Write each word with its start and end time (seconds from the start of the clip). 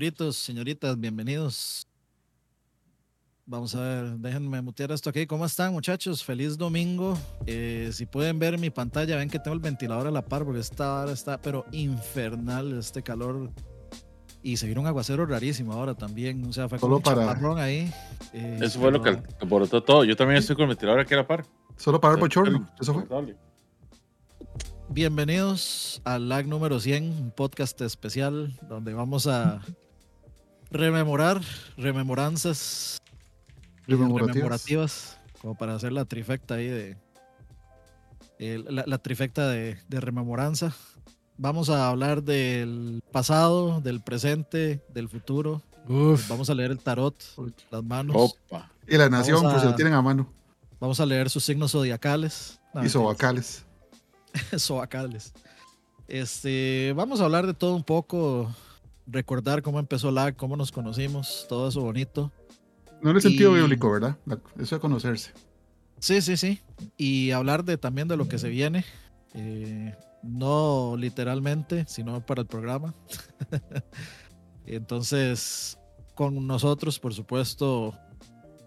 señoritos, 0.00 0.36
señoritas, 0.36 1.00
bienvenidos. 1.00 1.86
Vamos 3.46 3.74
a 3.74 3.80
ver, 3.80 4.04
déjenme 4.18 4.60
mutear 4.60 4.92
esto 4.92 5.08
aquí. 5.08 5.26
¿Cómo 5.26 5.46
están, 5.46 5.72
muchachos? 5.72 6.22
Feliz 6.22 6.58
domingo. 6.58 7.16
Eh, 7.46 7.88
si 7.94 8.04
pueden 8.04 8.38
ver 8.38 8.58
mi 8.58 8.68
pantalla, 8.68 9.16
ven 9.16 9.30
que 9.30 9.38
tengo 9.38 9.54
el 9.54 9.60
ventilador 9.60 10.06
a 10.06 10.10
la 10.10 10.20
par 10.20 10.44
porque 10.44 10.60
esta 10.60 11.00
hora 11.00 11.12
está, 11.12 11.40
pero 11.40 11.64
infernal 11.72 12.78
este 12.78 13.02
calor. 13.02 13.50
Y 14.42 14.58
se 14.58 14.66
vino 14.66 14.82
un 14.82 14.86
aguacero 14.86 15.24
rarísimo 15.24 15.72
ahora 15.72 15.94
también. 15.94 16.44
O 16.44 16.52
sea, 16.52 16.68
fue 16.68 16.78
como 16.78 16.96
Solo 16.96 16.96
un 16.98 17.02
para- 17.02 17.28
chaparrón 17.32 17.58
ahí. 17.58 17.90
Eh, 18.34 18.58
Eso 18.60 18.78
fue 18.78 18.92
lo 18.92 19.00
que 19.00 19.18
alborotó 19.40 19.82
todo. 19.82 20.04
Yo 20.04 20.14
también 20.14 20.40
estoy 20.40 20.56
con 20.56 20.64
el 20.64 20.68
ventilador 20.68 21.00
aquí 21.00 21.14
a 21.14 21.18
la 21.18 21.26
par. 21.26 21.46
Solo 21.78 21.98
para 22.02 22.12
el 22.16 22.20
bochorno. 22.20 22.68
Eso 22.78 22.92
fue. 22.92 23.34
Bienvenidos 24.90 26.02
al 26.04 26.28
LAG 26.28 26.46
número 26.48 26.78
100, 26.80 27.04
un 27.04 27.30
podcast 27.30 27.80
especial 27.80 28.52
donde 28.68 28.92
vamos 28.92 29.26
a 29.26 29.60
rememorar 30.70 31.40
rememoranzas 31.76 32.98
eh, 33.00 33.12
Rememorativas. 33.88 34.34
rememorativas, 34.34 35.18
como 35.40 35.54
para 35.54 35.74
hacer 35.74 35.92
la 35.92 36.04
trifecta 36.04 36.54
ahí 36.54 36.68
de 36.68 36.96
eh, 38.38 38.62
la, 38.68 38.84
la 38.86 38.98
trifecta 38.98 39.48
de, 39.48 39.78
de 39.88 40.00
rememoranza. 40.00 40.74
Vamos 41.38 41.68
a 41.70 41.88
hablar 41.88 42.22
del 42.22 43.02
pasado, 43.12 43.80
del 43.80 44.00
presente, 44.00 44.82
del 44.92 45.08
futuro. 45.08 45.62
Uf, 45.88 46.28
Vamos 46.28 46.50
a 46.50 46.54
leer 46.54 46.70
el 46.72 46.78
tarot, 46.78 47.14
las 47.70 47.84
manos. 47.84 48.16
Opa. 48.18 48.70
Y 48.88 48.96
la 48.96 49.08
nación, 49.08 49.42
pues 49.42 49.60
se 49.60 49.66
lo 49.66 49.74
tienen 49.74 49.94
a 49.94 50.02
mano. 50.02 50.32
Vamos 50.80 50.98
a 50.98 51.06
leer 51.06 51.30
sus 51.30 51.44
signos 51.44 51.72
zodiacales. 51.72 52.58
No, 52.74 52.84
Y 52.84 52.88
sobacales. 52.88 53.64
Sobacales. 54.56 55.32
Este, 56.08 56.92
vamos 56.94 57.20
a 57.20 57.24
hablar 57.24 57.48
de 57.48 57.54
todo 57.54 57.74
un 57.74 57.82
poco, 57.82 58.48
recordar 59.06 59.62
cómo 59.62 59.78
empezó 59.78 60.10
la, 60.10 60.32
cómo 60.32 60.56
nos 60.56 60.72
conocimos, 60.72 61.46
todo 61.48 61.68
eso 61.68 61.80
bonito. 61.80 62.32
No 63.02 63.10
en 63.10 63.16
el 63.16 63.22
sentido 63.22 63.56
Y- 63.56 63.60
bíblico, 63.60 63.90
¿verdad? 63.90 64.16
Eso 64.58 64.76
de 64.76 64.80
conocerse. 64.80 65.32
Sí, 65.98 66.20
sí, 66.22 66.36
sí. 66.36 66.60
Y 66.96 67.30
hablar 67.30 67.64
de 67.64 67.78
también 67.78 68.08
de 68.08 68.16
lo 68.16 68.28
que 68.28 68.38
se 68.38 68.48
viene. 68.48 68.84
eh, 69.34 69.94
no 70.22 70.96
literalmente, 70.98 71.84
sino 71.86 72.24
para 72.24 72.40
el 72.40 72.46
programa. 72.48 72.94
Entonces, 74.66 75.78
con 76.14 76.46
nosotros, 76.46 76.98
por 76.98 77.14
supuesto, 77.14 77.94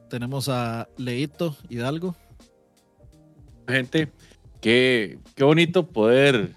tenemos 0.09 0.48
a 0.50 0.88
Leito 0.98 1.58
Hidalgo. 1.70 2.16
Gente, 3.68 4.12
qué, 4.62 5.20
qué 5.36 5.44
bonito 5.44 5.88
poder 5.88 6.53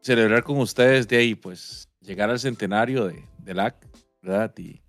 celebrar 0.00 0.42
con 0.42 0.58
ustedes 0.58 1.06
de 1.08 1.16
ahí, 1.18 1.34
pues, 1.34 1.88
llegar 2.06 2.30
al 2.30 2.38
centenario 2.38 3.06
de, 3.06 3.24
de 3.38 3.54
LAC, 3.54 3.74
¿verdad? 4.22 4.52
Y, 4.56 4.80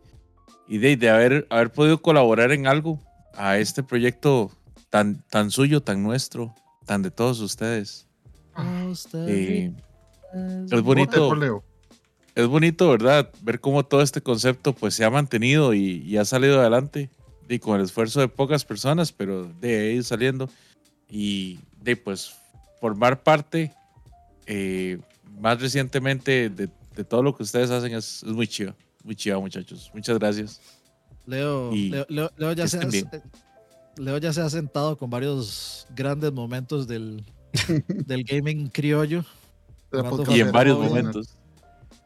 y 0.67 0.77
de, 0.77 0.95
de 0.97 1.09
haber, 1.09 1.47
haber 1.49 1.71
podido 1.71 2.01
colaborar 2.01 2.51
en 2.51 2.67
algo 2.67 2.99
a 3.33 3.57
este 3.57 3.83
proyecto 3.83 4.51
tan, 4.89 5.23
tan 5.29 5.51
suyo, 5.51 5.81
tan 5.81 6.03
nuestro, 6.03 6.53
tan 6.85 7.01
de 7.01 7.11
todos 7.11 7.39
ustedes. 7.39 8.07
Eh, 9.13 9.73
es 10.71 10.81
bonito. 10.81 11.61
es 12.35 12.47
bonito, 12.47 12.89
¿verdad? 12.89 13.31
Ver 13.41 13.59
cómo 13.59 13.85
todo 13.85 14.01
este 14.01 14.21
concepto 14.21 14.73
pues 14.73 14.93
se 14.93 15.05
ha 15.05 15.09
mantenido 15.09 15.73
y, 15.73 16.03
y 16.03 16.17
ha 16.17 16.25
salido 16.25 16.59
adelante 16.59 17.09
y 17.49 17.59
con 17.59 17.77
el 17.77 17.85
esfuerzo 17.85 18.19
de 18.19 18.27
pocas 18.27 18.65
personas, 18.65 19.11
pero 19.11 19.45
de 19.45 19.93
ir 19.93 20.03
saliendo 20.03 20.49
y 21.09 21.59
de 21.81 21.95
pues 21.95 22.35
formar 22.81 23.23
parte 23.23 23.71
eh, 24.45 24.99
más 25.39 25.61
recientemente 25.61 26.49
de, 26.49 26.69
de 26.97 27.03
todo 27.03 27.23
lo 27.23 27.35
que 27.35 27.43
ustedes 27.43 27.69
hacen 27.69 27.93
es, 27.93 28.23
es 28.23 28.33
muy 28.33 28.47
chido, 28.47 28.75
muy 29.03 29.15
chido 29.15 29.39
muchachos. 29.39 29.89
Muchas 29.93 30.17
gracias. 30.19 30.59
Leo, 31.25 31.71
Leo, 31.71 32.05
Leo- 32.09 32.31
Leo 32.37 32.53
ya 32.53 32.67
se 32.67 32.77
ha, 32.79 32.81
estén 32.83 33.21
Leo 33.97 34.17
ya 34.17 34.33
se 34.33 34.41
ha 34.41 34.49
sentado 34.49 34.97
con 34.97 35.09
varios 35.09 35.87
grandes 35.95 36.31
momentos 36.33 36.87
del, 36.87 37.23
del 37.87 38.23
gaming 38.23 38.67
criollo, 38.69 39.23
Y 40.29 40.39
en 40.41 40.51
varios 40.51 40.77
momentos. 40.79 41.37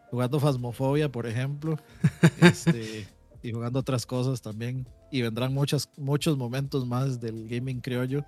jugando 0.09 0.39
Phasmophobia, 0.39 1.11
por 1.11 1.25
ejemplo, 1.27 1.77
este, 2.41 3.07
y 3.43 3.51
jugando 3.51 3.79
otras 3.79 4.05
cosas 4.05 4.41
también. 4.41 4.87
Y 5.11 5.21
vendrán 5.21 5.53
muchas, 5.53 5.89
muchos 5.97 6.37
momentos 6.37 6.85
más 6.85 7.19
del 7.19 7.47
gaming 7.49 7.81
criollo 7.81 8.23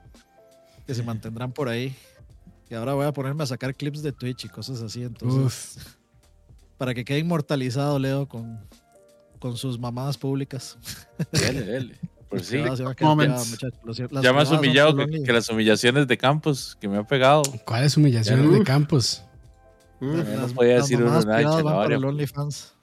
que 0.86 0.94
se 0.94 1.02
mantendrán 1.04 1.52
por 1.54 1.70
ahí. 1.70 1.96
Y 2.70 2.76
ahora 2.76 2.94
voy 2.94 3.06
a 3.06 3.14
ponerme 3.14 3.44
a 3.44 3.48
sacar 3.48 3.74
clips 3.76 4.02
de 4.02 4.12
Twitch 4.12 4.46
y 4.46 4.50
cosas 4.50 4.82
así. 4.82 5.04
Entonces, 5.04 5.78
para 6.84 6.94
que 6.94 7.06
quede 7.06 7.20
inmortalizado 7.20 7.98
Leo 7.98 8.28
con, 8.28 8.60
con 9.40 9.56
sus 9.56 9.80
mamadas 9.80 10.18
públicas. 10.18 10.78
Dele, 11.32 11.62
dele. 11.62 12.00
Pues 12.28 12.46
sí. 12.48 12.58
Las 12.58 12.78
Ya 12.78 14.46
son 14.46 14.58
humillado 14.58 14.94
que, 14.98 15.32
las 15.32 15.48
humillaciones 15.48 16.10
de 16.10 16.18
Campos 16.18 16.78
que 16.82 16.90
me 16.90 16.98
ha 16.98 17.08
pegado. 17.08 17.44
¿cuáles 17.66 17.96
humillaciones 17.96 18.52
de. 18.52 18.64
Campos? 18.66 19.24
No 20.02 20.12
podía 20.54 20.74
las 20.74 20.84
decir 20.84 20.98
uno 20.98 21.06
mamadas 21.06 21.26
nada, 21.26 21.38
privadas 21.38 21.64
van 21.64 21.76
para 21.76 21.96
el 21.96 22.04
OnlyFans. 22.04 22.74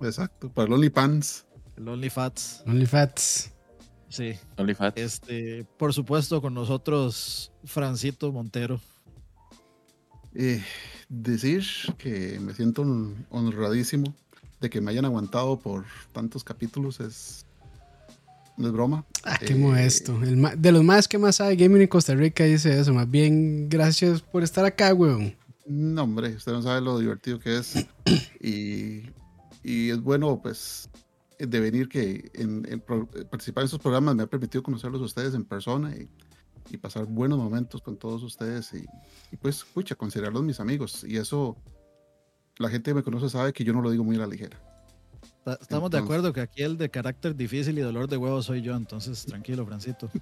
exacto. 0.00 0.52
Para 0.52 0.68
el 0.68 0.74
OnlyPants. 0.74 1.44
El 1.76 1.88
OnlyFats. 1.88 2.62
OnlyFats. 2.68 3.52
Sí. 4.10 4.38
OnlyFans. 4.58 4.96
Este, 4.96 5.66
por 5.76 5.92
supuesto, 5.92 6.40
con 6.40 6.54
nosotros, 6.54 7.50
Francito 7.64 8.30
Montero. 8.30 8.80
Eh, 10.36 10.62
decir 11.08 11.64
que 11.98 12.38
me 12.40 12.54
siento 12.54 12.82
hon- 12.82 13.26
honradísimo 13.30 14.14
de 14.60 14.70
que 14.70 14.80
me 14.80 14.90
hayan 14.90 15.04
aguantado 15.04 15.58
por 15.58 15.84
tantos 16.12 16.42
capítulos 16.44 17.00
es. 17.00 17.44
No 18.56 18.68
es 18.68 18.72
broma. 18.72 19.04
Ah, 19.24 19.36
qué 19.38 19.54
Eh, 19.54 19.56
modesto. 19.56 20.22
El 20.22 20.40
de 20.60 20.72
los 20.72 20.84
más 20.84 21.08
que 21.08 21.18
más 21.18 21.36
sabe 21.36 21.56
gaming 21.56 21.82
en 21.82 21.88
Costa 21.88 22.14
Rica 22.14 22.44
dice 22.44 22.78
eso. 22.78 22.94
Más 22.94 23.10
bien, 23.10 23.68
gracias 23.68 24.20
por 24.22 24.44
estar 24.44 24.64
acá, 24.64 24.94
weón. 24.94 25.34
No, 25.66 26.04
hombre, 26.04 26.36
usted 26.36 26.52
no 26.52 26.62
sabe 26.62 26.80
lo 26.80 26.98
divertido 26.98 27.40
que 27.40 27.58
es. 27.58 27.74
Y, 28.40 29.10
y 29.64 29.90
es 29.90 30.00
bueno, 30.00 30.38
pues, 30.40 30.88
de 31.38 31.58
venir 31.60 31.88
que 31.88 32.30
en, 32.34 32.64
en 32.70 32.80
participar 32.80 33.62
en 33.62 33.64
estos 33.66 33.80
programas 33.80 34.14
me 34.14 34.22
ha 34.22 34.26
permitido 34.26 34.62
conocerlos 34.62 35.00
a 35.00 35.04
ustedes 35.06 35.34
en 35.34 35.44
persona 35.44 35.92
y, 35.96 36.08
y 36.70 36.76
pasar 36.76 37.04
buenos 37.06 37.38
momentos 37.38 37.80
con 37.82 37.96
todos 37.96 38.22
ustedes. 38.22 38.72
Y, 38.74 38.84
y, 39.32 39.36
pues, 39.36 39.56
escucha, 39.58 39.94
considerarlos 39.94 40.42
mis 40.42 40.60
amigos. 40.60 41.04
Y 41.06 41.16
eso, 41.16 41.56
la 42.58 42.68
gente 42.68 42.90
que 42.90 42.94
me 42.94 43.02
conoce 43.02 43.28
sabe 43.28 43.52
que 43.52 43.64
yo 43.64 43.72
no 43.72 43.80
lo 43.82 43.90
digo 43.90 44.04
muy 44.04 44.16
a 44.16 44.20
la 44.20 44.26
ligera. 44.26 44.60
Ta- 45.44 45.58
Estamos 45.60 45.90
de 45.90 45.98
acuerdo 45.98 46.32
que 46.32 46.40
aquí 46.40 46.62
el 46.62 46.78
de 46.78 46.88
carácter 46.90 47.36
difícil 47.36 47.78
y 47.78 47.82
dolor 47.82 48.08
de 48.08 48.16
huevo 48.16 48.42
soy 48.42 48.62
yo, 48.62 48.74
entonces 48.74 49.24
tranquilo, 49.26 49.64
Francito. 49.66 50.10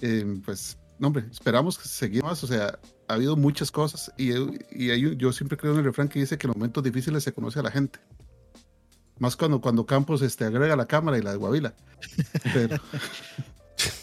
Eh, 0.00 0.40
pues, 0.44 0.76
no, 0.98 1.06
hombre, 1.06 1.24
esperamos 1.30 1.78
que 1.78 1.88
seguir 1.88 2.22
más. 2.22 2.42
O 2.44 2.46
sea, 2.46 2.78
ha 3.08 3.14
habido 3.14 3.36
muchas 3.36 3.70
cosas 3.70 4.12
y, 4.18 4.32
y 4.72 4.90
hay 4.90 5.16
yo 5.16 5.32
siempre 5.32 5.56
creo 5.56 5.72
en 5.72 5.78
el 5.78 5.84
refrán 5.84 6.08
que 6.08 6.18
dice 6.18 6.36
que 6.36 6.46
en 6.46 6.48
los 6.48 6.56
momentos 6.56 6.82
difíciles 6.82 7.22
se 7.22 7.32
conoce 7.32 7.60
a 7.60 7.62
la 7.62 7.70
gente. 7.70 8.00
Más 9.18 9.36
cuando, 9.36 9.60
cuando 9.60 9.86
Campos 9.86 10.20
este, 10.22 10.44
agrega 10.44 10.74
la 10.76 10.86
cámara 10.86 11.16
y 11.16 11.22
la 11.22 11.30
de 11.30 11.36
Guavila. 11.36 11.74
Pero, 12.52 12.76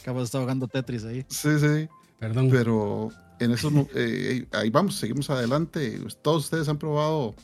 De 0.06 0.24
estar 0.24 0.42
jugando 0.42 0.68
Tetris 0.68 1.04
ahí. 1.06 1.26
sí, 1.30 1.60
sí, 1.60 1.88
Perdón. 2.20 2.50
pero 2.50 3.10
en 3.40 3.52
esos, 3.52 3.72
mo- 3.72 3.88
eh, 3.96 4.48
ahí 4.52 4.70
vamos, 4.70 4.96
seguimos 4.96 5.30
adelante. 5.30 6.00
Todos 6.22 6.46
ustedes 6.46 6.68
han 6.70 6.78
probado 6.78 7.36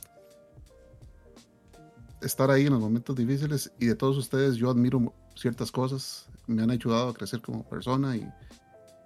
estar 2.21 2.49
ahí 2.49 2.65
en 2.65 2.73
los 2.73 2.81
momentos 2.81 3.15
difíciles 3.15 3.71
y 3.79 3.85
de 3.87 3.95
todos 3.95 4.17
ustedes 4.17 4.55
yo 4.55 4.69
admiro 4.69 5.13
ciertas 5.35 5.71
cosas. 5.71 6.27
Me 6.47 6.63
han 6.63 6.71
ayudado 6.71 7.09
a 7.09 7.13
crecer 7.13 7.41
como 7.41 7.63
persona 7.67 8.15
y, 8.15 8.27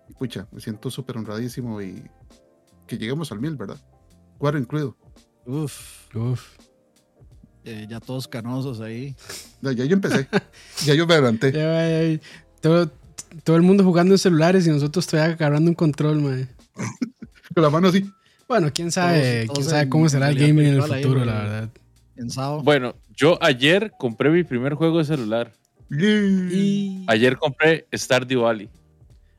y 0.09 0.13
pucha, 0.13 0.47
me 0.51 0.61
siento 0.61 0.89
súper 0.89 1.17
honradísimo 1.17 1.81
y 1.81 2.03
que 2.87 2.97
lleguemos 2.97 3.31
al 3.31 3.39
mil, 3.39 3.55
¿verdad? 3.55 3.77
Cuadro 4.37 4.59
incluido. 4.59 4.95
Uf, 5.45 6.13
Uf. 6.15 6.55
eh, 7.65 7.85
ya 7.89 7.99
todos 7.99 8.27
canosos 8.27 8.79
ahí. 8.79 9.15
Ya, 9.61 9.71
ya 9.73 9.85
yo 9.85 9.93
empecé, 9.93 10.27
ya 10.85 10.93
yo 10.93 11.05
me 11.07 11.13
adelanté. 11.15 11.51
Ya, 11.51 11.87
ya, 11.89 12.13
ya. 12.13 12.19
Todo, 12.61 12.91
todo 13.43 13.55
el 13.55 13.61
mundo 13.61 13.83
jugando 13.83 14.13
en 14.13 14.17
celulares 14.17 14.65
y 14.67 14.69
nosotros 14.69 15.07
todavía 15.07 15.35
agarrando 15.35 15.69
un 15.71 15.75
control, 15.75 16.21
man. 16.21 16.49
Con 17.53 17.63
la 17.63 17.69
mano 17.69 17.89
así. 17.89 18.09
Bueno, 18.47 18.69
quién 18.73 18.91
sabe, 18.91 19.45
Todos- 19.45 19.59
quién 19.59 19.69
sabe 19.69 19.89
cómo 19.89 20.09
será 20.09 20.29
el 20.29 20.35
gaming 20.37 20.65
en 20.65 20.73
el 20.75 20.81
ahí, 20.91 21.03
futuro, 21.03 21.25
la 21.25 21.33
verdad. 21.33 21.69
En 22.17 22.29
SAO. 22.29 22.61
Bueno, 22.63 22.95
yo 23.15 23.37
ayer 23.41 23.93
compré 23.97 24.29
mi 24.29 24.43
primer 24.43 24.73
juego 24.75 24.97
de 24.99 25.05
celular. 25.05 25.53
Y... 25.89 27.03
Ayer 27.07 27.37
compré 27.37 27.87
Stardew 27.93 28.41
Valley. 28.41 28.69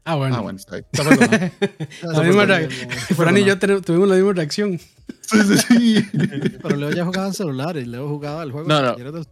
Ah, 0.05 0.17
bueno. 0.17 0.37
Ah, 0.37 0.41
bueno, 0.41 0.59
está 0.59 0.77
ahí. 0.77 0.83
Está. 0.91 1.05
La 2.13 2.23
misma 2.23 2.47
Fran 3.15 3.37
y 3.39 3.45
yo 3.45 3.59
tuvimos 3.59 4.09
la 4.09 4.17
misma 4.17 4.33
reacción. 4.33 4.79
Sí, 5.21 5.39
sí, 5.47 5.59
sí. 5.59 6.05
Pero 6.61 6.77
Leo 6.77 6.91
ya 6.91 7.05
jugaba 7.05 7.29
en 7.29 7.35
celular 7.35 7.77
y 7.77 7.85
Leo 7.85 8.09
jugaba 8.09 8.43
el 8.43 8.51
juego 8.51 8.69
No, 8.69 8.97
de 8.97 9.05
no. 9.05 9.13
Del. 9.13 9.27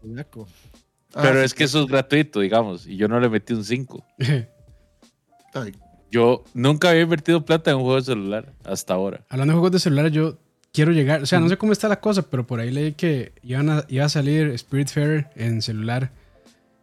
Ah, 1.14 1.20
Pero 1.22 1.40
sí, 1.40 1.46
es 1.46 1.54
que 1.54 1.64
eso 1.64 1.80
es 1.82 1.86
gratuito, 1.86 2.40
digamos, 2.40 2.86
y 2.86 2.96
yo 2.96 3.08
no 3.08 3.18
le 3.20 3.28
metí 3.28 3.52
un 3.52 3.64
5. 3.64 4.06
está 4.18 5.62
ahí. 5.62 5.72
Yo 6.10 6.44
nunca 6.54 6.90
había 6.90 7.02
invertido 7.02 7.44
plata 7.44 7.70
en 7.70 7.76
un 7.78 7.82
juego 7.82 7.96
de 7.96 8.02
celular 8.04 8.52
hasta 8.64 8.94
ahora. 8.94 9.24
Hablando 9.28 9.52
de 9.52 9.54
juegos 9.58 9.72
de 9.72 9.78
celular, 9.78 10.08
yo 10.08 10.38
quiero 10.72 10.92
llegar. 10.92 11.22
O 11.22 11.26
sea, 11.26 11.38
no 11.40 11.48
sé 11.48 11.56
cómo 11.56 11.72
está 11.72 11.88
la 11.88 12.00
cosa, 12.00 12.22
pero 12.22 12.46
por 12.46 12.58
ahí 12.60 12.70
leí 12.70 12.92
que 12.92 13.32
iban 13.42 13.70
a, 13.70 13.84
iba 13.88 14.04
a 14.04 14.08
salir 14.08 14.56
Spiritfarer 14.58 15.30
en 15.36 15.62
celular. 15.62 16.10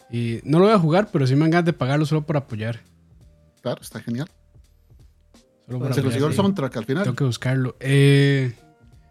Y 0.10 0.40
no 0.44 0.60
lo 0.60 0.66
voy 0.66 0.74
a 0.74 0.80
jugar, 0.80 1.10
pero 1.12 1.28
sí 1.28 1.36
me 1.36 1.44
han 1.46 1.52
ganas 1.52 1.66
de 1.66 1.74
pagarlo 1.74 2.06
solo 2.06 2.26
por 2.26 2.38
apoyar. 2.38 2.80
Claro, 3.62 3.82
está 3.82 4.00
genial. 4.02 4.30
Solo 5.66 5.80
por 5.80 5.88
Se 5.94 6.00
apoyar, 6.00 6.04
consiguió 6.04 6.28
el 6.28 6.34
sí. 6.34 6.38
soundtrack 6.38 6.78
al 6.78 6.86
final. 6.86 7.04
Tengo 7.04 7.16
que 7.18 7.24
buscarlo. 7.26 7.76
Eh, 7.82 8.54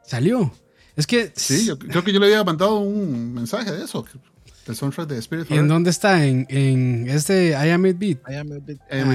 salió. 0.03 0.51
Es 0.95 1.07
que. 1.07 1.31
Sí, 1.37 1.67
yo 1.67 1.79
creo 1.79 2.03
que 2.03 2.13
yo 2.15 2.21
le 2.21 2.27
había 2.27 2.43
mandado 2.45 2.79
un 2.79 3.35
mensaje 3.35 3.71
de 3.71 3.85
eso. 3.85 4.03
El 4.67 4.75
soundtrack 4.75 5.09
de 5.09 5.19
Spirit 5.19 5.51
¿Y 5.51 5.55
en 5.55 5.69
dónde 5.69 5.91
está? 5.91 6.27
En, 6.27 6.47
en 6.49 7.09
este 7.09 7.51
I 7.51 7.71
Am 7.71 7.87
It 7.87 7.99
Beat. 7.99 8.19
I 8.29 8.35
am 8.37 8.53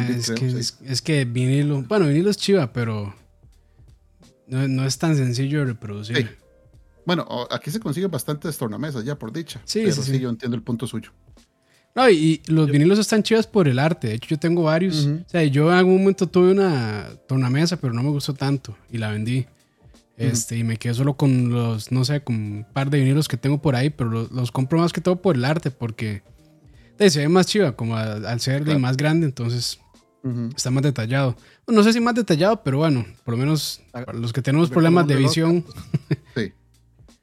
es, 0.10 0.32
que, 0.32 0.48
es, 0.48 0.78
es 0.86 1.02
que 1.02 1.26
vinilo. 1.26 1.82
Bueno, 1.84 2.08
vinilo 2.08 2.30
es 2.30 2.38
chiva, 2.38 2.72
pero. 2.72 3.14
No, 4.48 4.68
no 4.68 4.86
es 4.86 4.98
tan 4.98 5.16
sencillo 5.16 5.60
de 5.60 5.66
reproducir. 5.66 6.18
Sí. 6.18 6.28
Bueno, 7.06 7.28
aquí 7.50 7.72
se 7.72 7.80
consiguen 7.80 8.12
bastantes 8.12 8.58
tornamesas 8.58 9.04
ya 9.04 9.18
por 9.18 9.34
dicha. 9.34 9.62
Sí, 9.66 9.82
pero 9.84 9.96
sí, 9.96 10.04
sí, 10.04 10.12
sí. 10.12 10.20
yo 10.20 10.30
entiendo 10.30 10.56
el 10.56 10.64
punto 10.64 10.88
suyo. 10.88 11.12
No, 11.94 12.10
y, 12.10 12.42
y 12.46 12.52
los 12.52 12.70
vinilos 12.70 13.00
están 13.00 13.22
chivas 13.22 13.48
por 13.48 13.68
el 13.68 13.78
arte. 13.78 14.08
De 14.08 14.14
hecho, 14.16 14.30
yo 14.30 14.40
tengo 14.40 14.64
varios. 14.64 15.06
O 15.06 15.30
sea, 15.30 15.44
yo 15.44 15.70
en 15.72 15.78
algún 15.78 15.98
momento 15.98 16.28
tuve 16.28 16.52
una 16.52 17.10
tornamesa, 17.28 17.78
pero 17.78 17.94
no 17.94 18.02
me 18.04 18.10
gustó 18.10 18.34
tanto 18.34 18.78
y 18.90 18.98
la 18.98 19.12
vendí. 19.12 19.46
Este, 20.22 20.58
y 20.58 20.64
me 20.64 20.78
quedé 20.78 20.94
solo 20.94 21.16
con 21.16 21.50
los, 21.50 21.92
no 21.92 22.06
sé, 22.06 22.22
con 22.24 22.36
un 22.36 22.66
par 22.74 22.90
de 22.90 23.00
vinilos 23.00 23.28
que 23.28 23.38
tengo 23.38 23.62
por 23.62 23.76
ahí, 23.76 23.90
pero 23.90 24.10
los, 24.10 24.32
los 24.32 24.52
compro 24.52 24.80
más 24.80 24.94
que 24.94 25.02
todo 25.02 25.22
por 25.22 25.36
el 25.36 25.46
arte, 25.46 25.72
porque 25.72 26.22
de, 26.98 27.10
se 27.10 27.20
ve 27.20 27.30
más 27.30 27.48
chiva, 27.48 27.76
como 27.76 27.96
a- 27.98 28.14
al 28.14 28.40
ser 28.40 28.64
Claro. 28.64 28.80
más 28.80 28.98
grande, 28.98 29.26
entonces 29.26 29.80
está 30.56 30.70
más 30.70 30.84
detallado. 30.84 31.36
Bueno, 31.66 31.82
no 31.82 31.84
sé 31.84 31.94
si 31.94 32.00
más 32.00 32.14
detallado, 32.16 32.62
pero 32.64 32.78
bueno, 32.78 33.06
por 33.26 33.34
lo 33.34 33.38
menos 33.40 33.82
Ah, 33.94 34.04
para 34.06 34.18
los 34.18 34.32
que 34.34 34.42
tenemos 34.42 34.70
problemas 34.70 35.08
de 35.08 35.16
visión, 35.16 35.66
Sí. 36.36 36.52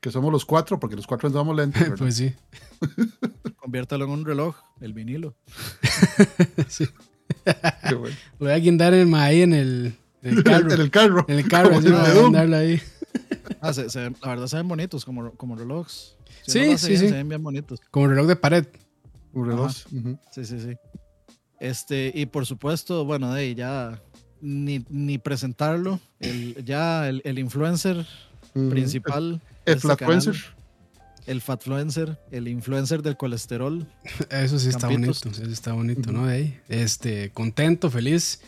Que 0.00 0.10
somos 0.12 0.30
los 0.32 0.44
cuatro, 0.44 0.78
porque 0.78 0.94
los 0.96 1.06
cuatro 1.06 1.26
andamos 1.28 1.56
lentos. 1.56 1.80
¿verdad? 1.82 1.96
pues 1.98 2.16
sí. 2.16 2.32
Conviértalo 3.56 4.04
en 4.04 4.10
un 4.12 4.24
reloj, 4.24 4.56
el 4.80 4.92
vinilo. 4.92 5.34
sí. 6.68 6.86
Qué 7.88 7.94
bueno. 7.94 8.16
Lo 8.38 8.46
voy 8.46 8.52
a 8.54 8.58
guindar 8.58 8.94
en, 8.94 9.14
ahí 9.14 9.42
en 9.42 9.52
el, 9.52 9.94
el 10.22 10.42
carro. 10.44 10.72
en 10.72 10.80
el 10.80 10.90
carro. 10.90 11.24
En 11.28 11.38
el 11.38 11.48
carro, 11.48 11.76
así 11.76 11.86
el 11.88 12.54
ahí. 12.54 12.80
Ah, 13.60 13.72
se- 13.72 13.88
se 13.90 14.00
ven- 14.00 14.16
la 14.22 14.28
verdad 14.28 14.46
se 14.46 14.56
ven 14.56 14.68
bonitos 14.68 15.04
como, 15.04 15.32
como 15.32 15.56
relojes. 15.56 16.16
Si 16.46 16.52
Sí, 16.52 16.58
hace 16.70 16.78
sí, 16.78 16.88
bien, 16.90 17.00
sí. 17.00 17.08
Se 17.08 17.14
ven 17.14 17.28
bien 17.28 17.42
bonitos. 17.42 17.80
Como 17.90 18.08
reloj 18.08 18.26
de 18.26 18.36
pared. 18.36 18.66
Un 19.32 19.46
reloj. 19.48 19.72
Ujú. 19.92 20.18
Sí, 20.32 20.44
sí, 20.44 20.60
sí. 20.60 20.76
Este, 21.60 22.12
y 22.14 22.26
por 22.26 22.46
supuesto, 22.46 23.04
bueno, 23.04 23.32
de 23.32 23.40
ahí 23.40 23.54
ya 23.54 24.00
ni, 24.40 24.84
ni 24.88 25.18
presentarlo. 25.18 26.00
El, 26.20 26.64
ya 26.64 27.08
el, 27.08 27.20
el 27.24 27.38
influencer 27.38 28.06
Ujú. 28.54 28.70
principal. 28.70 29.40
El 29.64 29.74
este 29.74 29.80
Flatfluencer. 29.80 30.34
canal, 30.34 30.54
El 31.26 31.40
fatfluencer, 31.40 32.18
el 32.30 32.48
influencer 32.48 33.02
del 33.02 33.16
colesterol. 33.16 33.86
Eso 34.30 34.58
sí 34.58 34.68
está 34.68 34.88
Campitos. 34.88 35.22
bonito, 35.24 35.42
eso 35.42 35.50
está 35.52 35.72
bonito, 35.72 36.12
¿no? 36.12 36.26
De 36.26 36.34
ahí, 36.34 36.60
este, 36.68 37.30
contento, 37.30 37.90
feliz. 37.90 38.40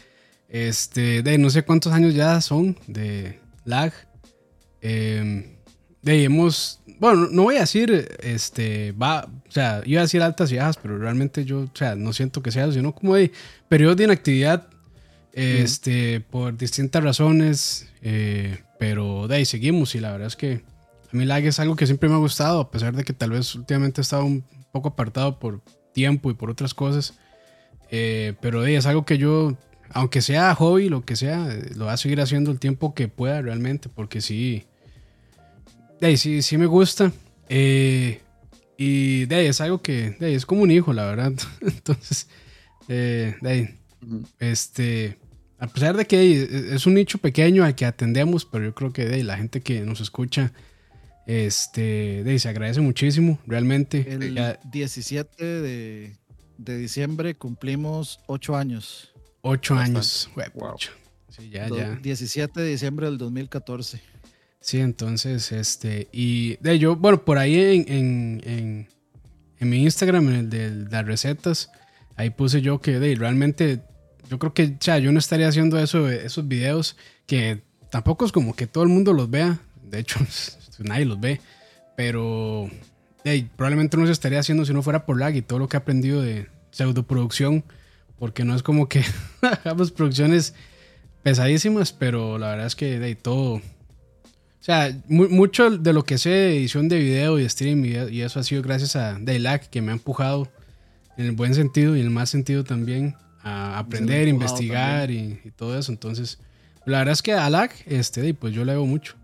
Este, 0.50 1.23
de 1.23 1.38
no 1.38 1.49
sé 1.49 1.62
cuántos 1.62 1.93
años 1.93 2.14
ya 2.14 2.41
son 2.41 2.76
de 2.87 3.41
lag. 3.64 3.93
Eh, 4.82 5.56
de 6.02 6.25
hemos, 6.25 6.81
bueno, 6.99 7.29
no 7.31 7.44
voy 7.44 7.56
a 7.56 7.61
decir, 7.61 8.08
este, 8.20 8.93
va, 8.93 9.29
o 9.49 9.50
sea, 9.50 9.82
iba 9.85 10.00
a 10.00 10.05
decir 10.05 10.23
altas 10.23 10.50
y 10.50 10.56
bajas, 10.56 10.79
pero 10.79 10.99
realmente 10.99 11.44
yo, 11.44 11.61
o 11.61 11.70
sea, 11.75 11.94
no 11.94 12.12
siento 12.12 12.43
que 12.43 12.50
sea 12.50 12.64
eso, 12.64 12.73
sino 12.73 12.94
como 12.94 13.14
de 13.14 13.31
periodos 13.69 13.97
de 13.97 14.05
inactividad, 14.05 14.67
este, 15.32 16.20
por 16.20 16.56
distintas 16.56 17.05
razones, 17.05 17.88
eh, 18.02 18.58
pero 18.79 19.29
de 19.29 19.37
ahí 19.37 19.44
seguimos 19.44 19.94
y 19.94 20.00
la 20.00 20.11
verdad 20.11 20.26
es 20.26 20.37
que 20.37 20.62
a 21.12 21.17
mí 21.17 21.25
lag 21.25 21.44
es 21.44 21.61
algo 21.61 21.76
que 21.76 21.87
siempre 21.87 22.08
me 22.08 22.14
ha 22.14 22.19
gustado, 22.19 22.61
a 22.61 22.70
pesar 22.70 22.94
de 22.94 23.05
que 23.05 23.12
tal 23.12 23.31
vez 23.31 23.55
últimamente 23.55 24.00
he 24.00 24.02
estado 24.02 24.25
un 24.25 24.44
poco 24.73 24.88
apartado 24.88 25.38
por 25.38 25.61
tiempo 25.93 26.31
y 26.31 26.35
por 26.35 26.50
otras 26.50 26.73
cosas. 26.75 27.14
Eh, 27.91 28.35
pero 28.41 28.62
de 28.62 28.69
ahí 28.69 28.75
es 28.76 28.87
algo 28.87 29.05
que 29.05 29.19
yo, 29.19 29.56
aunque 29.92 30.22
sea 30.22 30.54
hobby, 30.54 30.88
lo 30.88 31.04
que 31.04 31.16
sea, 31.16 31.52
eh, 31.52 31.70
lo 31.75 31.87
voy 31.87 31.94
a 31.94 31.96
seguir 31.96 32.20
haciendo 32.20 32.50
el 32.50 32.58
tiempo 32.58 32.94
que 32.94 33.08
pueda 33.08 33.42
realmente, 33.42 33.88
porque 33.88 34.20
sí, 34.20 34.64
de 36.00 36.06
ahí 36.06 36.16
sí, 36.16 36.42
sí 36.42 36.56
me 36.58 36.66
gusta. 36.66 37.12
Eh, 37.48 38.20
y 38.76 39.26
de 39.26 39.34
ahí 39.34 39.46
es 39.46 39.60
algo 39.60 39.82
que 39.82 40.16
de 40.19 40.26
ahí 40.26 40.34
es 40.34 40.46
como 40.46 40.62
un 40.62 40.70
hijo, 40.70 40.92
la 40.92 41.04
verdad. 41.04 41.32
Entonces, 41.60 42.28
eh, 42.88 43.37
de 43.40 43.50
ahí, 43.50 43.69
este, 44.38 45.19
a 45.58 45.66
pesar 45.66 45.96
de 45.96 46.06
que 46.06 46.42
eh, 46.42 46.75
es 46.75 46.87
un 46.87 46.94
nicho 46.94 47.19
pequeño 47.19 47.64
al 47.64 47.75
que 47.75 47.84
atendemos, 47.84 48.46
pero 48.46 48.64
yo 48.64 48.75
creo 48.75 48.92
que 48.92 49.04
de 49.04 49.16
ahí, 49.16 49.22
la 49.22 49.37
gente 49.37 49.60
que 49.60 49.82
nos 49.82 50.00
escucha, 50.00 50.52
este, 51.26 52.25
de 52.25 52.31
ahí, 52.31 52.38
se 52.38 52.48
agradece 52.48 52.81
muchísimo, 52.81 53.38
realmente. 53.46 54.06
El 54.10 54.34
Ya 54.34 54.58
17 54.64 55.44
de, 55.44 56.16
de 56.56 56.78
diciembre 56.78 57.34
cumplimos 57.34 58.20
8 58.26 58.56
años. 58.56 59.10
Ocho 59.42 59.75
Bastante. 59.75 59.98
años. 59.98 60.31
Jue- 60.34 60.52
Wow. 60.54 60.75
Sí, 61.28 61.48
ya, 61.50 61.69
Do- 61.69 61.76
ya. 61.78 61.90
17 61.96 62.60
de 62.60 62.69
diciembre 62.70 63.06
del 63.06 63.19
2014. 63.19 64.00
Sí, 64.60 64.78
entonces, 64.81 65.52
este, 65.52 66.08
y 66.12 66.56
de 66.56 66.78
yo, 66.78 66.96
bueno, 66.96 67.25
por 67.25 67.38
ahí 67.38 67.54
en, 67.58 67.84
en, 67.88 68.40
en, 68.44 68.88
en 69.58 69.70
mi 69.70 69.82
Instagram, 69.84 70.28
en 70.28 70.34
el 70.34 70.50
de 70.50 70.70
las 70.90 71.06
recetas, 71.06 71.70
ahí 72.16 72.28
puse 72.31 72.60
yo 72.60 72.81
que 72.81 72.98
de, 72.98 73.14
realmente, 73.14 73.81
yo 74.28 74.38
creo 74.38 74.52
que, 74.52 74.64
o 74.64 74.76
sea, 74.81 74.98
yo 74.98 75.12
no 75.12 75.19
estaría 75.19 75.48
haciendo 75.48 75.78
eso, 75.78 76.10
esos 76.10 76.46
videos, 76.46 76.96
que 77.26 77.62
tampoco 77.90 78.26
es 78.26 78.32
como 78.32 78.54
que 78.54 78.66
todo 78.66 78.84
el 78.84 78.90
mundo 78.90 79.14
los 79.14 79.31
vea, 79.31 79.60
de 79.82 80.00
hecho, 80.00 80.19
nadie 80.81 81.06
los 81.06 81.19
ve, 81.20 81.40
pero 81.96 82.69
de 83.25 83.46
probablemente 83.56 83.96
no 83.96 84.04
se 84.06 84.12
estaría 84.12 84.40
haciendo 84.40 84.64
si 84.66 84.75
no 84.75 84.82
fuera 84.82 85.06
por 85.06 85.19
lag 85.19 85.34
y 85.37 85.42
todo 85.42 85.58
lo 85.58 85.69
que 85.69 85.76
he 85.76 85.81
aprendido 85.81 86.20
de 86.20 86.48
pseudoproducción, 86.70 87.64
porque 88.20 88.44
no 88.44 88.55
es 88.55 88.62
como 88.62 88.88
que 88.88 89.02
hagamos 89.43 89.90
producciones 89.90 90.55
pesadísimas, 91.25 91.93
pero 91.93 92.38
la 92.38 92.50
verdad 92.50 92.67
es 92.67 92.76
que 92.76 92.99
de 93.00 93.14
todo... 93.17 93.55
O 93.55 94.62
sea, 94.62 94.94
mu- 95.08 95.28
mucho 95.31 95.70
de 95.70 95.93
lo 95.94 96.05
que 96.05 96.19
sé 96.19 96.28
de 96.31 96.56
edición 96.58 96.88
de 96.88 96.99
video 96.99 97.38
y 97.38 97.49
stream 97.49 97.84
y, 97.87 97.94
y 98.14 98.20
eso 98.22 98.38
ha 98.38 98.43
sido 98.44 98.62
gracias 98.62 98.94
a 98.94 99.19
Daylac 99.19 99.70
que 99.70 99.81
me 99.81 99.90
ha 99.90 99.94
empujado 99.94 100.49
en 101.17 101.25
el 101.26 101.32
buen 101.32 101.55
sentido 101.55 101.96
y 101.96 102.00
en 102.00 102.06
el 102.06 102.12
mal 102.12 102.26
sentido 102.26 102.62
también 102.62 103.17
a 103.43 103.78
aprender, 103.78 104.28
investigar 104.28 105.11
y, 105.11 105.40
y 105.45 105.50
todo 105.50 105.78
eso. 105.78 105.90
Entonces, 105.90 106.38
la 106.85 106.99
verdad 106.99 107.12
es 107.12 107.23
que 107.23 107.33
a 107.33 107.49
LAC, 107.49 107.73
este, 107.87 108.35
pues 108.35 108.52
yo 108.54 108.66
le 108.66 108.73
hago 108.73 108.85
mucho. 108.87 109.14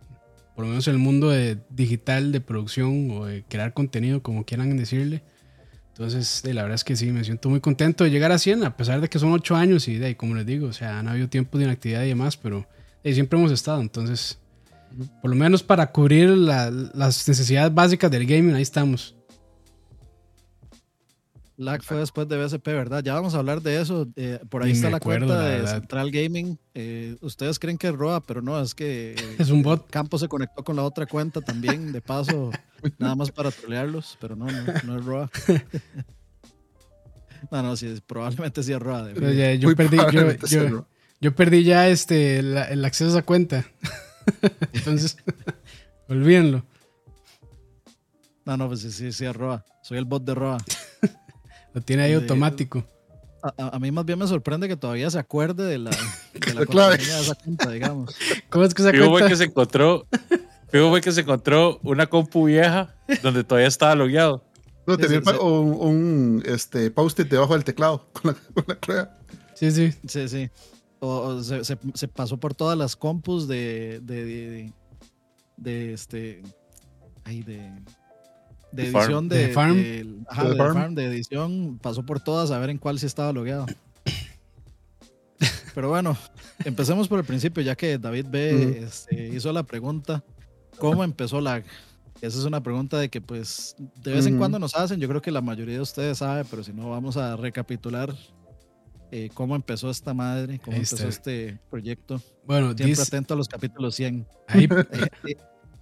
Por 0.54 0.64
lo 0.64 0.70
menos 0.70 0.88
en 0.88 0.94
el 0.94 1.00
mundo 1.00 1.28
de 1.28 1.58
digital, 1.68 2.32
de 2.32 2.40
producción 2.40 3.10
o 3.10 3.26
de 3.26 3.44
crear 3.46 3.74
contenido, 3.74 4.22
como 4.22 4.44
quieran 4.46 4.74
decirle. 4.78 5.22
Entonces, 5.98 6.42
la 6.44 6.60
verdad 6.62 6.74
es 6.74 6.84
que 6.84 6.94
sí, 6.94 7.10
me 7.10 7.24
siento 7.24 7.48
muy 7.48 7.60
contento 7.60 8.04
de 8.04 8.10
llegar 8.10 8.30
a 8.30 8.38
100, 8.38 8.64
a 8.64 8.76
pesar 8.76 9.00
de 9.00 9.08
que 9.08 9.18
son 9.18 9.32
8 9.32 9.56
años 9.56 9.88
y 9.88 9.96
de, 9.96 10.06
ahí, 10.08 10.14
como 10.14 10.34
les 10.34 10.44
digo, 10.44 10.66
o 10.68 10.72
sea, 10.74 10.98
han 10.98 11.08
habido 11.08 11.28
tiempos 11.28 11.58
de 11.58 11.64
inactividad 11.64 12.02
y 12.04 12.08
demás, 12.08 12.36
pero 12.36 12.66
de, 13.02 13.08
ahí 13.08 13.14
siempre 13.14 13.38
hemos 13.38 13.50
estado. 13.50 13.80
Entonces, 13.80 14.38
por 15.22 15.30
lo 15.30 15.36
menos 15.36 15.62
para 15.62 15.90
cubrir 15.92 16.28
la- 16.28 16.70
las 16.70 17.26
necesidades 17.26 17.72
básicas 17.72 18.10
del 18.10 18.26
gaming, 18.26 18.54
ahí 18.54 18.62
estamos. 18.62 19.15
LAG 21.58 21.82
fue 21.82 21.96
después 21.96 22.28
de 22.28 22.36
BSP, 22.36 22.66
¿verdad? 22.68 23.02
Ya 23.02 23.14
vamos 23.14 23.34
a 23.34 23.38
hablar 23.38 23.62
de 23.62 23.80
eso. 23.80 24.06
eh, 24.16 24.38
por 24.50 24.62
ahí 24.62 24.72
Ni 24.72 24.76
está 24.76 24.90
la 24.90 24.98
acuerdo, 24.98 25.26
cuenta 25.26 25.42
la 25.44 25.48
de. 25.50 25.66
Central 25.68 26.10
Gaming. 26.10 26.58
Eh, 26.74 27.16
Ustedes 27.22 27.58
creen 27.58 27.78
que 27.78 27.88
es 27.88 27.94
ROA, 27.94 28.20
pero 28.22 28.42
no, 28.42 28.60
es 28.60 28.74
que 28.74 29.12
eh, 29.12 29.16
Es 29.38 29.48
un 29.50 29.62
bot. 29.62 29.88
Campo 29.90 30.18
se 30.18 30.28
conectó 30.28 30.62
con 30.64 30.76
la 30.76 30.82
otra 30.82 31.06
cuenta 31.06 31.40
también, 31.40 31.92
de 31.92 32.00
paso, 32.02 32.50
nada 32.98 33.14
más 33.14 33.30
para 33.30 33.50
trolearlos, 33.50 34.18
pero 34.20 34.36
no, 34.36 34.46
no, 34.46 34.64
no 34.84 34.98
es 34.98 35.04
ROA. 35.04 35.30
No, 37.50 37.62
no, 37.62 37.76
sí, 37.76 37.94
probablemente 38.06 38.62
sí 38.62 38.72
es 38.72 38.78
ROA. 38.80 39.12
ya, 39.12 39.54
yo, 39.54 39.68
Muy 39.68 39.74
perdí, 39.76 39.96
yo, 39.98 40.02
probablemente 40.04 40.46
sea, 40.48 40.62
yo- 40.64 40.70
¿no? 40.70 40.88
yo 41.20 41.34
perdí 41.34 41.62
ya 41.64 41.88
este, 41.88 42.42
la- 42.42 42.64
el 42.64 42.84
acceso 42.84 43.10
a 43.10 43.12
esa 43.18 43.22
cuenta. 43.22 43.66
Entonces, 44.72 45.16
olvídenlo. 46.08 46.64
No, 48.44 48.56
no, 48.56 48.68
pues 48.68 48.80
sí, 48.80 48.90
sí, 48.90 49.12
sí 49.12 49.26
es 49.26 49.36
ROA. 49.36 49.64
Soy 49.82 49.98
el 49.98 50.06
bot 50.06 50.24
de 50.24 50.34
ROA. 50.34 50.58
Lo 51.76 51.82
tiene 51.82 52.04
ahí 52.04 52.10
Sí. 52.12 52.14
automático. 52.16 52.82
A, 53.58 53.78
mí 53.78 53.92
más 53.92 54.06
bien 54.06 54.18
me 54.18 54.26
sorprende 54.26 54.66
que 54.66 54.76
todavía 54.78 55.10
se 55.10 55.18
acuerde 55.18 55.64
de 55.66 55.76
la, 55.78 55.90
de 56.32 56.54
la 56.54 56.60
La 56.60 56.66
clave. 56.66 56.96
contraseña 56.96 57.16
de 57.16 57.22
esa 57.22 57.34
cuenta, 57.34 57.70
digamos. 57.70 58.16
¿Cómo 58.48 58.64
es 58.64 58.72
que 58.74 58.80
esa 58.82 58.90
Fijo 58.92 59.10
fue 59.10 59.28
que 59.28 59.36
se 59.36 59.44
encontró, 59.44 60.06
fijo 60.70 60.88
fue 60.88 61.00
que 61.02 61.12
se 61.12 61.20
encontró 61.20 61.78
una 61.82 62.06
compu 62.06 62.46
vieja 62.46 62.96
donde 63.22 63.44
todavía 63.44 63.68
estaba 63.68 63.94
logueado. 63.94 64.42
No, 64.86 64.94
Sí, 64.94 65.02
tenía 65.02 65.20
sí, 65.20 65.30
sí. 65.32 65.36
un, 65.38 65.74
un, 65.78 66.42
este, 66.46 66.90
post-it 66.90 67.28
debajo 67.28 67.52
del 67.52 67.62
teclado 67.64 68.08
con 68.14 68.32
la, 68.32 68.38
con 68.54 68.64
la 68.68 68.74
clave. 68.76 69.08
Sí, 69.54 69.70
sí. 69.70 69.92
Sí, 70.08 70.28
sí. 70.30 70.50
O, 71.00 71.08
o 71.08 71.42
se, 71.42 71.62
se- 71.62 71.78
se 71.92 72.08
pasó 72.08 72.38
por 72.38 72.54
todas 72.54 72.78
las 72.78 72.96
compus 72.96 73.46
de. 73.46 74.00
de, 74.02 74.24
de, 74.24 74.72
de 75.58 75.92
este. 75.92 76.42
Ay, 77.24 77.42
de. 77.42 77.70
De 78.76 78.84
De 78.84 78.90
farm. 78.90 79.04
edición 79.04 79.28
de. 79.28 79.38
De 79.38 79.48
farm. 79.52 80.24
ajá, 80.28 80.48
De 80.48 80.56
farm. 80.56 80.74
farm, 80.74 80.94
de 80.94 81.04
edición. 81.06 81.78
Pasó 81.82 82.04
por 82.04 82.20
todas 82.20 82.50
a 82.50 82.58
ver 82.58 82.70
en 82.70 82.78
cuál 82.78 82.98
sí 82.98 83.06
estaba 83.06 83.32
logueado. 83.32 83.66
Pero 85.74 85.88
bueno, 85.90 86.16
empecemos 86.64 87.06
por 87.08 87.18
el 87.18 87.24
principio, 87.24 87.62
ya 87.62 87.74
que 87.76 87.98
David 87.98 88.26
B 88.30 88.54
Ujú. 88.54 88.84
este, 88.86 89.28
hizo 89.28 89.52
la 89.52 89.62
pregunta. 89.62 90.22
¿cómo 90.78 91.02
empezó 91.04 91.40
lag? 91.40 91.64
Esa 92.20 92.38
es 92.38 92.44
una 92.44 92.62
pregunta 92.62 92.98
de 92.98 93.08
que 93.08 93.20
pues 93.22 93.74
de 94.02 94.12
vez 94.12 94.26
en 94.26 94.34
Ujú. 94.34 94.40
cuando 94.40 94.58
nos 94.58 94.74
hacen, 94.74 95.00
yo 95.00 95.08
creo 95.08 95.22
que 95.22 95.30
la 95.30 95.40
mayoría 95.40 95.74
de 95.76 95.80
ustedes 95.80 96.18
sabe, 96.18 96.44
pero 96.50 96.62
si 96.62 96.72
no 96.72 96.90
vamos 96.90 97.16
a 97.16 97.34
recapitular 97.36 98.14
eh, 99.10 99.30
cómo 99.34 99.54
empezó 99.56 99.88
esta 99.90 100.12
madre, 100.14 100.58
cómo 100.58 100.76
empezó 100.76 101.08
este 101.08 101.58
proyecto. 101.70 102.20
Bueno, 102.46 102.68
Siempre 102.68 102.86
dice, 102.88 103.02
atento 103.02 103.32
a 103.34 103.36
los 103.38 103.48
capítulos 103.48 103.94
100. 103.94 104.26
ahí, 104.48 104.68
Eh, 105.24 105.36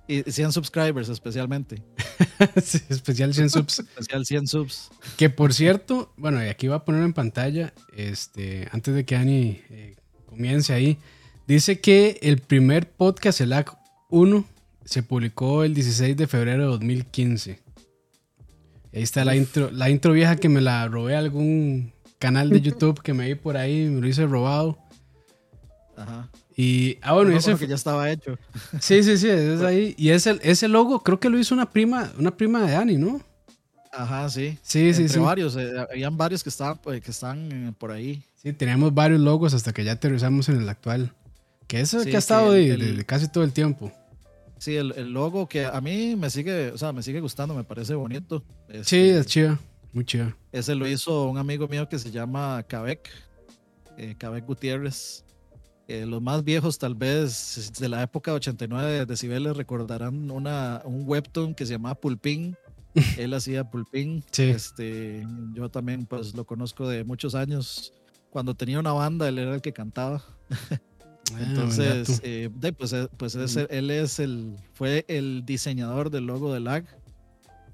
y, 0.07 0.29
y 0.29 0.33
100 0.33 0.53
subscribers 0.53 1.09
especialmente. 1.09 1.83
sí, 2.63 2.81
especial 2.89 3.35
100 3.35 3.51
subs. 3.51 3.79
Especial 3.81 4.25
100 4.25 4.47
subs. 4.47 4.91
Que 5.17 5.31
por 5.31 5.53
cierto, 5.55 6.13
bueno, 6.17 6.45
y 6.45 6.49
aquí 6.49 6.69
voy 6.69 6.77
a 6.77 6.85
poner 6.85 7.03
en 7.03 7.13
pantalla, 7.13 7.73
este, 7.97 8.69
antes 8.73 8.95
de 8.95 9.05
que 9.05 9.17
Ani 9.17 9.61
eh, 9.71 9.97
comience 10.27 10.73
ahí, 10.73 10.99
dice 11.47 11.81
que 11.81 12.19
el 12.23 12.39
primer 12.39 12.91
podcast, 12.91 13.41
el 13.41 13.53
AC 13.53 13.77
1, 14.11 14.45
se 14.85 15.03
publicó 15.03 15.65
el 15.65 15.75
16 15.75 16.17
de 16.17 16.27
febrero 16.27 16.65
de 16.65 16.69
2015. 16.69 17.61
Ahí 18.93 19.03
está 19.03 19.25
la 19.25 19.35
intro, 19.35 19.71
la 19.71 19.91
intro 19.91 20.13
vieja 20.13 20.37
que 20.37 20.49
me 20.49 20.61
la 20.61 20.87
robé 20.89 21.17
a 21.17 21.19
algún 21.19 21.93
canal 22.19 22.51
de 22.51 22.61
YouTube 22.63 23.03
que 23.03 23.15
me 23.15 23.27
vi 23.27 23.35
por 23.35 23.57
ahí, 23.57 23.89
me 23.89 24.01
lo 24.01 24.07
hice 24.07 24.27
robado. 24.27 24.79
Ajá. 25.97 26.31
Y, 26.57 26.99
ah, 27.03 27.15
bueno, 27.15 27.31
No, 27.33 27.37
ese 27.37 27.51
porque 27.53 27.67
ya 27.67 27.75
estaba 27.75 28.11
hecho. 28.11 28.39
Sí, 28.81 29.03
sí, 29.03 29.19
sí, 29.19 29.29
es 29.29 29.61
ahí. 29.63 29.95
Y 29.99 30.11
ese, 30.11 30.39
ese 30.43 30.69
logo 30.69 31.01
creo 31.03 31.19
que 31.19 31.29
lo 31.29 31.39
hizo 31.39 31.55
una 31.55 31.71
prima, 31.71 32.13
una 32.19 32.37
prima 32.37 32.65
de 32.65 32.77
Ani, 32.77 32.97
¿no? 32.97 33.21
Ajá, 33.93 34.29
sí. 34.29 34.59
Sí, 34.63 34.93
sí, 34.95 35.03
Entre 35.03 35.09
sí. 35.15 35.19
varios. 35.21 35.57
eh, 35.57 35.73
habían 35.91 36.17
varios 36.17 36.43
que 36.43 36.49
estaban, 36.51 36.79
pues, 36.79 37.01
que 37.03 37.11
están 37.11 37.51
eh, 37.69 37.73
por 37.79 37.91
ahí. 37.93 38.23
Sí, 38.37 38.53
teníamos 38.53 38.93
varios 38.95 39.21
logos 39.21 39.55
hasta 39.55 39.73
que 39.73 39.85
ya 39.85 39.93
aterrizamos 39.93 40.49
en 40.49 40.57
el 40.61 40.69
actual. 40.69 41.13
Que 41.67 41.81
eso 41.81 41.97
es 41.99 42.03
el 42.03 42.05
Sí, 42.07 42.11
que 42.11 42.17
ha 42.17 42.19
estado 42.19 42.53
sí, 42.53 42.59
de, 42.59 42.71
el- 42.75 42.81
de- 42.81 42.93
de 42.95 43.05
casi 43.05 43.29
todo 43.29 43.43
el 43.45 43.53
tiempo. 43.53 43.91
Sí, 44.59 44.77
el, 44.77 44.93
el 44.97 45.13
logo 45.13 45.49
que 45.49 45.67
a 45.67 45.81
mí 45.81 46.15
me 46.17 46.31
sigue, 46.31 46.71
o 46.71 46.79
sea, 46.79 46.93
me 46.93 47.03
sigue 47.03 47.21
gustando, 47.21 47.55
me 47.55 47.65
parece 47.65 47.95
bonito. 47.95 48.43
Este, 48.69 48.85
Sí, 48.85 49.09
es 49.11 49.27
chido, 49.27 49.59
muy 49.93 50.05
chido. 50.05 50.33
Ese 50.53 50.75
lo 50.75 50.87
hizo 50.89 51.25
un 51.25 51.39
amigo 51.39 51.67
mío 51.69 51.89
que 51.89 51.99
se 51.99 52.11
llama 52.11 52.63
Cabek, 52.69 53.11
eh, 53.99 54.15
Cabek 54.19 54.47
Gutiérrez. 54.47 55.24
Eh, 55.87 56.07
los 56.07 56.23
más 56.23 56.43
viejos, 56.45 56.79
tal 56.79 56.95
vez 56.95 57.73
de 57.79 57.89
la 57.91 58.03
época 58.03 58.31
de 58.31 58.37
89 58.39 59.05
decibeles, 59.07 59.57
recordarán 59.57 60.31
una, 60.31 60.81
un 60.85 61.03
webtoon 61.07 61.55
que 61.55 61.67
se 61.67 61.73
llamaba 61.73 61.95
Pulpín. 61.95 62.57
Él 63.19 63.35
hacía 63.35 63.65
Pulpín. 63.71 64.25
Sí. 64.31 64.45
Este, 64.45 65.27
yo 65.53 65.69
también 65.69 66.07
pues 66.07 66.35
lo 66.35 66.45
conozco 66.47 66.89
de 66.89 67.05
muchos 67.05 67.35
años. 67.35 67.93
Cuando 68.31 68.55
tenía 68.55 68.81
una 68.81 68.93
banda, 68.93 69.29
él 69.29 69.39
era 69.39 69.55
el 69.55 69.61
que 69.61 69.73
cantaba. 69.73 70.23
Ah, 70.51 71.39
Entonces, 71.41 72.21
eh, 72.25 72.51
de, 72.55 72.73
pues, 72.73 72.93
eh, 72.93 73.09
pues 73.17 73.35
es 73.35 73.57
el- 73.57 73.69
él 73.71 73.91
es 73.91 74.19
el, 74.19 74.57
fue 74.73 75.05
el 75.09 75.43
diseñador 75.47 76.11
del 76.11 76.27
logo 76.27 76.53
de 76.53 76.61
LAG. 76.61 76.85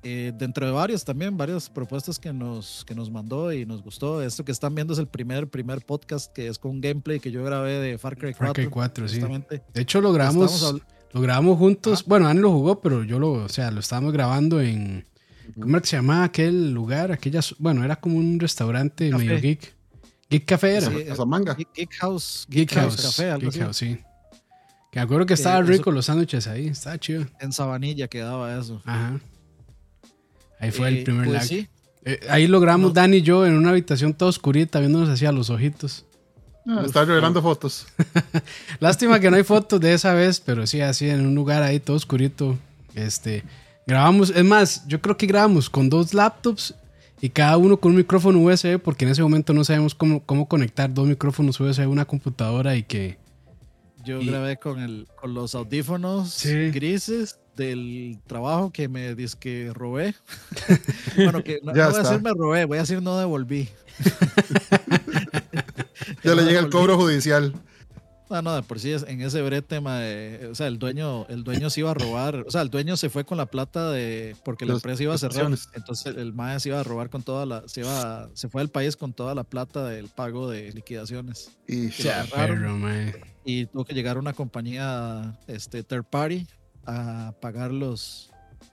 Eh, 0.03 0.33
dentro 0.35 0.65
de 0.65 0.73
varios 0.73 1.05
también, 1.05 1.37
varias 1.37 1.69
propuestas 1.69 2.19
que 2.19 2.33
nos, 2.33 2.85
que 2.87 2.95
nos 2.95 3.11
mandó 3.11 3.53
y 3.53 3.67
nos 3.67 3.83
gustó. 3.83 4.23
Esto 4.23 4.45
que 4.45 4.53
están 4.53 4.75
viendo 4.75 4.95
es 4.95 4.99
el 4.99 5.07
primer, 5.09 5.49
primer 5.49 5.85
podcast 5.85 6.33
que 6.33 6.49
es 6.49 6.59
con 6.59 6.81
gameplay 6.81 7.21
que 7.21 7.31
yo 7.31 7.45
grabé 7.45 7.73
de 7.81 7.99
Far 7.99 8.17
Cry 8.17 8.33
4. 8.33 8.47
Far 8.47 8.53
Cry 8.55 8.67
4, 8.69 9.09
sí. 9.09 9.21
De 9.21 9.81
hecho, 9.83 10.01
lo 10.01 10.13
grabamos, 10.13 10.75
lo 11.13 11.21
grabamos 11.21 11.59
juntos. 11.59 12.05
Bueno, 12.07 12.29
Ani 12.29 12.41
lo 12.41 12.51
jugó, 12.51 12.81
pero 12.81 13.05
yo 13.05 13.19
lo, 13.19 13.33
o 13.33 13.49
sea, 13.51 13.71
lo 13.71 13.81
estábamos 13.81 14.13
grabando 14.13 14.61
en. 14.61 15.05
¿Cómo 15.55 15.71
era 15.71 15.81
que 15.81 15.89
se 15.89 15.97
llamaba 15.97 16.25
aquel 16.25 16.71
lugar? 16.73 17.13
Aquella, 17.13 17.41
bueno, 17.59 17.85
era 17.85 17.97
como 17.97 18.17
un 18.17 18.39
restaurante 18.41 19.11
Café. 19.11 19.25
medio 19.25 19.41
geek. 19.41 19.75
Geek 20.31 20.45
Café 20.47 20.77
era. 20.77 20.87
Sí. 20.89 20.95
Geek, 20.95 21.75
Geek 21.75 21.95
House, 22.01 22.47
Geek 22.49 22.73
House. 22.73 23.03
Café, 23.03 23.31
algo 23.33 23.51
Geek 23.51 23.51
así. 23.51 23.61
House, 23.61 23.77
sí. 23.77 23.99
Que 24.93 24.99
me 25.01 25.03
acuerdo 25.03 25.27
que 25.27 25.35
estaba 25.35 25.59
Eh, 25.59 25.63
eso- 25.63 25.73
rico 25.73 25.91
los 25.91 26.07
sándwiches 26.07 26.47
ahí. 26.47 26.69
Estaba 26.69 26.99
chido. 26.99 27.27
En 27.41 27.53
Sabanilla 27.53 28.09
quedaba 28.09 28.59
eso. 28.59 28.81
Ajá. 28.87 29.21
Ahí 30.61 30.71
fue 30.71 30.89
Eh, 30.91 30.99
el 30.99 31.05
primer 31.05 31.25
pues 31.27 31.39
lag. 31.39 31.45
sí, 31.47 31.69
Eh, 32.05 32.21
ahí 32.31 32.47
logramos 32.47 32.91
No. 32.91 32.95
Dani 32.95 33.19
y 33.19 33.23
yo 33.23 33.45
en 33.47 33.55
una 33.55 33.71
habitación 33.71 34.15
toda 34.15 34.29
oscurita 34.31 34.79
viéndonos 34.81 35.09
hacia 35.09 35.33
los 35.33 35.51
ojitos. 35.51 36.05
Está 36.85 37.05
revelando 37.05 37.43
fotos. 37.43 37.87
Lástima 38.81 39.19
que 39.21 39.31
no 39.31 39.37
hay 39.37 39.43
fotos 39.45 39.81
de 39.81 39.93
esa 39.95 40.15
vez, 40.15 40.41
pero 40.41 40.67
sí, 40.67 40.81
así 40.81 41.09
en 41.09 41.27
un 41.27 41.35
lugar 41.35 41.63
ahí 41.63 41.81
todo 41.81 41.97
oscurito. 41.97 42.59
Este, 42.95 43.43
grabamos, 43.87 44.31
es 44.31 44.45
más, 44.45 44.87
yo 44.87 45.01
creo 45.01 45.17
que 45.17 45.27
grabamos 45.27 45.69
con 45.71 45.89
dos 45.91 46.15
laptops 46.15 46.75
y 47.21 47.29
cada 47.31 47.57
uno 47.57 47.77
con 47.79 47.93
un 47.93 47.99
micrófono 47.99 48.39
USB, 48.41 48.79
porque 48.79 49.05
en 49.05 49.11
ese 49.11 49.23
momento 49.23 49.53
no 49.53 49.65
sabemos 49.65 49.95
cómo, 49.95 50.23
cómo 50.25 50.49
conectar 50.49 50.93
dos 50.93 51.07
micrófonos 51.07 51.59
USB 51.61 51.83
a 51.83 51.89
una 51.89 52.05
computadora 52.05 52.77
y 52.77 52.83
que. 52.83 53.19
yo 54.05 54.21
y- 54.21 54.27
grabé 54.27 54.57
con, 54.59 54.81
el, 54.81 55.07
con 55.21 55.35
los 55.35 55.55
audífonos 55.55 56.31
Sí. 56.31 56.71
grises 56.71 57.39
del 57.61 58.19
trabajo 58.27 58.73
que 58.73 58.89
me 58.89 59.15
que 59.39 59.71
robé. 59.75 60.15
bueno, 61.17 61.45
que 61.45 61.61
no, 61.63 61.75
Ya 61.75 61.85
no 61.85 61.91
voy 61.91 62.01
a 62.01 62.03
decir 62.03 62.23
me 62.23 62.31
robé, 62.31 62.65
voy 62.65 62.79
a 62.79 62.81
decir 62.81 63.03
no 63.03 63.19
devolví. 63.19 63.69
Ya 66.25 66.35
le 66.35 66.43
llega 66.43 66.61
el 66.61 66.71
cobro 66.71 66.97
judicial. 66.97 67.55
No, 68.29 68.43
no, 68.43 68.55
de 68.55 68.63
por 68.63 68.79
sí 68.79 68.93
es- 68.93 69.05
en 69.09 69.21
ese 69.23 69.43
brete, 69.43 69.81
mae, 69.81 70.47
o 70.47 70.55
sea, 70.55 70.69
el 70.69 70.79
dueño, 70.79 71.27
el 71.29 71.43
dueño 71.43 71.69
se 71.69 71.81
iba 71.81 71.91
a 71.91 71.95
robar, 71.95 72.37
o 72.47 72.51
sea, 72.51 72.63
el 72.63 72.71
dueño 72.71 72.97
se 72.97 73.11
fue 73.11 73.25
con 73.25 73.37
la 73.39 73.47
plata 73.47 73.91
de, 73.91 74.37
porque 74.45 74.67
la 74.67 74.75
empresa 74.75 75.03
iba 75.03 75.15
a 75.15 75.19
cerrar, 75.19 75.51
entonces 75.75 76.15
el 76.17 76.33
mae 76.33 76.61
se 76.61 76.69
iba 76.69 76.79
a 76.79 76.85
robar 76.85 77.11
con 77.11 77.23
toda 77.25 77.45
la, 77.45 77.65
se 77.67 77.81
iba, 77.81 78.23
a- 78.25 78.29
se 78.35 78.49
fue 78.49 78.61
al 78.63 78.69
país 78.69 78.97
con 78.97 79.13
toda 79.13 79.35
la 79.35 79.43
plata 79.43 79.85
del 79.85 80.07
pago 80.09 80.49
de 80.49 80.73
liquidaciones 80.73 81.51
Y 81.67 81.91
Ya. 81.91 82.21
Agarraron. 82.23 82.83
perro, 82.83 83.19
y 83.45 83.67
tuvo 83.67 83.85
que 83.85 83.95
llegar 83.95 84.17
una 84.17 84.33
compañía, 84.33 85.37
este, 85.49 85.83
third 85.83 86.05
party 86.05 86.47
a 86.87 87.33
pagar 87.41 87.71
los, 87.73 88.27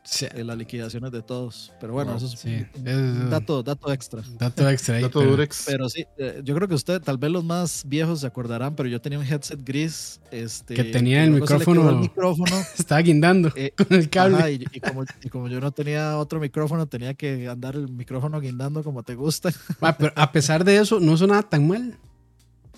Sí, 0.04 0.26
eh, 0.34 0.44
las 0.46 0.58
liquidaciones 0.58 1.12
de 1.12 1.22
todos, 1.22 1.74
pero 1.82 1.92
bueno, 1.92 2.12
Wow. 2.12 2.18
eso 2.18 2.34
es 2.34 2.40
Sí, 2.40 2.66
un 2.80 2.88
es- 2.88 3.30
dato, 3.30 3.62
dato 3.62 3.92
extra. 3.92 4.22
dato 4.40 4.70
extra 4.70 4.96
ahí. 4.96 5.02
dato 5.04 5.20
pero- 5.20 5.32
Durex. 5.32 5.64
Pero 5.68 5.90
sí, 5.90 6.06
eh, 6.18 6.42
yo 6.46 6.56
creo 6.56 6.66
que 6.70 6.76
usted, 6.76 7.02
tal 7.02 7.18
vez 7.18 7.30
los 7.30 7.44
más 7.44 7.84
viejos 7.86 8.22
se 8.22 8.28
acordarán, 8.28 8.74
pero 8.76 8.88
yo 8.88 9.02
tenía 9.02 9.20
un 9.20 9.26
headset 9.26 9.60
gris. 9.66 10.22
Este, 10.32 10.76
Que 10.76 10.86
tenía 10.86 11.26
el 11.26 11.32
micrófono- 11.32 11.90
el 11.90 11.96
micrófono. 11.98 12.46
Estaba 12.78 13.02
guindando 13.02 13.52
eh, 13.56 13.74
con 13.76 13.88
el 13.98 14.10
cable. 14.10 14.38
ajá, 14.38 14.50
y, 14.52 14.66
y 14.72 14.80
como, 14.80 15.04
y 15.24 15.30
como 15.30 15.48
yo 15.50 15.60
no 15.60 15.72
tenía 15.72 16.18
otro 16.18 16.40
micrófono, 16.40 16.88
tenía 16.88 17.14
que 17.14 17.50
andar 17.50 17.76
el 17.76 17.90
micrófono 17.90 18.40
guindando 18.40 18.84
como 18.86 19.04
te 19.04 19.16
gusta. 19.16 19.52
Ah, 19.82 19.98
pero 19.98 20.14
a 20.16 20.32
pesar 20.32 20.64
de 20.64 20.78
eso, 20.78 21.02
no 21.02 21.18
sonaba 21.18 21.44
tan 21.44 21.68
mal. 21.68 21.98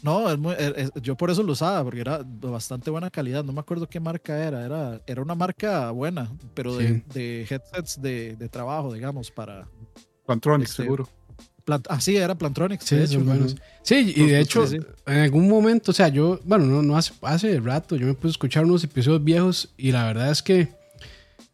No, 0.01 0.29
es 0.31 0.37
muy- 0.37 0.55
eh, 0.57 0.89
yo 1.01 1.15
por 1.17 1.29
eso 1.29 1.43
lo 1.43 1.51
usaba, 1.51 1.83
porque 1.83 1.99
era 2.01 2.23
de 2.23 2.47
bastante 2.47 2.89
buena 2.89 3.09
calidad. 3.09 3.43
No 3.43 3.51
me 3.51 3.59
acuerdo 3.59 3.87
qué 3.87 3.99
marca 3.99 4.37
era. 4.45 4.65
Era, 4.65 5.01
era 5.05 5.21
una 5.21 5.35
marca 5.35 5.91
buena, 5.91 6.29
pero 6.53 6.75
de, 6.77 6.87
Sí. 6.87 7.03
de 7.13 7.41
headsets 7.49 8.01
de, 8.01 8.35
de 8.37 8.49
trabajo, 8.49 8.93
digamos, 8.93 9.29
para... 9.31 9.67
Plantronics, 10.25 10.69
este, 10.71 10.83
seguro. 10.83 11.09
Plant- 11.65 11.87
ah, 11.89 11.99
sí, 11.99 12.15
era 12.15 12.35
Plantronics. 12.35 12.85
Sí, 12.85 12.95
de 12.95 13.03
hecho. 13.03 13.13
son 13.13 13.25
buenos. 13.25 13.55
Sí, 13.83 14.13
y 14.15 14.25
de 14.27 14.39
hecho, 14.39 14.65
sí, 14.67 14.77
sí. 14.79 14.85
en 15.07 15.17
algún 15.19 15.49
momento, 15.49 15.91
o 15.91 15.93
sea, 15.93 16.07
yo, 16.07 16.39
bueno, 16.45 16.65
no, 16.65 16.81
no 16.81 16.95
hace, 16.97 17.13
hace 17.21 17.59
rato, 17.59 17.95
yo 17.95 18.05
me 18.07 18.13
puse 18.13 18.27
a 18.27 18.31
escuchar 18.31 18.63
unos 18.65 18.83
episodios 18.83 19.23
viejos 19.23 19.73
y 19.75 19.91
la 19.91 20.05
verdad 20.05 20.31
es 20.31 20.41
que 20.43 20.69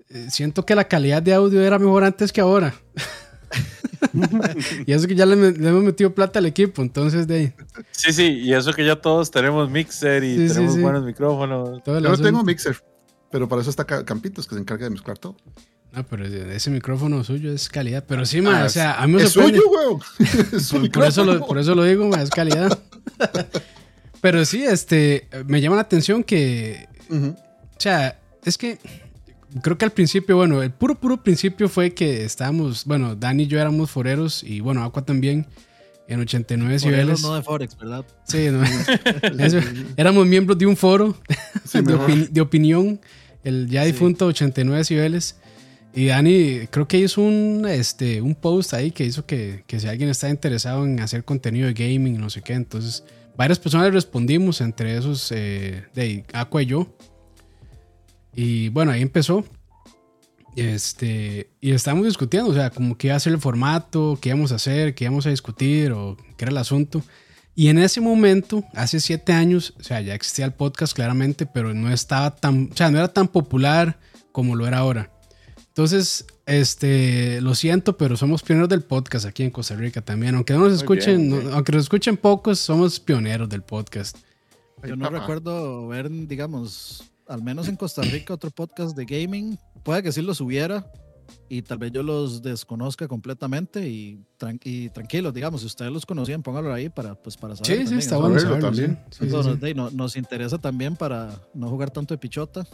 eh, 0.09 0.27
siento 0.29 0.65
que 0.65 0.75
la 0.75 0.87
calidad 0.87 1.21
de 1.23 1.33
audio 1.33 1.61
era 1.61 1.79
mejor 1.79 2.03
antes 2.03 2.31
que 2.31 2.41
ahora. 2.41 2.75
y 4.85 4.91
eso 4.93 5.07
que 5.07 5.15
ya 5.15 5.25
le, 5.25 5.33
hemos 5.33 5.83
metido 5.83 6.13
plata 6.13 6.39
al 6.39 6.45
equipo, 6.45 6.81
entonces 6.81 7.27
de 7.27 7.35
ahí, 7.35 7.53
Sí, 7.91 8.12
sí, 8.13 8.24
y 8.43 8.53
eso 8.53 8.74
que 8.74 8.85
ya 8.85 8.95
todos 8.95 9.31
tenemos 9.31 9.69
mixer 9.69 10.24
y 10.24 10.47
Sí, 10.47 10.53
tenemos 10.53 10.75
sí. 10.75 10.81
buenos 10.81 11.03
micrófonos. 11.05 11.83
todo 11.83 12.00
Yo 12.00 12.09
no 12.09 12.17
tengo 12.17 12.43
mixer, 12.43 12.77
pero 13.31 13.47
para 13.50 13.62
eso 13.62 13.69
está 13.69 13.85
Ca- 13.85 14.05
Campitos, 14.05 14.47
que 14.47 14.55
se 14.55 14.62
encarga 14.62 14.85
de 14.85 14.91
mezclar 14.91 15.17
todo. 15.17 15.35
No, 15.91 16.05
pero 16.05 16.25
ese 16.25 16.69
micrófono 16.71 17.24
suyo 17.24 17.53
es 17.53 17.69
calidad. 17.69 18.03
Pero 18.05 18.25
sí, 18.25 18.41
ma, 18.41 18.63
Ah, 18.63 18.65
o 18.65 18.69
sea, 18.69 19.01
a 19.01 19.07
mí 19.07 19.13
me 19.13 19.24
Es 19.24 19.31
sorprende. 19.31 19.59
suyo, 19.59 19.71
weón. 19.71 20.00
Es 20.53 20.65
su 20.65 20.81
Por, 20.81 20.91
por 20.91 21.05
eso 21.05 21.24
lo, 21.24 21.31
micrófono. 21.33 21.47
por 21.47 21.57
eso 21.57 21.74
lo 21.75 21.83
digo, 21.85 22.05
ma, 22.09 22.21
es 22.21 22.29
calidad. 22.29 22.77
Pero 24.21 24.43
sí, 24.43 24.63
este, 24.63 25.27
me 25.47 25.62
llama 25.62 25.75
la 25.77 25.83
atención 25.83 26.24
que. 26.24 26.88
O 27.09 27.79
sea, 27.79 28.19
es 28.43 28.57
que 28.57 28.79
creo 29.62 29.77
que 29.77 29.85
al 29.85 29.91
principio, 29.91 30.35
bueno, 30.38 30.62
el 30.63 30.71
puro, 30.71 30.95
puro 30.95 31.21
principio 31.24 31.69
fue 31.69 31.93
que 31.93 32.24
estábamos, 32.25 32.85
bueno, 32.85 33.15
Dani 33.15 33.43
y 33.43 33.47
yo 33.47 33.59
éramos 33.59 33.89
foreros 33.91 34.43
y 34.43 34.59
bueno, 34.59 34.83
Aqua 34.83 35.03
también 35.05 35.47
en 36.07 36.19
89 36.19 36.69
Por 36.69 36.75
eso 36.75 36.88
niveles. 36.89 37.21
no 37.21 37.35
de 37.35 37.41
Forex, 37.41 37.77
¿verdad? 37.77 38.05
Sí, 38.25 38.47
no, 38.51 38.63
eso, 39.43 39.59
éramos 39.97 40.27
miembros 40.27 40.57
de 40.57 40.65
un 40.67 40.77
foro 40.77 41.17
Sí, 41.65 41.79
de, 41.81 42.27
de 42.29 42.41
opinión, 42.41 43.00
el 43.43 43.67
ya 43.69 43.83
Sí. 43.85 43.91
difunto 43.91 44.27
89 44.27 44.83
niveles. 44.89 45.38
Y 45.97 46.07
Dani 46.07 46.67
creo 46.69 46.88
que 46.88 47.00
hizo 47.00 47.21
un, 47.21 47.65
este, 47.69 48.21
un 48.21 48.35
post 48.35 48.74
ahí 48.74 48.91
que 48.91 49.05
hizo 49.05 49.25
que, 49.25 49.63
que 49.65 49.79
si 49.79 49.88
alguien 49.88 50.09
está 50.09 50.29
interesado 50.29 50.83
en 50.85 51.00
hacer 51.00 51.24
contenido 51.24 51.67
de 51.67 51.74
gaming, 51.74 52.19
no 52.19 52.29
sé 52.29 52.41
qué, 52.41 52.51
entonces 52.53 53.05
varias 53.38 53.59
personas 53.59 53.85
le 53.88 53.91
respondimos, 53.91 54.59
entre 54.59 54.97
esos 54.97 55.31
eh, 55.31 55.85
de 55.95 56.25
Aqua 56.33 56.62
y 56.63 56.65
yo. 56.65 56.93
Y 58.36 58.70
bueno, 58.70 58.92
ahí 58.92 59.01
empezó. 59.01 59.44
Este, 60.56 61.50
y 61.60 61.72
estábamos 61.72 62.06
discutiendo, 62.06 62.50
o 62.50 62.54
sea, 62.54 62.70
como 62.70 62.98
qué 62.98 63.08
iba 63.08 63.15
a 63.15 63.20
ser 63.20 63.34
el 63.34 63.39
formato, 63.39 64.18
qué 64.22 64.30
íbamos 64.30 64.51
a 64.51 64.56
hacer, 64.56 64.96
qué 64.96 65.04
íbamos 65.06 65.25
a 65.25 65.30
discutir 65.30 65.92
o 65.92 66.15
qué 66.38 66.46
era 66.46 66.51
el 66.51 66.58
asunto. 66.58 67.01
Y 67.56 67.68
en 67.70 67.77
ese 67.77 68.01
momento, 68.01 68.63
hace 68.74 69.00
siete 69.00 69.34
años, 69.34 69.74
o 69.80 69.84
sea, 69.84 70.01
ya 70.01 70.13
existía 70.13 70.46
el 70.46 70.54
podcast 70.54 70.94
claramente, 70.94 71.46
pero 71.46 71.74
no 71.74 71.92
estaba 71.92 72.36
tan, 72.36 72.70
o 72.72 72.75
sea, 72.75 72.89
no 72.92 72.98
era 72.98 73.10
tan 73.10 73.27
popular 73.27 74.00
como 74.32 74.56
lo 74.56 74.68
era 74.68 74.80
ahora. 74.80 75.12
Entonces, 75.68 76.25
este, 76.46 77.42
lo 77.42 77.54
siento, 77.56 77.98
pero 77.98 78.15
somos 78.15 78.42
pioneros 78.44 78.70
del 78.70 78.82
podcast 78.82 79.25
aquí 79.25 79.44
en 79.44 79.51
Costa 79.51 79.75
Rica 79.75 80.01
también. 80.01 80.36
Aunque 80.36 80.54
no 80.54 80.60
nos 80.60 80.74
escuchen, 80.74 81.30
bien, 81.30 81.46
no- 81.50 81.54
aunque 81.54 81.74
nos 81.74 81.84
escuchen 81.84 82.15
pocos, 82.15 82.60
somos 82.60 83.00
pioneros 83.00 83.50
del 83.50 83.62
podcast. 83.62 84.18
Yo 84.86 84.96
no 84.96 85.06
Papá. 85.06 85.20
recuerdo 85.20 85.88
ver, 85.89 86.10
digamos, 86.27 87.04
al 87.27 87.41
menos 87.44 87.67
en 87.67 87.75
Costa 87.75 88.01
Rica, 88.01 88.34
otro 88.34 88.51
podcast 88.51 88.96
de 88.96 89.05
gaming. 89.05 89.58
Puede 89.84 90.03
que 90.03 90.12
sí 90.12 90.22
los 90.22 90.41
hubiera 90.41 90.91
y 91.50 91.63
tal 91.63 91.79
vez 91.79 91.91
yo 91.91 92.03
los 92.03 92.41
desconozca 92.44 93.08
completamente 93.08 93.88
y, 93.88 94.24
tran- 94.39 94.60
y 94.63 94.89
tranquilos, 94.89 95.34
digamos, 95.34 95.62
si 95.62 95.67
ustedes 95.67 95.91
los 95.91 96.05
conocían, 96.05 96.44
pónganlo 96.44 96.72
ahí 96.74 96.89
para, 96.89 97.15
pues, 97.15 97.36
para 97.36 97.55
saber. 97.55 97.79
Sí, 97.82 97.88
sí, 97.88 97.96
está 97.96 98.17
bueno 98.17 98.39
saberlo, 98.39 98.67
también. 98.67 99.00
sí. 99.10 99.17
Sí, 99.22 99.27
eso 99.27 99.41
sí, 99.41 99.50
nos, 99.50 99.55
sí. 99.60 99.62
de- 99.65 99.74
no- 99.74 99.89
nos 99.91 100.15
interesa 100.17 100.58
también 100.60 100.96
para 100.96 101.32
no 101.53 101.67
jugar 101.70 101.89
tanto 101.91 102.13
de 102.13 102.20
pichota, 102.20 102.65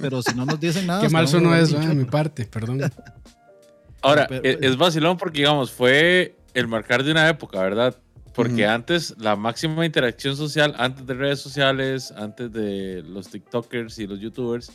pero, 0.00 0.22
si 0.22 0.34
no 0.34 0.44
nos 0.46 0.60
dicen 0.60 0.86
nada. 0.86 1.00
Qué 1.02 1.08
mal 1.08 1.26
jugando 1.26 1.54
eso, 1.56 1.80
eh, 1.80 1.86
de 1.88 1.94
mi 1.94 2.04
parte, 2.04 2.44
perdón. 2.46 2.80
Ahora, 4.02 4.26
Pero- 4.28 4.44
e- 4.44 4.58
es 4.62 4.76
vacilón 4.76 5.16
porque, 5.16 5.38
digamos, 5.40 5.70
fue 5.72 6.36
el 6.54 6.66
marcar 6.68 7.02
de 7.04 7.10
una 7.10 7.28
época, 7.28 7.60
¿verdad? 7.60 7.96
Porque 8.34 8.66
antes 8.66 9.14
la 9.18 9.34
máxima 9.36 9.84
interacción 9.84 10.36
social, 10.36 10.74
antes 10.78 11.06
de 11.06 11.14
redes 11.14 11.40
sociales, 11.40 12.12
antes 12.16 12.52
de 12.52 13.02
los 13.06 13.28
TikTokers 13.28 13.98
y 13.98 14.06
los 14.06 14.20
YouTubers, 14.20 14.72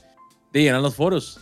de 0.53 0.67
eran 0.67 0.81
los 0.81 0.95
foros. 0.95 1.39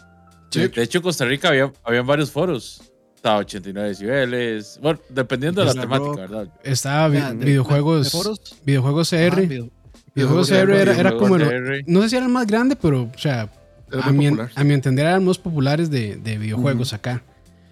Sí. 0.51 0.67
De 0.67 0.83
hecho, 0.83 0.99
en 0.99 1.03
Costa 1.03 1.25
Rica 1.25 1.49
había, 1.49 1.71
habían 1.83 2.05
varios 2.05 2.29
foros. 2.31 2.81
Estaba 3.15 3.37
89 3.39 3.89
decibeles. 3.89 4.77
Bueno, 4.81 4.99
dependiendo 5.09 5.61
de 5.61 5.65
la 5.65 5.71
Isla 5.71 5.81
temática, 5.81 6.07
Rock. 6.09 6.17
¿verdad? 6.17 6.47
Estaba 6.63 7.07
vi- 7.07 7.17
Ya, 7.17 7.33
de- 7.33 7.45
videojuegos, 7.45 8.03
de 8.05 8.09
foros, 8.11 8.39
videojuegos 8.65 9.09
CR. 9.09 9.41
video- 9.47 9.69
videojuegos 10.13 10.49
CR, 10.49 10.55
CR 10.67 10.71
era, 10.81 10.81
era 10.93 11.09
Videojuegos 11.11 11.21
como 11.21 11.35
el, 11.37 11.83
no 11.87 12.01
sé 12.03 12.09
si 12.09 12.15
era 12.17 12.25
el 12.25 12.31
más 12.31 12.45
grande, 12.45 12.75
pero, 12.75 13.03
o 13.03 13.17
sea, 13.17 13.49
Era 13.91 14.05
a 14.05 14.11
mi, 14.11 14.25
popular. 14.29 14.51
a 14.53 14.63
mi 14.63 14.73
entender 14.73 15.05
eran 15.05 15.25
los 15.25 15.37
más 15.37 15.43
populares 15.43 15.89
de, 15.89 16.17
de 16.17 16.37
videojuegos 16.37 16.93
acá. 16.93 17.23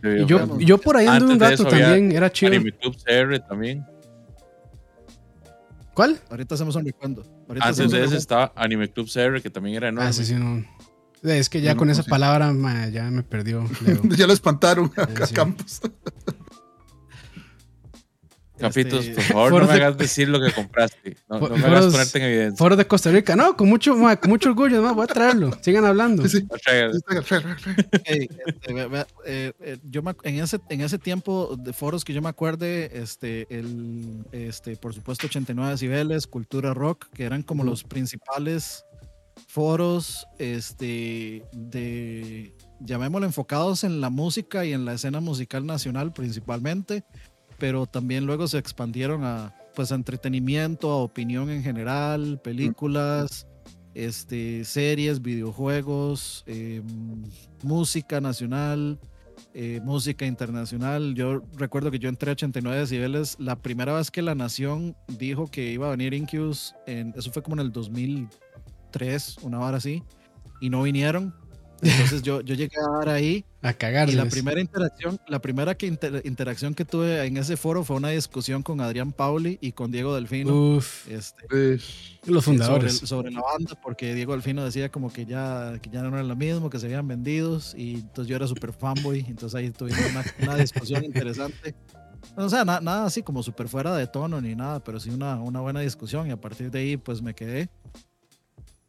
de 0.01 0.19
yo, 0.21 0.25
videojuegos. 0.25 0.61
y 0.61 0.65
yo 0.65 0.77
por 0.79 0.97
ahí 0.97 1.05
anduve 1.07 1.25
un 1.35 1.43
Antes 1.43 1.59
de 1.59 1.63
rato 1.65 1.77
también, 1.77 2.11
era 2.13 2.31
chido. 2.31 2.51
Anime 2.53 2.71
Club 2.71 2.95
CR 3.05 3.39
también. 3.47 3.85
¿Cuál? 6.01 6.19
Ahorita 6.31 6.55
hacemos 6.55 6.75
un 6.75 6.83
recuento. 6.83 7.21
Ahorita 7.47 7.67
Antes 7.67 7.79
hacemos 7.85 7.91
de 7.91 8.03
ese 8.05 8.17
estaba 8.17 8.51
Anime 8.55 8.89
Club 8.91 9.07
CR, 9.07 9.39
que 9.39 9.51
también 9.51 9.75
era 9.75 9.89
enorme. 9.89 10.09
Ah, 10.09 10.11
sí, 10.13 10.25
sí, 10.25 10.33
no. 10.33 10.65
Es 11.21 11.47
que 11.47 11.61
ya 11.61 11.73
No, 11.75 11.77
con 11.77 11.89
no, 11.89 11.91
esa 11.93 12.01
sí. 12.01 12.09
palabra 12.09 12.51
ma, 12.53 12.87
ya 12.89 13.03
me 13.11 13.21
perdió. 13.21 13.63
Ya 14.17 14.25
lo 14.25 14.33
espantaron 14.33 14.91
a, 14.97 15.05
Sí, 15.05 15.21
a 15.21 15.25
sí. 15.27 15.33
Campos. 15.35 15.79
Capitos, 18.61 19.05
Este, 19.05 19.15
por 19.15 19.23
favor, 19.23 19.49
Foros 19.51 19.67
no 19.67 19.73
me 19.73 19.79
de- 19.79 19.85
hagas 19.85 19.97
decir 19.97 20.29
lo 20.29 20.39
que 20.39 20.51
compraste. 20.51 21.17
No, 21.29 21.39
me 21.39 21.45
hagas 21.47 21.61
foros- 21.85 21.91
ponerte 21.91 22.17
en 22.19 22.23
evidencia. 22.25 22.57
Foro 22.57 22.75
de 22.75 22.87
Costa 22.87 23.11
Rica. 23.11 23.35
No, 23.35 23.55
con 23.57 23.67
mucho, 23.69 23.95
ma, 23.95 24.15
con 24.15 24.29
mucho 24.31 24.49
orgullo, 24.49 24.81
ma, 24.81 24.91
voy 24.93 25.03
a 25.03 25.07
traerlo. 25.07 25.51
Sigan 25.61 25.85
hablando. 25.85 26.27
Sí, 26.27 26.39
sí. 26.39 26.47
Este, 28.05 28.29
eh, 29.25 29.53
eh, 29.59 29.77
yo 29.83 30.01
me 30.03 30.15
en 30.23 30.39
ese 30.39 30.59
en 30.69 30.81
ese 30.81 30.97
tiempo 30.97 31.55
de 31.57 31.73
foros 31.73 32.03
que 32.03 32.13
yo 32.13 32.21
me 32.21 32.29
acuerde 32.29 32.89
este 33.01 33.47
el 33.49 34.25
este 34.31 34.75
por 34.75 34.93
supuesto 34.93 35.27
89 35.27 35.71
decibeles 35.71 36.27
cultura 36.27 36.73
rock 36.73 37.07
que 37.13 37.23
eran 37.23 37.43
como 37.43 37.63
los 37.63 37.83
principales 37.83 38.83
foros 39.47 40.25
este 40.39 41.43
de 41.51 42.53
llamémoslo 42.79 43.25
enfocados 43.27 43.83
en 43.83 44.01
la 44.01 44.09
música 44.09 44.65
y 44.65 44.73
en 44.73 44.85
la 44.85 44.93
escena 44.93 45.19
musical 45.19 45.65
nacional 45.65 46.13
principalmente 46.13 47.03
pero 47.61 47.85
también 47.85 48.25
luego 48.25 48.47
se 48.47 48.57
expandieron 48.57 49.23
a 49.23 49.53
pues 49.75 49.91
entretenimiento 49.91 50.89
a 50.89 50.95
opinión 50.95 51.51
en 51.51 51.61
general 51.61 52.41
películas 52.43 53.45
este, 53.93 54.65
series, 54.65 55.21
videojuegos, 55.21 56.43
eh, 56.47 56.81
música 57.61 58.19
nacional, 58.19 58.99
eh, 59.53 59.79
música 59.83 60.25
internacional. 60.25 61.13
Yo 61.13 61.43
recuerdo 61.55 61.91
que 61.91 61.99
yo 61.99 62.09
entré 62.09 62.31
a 62.31 62.33
89 62.33 62.79
decibeles 62.79 63.35
la 63.39 63.55
primera 63.55 63.93
vez 63.93 64.09
que 64.09 64.23
La 64.23 64.33
Nación 64.33 64.95
dijo 65.07 65.45
que 65.45 65.71
iba 65.71 65.85
a 65.85 65.91
venir 65.91 66.15
Incubus, 66.15 66.73
en, 66.87 67.13
eso 67.15 67.31
fue 67.31 67.43
como 67.43 67.57
en 67.57 67.67
el 67.67 67.71
2003, 67.71 69.37
una 69.43 69.59
hora 69.59 69.77
así, 69.77 70.01
y 70.61 70.71
no 70.71 70.81
vinieron. 70.81 71.35
Entonces 71.81 72.21
yo, 72.21 72.41
yo 72.41 72.53
llegué 72.55 72.77
a 72.77 72.97
dar 72.99 73.09
ahí 73.09 73.43
A 73.61 73.71
y 73.71 73.73
cagarse. 73.73 74.15
la 74.15 74.25
primera 74.25 74.61
interacción, 74.61 75.19
la 75.27 75.39
primera 75.39 75.75
que 75.75 75.87
inter- 75.87 76.21
interacción 76.25 76.73
que 76.75 76.85
tuve 76.85 77.25
en 77.25 77.37
ese 77.37 77.57
foro 77.57 77.83
fue 77.83 77.95
una 77.95 78.09
discusión 78.09 78.61
con 78.61 78.81
Adrián 78.81 79.11
Pauli 79.11 79.57
y 79.61 79.71
con 79.71 79.91
Diego 79.91 80.13
Delfino. 80.13 80.53
Uf, 80.77 81.07
Este, 81.07 81.43
Eh, 81.51 81.79
los 82.27 82.45
fundadores. 82.45 82.93
sobre, 82.97 83.07
sobre 83.07 83.31
la 83.31 83.41
banda, 83.41 83.75
porque 83.81 84.13
Diego 84.13 84.33
Alfino 84.33 84.63
decía 84.63 84.89
como 84.91 85.11
que 85.11 85.25
ya, 85.25 85.79
que 85.81 85.89
ya 85.89 86.01
no 86.03 86.09
era 86.09 86.23
lo 86.23 86.35
mismo, 86.35 86.69
que 86.69 86.77
se 86.79 86.85
habían 86.85 87.07
vendidos, 87.07 87.73
y 87.75 87.95
entonces 87.95 88.27
yo 88.27 88.35
era 88.35 88.47
súper 88.47 88.73
fanboy, 88.73 89.25
entonces 89.27 89.55
ahí 89.55 89.71
tuvimos 89.71 89.99
una, 90.11 90.23
una 90.43 90.55
discusión 90.57 91.03
interesante. 91.03 91.73
O 92.35 92.47
sea, 92.47 92.63
na- 92.63 92.79
nada 92.79 93.05
así 93.05 93.23
como 93.23 93.41
súper 93.41 93.67
fuera 93.67 93.95
de 93.95 94.05
tono 94.05 94.39
ni 94.39 94.53
nada, 94.55 94.83
pero 94.83 94.99
sí 94.99 95.09
una, 95.09 95.41
una 95.41 95.61
buena 95.61 95.79
discusión, 95.79 96.27
y 96.27 96.31
a 96.31 96.39
partir 96.39 96.69
de 96.69 96.79
ahí 96.79 96.97
pues 96.97 97.21
me 97.23 97.33
quedé. 97.33 97.69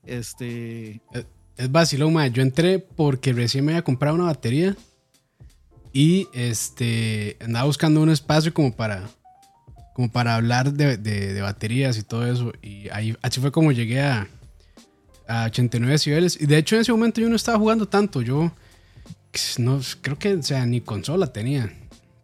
Este, 0.04 1.00
Es 1.62 1.70
vacilón, 1.70 2.12
ma. 2.12 2.26
Yo 2.26 2.42
entré 2.42 2.78
porque 2.78 3.32
recién 3.32 3.64
me 3.64 3.72
había 3.72 3.82
comprado 3.84 4.14
una 4.16 4.24
batería 4.24 4.76
y 5.92 6.26
este 6.32 7.36
andaba 7.40 7.66
buscando 7.66 8.00
un 8.00 8.10
espacio 8.10 8.52
como 8.52 8.74
para 8.74 9.08
como 9.94 10.10
para 10.10 10.34
hablar 10.36 10.72
de, 10.72 10.96
de- 10.96 11.34
de 11.34 11.40
baterías 11.42 11.98
y 11.98 12.02
todo 12.02 12.26
eso. 12.26 12.52
Y 12.62 12.88
ahí 12.90 13.14
así 13.22 13.40
fue 13.40 13.52
como 13.52 13.72
llegué 13.72 14.00
a, 14.00 14.26
a 15.28 15.44
89 15.46 15.92
decibeles. 15.92 16.40
Y 16.40 16.46
de 16.46 16.56
hecho 16.58 16.76
en 16.76 16.82
ese 16.82 16.92
momento 16.92 17.20
yo 17.20 17.28
no 17.28 17.36
estaba 17.36 17.58
jugando 17.58 17.86
tanto. 17.86 18.22
Yo 18.22 18.50
no 19.58 19.80
creo 20.00 20.18
que, 20.18 20.34
o 20.34 20.42
sea, 20.42 20.64
ni 20.66 20.80
consola 20.80 21.26
tenía. 21.32 21.70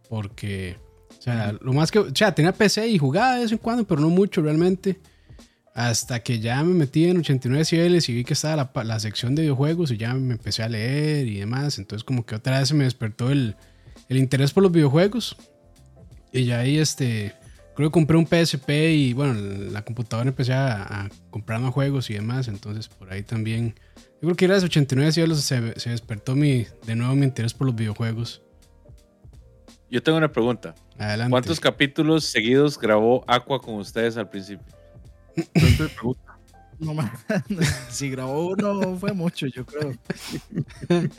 Porque, 0.09 0.77
o 1.19 1.23
sea, 1.23 1.53
lo 1.61 1.75
más 1.75 1.91
que, 1.91 1.99
o 1.99 2.15
sea, 2.15 2.35
tenía 2.35 2.53
PC 2.53 2.89
y 2.89 2.97
jugaba 2.99 3.35
de 3.35 3.43
vez 3.43 3.53
en 3.53 3.59
cuando, 3.59 3.85
pero 3.87 4.01
no 4.01 4.09
mucho 4.09 4.41
realmente. 4.41 4.99
Hasta 5.75 6.21
que 6.21 6.41
ya 6.41 6.63
me 6.65 6.75
metí 6.75 7.05
en 7.05 7.19
89 7.19 7.59
decibeles 7.59 8.09
y 8.09 8.15
vi 8.15 8.25
que 8.25 8.35
estaba 8.35 8.69
la, 8.85 9.01
sección 9.01 9.35
de 9.35 9.43
videojuegos 9.43 9.91
y 9.91 9.97
ya 9.97 10.13
me 10.15 10.35
empecé 10.35 10.63
a 10.63 10.69
leer 10.69 11.27
y 11.29 11.39
demás. 11.39 11.79
Entonces 11.79 12.05
como 12.05 12.27
que 12.27 12.35
otra 12.35 12.59
vez 12.59 12.69
se 12.69 12.75
me 12.75 12.85
despertó 12.85 13.31
el, 13.31 13.55
el 14.09 14.17
interés 14.17 14.53
por 14.53 14.63
los 14.63 14.73
videojuegos. 14.73 15.37
Y 16.33 16.45
ya 16.47 16.61
ahí 16.61 16.79
este, 16.79 17.35
creo 17.77 17.91
que 17.91 17.93
compré 17.93 18.17
un 18.17 18.27
PSP 18.27 18.71
y 18.91 19.13
bueno, 19.13 19.35
la 19.71 19.83
computadora 19.83 20.29
empecé 20.29 20.53
a, 20.53 20.83
a 20.83 21.09
comprar 21.31 21.61
más 21.61 21.73
juegos 21.73 22.11
y 22.11 22.15
demás. 22.15 22.49
Entonces 22.49 22.89
por 22.89 23.13
ahí 23.13 23.23
también, 23.23 23.75
yo 24.21 24.21
creo 24.23 24.35
que 24.35 24.45
era 24.47 24.57
89 24.57 25.07
decibeles 25.07 25.41
se, 25.41 25.79
se 25.79 25.91
despertó 25.91 26.35
mi, 26.35 26.67
de 26.87 26.97
nuevo 26.97 27.15
mi 27.15 27.25
interés 27.25 27.55
por 27.55 27.69
los 27.69 27.77
videojuegos. 27.77 28.43
Yo 29.91 30.03
tengo 30.03 30.19
una 30.19 30.31
pregunta. 30.31 30.75
Adelante. 30.99 31.31
¿Cuántos 31.31 31.61
capítulos 31.61 32.25
seguidos 32.25 32.79
grabó 32.79 33.25
Aqua 33.27 33.61
con 33.61 33.77
ustedes 33.77 34.17
al 34.17 34.29
principio? 34.29 34.78
No 36.79 36.95
ma- 36.95 37.13
si 37.91 38.11
grabó 38.11 38.49
uno 38.49 38.97
fue 38.99 39.13
mucho, 39.13 39.47
yo 39.47 39.65
creo. 39.67 39.93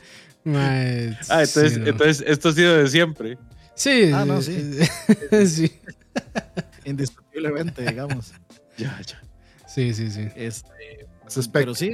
Mae, 0.44 1.16
Ah, 1.28 1.42
entonces, 1.42 1.74
sí, 1.74 1.80
no. 1.80 1.86
entonces 1.86 2.24
esto 2.26 2.48
ha 2.48 2.52
sido 2.52 2.76
de 2.78 2.88
siempre. 2.88 3.38
Sí, 3.74 4.10
Ah, 4.12 4.24
no, 4.24 4.40
sí. 4.40 4.78
sí. 5.46 5.70
Indiscutiblemente, 6.84 7.82
digamos. 7.86 8.32
Ya, 8.78 8.98
ya. 9.06 9.20
Sí, 9.66 9.92
sí, 9.94 10.10
sí. 10.10 10.28
Este, 10.34 11.06
pero 11.52 11.74
sí, 11.74 11.92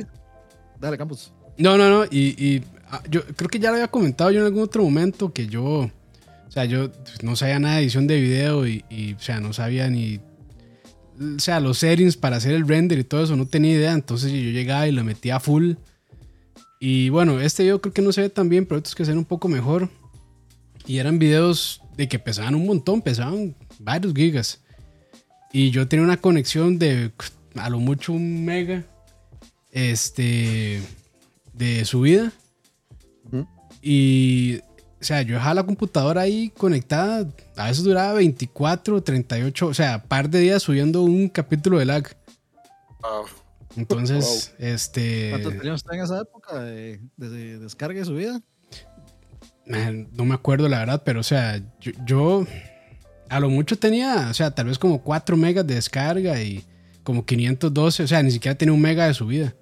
dale, 0.80 0.96
Campos. 0.96 1.32
No, 1.58 1.76
no, 1.76 1.88
no. 1.90 2.04
Y, 2.04 2.34
y, 2.42 2.62
ah, 2.90 3.02
yo 3.10 3.24
creo 3.24 3.48
que 3.48 3.58
ya 3.58 3.70
lo 3.70 3.76
había 3.76 3.88
comentado 3.88 4.30
yo 4.30 4.40
en 4.40 4.46
algún 4.46 4.62
otro 4.62 4.82
momento 4.84 5.32
que 5.32 5.46
yo, 5.48 5.64
o 5.64 6.50
sea, 6.50 6.64
yo 6.64 6.90
pues, 6.92 7.22
no 7.22 7.34
sabía 7.36 7.58
nada 7.58 7.76
de 7.76 7.82
edición 7.82 8.06
de 8.06 8.20
video 8.20 8.66
y, 8.66 8.84
y, 8.88 9.14
o 9.14 9.18
sea, 9.20 9.40
no 9.40 9.52
sabía 9.52 9.88
ni, 9.90 10.20
o 11.18 11.38
sea, 11.38 11.60
los 11.60 11.78
settings 11.78 12.16
para 12.16 12.36
hacer 12.36 12.52
el 12.52 12.66
render 12.66 12.98
y 12.98 13.04
todo 13.04 13.24
eso, 13.24 13.36
no 13.36 13.46
tenía 13.46 13.72
idea. 13.72 13.92
Entonces 13.92 14.30
yo 14.32 14.50
llegaba 14.50 14.86
y 14.88 14.92
lo 14.92 15.04
metía 15.04 15.36
a 15.36 15.40
full. 15.40 15.74
Y 16.80 17.08
bueno, 17.08 17.40
este 17.40 17.62
video 17.62 17.80
creo 17.80 17.92
que 17.92 18.02
no 18.02 18.12
se 18.12 18.22
ve 18.22 18.28
tan 18.28 18.48
bien, 18.48 18.66
pero 18.66 18.78
otros 18.78 18.94
que 18.94 19.04
se 19.04 19.10
ven 19.10 19.18
un 19.18 19.24
poco 19.24 19.48
mejor. 19.48 19.88
Y 20.86 20.98
eran 20.98 21.18
videos 21.18 21.82
de 21.96 22.08
que 22.08 22.18
pesaban 22.18 22.54
un 22.54 22.66
montón, 22.66 23.02
pesaban 23.02 23.54
varios 23.78 24.14
gigas. 24.14 24.60
Y 25.52 25.70
yo 25.70 25.88
tenía 25.88 26.04
una 26.04 26.18
conexión 26.18 26.78
de 26.78 27.12
a 27.54 27.70
lo 27.70 27.78
mucho 27.78 28.12
un 28.12 28.44
mega. 28.44 28.84
Este 29.72 30.80
de 31.52 31.84
subida. 31.84 32.32
Ujú. 33.24 33.46
Y, 33.82 34.60
o 35.00 35.04
sea, 35.04 35.22
yo 35.22 35.34
dejaba 35.34 35.54
la 35.54 35.62
computadora 35.66 36.22
ahí 36.22 36.50
conectada. 36.56 37.28
A 37.56 37.68
veces 37.68 37.84
duraba 37.84 38.14
24, 38.14 39.02
38, 39.02 39.66
o 39.66 39.74
sea, 39.74 40.02
par 40.04 40.28
de 40.30 40.40
días 40.40 40.62
subiendo 40.62 41.02
un 41.02 41.28
capítulo 41.28 41.78
de 41.78 41.84
lag. 41.84 42.04
Entonces, 43.76 44.54
este. 44.58 45.30
¿Cuánto 45.30 45.50
tenía 45.50 45.74
usted 45.74 45.92
en 45.94 46.00
esa 46.00 46.20
época 46.22 46.60
de, 46.60 47.00
de- 47.16 47.28
de 47.28 47.58
descarga 47.58 47.98
de 47.98 48.04
su 48.06 48.14
vida? 48.14 48.40
man, 49.66 50.08
No 50.12 50.24
me 50.24 50.34
acuerdo 50.34 50.68
la 50.68 50.78
verdad, 50.78 51.02
pero 51.04 51.20
o 51.20 51.24
sea, 51.24 51.60
yo, 51.80 51.92
yo, 52.06 52.46
a 53.28 53.38
lo 53.40 53.50
mucho 53.50 53.78
tenía, 53.78 54.28
o 54.30 54.34
sea, 54.34 54.50
tal 54.52 54.66
vez 54.66 54.78
como 54.78 55.02
4 55.02 55.36
megas 55.36 55.66
de 55.66 55.74
descarga 55.74 56.40
y 56.40 56.64
como 57.02 57.24
512, 57.26 58.02
o 58.04 58.06
sea, 58.06 58.22
ni 58.22 58.30
siquiera 58.30 58.56
tenía 58.56 58.72
un 58.72 58.80
mega 58.80 59.06
de 59.06 59.14
subida. 59.14 59.54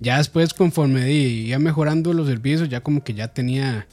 Ya 0.00 0.18
después, 0.18 0.54
conforme 0.54 1.10
iba 1.10 1.58
mejorando 1.58 2.12
los 2.12 2.28
servicios, 2.28 2.68
ya 2.68 2.80
como 2.80 3.02
que 3.02 3.14
ya 3.14 3.28
tenía 3.28 3.88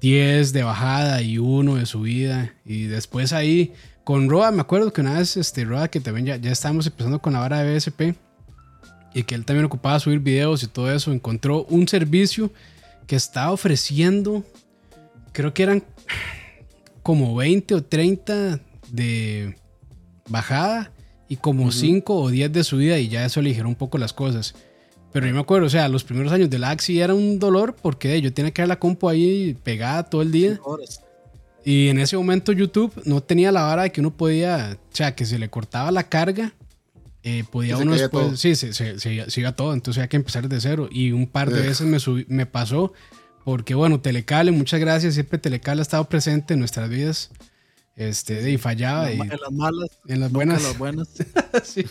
10 0.00 0.52
de 0.52 0.62
bajada 0.62 1.22
y 1.22 1.38
1 1.38 1.76
de 1.76 1.86
subida. 1.86 2.54
Y 2.64 2.84
después 2.84 3.32
ahí, 3.32 3.72
con 4.04 4.28
Roa, 4.28 4.50
me 4.50 4.60
acuerdo 4.60 4.92
que 4.92 5.00
una 5.00 5.18
vez, 5.18 5.36
este, 5.36 5.64
Roa, 5.64 5.88
que 5.88 6.00
también 6.00 6.26
ya, 6.26 6.36
ya 6.36 6.52
estábamos 6.52 6.86
empezando 6.86 7.20
con 7.20 7.32
la 7.32 7.40
vara 7.40 7.62
de 7.62 7.74
BSP, 7.74 8.14
y 9.14 9.22
que 9.24 9.34
él 9.34 9.44
también 9.44 9.64
ocupaba 9.64 9.98
subir 9.98 10.20
videos 10.20 10.62
y 10.62 10.66
todo 10.66 10.92
eso, 10.92 11.12
encontró 11.12 11.64
un 11.64 11.88
servicio 11.88 12.52
que 13.06 13.16
estaba 13.16 13.52
ofreciendo, 13.52 14.44
creo 15.32 15.54
que 15.54 15.62
eran 15.62 15.82
como 17.02 17.34
20 17.34 17.74
o 17.74 17.82
30 17.82 18.60
de 18.90 19.56
bajada 20.28 20.92
y 21.28 21.36
como 21.36 21.72
5 21.72 22.14
o 22.14 22.30
10 22.30 22.52
de 22.52 22.64
subida 22.64 22.98
y 22.98 23.08
ya 23.08 23.24
eso 23.24 23.40
aligeró 23.40 23.68
un 23.68 23.74
poco 23.74 23.98
las 23.98 24.12
cosas. 24.12 24.54
Pero 25.18 25.26
yo 25.26 25.34
me 25.34 25.40
acuerdo, 25.40 25.66
o 25.66 25.68
sea, 25.68 25.88
los 25.88 26.04
primeros 26.04 26.30
años 26.30 26.48
del 26.48 26.62
Axi 26.62 27.00
era 27.00 27.12
un 27.12 27.40
dolor 27.40 27.74
porque 27.74 28.20
yo 28.20 28.32
tenía 28.32 28.52
que 28.52 28.62
ver 28.62 28.68
la 28.68 28.78
compu 28.78 29.08
ahí 29.08 29.56
pegada 29.64 30.04
todo 30.04 30.22
el 30.22 30.30
día. 30.30 30.60
Y 31.64 31.88
en 31.88 31.98
ese 31.98 32.16
momento 32.16 32.52
YouTube 32.52 32.92
no 33.04 33.20
tenía 33.20 33.50
la 33.50 33.62
vara 33.62 33.82
de 33.82 33.90
que 33.90 34.00
uno 34.00 34.16
podía, 34.16 34.78
o 34.80 34.94
sea, 34.94 35.16
que 35.16 35.26
se 35.26 35.40
le 35.40 35.50
cortaba 35.50 35.90
la 35.90 36.04
carga, 36.08 36.54
eh, 37.24 37.42
podía 37.50 37.78
uno 37.78 37.94
después, 37.94 38.38
sí, 38.38 38.54
se, 38.54 38.72
se, 38.72 39.00
se, 39.00 39.40
iba 39.40 39.50
todo, 39.56 39.74
entonces 39.74 39.98
había 39.98 40.08
que 40.08 40.18
empezar 40.18 40.48
de 40.48 40.60
cero. 40.60 40.88
Y 40.88 41.10
un 41.10 41.26
par 41.26 41.50
de 41.50 41.62
veces 41.62 41.84
me, 41.84 41.98
me 42.28 42.46
pasó 42.46 42.92
porque, 43.44 43.74
bueno, 43.74 43.98
Telecable, 44.00 44.52
muchas 44.52 44.78
gracias, 44.78 45.14
siempre 45.14 45.40
Telecable 45.40 45.80
ha 45.80 45.82
estado 45.82 46.04
presente 46.04 46.54
en 46.54 46.60
nuestras 46.60 46.88
vidas. 46.88 47.32
Este, 47.98 48.48
y 48.48 48.58
fallaba. 48.58 49.10
En, 49.10 49.24
y, 49.24 49.28
las 49.28 49.50
malas. 49.50 49.90
En 50.06 50.20
las 50.20 50.30
buenas. 50.30 50.58
En 50.58 50.68
las 50.68 50.78
buenas. 50.78 51.08
sí. 51.64 51.84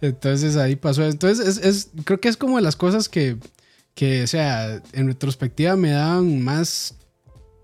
Entonces 0.00 0.56
ahí 0.56 0.76
pasó. 0.76 1.04
Entonces 1.04 1.58
es, 1.58 1.66
es, 1.66 1.90
creo 2.04 2.20
que 2.20 2.28
es 2.28 2.36
como 2.36 2.56
de 2.56 2.62
las 2.62 2.76
cosas 2.76 3.08
que, 3.08 3.36
que, 3.96 4.22
o 4.22 4.26
sea, 4.28 4.80
en 4.92 5.08
retrospectiva 5.08 5.74
me 5.74 5.90
dan 5.90 6.40
más, 6.42 6.94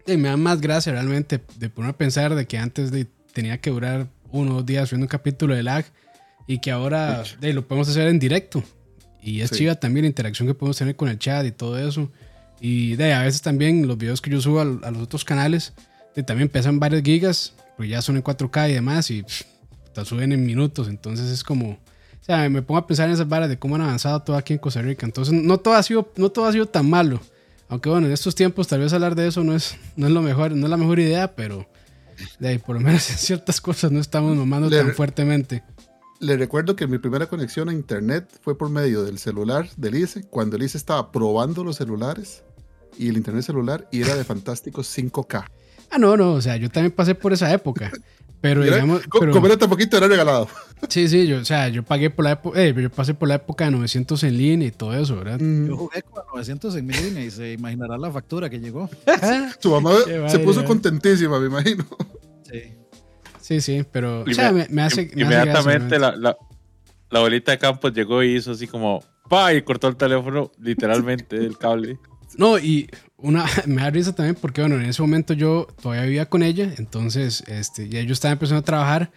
me 0.09 0.17
dan 0.17 0.43
más 0.43 0.61
gracia 0.61 0.91
realmente 0.91 1.41
de 1.57 1.71
poner 1.71 1.93
a 1.93 1.97
pensar 1.97 2.35
de 2.35 2.49
que 2.49 2.59
antes 2.59 2.91
de, 2.91 3.07
tenía 3.33 3.61
que 3.61 3.71
durar 3.71 4.09
uno 4.33 4.51
o 4.51 4.55
dos 4.57 4.67
días 4.67 4.91
viendo 4.91 5.05
un 5.05 5.09
capítulo 5.09 5.55
de 5.55 5.63
lag 5.63 5.85
y 6.49 6.59
que 6.59 6.73
ahora 6.73 7.23
de, 7.41 7.53
lo 7.53 7.69
podemos 7.69 7.89
hacer 7.89 8.09
en 8.09 8.19
directo. 8.19 8.65
Y 9.23 9.43
es 9.43 9.51
sí. 9.51 9.59
chiva 9.59 9.77
también 9.77 10.03
la 10.03 10.09
interacción 10.09 10.49
que 10.49 10.55
podemos 10.55 10.79
tener 10.79 10.97
con 10.97 11.09
el 11.11 11.21
chat 11.21 11.47
y 11.47 11.53
todo 11.53 11.79
eso. 11.79 12.11
Y 12.61 12.97
de, 12.97 13.13
a 13.13 13.23
veces 13.23 13.41
también 13.41 13.87
los 13.87 13.97
videos 13.99 14.21
que 14.21 14.31
yo 14.31 14.41
subo 14.41 14.59
a, 14.59 14.63
a 14.63 14.91
los 14.91 15.03
otros 15.03 15.25
canales 15.25 15.75
de, 16.17 16.25
también 16.25 16.49
pesan 16.49 16.81
varios 16.81 17.03
gigas 17.05 17.55
porque 17.79 17.91
ya 17.91 18.03
son 18.03 18.17
en 18.17 18.25
4K 18.25 18.71
y 18.71 18.73
demás 18.75 19.09
y 19.13 19.23
pff, 19.23 19.43
te 19.95 20.05
suben 20.05 20.33
en 20.33 20.45
minutos. 20.45 20.89
Entonces 20.89 21.31
es 21.31 21.45
como, 21.45 21.71
o 21.71 22.25
sea, 22.25 22.49
me 22.49 22.61
pongo 22.61 22.81
a 22.81 22.89
pensar 22.89 23.07
en 23.07 23.15
esas 23.15 23.29
varas 23.29 23.49
de 23.49 23.57
cómo 23.57 23.77
han 23.77 23.83
avanzado 23.83 24.21
todo 24.21 24.37
aquí 24.37 24.53
en 24.53 24.59
Costa 24.59 24.83
Rica. 24.83 25.07
Entonces 25.07 25.33
no 25.33 25.59
todo 25.59 25.75
ha 25.75 25.83
sido, 25.85 26.13
no 26.17 26.29
todo 26.29 26.47
ha 26.47 26.53
sido 26.53 26.67
tan 26.67 26.91
malo. 26.91 27.21
Aunque 27.69 27.89
bueno, 27.89 28.09
en 28.09 28.13
estos 28.13 28.35
tiempos 28.35 28.67
tal 28.67 28.81
vez 28.81 28.93
hablar 28.93 29.15
de 29.15 29.29
eso 29.29 29.45
no 29.45 29.55
es, 29.55 29.77
no 29.95 30.09
es 30.09 30.13
lo 30.13 30.23
mejor, 30.23 30.51
no 30.57 30.67
es 30.67 30.71
la 30.71 30.77
mejor 30.77 30.99
idea, 30.99 31.37
pero 31.37 31.69
de 32.41 32.49
ahí, 32.49 32.59
por 32.59 32.75
lo 32.75 32.81
menos 32.81 33.09
en 33.11 33.17
ciertas 33.17 33.61
cosas 33.61 33.93
no 33.93 34.01
estamos 34.01 34.37
mamando 34.37 34.69
le, 34.69 34.79
tan 34.79 34.93
fuertemente. 34.93 35.63
Le 36.19 36.37
recuerdo 36.37 36.75
que 36.75 36.89
mi 36.89 36.99
primera 36.99 37.29
conexión 37.29 37.69
a 37.69 37.73
internet 37.73 38.29
fue 38.43 38.59
por 38.59 38.71
medio 38.71 39.05
del 39.05 39.21
celular 39.21 39.69
del 39.77 39.95
ICE, 39.95 40.25
cuando 40.25 40.57
el 40.57 40.65
ICE 40.65 40.79
estaba 40.79 41.13
probando 41.13 41.63
los 41.63 41.77
celulares 41.77 42.43
y 42.99 43.09
el 43.09 43.17
internet 43.19 43.45
celular 43.45 43.89
y 43.93 44.03
era 44.03 44.17
de 44.17 44.25
fantásticos 44.25 44.89
5K. 44.99 45.45
Ah, 45.91 45.99
no, 45.99 46.17
no, 46.17 46.33
o 46.33 46.41
sea, 46.41 46.57
yo 46.57 46.69
también 46.71 46.93
pasé 46.93 47.15
por 47.15 47.33
esa 47.33 47.53
época. 47.53 47.91
Pero 48.41 48.63
era, 48.63 48.77
digamos. 48.77 49.03
Pero, 49.19 49.59
tan 49.59 49.69
poquito, 49.69 49.97
era 49.97 50.07
regalado. 50.07 50.49
Sí, 50.89 51.09
sí, 51.09 51.27
yo, 51.27 51.39
o 51.39 51.45
sea, 51.45 51.69
yo 51.69 51.83
pagué 51.83 52.09
por 52.09 52.25
la 52.25 52.33
época. 52.33 52.63
Eh, 52.63 52.73
yo 52.77 52.91
pasé 52.91 53.15
por 53.15 53.29
la 53.29 53.35
época 53.35 53.65
de 53.65 53.73
900 53.73 54.23
en 54.23 54.39
línea 54.39 54.69
y 54.69 54.71
todo 54.71 54.95
eso, 54.95 55.17
¿verdad? 55.17 55.41
Mm. 55.41 55.69
Yo 55.69 55.77
jugué 55.77 56.03
con 56.03 56.23
900 56.33 56.77
en 56.77 56.87
mi 56.87 56.95
línea 56.95 57.25
y 57.25 57.31
se 57.31 57.53
imaginará 57.53 57.99
la 57.99 58.13
factura 58.13 58.49
que 58.49 58.61
llegó. 58.61 58.89
Su 59.61 59.71
mamá 59.71 59.93
se 60.29 60.39
puso 60.39 60.65
contentísima, 60.65 61.41
me 61.41 61.47
imagino. 61.47 61.85
Sí. 62.45 62.75
Sí, 63.41 63.61
sí, 63.61 63.85
pero. 63.91 64.23
o 64.23 64.33
sea, 64.33 64.53
me, 64.53 64.67
me, 64.69 64.83
hace. 64.83 65.11
Me 65.15 65.23
inmediatamente 65.23 65.97
hace 65.97 65.99
la, 65.99 66.15
la, 66.15 66.37
la 67.11 67.19
abuelita 67.19 67.53
de 67.53 67.59
Campos 67.59 67.93
llegó 67.93 68.23
y 68.23 68.37
hizo 68.37 68.53
así 68.53 68.67
como. 68.67 69.03
¡Pa! 69.29 69.53
Y 69.53 69.63
cortó 69.63 69.89
el 69.89 69.97
teléfono, 69.97 70.53
literalmente, 70.61 71.37
el 71.37 71.59
cable. 71.59 71.99
No, 72.37 72.59
y 72.59 72.89
una, 73.17 73.47
me 73.67 73.83
da 73.83 73.91
risa 73.91 74.15
también 74.15 74.37
porque, 74.41 74.61
bueno, 74.61 74.77
en 74.77 74.87
ese 74.87 75.03
momento 75.03 75.35
yo 75.35 75.67
todavía 75.81 76.05
vivía 76.05 76.27
con 76.27 76.43
ella, 76.43 76.73
entonces 76.79 77.43
este, 77.47 77.89
ya 77.89 78.03
yo 78.03 78.13
estaba 78.13 78.33
empezando 78.33 78.61
a 78.61 78.65
trabajar 78.65 79.11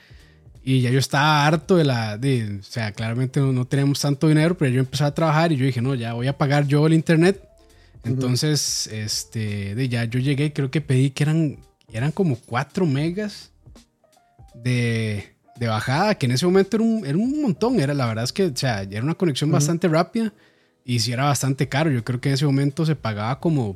y 0.63 0.82
ya 0.82 0.91
yo 0.91 1.00
estaba 1.00 1.45
harto 1.45 1.76
de 1.76 1.84
la, 1.84 2.17
de, 2.17 2.60
o 2.60 2.63
sea, 2.63 2.91
claramente 2.91 3.39
no, 3.39 3.52
no 3.52 3.65
teníamos 3.65 4.00
tanto 4.00 4.28
dinero, 4.28 4.56
pero 4.58 4.71
yo 4.71 4.80
empecé 4.80 5.04
a 5.04 5.13
trabajar 5.13 5.52
y 5.52 5.58
yo 5.58 5.65
dije, 5.65 5.82
no, 5.82 5.95
ya 5.95 6.13
voy 6.13 6.28
a 6.28 6.38
pagar 6.38 6.67
yo 6.67 6.86
el 6.86 6.93
internet. 6.93 7.47
Entonces, 8.04 8.89
uh 8.91 8.95
-huh. 8.95 9.00
este, 9.00 9.76
de 9.76 9.89
ya 9.89 10.06
yo 10.06 10.19
llegué 10.19 10.54
creo 10.54 10.71
que 10.71 10.82
pedí 10.82 11.12
que 11.12 11.24
eran, 11.24 11.58
eran 11.91 12.12
como 12.12 12.36
4 12.36 12.86
megas 12.86 13.52
de, 14.56 15.36
de 15.56 15.67
bajada, 15.67 16.15
que 16.15 16.26
en 16.26 16.32
ese 16.32 16.45
momento 16.45 16.78
era 16.78 16.84
un, 16.84 17.06
era 17.06 17.17
un 17.17 17.41
montón, 17.41 17.80
era 17.80 17.93
la 17.93 18.08
verdad 18.08 18.24
es 18.24 18.34
que, 18.34 18.45
o 18.45 18.56
sea, 18.56 18.82
era 18.84 19.04
una 19.04 19.15
conexión 19.15 19.50
uh 19.50 19.52
-huh. 19.52 19.56
bastante 19.56 19.88
rápida 19.88 20.34
y 20.86 21.00
si 21.00 21.12
era 21.12 21.26
bastante 21.26 21.70
caro. 21.70 21.91
Yo 21.91 22.04
creo 22.04 22.20
que 22.20 22.30
en 22.30 22.36
ese 22.36 22.46
momento 22.46 22.86
se 22.86 22.96
pagaba 22.96 23.39
como, 23.39 23.76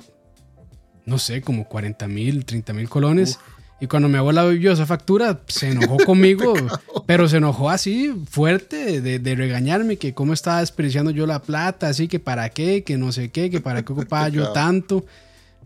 no 1.06 1.18
sé, 1.18 1.42
como 1.42 1.68
40 1.68 2.08
mil, 2.08 2.46
30 2.46 2.74
mil 2.74 2.90
colones. 2.90 3.38
Uf. 3.38 3.56
Y 3.82 3.88
cuando 3.88 4.08
mi 4.08 4.18
abuela 4.18 4.46
vio 4.46 4.72
esa 4.72 4.86
factura, 4.86 5.42
se 5.48 5.72
enojó 5.72 5.98
conmigo, 5.98 6.54
pero 7.06 7.28
se 7.28 7.38
enojó 7.38 7.70
así 7.70 8.14
fuerte 8.30 9.02
de, 9.02 9.20
de, 9.20 9.36
regañarme 9.36 9.98
que 9.98 10.14
cómo 10.14 10.32
estaba 10.32 10.62
desperdiciando 10.62 11.12
yo 11.12 11.28
la 11.28 11.42
plata, 11.42 11.90
así 11.90 12.08
que 12.08 12.20
para 12.20 12.50
qué, 12.50 12.84
que 12.84 12.98
no 12.98 13.12
sé 13.12 13.32
qué, 13.32 13.50
que 13.50 13.60
para 13.60 13.84
qué 13.84 13.92
ocupaba 13.94 14.30
yo 14.30 14.54
tanto. 14.54 15.06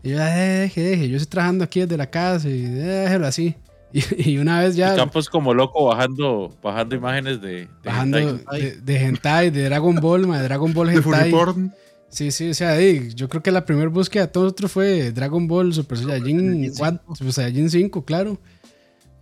Y 0.02 0.10
yo, 0.10 0.18
deje, 0.18 0.80
deje, 0.80 1.08
yo 1.08 1.16
estoy 1.16 1.30
trabajando 1.30 1.64
aquí 1.64 1.80
desde 1.80 1.96
la 1.96 2.10
casa 2.10 2.48
y 2.48 2.62
déjelo 2.62 3.26
así. 3.26 3.54
Y, 3.92 4.02
y, 4.30 4.38
una 4.38 4.60
vez 4.60 4.76
ya. 4.76 4.92
El 4.92 4.96
Campos 4.96 5.28
como 5.28 5.54
loco 5.54 5.86
bajando, 5.86 6.56
bajando 6.62 6.94
imágenes 6.94 7.40
de. 7.40 7.48
de 7.48 7.68
bajando 7.84 8.18
hentai. 8.18 8.60
De, 8.60 8.80
de, 8.80 8.96
hentai, 9.04 9.50
de 9.50 9.64
Dragon 9.64 9.96
Ball, 9.96 10.30
de 10.30 10.42
Dragon 10.42 10.72
Ball 10.72 10.90
Hentai. 10.94 11.30
De 11.30 11.70
sí, 12.08 12.30
sí, 12.30 12.50
o 12.50 12.54
sea, 12.54 12.78
hey, 12.78 13.10
yo 13.14 13.28
creo 13.28 13.42
que 13.42 13.50
la 13.50 13.64
primera 13.64 13.88
búsqueda 13.88 14.26
de 14.26 14.32
todos 14.32 14.44
nosotros 14.46 14.72
fue 14.72 15.12
Dragon 15.12 15.46
Ball 15.46 15.72
Super 15.72 15.98
Saiyajin 15.98 16.72
4, 16.76 17.14
Super 17.14 17.32
Saiyajin 17.32 17.70
5, 17.70 18.04
claro. 18.04 18.38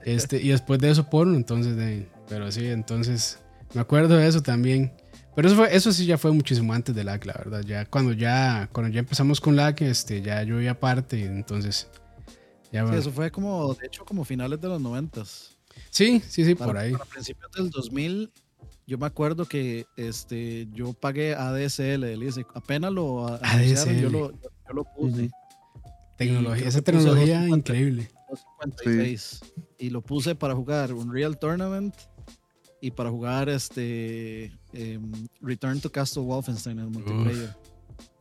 Este, 0.05 0.41
y 0.41 0.49
después 0.49 0.81
de 0.81 0.91
eso 0.91 1.09
porno, 1.11 1.37
entonces, 1.37 1.77
de, 1.77 2.07
pero 2.29 2.51
sí, 2.51 2.67
entonces 2.67 3.41
me 3.75 3.81
acuerdo 3.81 4.17
de 4.17 4.27
eso 4.27 4.43
también. 4.43 4.93
Pero 5.35 5.49
eso, 5.49 5.57
fue, 5.57 5.75
eso 5.77 5.93
sí 5.93 6.05
ya 6.05 6.19
fue 6.19 6.33
muchísimo 6.33 6.73
antes 6.73 6.95
de 6.95 7.05
LAC, 7.05 7.27
la 7.27 7.35
verdad. 7.35 7.61
Ya 7.63 7.85
cuando 7.85 8.13
ya, 8.13 8.69
cuando 8.73 8.93
ya 8.93 9.01
empezamos 9.01 9.41
con 9.41 9.55
LAC, 9.55 9.83
este, 9.83 10.21
ya 10.21 10.43
yo 10.43 10.61
iba 10.61 10.73
aparte, 10.73 11.25
entonces 11.25 11.89
ya, 12.73 12.87
sí, 12.87 12.95
eso 12.97 13.11
fue 13.11 13.31
como, 13.31 13.75
de 13.75 13.87
hecho, 13.87 14.05
como 14.05 14.25
finales 14.25 14.61
de 14.61 14.69
los 14.69 14.81
noventas. 14.81 15.57
Sí, 15.91 16.23
sí, 16.27 16.45
sí, 16.45 16.55
para, 16.55 16.67
por 16.67 16.77
ahí. 16.79 16.93
A 16.95 17.05
principios 17.05 17.51
del 17.53 17.71
2000, 17.71 18.33
yo 18.87 18.99
me 18.99 19.07
acuerdo 19.07 19.45
que 19.45 19.87
este, 19.97 20.67
yo 20.73 20.93
pagué 20.93 21.35
ADSL 21.35 22.01
del 22.01 22.23
ICE. 22.23 22.47
Apenas 22.55 22.93
lo 22.93 23.27
ADSL. 23.29 24.01
Yo 24.01 24.11
lo, 24.11 24.33
yo 24.33 24.73
lo 24.75 24.85
puse. 24.85 25.23
Uh 25.23 25.27
-huh. 25.27 25.31
Tecnología, 26.17 26.67
esa 26.67 26.83
tecnología 26.83 27.41
250, 27.41 27.57
increíble. 27.57 28.11
256. 28.29 29.41
Sí. 29.43 29.63
Y 29.79 29.91
lo 29.91 30.03
puse 30.03 30.35
para 30.35 30.55
jugar 30.55 30.93
Unreal 30.93 31.39
Tournament 31.39 31.95
y 32.81 32.91
para 32.91 33.11
jugar 33.11 33.49
este 33.49 34.53
um, 34.75 35.13
Return 35.41 35.81
to 35.81 35.91
Castle 35.91 36.23
Wolfenstein 36.23 36.79
en 36.79 36.85
el 36.87 36.91
multiplayer. 36.91 37.51
Uf. 37.51 37.68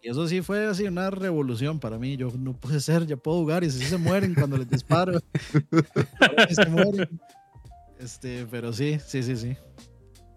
Y 0.08 0.10
eso 0.10 0.26
sí 0.26 0.41
fue 0.41 0.65
así 0.67 0.86
una 0.86 1.10
revolución 1.10 1.82
para 1.82 2.00
mí. 2.00 2.15
Yo 2.15 2.32
no 2.39 2.54
puede 2.54 2.80
ser, 2.80 3.06
ya 3.06 3.17
puedo 3.17 3.39
jugar 3.39 3.65
y 3.65 3.70
si 3.70 3.84
se 3.84 3.98
mueren 3.98 4.36
cuando 4.36 4.56
les 4.56 4.70
disparo. 4.70 5.20
se 6.50 6.65
mueren. 6.67 7.20
Este, 8.00 8.48
pero 8.50 8.72
sí, 8.72 9.00
sí, 9.06 9.22
sí, 9.22 9.36
sí. 9.36 9.58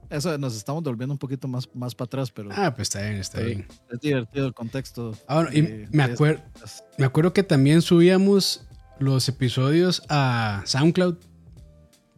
Eso 0.09 0.37
nos 0.39 0.57
estamos 0.57 0.83
volviendo 0.83 1.15
un 1.15 1.19
poquito 1.19 1.47
más, 1.47 1.69
más 1.73 1.95
para 1.95 2.07
atrás, 2.07 2.33
pero. 2.33 2.51
Ah, 2.53 2.75
pues 2.75 2.89
está 2.89 3.03
bien, 3.03 3.21
está 3.21 3.41
bien. 3.43 3.65
Es 3.93 4.01
divertido 4.01 4.49
el 4.49 4.55
contexto. 4.55 5.17
Ah, 5.29 5.37
bueno, 5.37 5.51
y 5.53 5.87
me, 5.93 6.03
acuer 6.03 6.43
me 6.99 7.05
acuerdo 7.05 7.33
que 7.33 7.45
también 7.45 7.81
subíamos 7.81 8.67
los 8.99 9.29
episodios 9.29 10.03
a 10.09 10.65
SoundCloud 10.67 11.17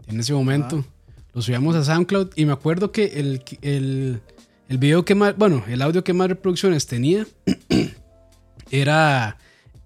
en 0.07 0.21
ese 0.21 0.33
momento. 0.33 0.87
Ah. 0.88 1.17
Los 1.35 1.45
subíamos 1.45 1.77
a 1.77 1.85
SoundCloud 1.85 2.31
y 2.35 2.47
me 2.47 2.53
acuerdo 2.55 2.93
que 2.93 3.21
el, 3.21 3.45
el, 3.61 4.23
el 4.72 4.78
video 4.78 5.04
que 5.04 5.14
más, 5.14 5.37
bueno, 5.37 5.62
el 5.68 5.82
audio 5.82 6.02
que 6.02 6.14
más 6.14 6.28
reproducciones 6.28 6.87
tenía 6.87 7.26
era 8.70 9.37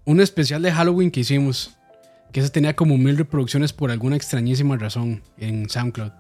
un 0.05 0.21
especial 0.21 0.63
de 0.63 0.71
Halloween 0.71 1.11
que 1.11 1.21
hicimos. 1.21 1.77
Que 2.33 2.39
ese 2.39 2.51
tenía 2.51 2.77
como 2.77 2.97
mil 2.97 3.19
reproducciones 3.19 3.73
por 3.73 3.91
alguna 3.91 4.15
extrañísima 4.15 4.77
razón 4.77 5.25
en 5.39 5.69
SoundCloud. 5.69 6.13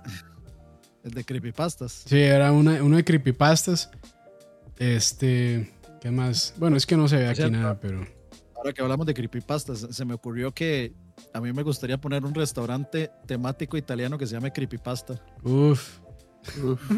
El 1.05 1.13
de 1.13 1.25
creepypastas. 1.25 2.03
Sí, 2.07 2.19
era 2.19 2.51
una, 2.51 2.83
uno 2.83 2.97
de 2.97 3.05
creepypastas. 3.05 3.89
Este. 4.79 5.73
¿Qué 6.01 6.11
más? 6.11 6.53
Bueno, 6.57 6.77
es 6.77 6.87
que 6.87 6.97
no 6.97 7.07
se 7.07 7.19
ve 7.19 7.29
aquí 7.29 7.43
o 7.43 7.49
sea, 7.49 7.57
nada, 7.57 7.81
pero. 7.81 8.05
Ahora 8.57 8.73
que 8.73 8.83
hablamos 8.83 9.07
de 9.07 9.15
creepypastas, 9.15 9.87
se 9.91 10.05
me 10.05 10.15
ocurrió 10.15 10.53
que 10.53 10.93
a 11.33 11.41
mí 11.41 11.53
me 11.53 11.63
gustaría 11.63 11.99
poner 11.99 12.25
un 12.25 12.35
restaurante 12.35 13.13
temático 13.27 13.77
italiano 13.77 14.19
que 14.19 14.27
se 14.27 14.33
llame 14.33 14.53
Creepypasta. 14.53 15.23
Uf. 15.45 16.01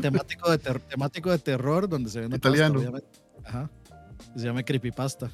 Temático 0.02 0.50
de, 0.50 0.58
ter- 0.58 0.80
temático 0.80 1.30
de 1.30 1.38
terror 1.38 1.88
donde 1.88 2.10
se 2.10 2.20
vende 2.20 2.36
Italiano. 2.36 2.74
pasta, 2.74 2.88
obviamente. 2.90 3.18
Ajá. 3.44 3.70
Que 4.34 4.40
se 4.40 4.46
llame 4.46 4.64
Creepypasta. 4.64 5.30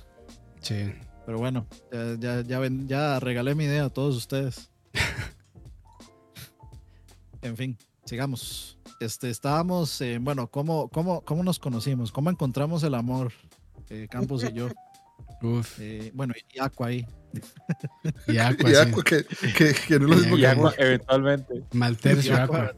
Sí. 0.61 0.92
Pero 1.27 1.38
bueno, 1.38 1.66
ya, 1.92 2.16
ya, 2.18 2.40
ya, 2.42 2.59
ven- 2.59 2.87
ya 2.88 3.18
regalé 3.20 3.55
mi 3.55 3.64
idea 3.64 3.85
a 3.87 3.90
todos 3.90 4.16
ustedes. 4.16 4.70
en 7.42 7.57
fin, 7.57 7.79
sigamos. 8.05 8.79
Este, 9.00 9.29
estábamos, 9.31 10.00
eh, 10.00 10.18
bueno, 10.20 10.46
¿cómo, 10.48 10.88
cómo, 10.88 11.22
¿cómo 11.22 11.42
nos 11.42 11.59
conocimos? 11.59 12.12
¿Cómo 12.12 12.31
encontramos 12.31 12.83
el 12.83 12.94
amor? 12.94 13.33
Eh, 13.90 14.07
Campos 14.11 14.44
y 14.44 14.53
yo. 14.53 14.68
Uf. 15.42 15.79
Eh, 15.81 16.11
bueno, 16.14 16.33
y 16.55 16.59
Aqua 16.59 16.87
ahí. 16.88 17.07
Y 18.29 18.38
Aqua, 18.38 18.70
Y 18.70 18.74
sí. 18.74 18.81
Aqua, 18.81 19.03
que, 19.03 19.24
que, 19.24 19.74
que 19.88 19.98
no 19.98 20.05
es 20.07 20.11
lo 20.11 20.16
mismo 20.16 20.38
Y 20.38 20.40
que 20.40 20.46
agua, 20.46 20.70
Aqua. 20.70 20.85
eventualmente. 20.85 21.62
Maltercio. 21.72 22.37
Aqua. 22.37 22.74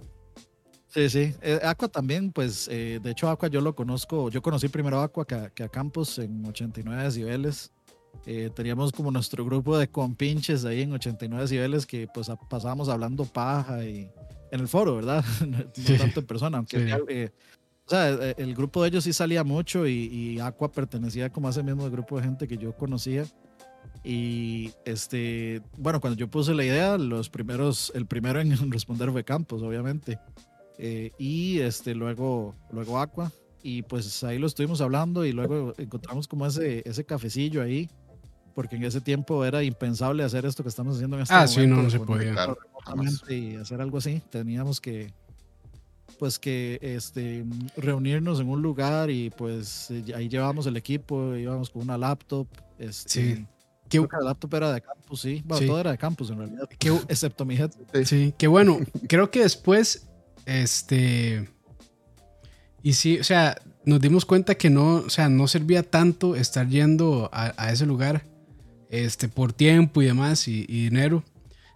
Sí, 0.96 1.10
sí. 1.10 1.34
Eh, 1.42 1.60
Aqua 1.62 1.88
también, 1.88 2.32
pues, 2.32 2.68
eh, 2.72 2.98
de 3.02 3.10
hecho, 3.10 3.28
Aqua 3.28 3.48
yo 3.50 3.60
lo 3.60 3.74
conozco. 3.76 4.30
Yo 4.30 4.40
conocí 4.40 4.68
primero 4.68 4.98
a 4.98 5.04
Aqua 5.04 5.26
que, 5.26 5.34
a- 5.34 5.50
que 5.50 5.62
a 5.62 5.68
Campos 5.68 6.18
en 6.18 6.42
89 6.46 7.02
decibeles. 7.04 7.70
Eh, 8.24 8.48
teníamos 8.56 8.92
como 8.92 9.10
nuestro 9.10 9.44
grupo 9.44 9.76
de 9.76 9.88
compinches 9.88 10.64
ahí 10.64 10.80
en 10.80 10.92
89 10.94 11.42
decibeles 11.42 11.84
que 11.84 12.08
pues 12.14 12.30
a- 12.30 12.36
pasábamos 12.36 12.88
hablando 12.88 13.26
paja 13.26 13.84
y 13.84 14.10
en 14.50 14.60
el 14.60 14.68
foro, 14.68 14.96
¿verdad? 14.96 15.22
no 15.46 15.58
Sí. 15.74 15.98
tanto 15.98 16.20
en 16.20 16.26
persona, 16.26 16.56
aunque 16.56 16.78
Sí. 16.78 16.92
eh, 17.10 17.30
o 17.86 17.90
sea, 17.90 18.08
el 18.08 18.54
grupo 18.54 18.82
de 18.82 18.88
ellos 18.88 19.04
sí 19.04 19.12
salía 19.12 19.44
mucho 19.44 19.86
y, 19.86 19.92
y 20.06 20.40
Aqua 20.40 20.72
pertenecía 20.72 21.28
como 21.30 21.48
a 21.48 21.50
ese 21.50 21.62
mismo 21.62 21.88
grupo 21.90 22.16
de 22.16 22.22
gente 22.24 22.48
que 22.48 22.56
yo 22.56 22.72
conocía. 22.74 23.24
Y 24.02 24.72
este, 24.86 25.60
bueno, 25.76 26.00
cuando 26.00 26.18
yo 26.18 26.28
puse 26.28 26.54
la 26.54 26.64
idea, 26.64 26.96
los 26.96 27.28
primeros, 27.28 27.92
el 27.94 28.06
primero 28.06 28.40
en 28.40 28.48
responder 28.72 29.10
fue 29.10 29.24
Campos, 29.24 29.62
obviamente. 29.62 30.18
Eh, 30.78 31.10
y 31.18 31.58
este, 31.60 31.94
luego, 31.94 32.54
luego 32.70 32.98
Aqua. 33.00 33.32
Y 33.62 33.82
pues 33.82 34.22
ahí 34.24 34.38
lo 34.38 34.46
estuvimos 34.46 34.80
hablando 34.80 35.24
y 35.24 35.32
luego 35.32 35.74
encontramos 35.78 36.28
como 36.28 36.46
ese, 36.46 36.82
ese 36.88 37.04
cafecillo 37.04 37.62
ahí. 37.62 37.88
Porque 38.54 38.76
en 38.76 38.84
ese 38.84 39.00
tiempo 39.00 39.44
era 39.44 39.62
impensable 39.62 40.22
hacer 40.22 40.46
esto 40.46 40.62
que 40.62 40.68
estamos 40.70 40.94
haciendo 40.96 41.16
en 41.16 41.22
este 41.24 41.34
Ah, 41.34 41.46
sí, 41.46 41.60
momento. 41.60 41.76
no, 41.76 41.82
no 41.82 41.90
se 41.90 42.00
podía. 42.00 42.32
Claro, 42.32 42.56
y 43.28 43.56
hacer 43.56 43.80
algo 43.82 43.98
así. 43.98 44.22
Teníamos 44.30 44.80
que, 44.80 45.12
pues 46.18 46.38
que, 46.38 46.78
este, 46.80 47.44
reunirnos 47.76 48.40
en 48.40 48.48
un 48.48 48.62
lugar 48.62 49.10
y 49.10 49.28
pues 49.30 49.90
eh, 49.90 50.04
ahí 50.14 50.28
llevábamos 50.28 50.66
el 50.66 50.76
equipo, 50.76 51.34
íbamos 51.34 51.68
con 51.70 51.82
una 51.82 51.98
laptop. 51.98 52.46
Este, 52.78 53.10
Sí. 53.36 53.46
Qué, 53.88 53.98
Creo 53.98 54.08
que 54.08 54.16
la 54.16 54.24
laptop 54.24 54.54
era 54.54 54.72
de 54.72 54.80
campus, 54.80 55.20
sí. 55.20 55.42
Bueno, 55.44 55.60
Sí. 55.60 55.66
todo 55.68 55.78
era 55.80 55.90
de 55.92 55.98
campus 55.98 56.30
en 56.30 56.38
realidad, 56.38 56.68
qué, 56.78 56.88
excepto 57.08 57.44
mi 57.44 57.54
headset. 57.56 58.04
Sí, 58.04 58.34
que 58.36 58.46
bueno, 58.48 58.78
creo 59.08 59.30
que 59.30 59.42
después, 59.42 60.08
este, 60.46 61.48
y 62.82 62.94
sí, 62.94 63.18
o 63.18 63.24
sea, 63.24 63.60
nos 63.84 64.00
dimos 64.00 64.24
cuenta 64.24 64.54
que 64.54 64.70
no, 64.70 64.96
o 64.96 65.10
sea, 65.10 65.28
no 65.28 65.46
servía 65.48 65.82
tanto 65.82 66.36
estar 66.36 66.68
yendo 66.68 67.28
a, 67.32 67.52
a 67.56 67.72
ese 67.72 67.84
lugar, 67.84 68.24
este, 68.88 69.28
por 69.28 69.52
tiempo 69.52 70.00
y 70.00 70.06
demás 70.06 70.48
y, 70.48 70.64
y 70.68 70.84
dinero. 70.84 71.24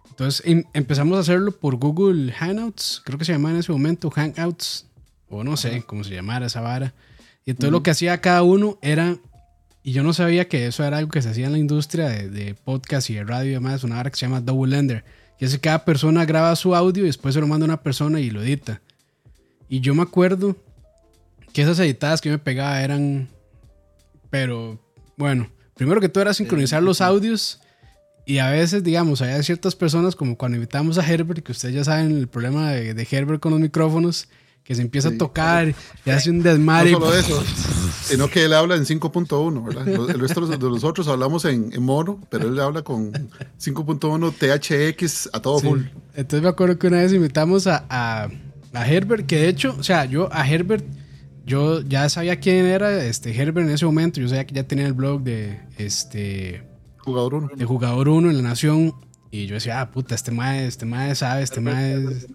Entonces 0.09 0.41
em- 0.45 0.63
empezamos 0.73 1.17
a 1.17 1.21
hacerlo 1.21 1.51
por 1.51 1.75
Google 1.75 2.31
Hangouts, 2.31 3.01
creo 3.05 3.17
que 3.17 3.25
se 3.25 3.33
llamaba 3.33 3.53
en 3.53 3.59
ese 3.59 3.71
momento 3.71 4.09
Hangouts, 4.09 4.87
o 5.29 5.43
no 5.43 5.57
sé 5.57 5.83
cómo 5.83 6.03
se 6.03 6.13
llamara 6.13 6.47
esa 6.47 6.61
vara. 6.61 6.93
Y 7.45 7.51
entonces 7.51 7.71
lo 7.71 7.83
que 7.83 7.91
hacía 7.91 8.21
cada 8.21 8.43
uno 8.43 8.77
era, 8.81 9.17
y 9.83 9.93
yo 9.93 10.03
no 10.03 10.13
sabía 10.13 10.47
que 10.47 10.67
eso 10.67 10.83
era 10.83 10.97
algo 10.97 11.11
que 11.11 11.21
se 11.21 11.29
hacía 11.29 11.47
en 11.47 11.53
la 11.53 11.57
industria 11.57 12.07
de, 12.07 12.29
de 12.29 12.53
podcast 12.53 13.09
y 13.09 13.15
de 13.15 13.23
radio 13.23 13.51
y 13.51 13.53
demás, 13.53 13.83
una 13.83 13.95
vara 13.95 14.11
que 14.11 14.17
se 14.17 14.25
llama 14.25 14.41
Double 14.41 14.77
Ender. 14.77 15.03
Y 15.41 15.45
es 15.45 15.53
que 15.53 15.59
cada 15.59 15.83
persona 15.83 16.23
graba 16.23 16.55
su 16.55 16.75
audio 16.75 17.01
y 17.03 17.07
después 17.07 17.33
se 17.33 17.41
lo 17.41 17.47
manda 17.47 17.65
a 17.65 17.69
una 17.69 17.81
persona 17.81 18.19
y 18.19 18.29
lo 18.29 18.43
edita. 18.43 18.79
Y 19.67 19.79
yo 19.79 19.95
me 19.95 20.03
acuerdo 20.03 20.55
que 21.51 21.63
esas 21.63 21.79
editadas 21.79 22.21
que 22.21 22.29
yo 22.29 22.33
me 22.33 22.39
pegaba 22.39 22.79
eran. 22.79 23.27
Pero 24.29 24.79
bueno, 25.17 25.49
primero 25.73 25.99
que 25.99 26.09
todo 26.09 26.21
era 26.21 26.35
sincronizar 26.35 26.83
los 26.83 27.01
audios. 27.01 27.59
Y 28.23 28.37
a 28.37 28.51
veces, 28.51 28.83
digamos, 28.83 29.23
hay 29.23 29.41
ciertas 29.41 29.75
personas, 29.75 30.15
como 30.15 30.37
cuando 30.37 30.57
invitamos 30.57 30.99
a 30.99 31.11
Herbert, 31.11 31.43
que 31.43 31.53
ustedes 31.53 31.73
ya 31.73 31.83
saben 31.83 32.15
el 32.15 32.27
problema 32.27 32.71
de, 32.71 32.93
de 32.93 33.07
Herbert 33.09 33.41
con 33.41 33.51
los 33.51 33.59
micrófonos, 33.59 34.29
que 34.63 34.75
se 34.75 34.81
empieza 34.81 35.09
Sí. 35.09 35.15
a 35.15 35.17
tocar 35.17 35.73
y 36.05 36.09
hace 36.09 36.29
un 36.29 36.37
No 36.39 36.43
desmadre. 36.43 36.91
solo 36.91 37.13
eso, 37.13 37.43
sino 38.03 38.29
que 38.29 38.45
él 38.45 38.53
habla 38.53 38.75
en 38.75 38.85
5.1, 38.85 39.63
¿verdad? 39.63 39.85
Los- 39.87 40.09
El 40.09 40.19
resto 40.19 40.41
de 40.41 40.47
los- 40.47 40.59
de 40.59 40.69
nosotros 40.69 41.07
hablamos 41.07 41.45
en, 41.45 41.73
en 41.73 41.83
mono, 41.83 42.19
pero 42.29 42.47
él 42.47 42.59
habla 42.59 42.81
con 42.83 43.11
5.1 43.57 44.31
THX 44.31 45.29
a 45.33 45.41
todo 45.41 45.59
Sí. 45.59 45.67
full. 45.67 45.81
Entonces 46.15 46.43
me 46.43 46.49
acuerdo 46.49 46.77
que 46.77 46.87
una 46.87 46.97
vez 46.97 47.11
invitamos 47.13 47.67
a, 47.67 47.85
a, 47.89 48.29
a 48.73 48.87
Herbert, 48.87 49.25
que 49.25 49.37
de 49.37 49.47
hecho, 49.49 49.75
o 49.79 49.83
sea, 49.83 50.05
yo 50.05 50.29
a 50.31 50.47
Herbert, 50.47 50.85
yo 51.45 51.81
ya 51.81 52.07
sabía 52.09 52.39
quién 52.39 52.65
era 52.67 53.03
este 53.03 53.35
Herbert 53.35 53.67
en 53.67 53.73
ese 53.73 53.85
momento, 53.85 54.21
yo 54.21 54.27
sabía 54.27 54.45
que 54.45 54.53
ya 54.55 54.63
tenía 54.67 54.85
el 54.85 54.93
blog 54.93 55.21
de 55.23 55.59
este 55.77 56.63
Jugador 56.99 57.33
1. 57.33 57.49
de 57.55 57.65
jugador 57.65 58.09
1 58.09 58.29
en 58.29 58.37
la 58.37 58.43
nación 58.43 58.93
y 59.31 59.47
yo 59.47 59.55
decía, 59.55 59.81
ah, 59.81 59.91
puta, 59.91 60.13
este 60.13 60.31
mae, 60.31 60.67
este 60.67 60.85
mae 60.85 61.15
sabe, 61.15 61.41
este 61.41 61.59
mae 61.61 61.95
es, 61.95 62.27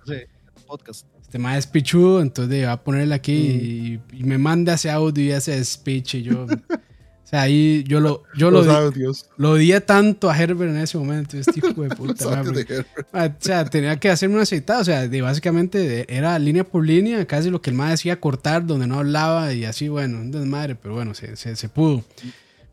podcast. 0.67 1.07
Este 1.27 1.39
mae 1.41 1.59
es 1.59 1.67
pichudo, 1.67 2.23
entonces 2.23 2.65
va 2.67 2.73
a 2.73 2.83
ponerle 2.85 3.15
aquí 3.15 3.33
y, 3.35 4.01
y 4.13 4.23
me 4.25 4.39
manda 4.39 4.75
ese 4.75 4.91
audio 4.91 5.25
y 5.25 5.31
ese 5.33 5.63
speech 5.65 6.15
y 6.15 6.23
yo, 6.23 6.45
o 6.45 7.29
sea, 7.29 7.43
ahí 7.43 7.83
yo 7.89 7.99
lo, 7.99 8.23
yo 8.39 8.53
lo, 8.53 8.59
Los 8.63 8.67
di- 8.69 8.73
audios. 8.73 9.27
lo 9.37 9.51
odié 9.51 9.81
tanto 9.81 10.31
a 10.31 10.39
Herbert 10.41 10.71
en 10.71 10.77
ese 10.79 10.97
momento, 10.97 11.37
este 11.37 11.59
hijo 11.59 11.83
de 11.83 11.89
puta. 11.97 12.31
mae, 12.43 12.53
de 12.65 12.85
O 13.13 13.35
sea, 13.41 13.65
tenía 13.65 13.99
que 13.99 14.09
hacerme 14.09 14.37
una 14.37 14.45
aceitada. 14.45 14.81
O 14.81 14.85
sea, 14.85 15.09
de, 15.09 15.23
básicamente 15.23 15.79
de- 15.79 16.07
era 16.09 16.39
línea 16.39 16.63
por 16.63 16.87
línea, 16.87 17.27
casi 17.27 17.51
lo 17.51 17.61
que 17.61 17.71
el 17.71 17.77
más 17.77 17.91
decía 17.91 18.21
cortar, 18.21 18.65
donde 18.65 18.87
no 18.87 19.01
hablaba 19.01 19.53
y 19.53 19.65
así, 19.65 19.89
bueno, 19.89 20.19
un 20.19 20.31
desmadre, 20.31 20.77
pero 20.77 20.95
bueno, 20.95 21.15
se, 21.15 21.35
se, 21.35 21.57
se 21.57 21.69
pudo. 21.69 22.05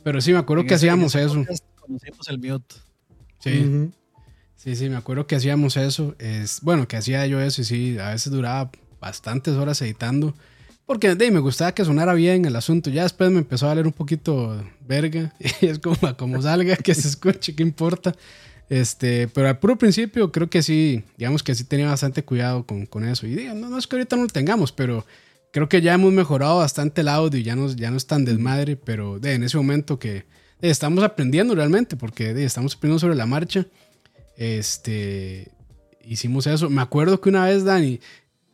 Pero 0.04 0.22
sí, 0.22 0.32
me 0.32 0.38
acuerdo 0.38 0.62
En 0.62 0.68
que 0.68 0.76
ese- 0.76 0.88
hacíamos 0.88 1.16
eso. 1.16 1.34
podcast 1.34 1.63
Conocimos 1.80 2.30
el 2.30 2.38
mute. 2.39 2.76
Sí, 3.39 3.60
Ujú. 3.60 3.92
Sí, 4.63 4.76
sí, 4.76 4.89
me 4.89 4.95
acuerdo 4.95 5.28
que 5.28 5.36
hacíamos 5.36 5.78
eso. 5.78 6.15
Es, 6.19 6.62
bueno, 6.62 6.88
que 6.88 6.97
hacía 6.97 7.26
yo 7.28 7.41
eso 7.41 7.62
y 7.62 7.65
sí, 7.65 7.97
a 7.99 8.12
veces 8.12 8.32
duraba 8.32 8.71
bastantes 8.99 9.56
horas 9.56 9.82
editando. 9.82 10.34
Porque 10.86 11.15
de, 11.15 11.32
me 11.32 11.39
gustaba 11.39 11.73
que 11.73 11.86
sonara 11.86 12.13
bien 12.13 12.45
el 12.45 12.56
asunto. 12.56 12.89
Ya 12.89 13.04
después 13.04 13.32
me 13.32 13.39
empezó 13.39 13.65
a 13.65 13.69
valer 13.69 13.88
un 13.88 13.93
poquito 13.93 14.63
verga. 14.88 15.34
Y 15.62 15.67
es 15.67 15.80
como, 15.80 15.97
como 16.17 16.41
salga, 16.41 16.76
que 16.76 16.93
se 16.93 17.08
escuche, 17.08 17.56
¿qué 17.56 17.63
importa? 17.63 18.15
Este, 18.69 19.28
pero 19.28 19.47
al 19.47 19.60
puro 19.60 19.78
principio 19.78 20.32
creo 20.32 20.49
que 20.49 20.63
sí, 20.63 21.04
digamos 21.17 21.43
que 21.43 21.54
sí 21.54 21.63
tenía 21.63 21.88
bastante 21.88 22.23
cuidado 22.23 22.65
con, 22.65 22.86
con 22.86 23.04
eso. 23.08 23.28
Y 23.28 23.36
digo, 23.36 23.54
no, 23.54 23.69
no 23.69 23.78
es 23.78 23.88
que 23.88 23.95
ahorita 23.95 24.15
no 24.15 24.23
lo 24.23 24.30
tengamos, 24.30 24.71
pero 24.71 25.06
creo 25.52 25.69
que 25.69 25.82
ya 25.82 25.93
hemos 25.93 26.12
mejorado 26.12 26.58
bastante 26.58 27.02
el 27.02 27.08
audio 27.08 27.39
y 27.39 27.43
ya 27.43 27.56
no, 27.56 27.67
ya 27.69 27.91
no 27.91 27.97
es 27.97 28.08
tan 28.08 28.26
desmadre. 28.26 28.76
Pero 28.76 29.19
de, 29.19 29.34
en 29.34 29.43
ese 29.43 29.58
momento 29.58 29.99
que 29.99 30.26
de, 30.60 30.69
estamos 30.69 31.04
aprendiendo 31.04 31.56
realmente, 31.56 31.95
porque 31.95 32.34
de, 32.34 32.45
estamos 32.45 32.76
aprendiendo 32.76 32.99
sobre 32.99 33.15
la 33.15 33.26
marcha. 33.26 33.65
Este, 34.38 35.52
hicimos 36.04 36.48
eso. 36.48 36.69
Me 36.69 36.82
acuerdo 36.82 37.19
que 37.22 37.30
una 37.30 37.46
vez, 37.46 37.63
Dani, 37.63 38.00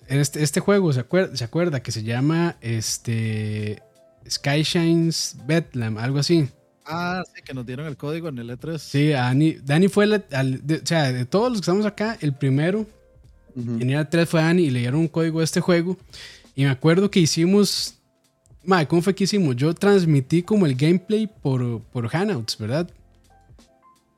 en 0.08 0.20
este, 0.20 0.42
este 0.44 0.60
juego, 0.60 0.92
¿se 0.94 1.00
acuerda, 1.02 1.36
¿se 1.36 1.44
acuerda? 1.44 1.82
Que 1.82 1.92
se 1.92 2.04
llama 2.04 2.58
este, 2.62 3.82
Skyshines 4.30 5.38
Bedlam, 5.46 5.98
algo 5.98 6.20
así. 6.20 6.50
Ah, 6.86 7.24
sí, 7.36 7.42
que 7.44 7.54
nos 7.54 7.66
dieron 7.66 7.86
el 7.86 7.98
código 7.98 8.30
en 8.30 8.40
el 8.40 8.50
E 8.50 8.54
E3. 8.58 8.78
Sí, 8.80 9.14
a 9.14 9.24
Dani, 9.24 9.54
Dani 9.64 9.88
fue, 9.90 10.08
la- 10.08 10.24
al- 10.32 10.66
de- 10.66 10.78
o 10.78 10.86
sea, 10.86 11.12
de 11.12 11.26
todos 11.26 11.50
los 11.52 11.60
que 11.60 11.64
estamos 11.64 11.86
acá, 11.86 12.18
el 12.22 12.34
primero 12.34 12.88
Ujú. 13.56 13.72
en 13.80 13.90
ir 13.90 13.98
al 13.98 14.10
3 14.10 14.28
fue 14.28 14.42
Dani 14.42 14.64
y 14.64 14.70
le 14.72 14.80
dieron 14.80 15.00
un 15.02 15.08
código 15.08 15.40
de 15.40 15.46
este 15.46 15.62
juego. 15.62 15.98
Y 16.56 16.64
me 16.64 16.70
acuerdo 16.72 17.12
que 17.12 17.20
hicimos, 17.20 17.96
madre, 18.66 18.88
¿cómo 18.88 19.04
fue 19.04 19.14
que 19.14 19.26
hicimos? 19.26 19.56
Yo 19.56 19.74
transmití 19.76 20.42
como 20.42 20.66
el 20.66 20.74
gameplay 20.76 21.28
por, 21.28 21.82
por 21.84 22.08
Hangouts, 22.10 22.58
¿verdad? 22.58 22.90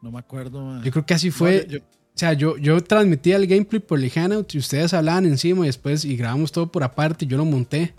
No 0.01 0.11
me 0.11 0.19
acuerdo. 0.19 0.61
man. 0.63 0.83
Yo 0.83 0.91
creo 0.91 1.05
que 1.05 1.13
así 1.13 1.31
fue. 1.31 1.65
No, 1.67 1.71
yo- 1.73 1.77
yo- 1.79 1.85
O 2.13 2.17
sea, 2.21 2.33
yo, 2.33 2.57
yo 2.57 2.81
transmitía 2.83 3.37
el 3.37 3.47
gameplay 3.47 3.79
por 3.79 3.97
el 3.97 4.09
Hangout 4.11 4.53
y 4.53 4.57
ustedes 4.57 4.93
hablaban 4.93 5.25
encima 5.25 5.63
y 5.63 5.67
después 5.67 6.03
y 6.03 6.17
grabamos 6.17 6.51
todo 6.51 6.69
por 6.71 6.83
aparte 6.83 7.23
y 7.25 7.27
yo 7.27 7.37
lo 7.37 7.45
monté. 7.45 7.93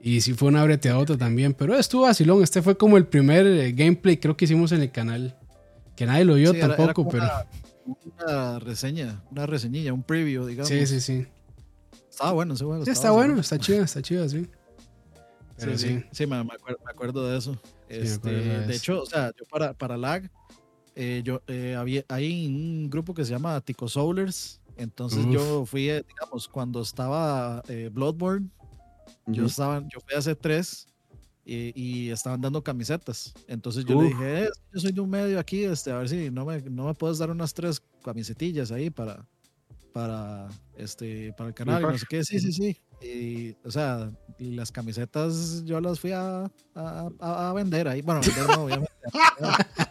Y 0.00 0.22
sí 0.22 0.32
fue 0.32 0.48
una 0.48 0.64
breteadota 0.64 1.18
también, 1.18 1.52
pero 1.52 1.76
estuvo 1.78 2.02
vacilón. 2.02 2.42
Este 2.42 2.62
fue 2.62 2.76
como 2.78 2.96
el 2.96 3.06
primer 3.06 3.46
eh, 3.46 3.72
gameplay 3.72 4.16
creo 4.16 4.36
que 4.36 4.46
hicimos 4.46 4.72
en 4.72 4.80
el 4.80 4.90
canal. 4.90 5.36
Que 5.94 6.06
nadie 6.06 6.24
lo 6.24 6.34
vio 6.36 6.52
sí, 6.52 6.56
era- 6.56 6.66
era 6.68 6.76
tampoco, 6.76 6.94
como 6.94 7.10
pero... 7.10 7.24
Una, 7.84 7.96
una 8.24 8.58
reseña, 8.58 9.22
una 9.30 9.44
reseñilla, 9.46 9.92
un 9.92 10.02
preview, 10.02 10.46
digamos. 10.46 10.68
Sí, 10.68 10.86
sí, 10.86 11.00
sí. 11.02 11.26
Estaba 12.10 12.32
bueno 12.32 12.54
ese 12.54 12.64
juego. 12.64 12.84
Sí, 12.86 12.90
estaba 12.90 13.08
está 13.08 13.10
bueno, 13.10 13.28
bueno. 13.34 13.40
está 13.42 13.58
chido, 13.58 13.84
está 13.84 14.00
chido, 14.00 14.26
sí. 14.30 14.46
Pero 15.58 15.76
sí, 15.76 15.88
sí. 15.88 15.98
sí, 16.00 16.04
sí, 16.12 16.26
me, 16.26 16.42
me 16.42 16.54
acuerdo, 16.54 16.78
me 16.84 16.90
acuerdo 16.90 17.28
de 17.28 17.36
eso. 17.36 17.52
me 17.90 17.98
Este, 17.98 18.14
acuerdo 18.30 18.38
de 18.60 18.66
de 18.66 18.74
hecho, 18.76 19.02
o 19.02 19.06
sea, 19.06 19.30
yo 19.38 19.44
para, 19.50 19.74
para 19.74 19.98
lag, 19.98 20.30
eh, 21.00 21.22
yo 21.24 21.42
eh, 21.48 21.74
había, 21.76 22.04
hay 22.08 22.46
un 22.46 22.90
grupo 22.90 23.14
que 23.14 23.24
se 23.24 23.32
llama 23.32 23.60
Tico 23.62 23.88
Soulers. 23.88 24.60
Entonces 24.76 25.26
Uf. 25.26 25.34
yo 25.34 25.66
fui, 25.66 25.88
eh, 25.90 26.02
digamos, 26.06 26.48
cuando 26.48 26.82
estaba 26.82 27.64
eh, 27.68 27.90
Bloodborne, 27.92 28.50
yo 29.32 29.44
Ujú. 29.44 29.46
estaba, 29.46 29.80
yo 29.82 30.00
fui 30.06 30.16
a 30.16 30.22
C3 30.22 30.88
y, 31.44 31.72
y 32.08 32.10
estaban 32.10 32.40
dando 32.40 32.62
camisetas. 32.62 33.38
Entonces 33.46 33.84
yo 33.86 33.96
le 33.96 34.04
Uf. 34.06 34.10
dije, 34.10 34.44
"Eh, 34.46 34.50
yo 34.72 34.80
soy 34.80 34.92
de 34.92 35.00
un 35.02 35.10
medio 35.10 35.38
aquí, 35.40 35.64
este, 35.64 35.90
a 35.92 35.98
ver 35.98 36.08
si 36.10 36.30
no 36.30 36.44
me, 36.46 36.62
no 36.62 36.86
me 36.86 36.94
puedes 36.94 37.18
dar 37.18 37.30
unas 37.30 37.54
tres 37.54 37.82
camisetillas 38.04 38.72
ahí 38.72 38.90
para, 38.90 39.28
para, 39.92 40.60
este, 40.74 41.32
para 41.34 41.48
el 41.50 41.54
canal. 41.54 41.84
Y 41.84 41.88
no 41.88 41.98
sé 41.98 42.06
qué, 42.08 42.24
sí, 42.24 42.40
sí, 42.40 42.52
sí. 42.52 42.78
Y, 43.00 43.56
o 43.66 43.70
sea, 43.70 44.12
y 44.38 44.52
las 44.52 44.72
camisetas 44.72 45.64
yo 45.64 45.80
las 45.80 46.00
fui 46.00 46.12
a, 46.12 46.44
a, 46.74 47.10
a- 47.20 47.50
a 47.50 47.52
vender 47.54 47.88
ahí. 47.88 48.02
Bueno, 48.02 48.24
vender 48.24 48.48
no, 48.50 48.64
obviamente. 48.64 48.92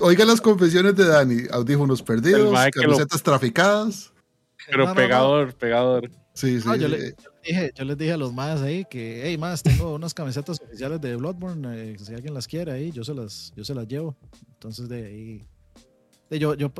Oiga 0.00 0.24
las 0.24 0.40
confesiones 0.40 0.96
de 0.96 1.06
Dani. 1.06 1.42
Audífonos 1.50 2.02
perdidos, 2.02 2.52
que 2.70 2.80
lo- 2.80 2.86
camisetas 2.88 3.22
traficadas. 3.22 4.12
Pero 4.66 4.78
No, 4.78 4.84
no, 4.84 4.90
no. 4.90 4.96
pegador, 4.96 5.54
pegador. 5.54 6.10
Sí, 6.32 6.60
sí. 6.60 6.66
No, 6.66 6.74
yo, 6.74 6.88
le, 6.88 7.08
eh, 7.08 7.14
yo 7.16 7.30
le 7.30 7.40
dije, 7.48 7.72
yo 7.76 7.84
les 7.84 7.98
dije 7.98 8.12
a 8.12 8.16
los 8.16 8.32
más 8.32 8.60
ahí 8.62 8.84
que, 8.90 9.22
hey, 9.24 9.38
más, 9.38 9.62
tengo 9.62 9.94
unas 9.94 10.14
camisetas 10.14 10.60
oficiales 10.60 11.00
de 11.00 11.14
Bloodborne, 11.16 11.92
eh, 11.92 11.96
si 11.98 12.12
alguien 12.14 12.34
las 12.34 12.48
quiere 12.48 12.72
ahí, 12.72 12.90
yo 12.90 13.04
se 13.04 13.14
las, 13.14 13.52
yo 13.56 13.64
se 13.64 13.74
las 13.74 13.86
llevo. 13.86 14.16
Entonces 14.54 14.88
de 14.88 15.04
ahí, 15.06 15.46
de 16.30 16.38
yo, 16.38 16.54
yo, 16.54 16.72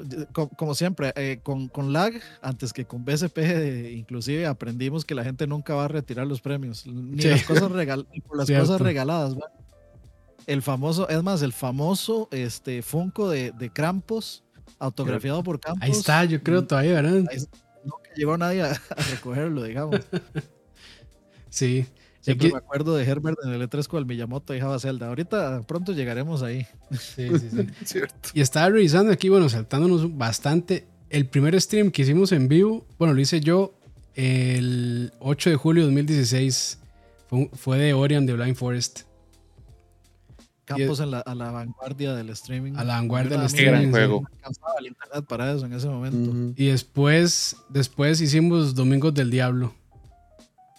como, 0.56 0.74
siempre, 0.74 1.12
eh, 1.14 1.38
con, 1.42 1.68
con 1.68 1.92
lag, 1.92 2.14
antes 2.42 2.72
que 2.72 2.84
con 2.86 3.04
BSP, 3.04 3.38
eh, 3.38 3.92
inclusive 3.92 4.46
aprendimos 4.46 5.04
que 5.04 5.14
la 5.14 5.22
gente 5.22 5.46
nunca 5.46 5.74
va 5.74 5.84
a 5.84 5.88
retirar 5.88 6.26
los 6.26 6.40
premios, 6.40 6.86
ni 6.86 7.20
Sí. 7.22 7.28
las 7.28 7.44
cosas 7.44 7.70
regal, 7.70 8.08
por 8.26 8.38
las 8.38 8.46
Cierto. 8.46 8.64
cosas 8.66 8.80
regaladas. 8.80 9.36
El 10.46 10.62
famoso, 10.62 11.08
es 11.08 11.22
más, 11.22 11.42
el 11.42 11.52
famoso 11.52 12.28
este 12.30 12.82
Funko 12.82 13.30
de, 13.30 13.52
de 13.52 13.70
Krampus, 13.70 14.42
autografiado 14.78 15.42
por 15.42 15.60
Campos. 15.60 15.82
Ahí 15.82 15.90
está, 15.90 16.24
yo 16.24 16.42
creo 16.42 16.64
todavía, 16.64 16.94
¿verdad? 16.94 17.24
Ahí 17.30 17.38
Nunca 17.84 18.10
llegó 18.16 18.36
nadie 18.38 18.62
a, 18.62 18.70
a 18.72 19.02
recogerlo, 19.10 19.62
digamos. 19.62 20.00
Sí. 21.50 21.86
Siempre 22.20 22.50
me 22.50 22.58
acuerdo 22.58 22.96
de 22.96 23.04
Herbert 23.04 23.38
en 23.44 23.52
el 23.52 23.68
E3 23.68 23.86
con 23.86 24.00
el 24.00 24.06
Miyamoto 24.06 24.54
y 24.54 24.60
Java 24.60 24.78
Zelda. 24.80 25.08
Ahorita 25.08 25.62
pronto 25.68 25.92
llegaremos 25.92 26.42
ahí. 26.42 26.66
sí, 26.90 27.28
sí, 27.38 27.50
sí. 27.50 27.66
cierto. 27.84 28.30
Y 28.32 28.40
estaba 28.40 28.70
revisando 28.70 29.12
aquí, 29.12 29.28
bueno, 29.28 29.48
saltándonos 29.48 30.16
bastante. 30.16 30.86
El 31.10 31.26
primer 31.26 31.60
stream 31.60 31.90
que 31.90 32.02
hicimos 32.02 32.32
en 32.32 32.48
vivo, 32.48 32.86
bueno, 32.98 33.14
lo 33.14 33.20
hice 33.20 33.40
yo 33.40 33.74
el 34.14 35.12
8 35.20 35.50
de 35.50 35.56
julio 35.56 35.82
de 35.82 35.88
2016. 35.88 36.78
Fue, 37.28 37.50
fue 37.52 37.78
de 37.78 37.92
Orion 37.94 38.26
de 38.26 38.32
Blind 38.32 38.56
Forest. 38.56 39.02
Campos 40.64 41.00
en 41.00 41.10
la, 41.10 41.20
a 41.20 41.34
la 41.34 41.50
vanguardia 41.50 42.14
del 42.14 42.30
streaming. 42.30 42.72
A 42.76 42.84
la 42.84 42.94
vanguardia 42.94 43.36
del 43.38 43.46
también 43.48 43.64
gran 43.66 43.74
streaming. 43.84 43.90
juego. 43.92 44.28
El 44.78 44.86
internet 44.86 45.24
para 45.28 45.52
eso 45.52 45.66
en 45.66 45.72
ese 45.74 45.88
momento. 45.88 46.54
Y 46.60 46.66
después, 46.68 47.56
después 47.68 48.20
hicimos 48.20 48.74
Domingos 48.74 49.12
del 49.14 49.30
Diablo. 49.30 49.74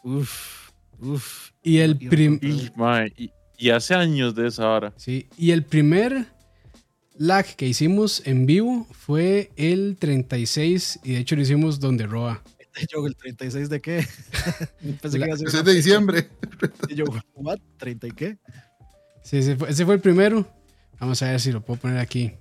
Uf, 0.04 0.69
uf. 1.00 1.50
Y 1.63 1.78
el, 1.80 1.98
Y- 2.00 2.10
prim- 2.10 2.39
Y, 2.41 2.71
y, 3.17 3.32
y 3.58 3.69
hace 3.69 3.95
años 3.95 4.36
de 4.36 4.48
esa 4.48 4.69
hora. 4.69 4.93
sí, 4.98 5.28
y 5.38 5.52
el 5.52 5.63
primer 5.63 6.28
lag 7.17 7.45
que 7.56 7.67
hicimos 7.67 8.21
en 8.26 8.45
vivo 8.45 8.88
fue 8.91 9.52
el 9.56 9.95
36 10.00 11.00
y 11.04 11.13
de 11.13 11.19
hecho 11.19 11.36
lo 11.36 11.41
hicimos 11.41 11.80
donde 11.80 12.06
Roa. 12.06 12.41
Yo, 12.91 13.08
¿el 13.08 13.15
36 13.15 13.69
de 13.69 13.82
qué? 13.82 14.06
Pensé 15.02 15.17
La- 15.19 15.26
que 15.26 15.30
iba 15.32 15.36
a 15.36 15.38
ser 15.38 15.48
Ese 15.48 15.58
es 15.58 15.62
una 15.62 15.63
de 15.63 15.74
diciembre. 15.74 16.30
Y 16.89 16.95
yo, 16.95 17.06
¿what? 17.36 17.58
¿30 17.80 18.08
y 18.10 18.12
qué? 18.12 18.38
Sí, 19.25 19.38
ese 19.38 19.55
fue, 19.55 19.69
ese 19.71 19.85
fue 19.85 19.95
el 19.95 20.01
primero. 20.01 20.47
Vamos 20.99 21.21
a 21.23 21.31
ver 21.31 21.41
si 21.41 21.51
lo 21.51 21.61
puedo 21.61 21.79
poner 21.79 21.97
aquí. 21.97 22.31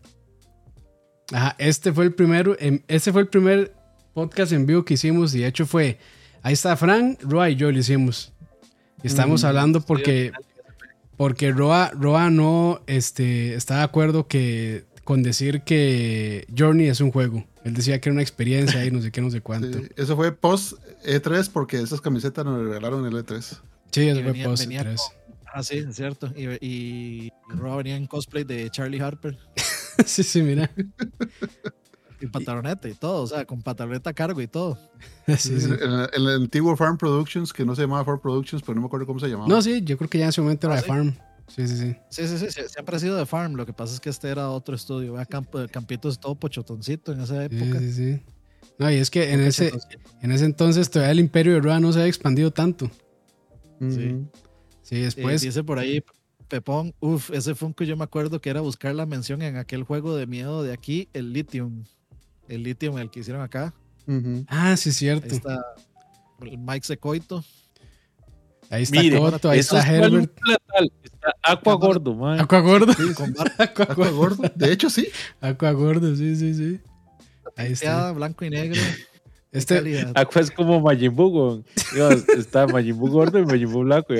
Ajá, 1.33 1.57
este 1.59 1.93
fue 1.93 2.05
el 2.05 2.13
primero. 2.15 2.57
Este 2.89 3.11
fue 3.13 3.23
el 3.23 3.29
primer 3.29 3.73
podcast 4.13 4.53
en 4.53 4.67
vivo 4.67 4.85
que 4.85 4.95
hicimos. 4.95 5.35
Y 5.35 5.41
de 5.41 5.47
hecho 5.49 5.67
fue. 5.67 5.99
Ahí 6.43 6.53
está 6.53 6.77
Fran, 6.77 7.17
Roa 7.23 7.49
y 7.49 7.57
yo 7.57 7.73
lo 7.73 7.79
hicimos. 7.79 8.33
Y 9.03 9.07
estamos 9.07 9.43
Mm, 9.43 9.47
hablando 9.47 9.81
porque. 9.81 10.33
Porque 11.17 11.53
Roa, 11.53 11.91
Roa 11.95 12.29
no 12.29 12.81
este, 12.89 13.55
está 13.55 13.79
de 13.79 13.83
acuerdo 13.85 14.27
que, 14.27 14.85
con 15.05 15.23
decir 15.23 15.63
que 15.63 16.45
Journey 16.57 16.89
es 16.89 17.01
un 17.01 17.13
juego. 17.13 17.45
Él 17.65 17.73
decía 17.73 18.01
que 18.01 18.09
era 18.09 18.15
una 18.15 18.23
experiencia 18.23 18.85
y 18.85 18.91
no 18.91 19.01
sé 19.01 19.13
qué, 19.13 19.21
no 19.21 19.31
sé 19.31 19.41
cuánto. 19.43 19.79
Sí, 19.79 19.87
Eso 19.97 20.17
fue 20.17 20.33
post 20.33 20.73
E3 21.07 21.49
porque 21.53 21.81
esas 21.81 22.01
camisetas 22.01 22.45
nos 22.45 22.61
regalaron 22.61 23.07
el 23.07 23.15
E 23.17 23.21
E3. 23.25 23.41
Sí, 23.93 24.09
eso 24.09 24.19
Y 24.21 24.23
fue 24.25 24.33
venía- 24.33 24.45
post 24.49 24.63
venía 24.65 24.83
3. 24.83 25.01
Ah, 25.57 25.63
sí, 25.63 25.79
es 25.79 25.95
cierto. 25.95 26.33
Y, 26.35 26.47
y, 26.67 27.29
y 27.29 27.31
Roa 27.57 27.77
venía 27.77 27.95
en 27.97 28.07
cosplay 28.07 28.43
de 28.43 28.69
Charlie 28.71 29.01
Harper. 29.01 29.39
sí, 30.05 30.25
sí, 30.25 30.43
mira. 30.43 30.69
Y 32.21 32.27
pantaloneta 32.27 32.89
y 32.89 32.95
todo. 32.95 33.23
O 33.23 33.27
sea, 33.29 33.45
con 33.45 33.63
pantaloneta 33.63 34.11
a 34.11 34.15
cargo 34.15 34.41
y 34.41 34.49
todo. 34.49 34.77
Sí, 35.29 35.37
sí. 35.61 35.67
En, 35.67 35.73
el- 35.73 36.11
en 36.13 36.23
el 36.23 36.29
antiguo 36.43 36.77
Farm 36.77 36.99
Productions, 36.99 37.53
que 37.53 37.65
no 37.65 37.77
se 37.77 37.83
llamaba 37.83 38.05
Farm 38.05 38.21
Productions, 38.21 38.63
pero 38.63 38.75
no 38.75 38.81
me 38.81 38.87
acuerdo 38.89 39.07
cómo 39.07 39.21
se 39.21 39.29
llamaba. 39.29 39.49
No, 39.49 39.63
sí, 39.63 39.81
yo 39.85 39.97
creo 39.97 40.11
que 40.11 40.19
ya 40.19 40.25
en 40.25 40.31
ese 40.31 40.41
momento 40.41 40.67
era 40.67 40.75
Ah, 40.75 40.77
de 40.79 40.83
¿sí? 40.83 40.89
Farm. 40.89 41.17
Sí, 41.47 41.69
sí, 41.69 41.77
sí. 41.77 41.97
Sí, 42.11 42.27
sí, 42.27 42.39
sí, 42.39 42.47
sí, 42.51 42.61
siempre 42.69 42.97
ha 42.97 42.99
sido 42.99 43.17
de 43.17 43.25
Farm. 43.27 43.55
Lo 43.55 43.65
que 43.65 43.73
pasa 43.73 43.95
es 43.95 44.01
que 44.01 44.11
este 44.11 44.31
era 44.31 44.51
otro 44.51 44.75
estudio. 44.75 45.13
Vea, 45.13 45.27
Campo, 45.27 45.61
Campitos 45.71 46.19
todo 46.19 46.35
pochotoncito 46.35 47.13
en 47.13 47.21
esa 47.21 47.47
Sí, 47.49 47.55
época. 47.57 47.79
sí, 47.79 47.93
sí. 47.93 48.23
No, 48.79 48.91
y 48.91 48.97
es 48.97 49.09
que 49.11 49.33
en 49.33 49.41
ese, 49.41 49.71
en 50.21 50.33
ese 50.33 50.47
entonces 50.47 50.91
todavía 50.91 51.13
el 51.13 51.21
imperio 51.21 51.53
de 51.55 51.61
Roa 51.61 51.79
no 51.79 51.93
se 51.93 52.01
había 52.01 52.09
expandido 52.09 52.51
tanto. 52.51 52.91
Ujú. 53.81 54.29
Sí. 54.85 54.91
Sí, 54.91 54.97
Eh, 54.97 55.05
después. 55.05 55.41
dice 55.43 55.65
por 55.65 55.79
ahí 55.79 56.03
Pepón, 56.49 56.95
uff, 57.01 57.31
ese 57.31 57.55
Funko 57.55 57.85
yo 57.85 57.97
me 57.97 58.05
acuerdo 58.05 58.41
que 58.41 58.51
era 58.51 58.61
buscar 58.61 58.95
la 58.95 59.07
mención 59.07 59.41
en 59.43 59.57
aquel 59.57 59.83
juego 59.83 60.15
de 60.15 60.27
miedo 60.27 60.63
de 60.63 60.73
aquí, 60.75 61.09
el 61.15 61.33
Lithium. 61.33 61.85
El 62.49 62.63
Lithium, 62.63 62.99
el 62.99 63.11
que 63.11 63.21
hicieron 63.21 63.43
acá. 63.43 63.73
Ah, 64.49 64.77
sí, 64.77 64.91
es 64.91 64.97
Ahí 64.97 64.99
cierto. 64.99 65.35
está 65.35 65.65
el 66.43 66.59
Mike 66.59 66.87
Secoito. 66.87 67.43
Ahí 68.71 68.83
está 68.83 69.01
Mire, 69.01 69.19
Coto, 69.19 69.51
ahí 69.51 69.59
Eso 69.61 69.79
está 69.79 69.91
es 69.97 70.03
Herbert. 70.03 70.31
Está 71.03 71.33
Aqua 71.43 71.75
Gordo, 71.75 72.15
mae. 72.15 72.41
Aqua 72.41 72.61
Gordo. 72.61 72.93
Con 73.17 73.33
barba 73.33 73.55
Aqua 73.59 73.85
Aqua 73.87 74.09
Gordo. 74.11 74.37
Gordo. 74.37 74.53
De 74.55 74.73
hecho, 74.73 74.91
sí. 74.91 75.09
Aqua 75.41 75.73
Gordo, 75.73 76.15
sí, 76.17 76.37
sí, 76.37 76.55
sí. 76.55 76.81
Ahí 77.57 77.73
está. 77.73 78.13
blanco 78.13 78.45
y 78.45 78.51
negro. 78.51 78.81
Este, 79.55 79.77
calidad. 79.77 80.13
Aqua 80.15 80.43
es 80.43 80.51
como 80.51 80.81
Majin 80.81 81.15
Buu, 81.15 81.65
Está 82.37 82.67
Majin 82.67 82.99
Buu 82.99 83.09
gordo 83.09 83.39
y 83.39 83.47
Majin 83.47 83.73
Buu 83.73 83.85
blanco. 83.85 84.13
y 84.15 84.19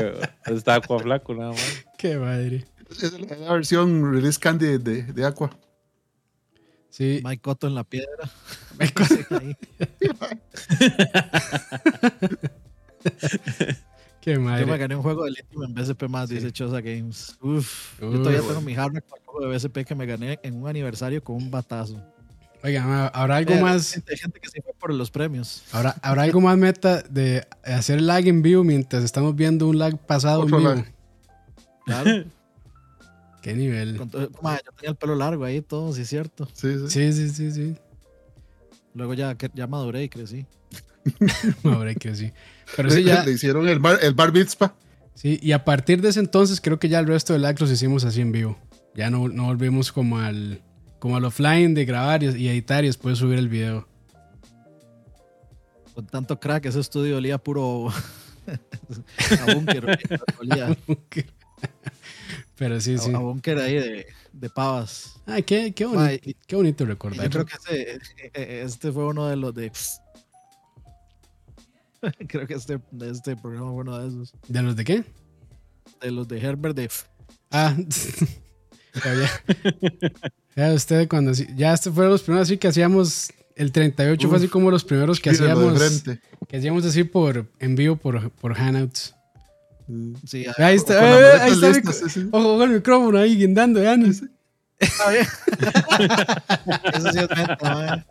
está 0.55 0.77
Aqua 0.77 0.99
flaco, 1.01 1.35
nada 1.35 1.51
más. 1.51 1.85
qué 1.99 2.17
madre. 2.17 2.65
Es 2.91 3.13
la, 3.19 3.53
versión 3.53 4.13
release 4.13 4.39
candy 4.39 4.79
de, 4.79 5.03
de 5.03 5.25
Aqua. 5.27 5.51
Sí. 6.89 7.21
Mike 7.25 7.43
Cotto 7.43 7.67
en 7.67 7.75
la 7.75 7.83
piedra. 7.83 8.31
Mike 8.79 9.05
Sí, 9.07 9.19
ahí. 9.31 9.57
Qué 14.21 14.35
Yo 14.35 14.41
me 14.41 14.47
madre. 14.47 14.79
gané 14.79 14.97
un 14.97 15.03
juego 15.03 15.25
de 15.25 15.33
Lithium 15.33 15.65
en 15.65 15.75
BSP 15.75 16.05
más, 16.09 16.29
dice 16.31 16.51
Chosa 16.51 16.81
Games. 16.81 17.37
Uf, 17.43 18.01
yo 18.01 18.11
todavía 18.13 18.41
bueno. 18.41 18.55
tengo 18.55 18.61
mi 18.63 18.75
hardware 18.75 19.03
con 19.03 19.19
el 19.21 19.27
juego 19.27 19.49
de 19.51 19.57
BSP 19.57 19.79
que 19.85 19.95
me 19.95 20.07
gané 20.07 20.39
en 20.43 20.55
un 20.63 20.69
aniversario 20.69 21.23
con 21.23 21.37
un 21.37 21.51
batazo. 21.51 22.01
Oiga, 22.65 23.09
¿habrá 23.09 23.37
algo 23.37 23.53
Eh, 23.53 23.61
más? 23.61 23.95
Hay 24.09 24.17
gente 24.17 24.41
que 24.41 24.49
se 24.49 24.63
fue 24.63 24.73
por 24.81 24.93
los 24.93 25.11
premios. 25.11 25.63
¿Habrá, 25.71 25.91
¿Habrá 26.03 26.23
algo 26.23 26.41
más 26.41 26.57
meta 26.57 27.03
de 27.03 27.47
hacer 27.63 28.01
lag 28.01 28.27
en 28.27 28.41
vivo 28.41 28.65
mientras 28.65 29.05
estamos 29.05 29.37
viendo 29.37 29.69
un 29.69 29.79
lag 29.79 29.99
pasado 29.99 30.41
en 30.45 30.47
vivo? 30.47 30.61
lag. 30.61 30.93
Claro. 31.85 32.25
Qué 33.43 33.53
nivel. 33.55 33.99
con 33.99 34.09
todo- 34.09 34.31
ma, 34.43 34.57
yo 34.65 34.73
tenía 34.73 34.91
el 34.93 34.97
pelo 34.97 35.15
largo 35.15 35.45
ahí, 35.45 35.61
todo, 35.61 35.93
sí 35.93 36.01
es 36.03 36.09
cierto. 36.09 36.49
Sí, 36.55 36.75
sí. 36.79 36.89
Sí, 36.89 37.13
sí, 37.13 37.29
sí, 37.29 37.53
sí. 37.53 37.77
Luego 38.95 39.13
ya, 39.13 39.37
ya 39.53 39.67
maduré 39.67 40.05
y 40.05 40.09
crecí. 40.09 40.47
Ahora 41.65 41.95
que 41.95 42.15
sí. 42.17 42.33
Pero 42.77 42.89
sí, 42.91 43.05
ya. 43.05 43.25
Le 43.25 43.33
hicieron 43.33 43.69
el 43.69 43.79
bar, 43.79 43.99
el 44.01 44.15
bar 44.15 44.33
mitzvah. 44.33 44.75
Sí, 45.15 45.39
y 45.43 45.53
a 45.53 45.65
partir 45.67 46.01
de 46.01 46.09
ese 46.09 46.21
entonces 46.21 46.63
creo 46.63 46.79
que 46.79 46.89
ya 46.89 46.99
el 46.99 47.07
resto 47.07 47.35
de 47.35 47.41
lag 47.41 47.61
los 47.61 47.71
hicimos 47.71 48.05
así 48.05 48.23
en 48.23 48.33
vivo. 48.33 48.59
Ya 48.95 49.11
no, 49.11 49.29
no 49.29 49.45
volvimos 49.45 49.93
como 49.93 50.19
al, 50.19 50.63
como 51.05 51.19
al 51.19 51.25
offline 51.27 51.75
de 51.75 51.85
grabar 51.85 52.23
y, 52.23 52.49
editar 52.49 52.83
y 52.83 52.87
después 52.87 53.19
subir 53.19 53.39
el 53.39 53.51
video. 53.51 53.87
Con 55.95 56.07
tanto 56.07 56.41
crack, 56.41 56.65
ese 56.65 56.81
estudio 56.81 57.19
olía 57.19 57.37
puro 57.37 57.89
a 58.49 59.55
búnker. 59.55 59.99
olía 60.41 60.75
Pero 62.57 62.81
sí, 62.81 62.97
sí. 62.97 63.13
a, 63.13 63.19
búnker 63.19 63.59
ahí 63.59 63.75
de, 63.75 64.07
de 64.33 64.49
pavas. 64.49 65.21
Ay, 65.27 65.43
qué, 65.43 65.75
qué, 65.75 65.87
Ma, 65.87 66.09
boni- 66.11 66.21
y- 66.23 66.35
qué 66.47 66.57
bonito 66.57 66.87
recordar. 66.87 67.29
yo 67.29 67.45
creo 67.45 67.47
que 67.69 68.01
eh, 68.33 68.63
este 68.65 68.91
fue 68.91 69.05
uno 69.05 69.29
de 69.29 69.37
los 69.37 69.55
de... 69.55 69.71
creo 72.29 72.47
que 72.47 72.55
este, 72.55 72.81
este 73.03 73.37
programa 73.37 73.73
fue 73.73 73.81
uno 73.83 73.99
de 73.99 74.09
esos. 74.09 74.33
¿De 74.49 74.63
los 74.63 74.75
de 74.75 74.85
qué? 74.85 75.05
De 76.01 76.11
los 76.11 76.27
de 76.27 76.41
Herbert 76.41 76.75
de... 76.75 76.89
Ah, 77.51 77.77
ya, 80.57 80.73
usted 80.73 81.09
cuando 81.09 81.33
ya 81.33 81.73
este 81.75 81.91
fueron 81.91 82.13
los 82.13 82.23
primeros 82.23 82.49
así 82.49 82.57
que 82.59 82.69
hacíamos 82.69 83.33
el 83.57 83.73
38 83.73 84.29
fue 84.29 84.37
Uf. 84.37 84.43
así 84.43 84.49
como 84.51 84.71
los 84.71 84.85
primeros 84.85 85.21
que 85.21 85.31
hacíamos 85.31 86.03
que 86.49 86.57
hacíamos 86.57 86.85
así 86.85 87.05
por 87.05 87.47
en 87.61 87.77
vivo 87.77 87.97
por, 87.97 88.31
por 88.31 88.55
Hangouts. 88.55 89.15
Mm. 89.87 90.15
Sí, 90.27 90.47
Ahí 90.59 90.77
está, 90.77 90.99
Con 90.99 91.11
las 91.11 91.21
eh, 91.21 91.39
ahí 91.43 91.53
está 91.53 91.69
listas, 91.69 91.97
sí, 91.99 92.09
sí. 92.11 92.29
Ojo, 92.33 92.55
ojo 92.55 92.65
el 92.65 92.71
micrófono 92.71 93.19
ahí 93.19 93.37
guindando, 93.37 93.83
ya. 93.83 93.97
¿no? 93.97 94.07
Está 94.79 95.11
bien. 95.11 95.27
Eso 96.95 97.13
sí 97.13 97.19
es 97.19 97.29
meta, 97.37 97.57
man. 97.75 98.07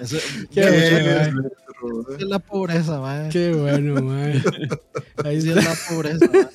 Eso, 0.00 0.16
Qué 0.52 1.30
bueno, 1.30 1.42
mae. 1.42 2.16
es 2.18 2.22
la 2.28 2.38
pobreza, 2.38 3.00
man. 3.00 3.28
Qué 3.30 3.52
bueno, 3.54 4.02
man. 4.02 4.42
Ahí 5.24 5.40
Sí 5.40 5.48
está. 5.50 5.60
es 5.60 5.66
la 5.66 5.76
pobreza, 5.88 6.26
man. 6.32 6.50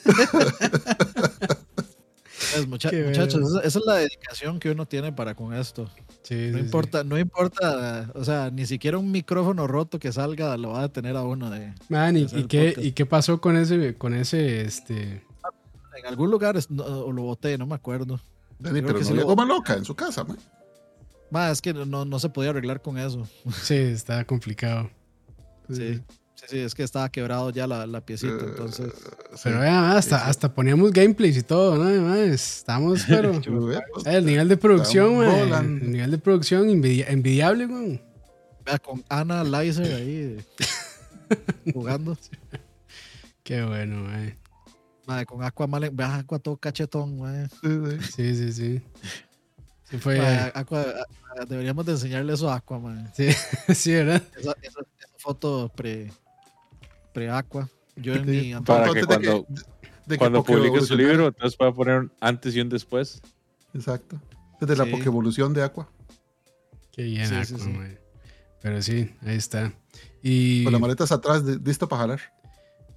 Pues, 2.54 2.68
mucha- 2.68 2.90
Qué 2.90 3.04
muchachos, 3.04 3.42
esa, 3.50 3.60
esa 3.62 3.80
es 3.80 3.86
la 3.86 3.96
dedicación 3.96 4.60
que 4.60 4.72
uno 4.72 4.86
tiene 4.86 5.12
para 5.14 5.36
con 5.36 5.54
esto. 5.54 5.90
Sí, 6.24 6.36
No 6.36 6.40
sí, 6.40 6.54
sí. 6.54 6.60
importa, 6.60 7.04
no 7.04 7.18
importa, 7.20 8.12
o 8.14 8.24
sea, 8.24 8.50
ni 8.52 8.66
siquiera 8.66 8.98
un 8.98 9.12
micrófono 9.12 9.68
roto 9.68 10.00
que 10.00 10.12
salga 10.12 10.56
lo 10.58 10.70
va 10.72 10.80
a 10.80 10.82
detener 10.84 11.16
a 11.16 11.22
uno 11.24 11.50
de. 11.50 11.74
Man, 11.90 12.18
¿y, 12.18 12.26
qué. 12.48 12.74
¿y 12.78 12.92
qué 12.94 13.06
pasó 13.06 13.40
con 13.42 13.58
ese, 13.58 13.96
con 13.96 14.14
ese, 14.14 14.62
este... 14.62 15.24
En 15.98 16.06
algún 16.08 16.30
lugar 16.30 16.58
es- 16.58 16.70
no, 16.70 16.84
o 16.84 17.12
lo 17.12 17.22
boté, 17.24 17.58
no 17.58 17.66
me 17.66 17.76
acuerdo. 17.76 18.20
Dani, 18.60 18.82
pero 18.82 19.00
que 19.00 19.06
no 19.06 19.16
lo- 19.16 19.26
goma 19.26 19.46
loca 19.46 19.74
en 19.76 19.86
su 19.86 19.96
casa, 19.96 20.24
man. 20.24 20.38
Más 21.32 21.54
es 21.54 21.62
que 21.62 21.74
no, 21.74 22.06
no 22.06 22.20
se 22.20 22.30
podía 22.30 22.52
arreglar 22.52 22.82
con 22.82 22.98
eso. 22.98 23.28
Sí, 23.64 23.76
está 23.76 24.24
complicado. 24.26 24.90
Sí, 25.72 26.02
sí, 26.48 26.58
sí, 26.58 26.60
es 26.60 26.76
que 26.76 26.84
estaba 26.84 27.10
quebrado 27.10 27.50
ya 27.50 27.68
la, 27.68 27.86
la 27.88 28.02
piecita, 28.02 28.34
Eh, 28.34 28.48
entonces. 28.48 28.92
sí. 29.34 29.40
Pero 29.44 29.60
vean, 29.60 29.84
hasta, 29.86 30.18
sí, 30.20 30.24
sí. 30.26 30.30
hasta 30.30 30.54
poníamos 30.54 30.92
gameplays 30.92 31.38
y 31.38 31.44
todo, 31.44 31.76
¿no? 31.78 31.84
Además, 31.84 32.18
estamos, 32.20 33.04
pero... 33.08 33.34
Pues, 33.94 34.06
El 34.06 34.26
nivel 34.26 34.48
de 34.48 34.58
producción, 34.58 35.18
man. 35.18 35.80
El 35.82 35.92
nivel 35.92 36.12
de 36.12 36.18
producción 36.18 36.70
envidia- 36.70 37.08
envidiable, 37.10 37.66
güey. 37.66 38.02
Vea, 38.66 38.80
con 38.80 39.04
Ana 39.10 39.44
Lizer 39.44 39.94
ahí 39.94 40.44
jugando. 41.74 42.18
Qué 43.44 43.64
bueno, 43.64 44.04
man. 44.04 44.36
Madre, 45.06 45.26
con 45.28 45.44
Aqua 45.44 45.68
Malen, 45.68 45.96
vea 45.96 46.16
Aqua 46.16 46.40
todo 46.40 46.58
cachetón, 46.58 47.20
madre. 47.20 47.48
sí, 48.16 48.36
sí. 48.36 48.52
Sí, 48.54 48.82
sí, 49.84 49.98
fue... 50.00 50.20
Aqua, 50.56 50.84
deberíamos 51.48 51.86
de 51.86 51.92
enseñarle 51.92 52.34
eso 52.34 52.50
a 52.50 52.56
Aqua, 52.56 52.80
madre. 52.80 53.04
Sí, 53.16 53.28
sí, 53.76 53.94
¿verdad? 53.94 54.24
Esa, 54.36 54.52
esa- 54.64 54.80
esa 54.82 55.10
foto 55.20 55.72
pre, 55.76 56.12
pre 57.16 57.30
Aqua. 57.32 57.70
Yo 57.96 58.14
en 58.14 58.26
mi 58.30 58.54
Para 58.66 58.92
que 58.94 59.00
de 59.00 59.06
cuando, 59.08 59.46
de- 59.50 59.62
de 59.62 59.64
que 60.08 60.18
cuando 60.18 60.44
Poké 60.44 60.54
publique 60.54 60.82
su 60.82 60.96
libro, 60.96 61.28
entonces 61.28 61.58
va 61.60 61.70
a 61.70 61.74
poner 61.74 62.00
un 62.02 62.12
antes 62.20 62.56
y 62.56 62.60
un 62.62 62.70
después. 62.70 63.22
Exacto. 63.74 64.22
Desde 64.62 64.76
la 64.76 64.86
Sí. 64.86 64.92
Pokevolución 64.92 65.54
de 65.54 65.64
Aqua. 65.64 65.90
Qué 66.92 67.04
bien, 67.04 67.28
Sí, 67.28 67.34
Aqua, 67.36 67.46
sí. 67.46 67.74
Pero 68.62 68.82
sí, 68.82 69.10
ahí 69.26 69.36
está. 69.38 69.74
Y, 70.22 70.64
Con 70.64 70.74
las 70.74 70.82
maletas 70.82 71.12
atrás, 71.12 71.46
de- 71.46 71.58
listo 71.58 71.88
para 71.88 72.02
jalar. 72.04 72.20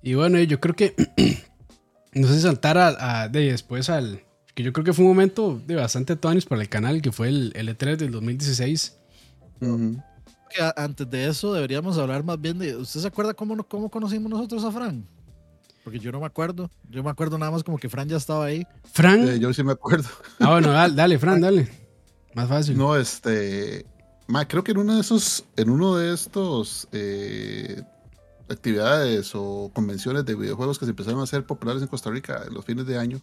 y 0.03 0.15
bueno, 0.15 0.39
yo 0.41 0.61
creo 0.61 0.75
que... 0.75 0.95
no 2.15 2.27
sé 2.29 2.35
si 2.35 2.41
saltar 2.43 2.77
a, 2.79 3.23
a- 3.23 3.29
de 3.29 3.51
después 3.53 3.89
al... 3.91 4.25
Que 4.55 4.63
yo 4.65 4.73
creo 4.73 4.85
que 4.85 4.93
fue 4.93 5.05
un 5.05 5.11
momento 5.13 5.61
de 5.67 5.77
bastante 5.77 6.17
tonis 6.17 6.45
para 6.47 6.61
el 6.63 6.69
canal, 6.69 7.01
que 7.03 7.13
fue 7.13 7.29
el, 7.29 7.53
el 7.55 7.69
E3 7.69 7.97
del 7.97 8.11
2016. 8.11 8.97
Ujú. 9.61 10.03
Que 10.49 10.61
antes 10.77 11.09
de 11.11 11.29
eso 11.29 11.53
deberíamos 11.53 11.97
hablar 11.99 12.25
más 12.25 12.41
bien 12.41 12.59
de. 12.59 12.77
¿Usted 12.77 13.01
se 13.01 13.07
acuerda 13.09 13.35
cómo, 13.35 13.55
no- 13.57 13.65
cómo 13.65 13.89
conocimos 13.91 14.31
nosotros 14.31 14.65
a 14.65 14.73
Fran? 14.73 15.07
Porque 15.85 15.99
yo 15.99 16.13
no 16.13 16.21
me 16.21 16.27
acuerdo. 16.27 16.71
Yo 16.91 17.03
me 17.03 17.11
acuerdo 17.11 17.39
nada 17.39 17.51
más 17.53 17.63
como 17.65 17.79
que 17.79 17.89
Fran 17.89 18.09
ya 18.09 18.17
estaba 18.17 18.45
ahí. 18.47 18.67
Fran... 18.93 19.27
Eh, 19.29 19.39
yo 19.39 19.53
sí 19.55 19.63
me 19.63 19.73
acuerdo. 19.73 20.09
Ah, 20.41 20.51
bueno, 20.53 20.71
dale, 20.73 20.95
dale, 20.95 21.19
Fran, 21.19 21.41
dale. 21.41 21.69
Más 22.35 22.49
fácil. 22.49 22.77
No, 22.77 22.97
este. 22.97 23.87
ma, 24.27 24.47
creo 24.47 24.63
que 24.65 24.73
en 24.73 24.79
uno 24.79 24.95
de 24.95 25.01
esos. 25.01 25.45
En 25.57 25.71
uno 25.71 25.97
de 25.97 26.13
estos. 26.13 26.89
eh, 26.93 27.83
actividades 28.51 29.33
o 29.35 29.71
convenciones 29.75 30.25
de 30.25 30.35
videojuegos 30.35 30.79
que 30.79 30.87
se 30.87 30.91
empezaron 30.93 31.21
a 31.21 31.25
hacer 31.25 31.45
populares 31.45 31.83
en 31.83 31.89
Costa 31.89 32.11
Rica 32.11 32.45
en 32.47 32.55
los 32.55 32.65
fines 32.65 32.87
de 32.87 32.99
año. 32.99 33.21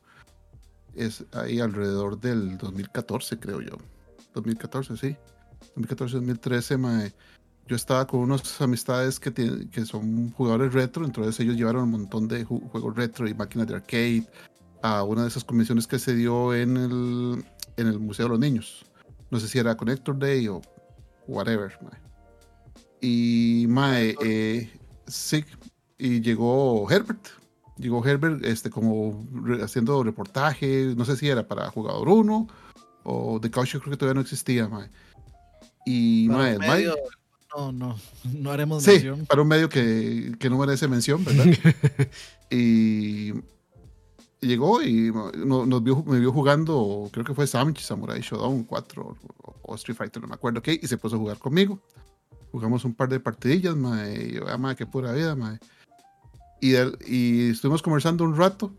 Es 0.96 1.24
ahí 1.34 1.60
alrededor 1.60 2.20
del 2.20 2.58
2014, 2.60 3.40
creo 3.40 3.60
yo. 3.62 3.72
2014, 4.36 4.98
sí. 4.98 5.16
2014-2013, 5.76 6.78
mae, 6.78 7.14
yo 7.68 7.76
estaba 7.76 8.06
con 8.08 8.20
unas 8.22 8.62
amistades 8.62 9.20
que, 9.20 9.32
tienen- 9.32 9.70
que 9.70 9.86
son 9.86 10.32
jugadores 10.32 10.74
retro, 10.74 11.06
entonces 11.06 11.40
ellos 11.40 11.56
llevaron 11.56 11.84
un 11.84 11.92
montón 11.92 12.28
de 12.28 12.46
ju- 12.46 12.68
juegos 12.70 12.96
retro 12.96 13.28
y 13.28 13.34
máquinas 13.34 13.68
de 13.68 13.76
arcade 13.76 14.28
a 14.84 15.04
una 15.04 15.24
de 15.24 15.30
esas 15.30 15.44
convenciones 15.44 15.88
que 15.88 15.98
se 16.00 16.16
dio 16.16 16.54
en 16.54 16.78
el, 16.78 17.46
en 17.78 17.88
el 17.88 18.00
Museo 18.00 18.26
de 18.26 18.30
los 18.30 18.40
Niños. 18.40 18.86
No 19.32 19.40
sé 19.40 19.48
si 19.48 19.58
era 19.58 19.76
Connector 19.76 20.18
Day 20.20 20.48
o 20.48 20.62
whatever. 21.28 21.72
mae. 21.82 22.00
Y 23.02 23.66
mae, 23.68 24.16
eh, 24.24 24.70
sí, 25.08 25.44
y 25.98 26.22
llegó 26.22 26.90
Herbert. 26.90 27.28
Llegó 27.78 28.06
Herbert 28.06 28.44
este, 28.46 28.70
como 28.70 29.28
re- 29.34 29.62
haciendo 29.64 30.02
reportaje, 30.04 30.94
no 30.96 31.04
sé 31.04 31.18
si 31.18 31.28
era 31.28 31.46
para 31.48 31.70
jugador 31.72 32.08
1 32.08 32.48
o 33.04 33.40
The 33.42 33.52
Couch, 33.52 33.74
yo 33.74 33.80
creo 33.82 33.92
que 33.92 33.98
todavía 33.98 34.16
no 34.16 34.22
existía, 34.22 34.68
mae. 34.70 34.90
Y 35.86 36.28
Para 36.28 36.40
mae, 36.40 36.60
medio, 36.60 36.96
no, 37.56 37.72
no, 37.72 38.00
no 38.34 38.52
haremos 38.52 38.84
Sí, 38.84 38.92
mención. 38.92 39.26
para 39.28 39.42
un 39.44 39.48
medio 39.48 39.70
que, 39.70 40.34
que 40.40 40.50
no 40.50 40.58
merece 40.58 40.88
mención, 40.88 41.24
¿verdad? 41.24 41.46
y 42.50 43.34
llegó 44.42 44.82
y 44.82 45.12
no- 45.46 45.66
nos 45.66 45.84
vio, 45.84 46.04
me 46.04 46.20
vio 46.20 46.32
jugando, 46.32 47.10
creo 47.12 47.26
que 47.26 47.34
fue 47.34 47.48
Samchi 47.48 47.84
Samurai 47.84 48.22
Shodown 48.22 48.64
4 48.64 49.04
o, 49.44 49.56
o 49.62 49.76
Street 49.76 49.98
Fighter, 49.98 50.22
no 50.22 50.28
me 50.28 50.36
acuerdo 50.36 50.62
qué, 50.62 50.80
y 50.82 50.88
se 50.88 50.98
puso 50.98 51.16
a 51.16 51.20
jugar 51.20 51.38
conmigo. 51.38 51.80
Jugamos 52.52 52.86
un 52.86 52.94
par 52.94 53.10
de 53.10 53.20
partidillas, 53.20 53.76
mae, 53.76 54.28
y 54.30 54.32
yo, 54.36 54.48
ah, 54.48 54.58
mae, 54.58 54.76
qué 54.76 54.86
pura 54.86 55.12
vida, 55.12 55.36
mae. 55.36 55.60
Y, 56.62 56.74
el- 56.74 56.98
y 57.06 57.50
estuvimos 57.50 57.82
conversando 57.82 58.24
un 58.24 58.36
rato, 58.36 58.72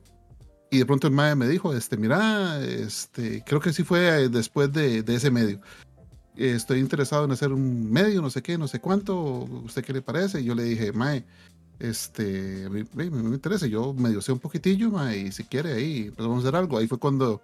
y 0.71 0.79
de 0.79 0.87
pronto 0.87 1.07
el 1.07 1.13
mae 1.13 1.35
me 1.37 1.47
dijo, 1.49 1.73
este, 1.75 1.97
mira, 1.97 2.61
este, 2.65 3.43
creo 3.45 3.61
que 3.61 3.73
sí 3.73 3.85
fue 3.85 4.29
después 4.29 4.73
de, 4.73 5.03
de 5.03 5.15
ese 5.15 5.31
medio 5.31 5.61
estoy 6.37 6.81
interesado 6.81 7.25
en 7.25 7.33
hacer 7.33 7.53
un 7.53 7.91
medio, 7.91 8.21
no 8.23 8.31
sé 8.31 8.43
qué, 8.43 8.59
no 8.59 8.69
sé 8.69 8.81
cuánto, 8.81 9.17
¿usted 9.65 9.85
qué 9.85 9.93
le 9.93 10.03
parece? 10.03 10.41
Y 10.41 10.45
yo 10.45 10.55
le 10.55 10.65
dije, 10.65 10.93
Mae, 10.93 11.25
este, 11.79 12.65
a 12.67 12.71
mí, 12.71 12.85
me, 12.95 13.11
me 13.11 13.35
interesa, 13.35 13.67
yo 13.67 13.93
medio 13.95 14.21
sé 14.21 14.33
un 14.33 14.39
poquitillo, 14.39 14.91
Mae, 14.91 15.19
y 15.19 15.33
si 15.33 15.45
quiere 15.45 15.73
ahí, 15.73 16.11
pues 16.15 16.27
vamos 16.29 16.45
a 16.45 16.49
hacer 16.49 16.57
algo. 16.59 16.79
Ahí 16.79 16.87
fue 16.87 16.99
cuando, 16.99 17.41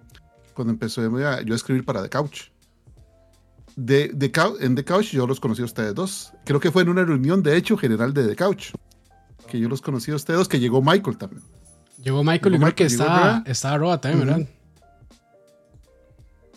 cuando 0.54 0.72
empecé 0.72 1.00
a- 1.02 1.42
yo 1.42 1.52
a 1.54 1.56
escribir 1.56 1.84
para 1.84 2.02
The 2.02 2.10
Couch. 2.10 2.44
De, 3.74 4.10
Cou- 4.30 4.58
en 4.60 4.74
The 4.74 4.84
Couch 4.84 5.12
yo 5.12 5.26
los 5.26 5.40
conocí 5.40 5.62
a 5.62 5.64
ustedes 5.64 5.94
dos. 5.94 6.32
Creo 6.44 6.60
que 6.60 6.70
fue 6.70 6.82
en 6.82 6.90
una 6.90 7.04
reunión, 7.04 7.42
de 7.42 7.56
hecho, 7.56 7.76
general 7.78 8.12
de 8.12 8.26
The 8.28 8.36
Couch. 8.36 8.72
Que 9.48 9.58
yo 9.58 9.68
los 9.68 9.80
conocí 9.80 10.10
a 10.10 10.16
ustedes 10.16 10.38
dos, 10.38 10.48
que 10.48 10.60
llegó 10.60 10.82
Michael 10.82 11.16
también. 11.16 11.42
Llegó 12.02 12.22
Michael 12.22 12.54
y 12.54 12.58
Llegó 12.58 12.64
creo 12.66 12.74
que 12.74 12.84
estaba, 12.84 13.18
Roa. 13.18 13.42
estaba 13.46 13.78
Roa 13.78 14.00
también, 14.00 14.28
Ujú. 14.28 14.38
¿verdad? 14.40 14.48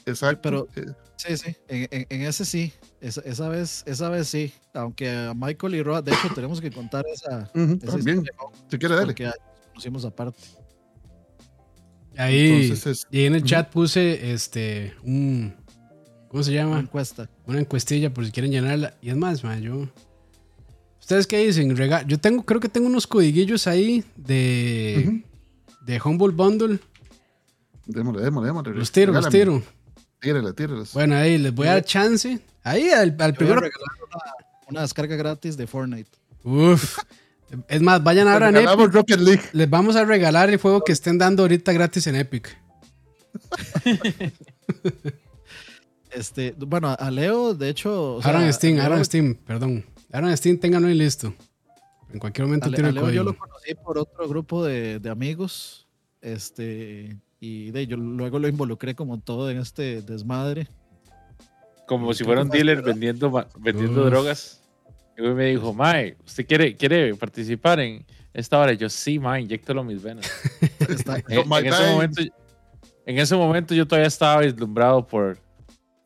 Exacto. 0.05 0.39
pero- 0.41 0.67
Eh, 0.75 0.91
Sí, 1.17 1.37
sí, 1.37 1.55
en, 1.67 1.87
en- 1.91 2.05
en 2.09 2.21
ese 2.21 2.45
sí. 2.45 2.73
Esa, 3.01 3.21
esa 3.21 3.49
vez, 3.49 3.83
esa 3.85 4.09
vez 4.09 4.27
sí. 4.27 4.53
Aunque 4.73 5.09
a 5.09 5.33
Michael 5.33 5.75
y 5.75 5.83
Roa, 5.83 6.01
de 6.01 6.11
hecho, 6.13 6.29
tenemos 6.33 6.59
que 6.61 6.71
contar 6.71 7.05
esa. 7.13 7.45
también, 7.53 7.79
historia, 8.19 8.31
¿no? 8.37 8.51
si 8.69 8.77
quiere, 8.77 8.95
dale. 8.95 9.05
Porque 9.07 9.31
conocimos 9.69 10.05
aparte. 10.05 10.39
Ahí, 12.17 12.63
Entonces, 12.69 12.87
es- 12.87 13.07
y 13.11 13.25
en 13.25 13.35
el 13.35 13.43
chat 13.43 13.69
puse 13.71 14.31
este 14.33 14.93
un 15.03 15.53
¿cómo 16.29 16.43
se 16.43 16.51
Una 16.51 16.59
llama? 16.61 16.79
encuesta. 16.79 17.29
Una 17.45 17.59
encuestilla 17.59 18.13
por 18.13 18.25
si 18.25 18.31
quieren 18.31 18.51
llenarla. 18.51 18.93
Y 19.01 19.09
es 19.09 19.17
más, 19.17 19.43
man, 19.43 19.61
yo. 19.61 19.87
¿Ustedes 20.99 21.27
qué 21.27 21.45
dicen? 21.45 21.75
Rega- 21.77 22.05
yo 22.07 22.17
tengo, 22.19 22.43
creo 22.43 22.59
que 22.59 22.69
tengo 22.69 22.87
unos 22.87 23.05
codiguillos 23.05 23.67
ahí 23.67 24.03
de, 24.15 25.03
Ujú. 25.07 25.85
de 25.85 26.01
Humble 26.03 26.29
Bundle. 26.33 26.79
Démosle, 27.85 28.23
démosle, 28.23 28.47
démosle. 28.47 28.73
Los 28.73 28.91
tiro, 28.91 29.13
los 29.13 29.29
tiro. 29.29 29.61
Tírale, 30.21 30.53
tírale. 30.53 30.83
Bueno, 30.93 31.15
ahí 31.15 31.37
les 31.37 31.53
voy 31.53 31.67
a 31.67 31.73
dar 31.73 31.83
chance. 31.85 32.39
Ahí 32.63 32.89
al, 32.89 33.15
al 33.19 33.37
Te 33.37 33.43
voy 33.43 33.53
a 33.53 33.55
primero. 33.57 33.59
una, 33.61 33.69
una 34.69 34.81
descarga 34.81 35.15
gratis 35.15 35.55
de 35.57 35.67
Fortnite. 35.67 36.09
Uf. 36.43 36.97
Es 37.67 37.81
más, 37.81 38.03
vayan 38.03 38.27
ahora 38.27 38.49
en 38.49 38.57
Epic. 38.57 38.91
Rocket 38.91 39.19
League. 39.19 39.43
Les 39.53 39.69
vamos 39.69 39.95
a 39.95 40.03
regalar 40.03 40.49
el 40.49 40.57
juego 40.57 40.81
que 40.83 40.91
estén 40.91 41.17
dando 41.17 41.43
ahorita 41.43 41.71
gratis 41.73 42.07
en 42.07 42.15
Epic. 42.15 42.57
Este, 46.11 46.55
bueno, 46.57 46.95
a 46.97 47.11
Leo, 47.11 47.53
de 47.53 47.67
hecho. 47.69 48.15
o 48.15 48.21
sea, 48.21 48.31
Aaron 48.31 48.53
Steam, 48.53 48.75
a 48.75 48.77
Leo- 48.77 48.85
Aaron 48.85 49.05
Steam, 49.05 49.35
perdón. 49.35 49.85
Aaron 50.13 50.35
Steam, 50.37 50.57
ténganlo 50.57 50.87
ahí 50.87 50.93
listo. 50.95 51.33
En 52.09 52.19
cualquier 52.19 52.47
momento 52.47 52.69
a 52.69 52.71
tiro 52.71 52.85
a 52.85 52.89
el 52.89 52.95
Leo 52.95 53.03
yo 53.03 53.07
código. 53.07 53.23
lo 53.25 53.37
conocí 53.37 53.75
por 53.75 53.97
otro 53.97 54.27
grupo 54.29 54.63
de, 54.63 54.99
de 54.99 55.09
amigos. 55.09 55.87
Este, 56.21 57.17
y 57.45 57.71
de 57.71 57.85
yo 57.87 57.97
luego 57.97 58.39
lo 58.39 58.47
involucré 58.47 58.95
como 58.95 59.19
todo 59.19 59.49
en 59.51 59.57
este 59.59 60.01
desmadre. 60.01 60.67
Como 61.87 62.13
si 62.13 62.23
fuera 62.23 62.41
que 62.41 62.45
un 62.45 62.49
dealer 62.51 62.77
¿verdad? 62.77 62.91
vendiendo, 62.91 63.47
vendiendo 63.59 64.01
Uf. 64.03 64.09
drogas. 64.09 64.61
Y 65.17 65.21
me 65.21 65.45
dijo, 65.45 65.73
Mae, 65.73 66.17
¿usted 66.25 66.45
quiere, 66.47 66.75
quiere 66.75 67.13
participar 67.15 67.79
en 67.79 68.03
esta 68.33 68.59
hora? 68.59 68.73
Y 68.73 68.77
yo, 68.77 68.89
sí, 68.89 69.19
Mae, 69.19 69.41
inyectalo 69.41 69.83
mis 69.83 70.01
venas. 70.01 70.25
En, 71.27 71.51
en 71.51 71.65
ese 71.67 71.91
momento, 71.91 72.21
en 73.05 73.17
ese 73.19 73.35
momento 73.35 73.73
yo 73.73 73.87
todavía 73.87 74.07
estaba 74.07 74.41
vislumbrado 74.41 75.05
por, 75.07 75.37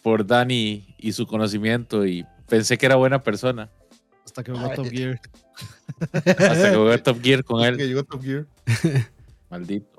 por 0.03 0.25
Dani 0.25 0.95
y 0.97 1.11
su 1.11 1.25
conocimiento 1.25 2.05
y 2.05 2.25
pensé 2.47 2.77
que 2.77 2.85
era 2.85 2.95
buena 2.95 3.21
persona. 3.23 3.69
hasta 4.25 4.43
que 4.43 4.51
jugó 4.51 4.69
Top 4.71 4.87
Gear. 4.89 5.19
Hasta 6.13 6.71
que 6.71 6.75
jugué 6.77 6.97
Top 7.03 7.21
Gear 7.21 7.43
con 7.43 7.61
Que 7.61 7.67
él. 7.69 7.77
llegó 7.77 8.03
Top 8.03 8.21
Gear. 8.23 8.45
Maldito. 9.49 9.98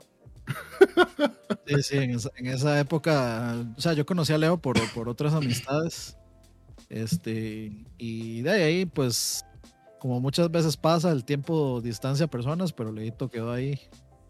Sí, 1.67 1.83
sí, 1.83 1.97
en 1.99 2.11
esa, 2.11 2.31
en 2.37 2.47
esa 2.47 2.81
época, 2.81 3.55
o 3.77 3.81
sea, 3.81 3.93
yo 3.93 4.05
conocí 4.05 4.33
a 4.33 4.39
Leo 4.39 4.59
por, 4.59 4.77
por 4.93 5.09
otras 5.09 5.33
amistades. 5.35 6.17
Este, 6.89 7.85
y 7.97 8.43
de 8.43 8.51
ahí, 8.51 8.87
pues, 8.87 9.45
como 10.01 10.21
muchas 10.21 10.51
veces 10.51 10.77
pasa, 10.77 11.13
el 11.13 11.25
tiempo 11.25 11.81
distancia 11.81 12.27
personas, 12.27 12.73
pero 12.73 12.91
Leito 12.91 13.31
quedó 13.31 13.53
ahí 13.53 13.79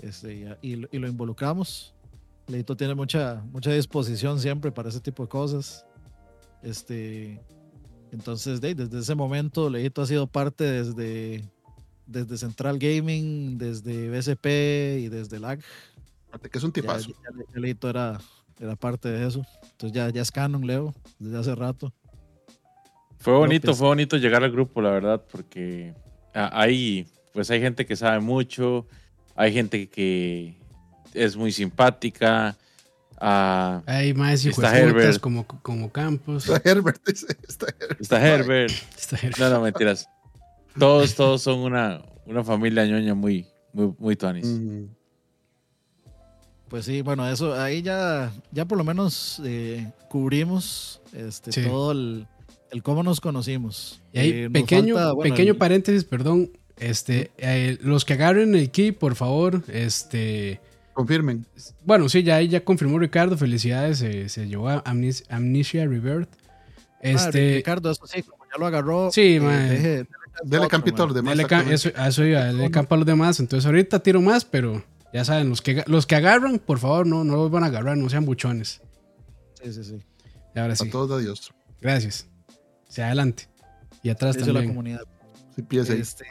este, 0.00 0.56
y, 0.60 0.72
y 0.72 0.98
lo 0.98 1.08
involucramos. 1.08 1.94
Leito 2.46 2.76
tiene 2.76 2.94
mucha, 2.94 3.42
mucha 3.52 3.72
disposición 3.72 4.40
siempre 4.40 4.72
para 4.72 4.88
ese 4.88 5.00
tipo 5.00 5.22
de 5.22 5.28
cosas. 5.28 5.86
Este, 6.62 7.40
entonces, 8.12 8.60
de, 8.60 8.74
desde 8.74 8.98
ese 8.98 9.14
momento, 9.14 9.70
Leito 9.70 10.02
ha 10.02 10.06
sido 10.06 10.26
parte 10.26 10.64
desde, 10.64 11.44
desde 12.06 12.36
Central 12.36 12.78
Gaming, 12.78 13.56
desde 13.56 14.10
BSP 14.10 14.46
y 15.00 15.08
desde 15.08 15.38
LAG. 15.38 15.60
Aparte 16.30 16.48
que 16.50 16.58
es 16.58 16.64
un 16.64 16.72
tipazo. 16.72 17.08
ya- 17.10 17.44
ya 17.54 17.60
Leito 17.60 17.90
era, 17.90 18.18
era 18.58 18.76
parte 18.76 19.08
de 19.08 19.26
eso. 19.26 19.44
Entonces 19.72 19.92
ya, 19.92 20.08
ya 20.10 20.22
es 20.22 20.30
canon, 20.30 20.66
Leo, 20.66 20.94
desde 21.18 21.38
hace 21.38 21.54
rato. 21.54 21.92
Fue 23.18 23.34
bonito, 23.34 23.66
López. 23.66 23.78
fue 23.78 23.88
bonito 23.88 24.16
llegar 24.16 24.42
al 24.42 24.50
grupo, 24.50 24.80
la 24.80 24.90
verdad, 24.90 25.22
porque 25.30 25.94
ah, 26.34 26.50
hay, 26.54 27.06
pues 27.34 27.50
hay 27.50 27.60
gente 27.60 27.84
que 27.84 27.94
sabe 27.96 28.20
mucho, 28.20 28.86
hay 29.34 29.52
gente 29.52 29.88
que 29.90 30.56
es 31.12 31.36
muy 31.36 31.52
simpática. 31.52 32.56
ah, 33.20 33.82
Hay 33.86 34.14
más 34.14 34.44
Está 34.46 34.78
Herbert. 34.78 35.20
como, 35.20 35.46
como 35.46 35.90
Campos. 35.92 36.48
Está 36.48 36.70
Herbert, 36.70 37.02
dice, 37.06 37.26
está 37.46 37.66
Herbert. 37.78 38.00
está 38.00 38.26
Herbert. 38.26 38.72
Está 38.96 39.16
Herbert. 39.16 39.38
No, 39.38 39.50
no, 39.50 39.60
mentiras. 39.60 40.08
Todos, 40.78 41.14
todos 41.14 41.42
son 41.42 41.58
una, 41.58 42.00
una 42.24 42.42
familia 42.44 42.86
ñoña 42.86 43.12
muy, 43.14 43.46
muy, 43.74 43.92
muy 43.98 44.16
tuanis. 44.16 44.46
Mm, 44.46 44.84
Pues 46.70 46.84
sí, 46.86 47.02
bueno, 47.02 47.28
eso 47.28 47.54
ahí 47.60 47.82
ya, 47.82 48.32
ya 48.52 48.64
por 48.64 48.78
lo 48.78 48.84
menos 48.84 49.42
eh, 49.44 49.90
cubrimos 50.08 51.02
este, 51.12 51.50
Sí. 51.52 51.62
todo 51.64 51.90
el, 51.92 52.26
el 52.70 52.82
cómo 52.84 53.02
nos 53.02 53.20
conocimos. 53.20 54.00
Y 54.12 54.18
ahí, 54.20 54.30
Eh, 54.44 54.50
pequeño, 54.50 54.94
falta, 54.94 55.12
bueno, 55.12 55.34
pequeño 55.34 55.52
el- 55.52 55.58
paréntesis, 55.58 56.04
perdón. 56.04 56.50
Este, 56.78 57.30
eh, 57.36 57.76
los 57.82 58.04
que 58.06 58.14
agarren 58.14 58.54
el 58.54 58.70
key, 58.70 58.92
por 58.92 59.14
favor, 59.16 59.62
este, 59.68 60.60
confirmen. 60.94 61.44
bueno, 61.84 62.08
sí, 62.08 62.22
ya 62.22 62.36
ahí 62.36 62.48
ya 62.48 62.64
confirmó 62.64 62.98
Ricardo, 62.98 63.36
felicidades, 63.36 63.98
se, 63.98 64.28
se 64.30 64.46
llevó 64.48 64.68
a 64.70 64.82
Amnis- 64.84 65.24
Amnesia 65.28 65.84
Rebirth. 65.86 66.30
Ah, 66.32 66.98
Este, 67.00 67.56
Ricardo, 67.56 67.90
eso 67.90 68.06
sí, 68.06 68.22
como 68.22 68.44
ya 68.50 68.58
lo 68.58 68.66
agarró. 68.66 69.10
Sí, 69.12 69.20
eh, 69.22 69.38
dele 69.40 70.06
Dele 70.44 70.56
otro, 70.58 70.68
campitor 70.68 71.08
mae. 71.08 71.14
de 71.16 71.22
más. 71.22 71.36
dele 71.36 71.48
ca- 71.48 71.70
eso, 71.70 71.90
a 71.96 72.08
eso 72.08 72.24
iba, 72.24 72.44
dele 72.44 72.70
campo 72.70 72.94
a 72.94 72.98
los 72.98 73.06
demás. 73.06 73.40
Entonces 73.40 73.66
ahorita 73.66 73.98
tiro 74.02 74.22
más, 74.22 74.44
pero 74.44 74.82
ya 75.12 75.24
saben, 75.24 75.48
los 75.48 75.60
que, 75.62 75.82
los 75.86 76.06
que 76.06 76.14
agarran, 76.16 76.58
por 76.58 76.78
favor, 76.78 77.06
no, 77.06 77.24
no 77.24 77.36
los 77.36 77.50
van 77.50 77.64
a 77.64 77.66
agarrar, 77.66 77.96
no 77.96 78.08
sean 78.08 78.24
buchones. 78.24 78.80
Sí, 79.62 79.72
sí, 79.72 79.84
sí. 79.84 79.98
Y 80.54 80.58
ahora 80.58 80.72
A 80.74 80.76
sí, 80.76 80.88
todos 80.90 81.18
de 81.18 81.24
Dios. 81.24 81.52
gracias. 81.80 82.26
Hacia 82.88 83.06
adelante. 83.06 83.48
Y 84.02 84.08
atrás 84.10 84.36
la 84.36 84.46
también. 84.46 84.68
comunidad. 84.68 85.02
Si 85.54 85.62
pies 85.62 85.90
ahí. 85.90 86.00
Este, 86.00 86.24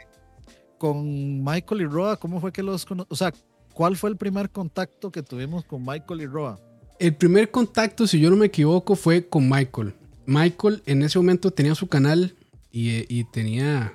con 0.78 1.42
Michael 1.44 1.82
y 1.82 1.86
Roa, 1.86 2.16
¿cómo 2.16 2.40
fue 2.40 2.52
que 2.52 2.62
los 2.62 2.86
O 3.08 3.16
sea, 3.16 3.32
¿cuál 3.74 3.96
fue 3.96 4.10
el 4.10 4.16
primer 4.16 4.50
contacto 4.50 5.10
que 5.12 5.22
tuvimos 5.22 5.64
con 5.64 5.84
Michael 5.84 6.22
y 6.22 6.26
Roa? 6.26 6.58
El 6.98 7.14
primer 7.14 7.50
contacto, 7.50 8.06
si 8.06 8.18
yo 8.20 8.28
no 8.30 8.36
me 8.36 8.46
equivoco, 8.46 8.94
fue 8.96 9.26
con 9.26 9.48
Michael. 9.48 9.94
Michael 10.26 10.82
en 10.86 11.02
ese 11.02 11.18
momento 11.18 11.50
tenía 11.50 11.74
su 11.74 11.86
canal 11.86 12.34
y, 12.70 12.90
eh, 12.90 13.06
y 13.08 13.24
tenía, 13.24 13.94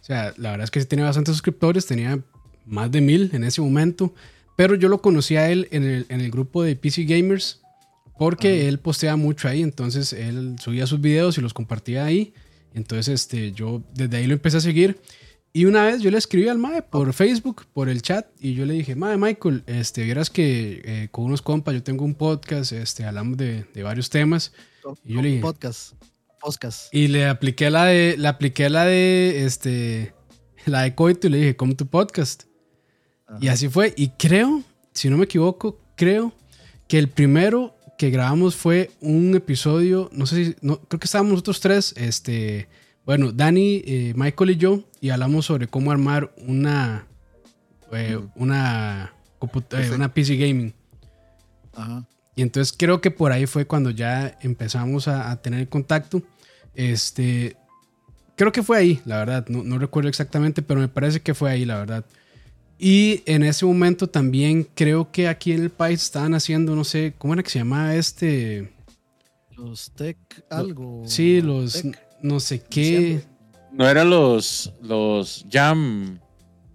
o 0.00 0.04
sea, 0.04 0.32
la 0.36 0.50
verdad 0.52 0.64
es 0.64 0.70
que 0.70 0.80
sí 0.80 0.86
tenía 0.86 1.04
bastantes 1.04 1.34
suscriptores, 1.34 1.86
tenía 1.86 2.22
más 2.66 2.90
de 2.90 3.00
mil 3.00 3.30
en 3.32 3.44
ese 3.44 3.60
momento, 3.60 4.14
pero 4.56 4.74
yo 4.74 4.88
lo 4.88 5.00
conocí 5.02 5.36
a 5.36 5.50
él 5.50 5.68
en 5.70 5.84
el, 5.84 6.06
en 6.08 6.20
el 6.20 6.30
grupo 6.30 6.62
de 6.62 6.76
PC 6.76 7.04
Gamers 7.04 7.60
porque 8.18 8.48
Ajá. 8.60 8.68
él 8.68 8.78
posteaba 8.78 9.16
mucho 9.16 9.48
ahí, 9.48 9.62
entonces 9.62 10.12
él 10.12 10.56
subía 10.62 10.86
sus 10.86 11.00
videos 11.00 11.36
y 11.36 11.40
los 11.40 11.52
compartía 11.52 12.04
ahí. 12.04 12.32
Entonces 12.72 13.22
este, 13.22 13.52
yo 13.52 13.82
desde 13.94 14.16
ahí 14.16 14.26
lo 14.26 14.34
empecé 14.34 14.58
a 14.58 14.60
seguir. 14.60 14.98
Y 15.52 15.66
una 15.66 15.84
vez 15.84 16.00
yo 16.02 16.10
le 16.10 16.18
escribí 16.18 16.48
al 16.48 16.58
Mae 16.58 16.82
por 16.82 17.12
Facebook, 17.12 17.64
por 17.72 17.88
el 17.88 18.02
chat, 18.02 18.26
y 18.40 18.54
yo 18.54 18.66
le 18.66 18.74
dije, 18.74 18.96
Mae, 18.96 19.16
Michael, 19.16 19.62
este, 19.68 20.02
vieras 20.02 20.28
que 20.28 20.82
eh, 20.84 21.08
con 21.12 21.26
unos 21.26 21.42
compas 21.42 21.74
yo 21.74 21.82
tengo 21.84 22.04
un 22.04 22.14
podcast, 22.16 22.72
este, 22.72 23.04
hablamos 23.04 23.36
de, 23.36 23.64
de 23.72 23.82
varios 23.84 24.10
temas, 24.10 24.52
Y 25.04 25.14
yo 25.14 25.22
le 25.22 25.28
dije- 25.28 25.40
Podcast. 25.42 25.92
Podcast. 26.40 26.92
y 26.92 27.06
le 27.08 27.26
apliqué 27.26 27.70
la 27.70 27.84
de, 27.86 28.16
le 28.18 28.26
apliqué 28.28 28.68
la 28.68 28.84
de, 28.84 29.44
este, 29.44 30.12
la 30.66 30.82
de 30.82 30.94
Coito 30.96 31.28
y 31.28 31.30
le 31.30 31.38
dije, 31.38 31.56
come 31.56 31.74
tu 31.76 31.86
podcast. 31.86 32.44
Ajá. 33.26 33.38
Y 33.40 33.48
así 33.48 33.68
fue, 33.68 33.94
y 33.96 34.08
creo, 34.10 34.62
si 34.92 35.08
no 35.10 35.16
me 35.16 35.24
equivoco, 35.24 35.78
creo 35.96 36.32
que 36.88 36.98
el 36.98 37.08
primero 37.08 37.74
que 37.98 38.10
grabamos 38.10 38.56
fue 38.56 38.90
un 39.00 39.34
episodio, 39.34 40.10
no 40.12 40.26
sé 40.26 40.44
si, 40.44 40.56
no, 40.60 40.80
creo 40.80 41.00
que 41.00 41.06
estábamos 41.06 41.32
nosotros 41.32 41.60
tres, 41.60 41.94
este, 41.96 42.68
bueno, 43.04 43.32
Dani, 43.32 43.82
eh, 43.84 44.12
Michael 44.16 44.50
y 44.50 44.56
yo, 44.56 44.84
y 45.00 45.10
hablamos 45.10 45.46
sobre 45.46 45.68
cómo 45.68 45.92
armar 45.92 46.34
una, 46.38 47.06
eh, 47.92 48.18
una, 48.34 49.12
eh, 49.40 49.46
PC. 49.68 49.94
una 49.94 50.12
PC 50.12 50.36
gaming. 50.36 50.74
Ajá. 51.74 52.06
Y 52.36 52.42
entonces 52.42 52.74
creo 52.76 53.00
que 53.00 53.10
por 53.10 53.30
ahí 53.32 53.46
fue 53.46 53.66
cuando 53.66 53.90
ya 53.90 54.36
empezamos 54.40 55.06
a, 55.06 55.30
a 55.30 55.40
tener 55.40 55.68
contacto. 55.68 56.22
Este, 56.74 57.56
creo 58.36 58.50
que 58.50 58.62
fue 58.62 58.78
ahí, 58.78 59.00
la 59.04 59.18
verdad. 59.18 59.46
No, 59.48 59.62
no 59.62 59.78
recuerdo 59.78 60.08
exactamente, 60.08 60.62
pero 60.62 60.80
me 60.80 60.88
parece 60.88 61.20
que 61.20 61.34
fue 61.34 61.50
ahí, 61.50 61.64
la 61.64 61.78
verdad. 61.78 62.04
Y 62.78 63.22
en 63.26 63.42
ese 63.44 63.64
momento 63.64 64.08
también 64.08 64.66
creo 64.74 65.10
que 65.10 65.28
aquí 65.28 65.52
en 65.52 65.62
el 65.62 65.70
país 65.70 66.02
estaban 66.02 66.34
haciendo, 66.34 66.74
no 66.74 66.84
sé, 66.84 67.14
¿cómo 67.18 67.34
era 67.34 67.42
que 67.42 67.50
se 67.50 67.58
llamaba 67.60 67.94
este? 67.94 68.72
Los 69.56 69.92
Tech 69.92 70.18
algo. 70.50 71.02
Sí, 71.06 71.40
los 71.40 71.74
Tech. 71.82 71.98
no 72.22 72.40
sé 72.40 72.60
qué. 72.60 73.22
No 73.72 73.88
eran 73.88 74.10
los, 74.10 74.72
los 74.82 75.44
Jam, 75.50 76.18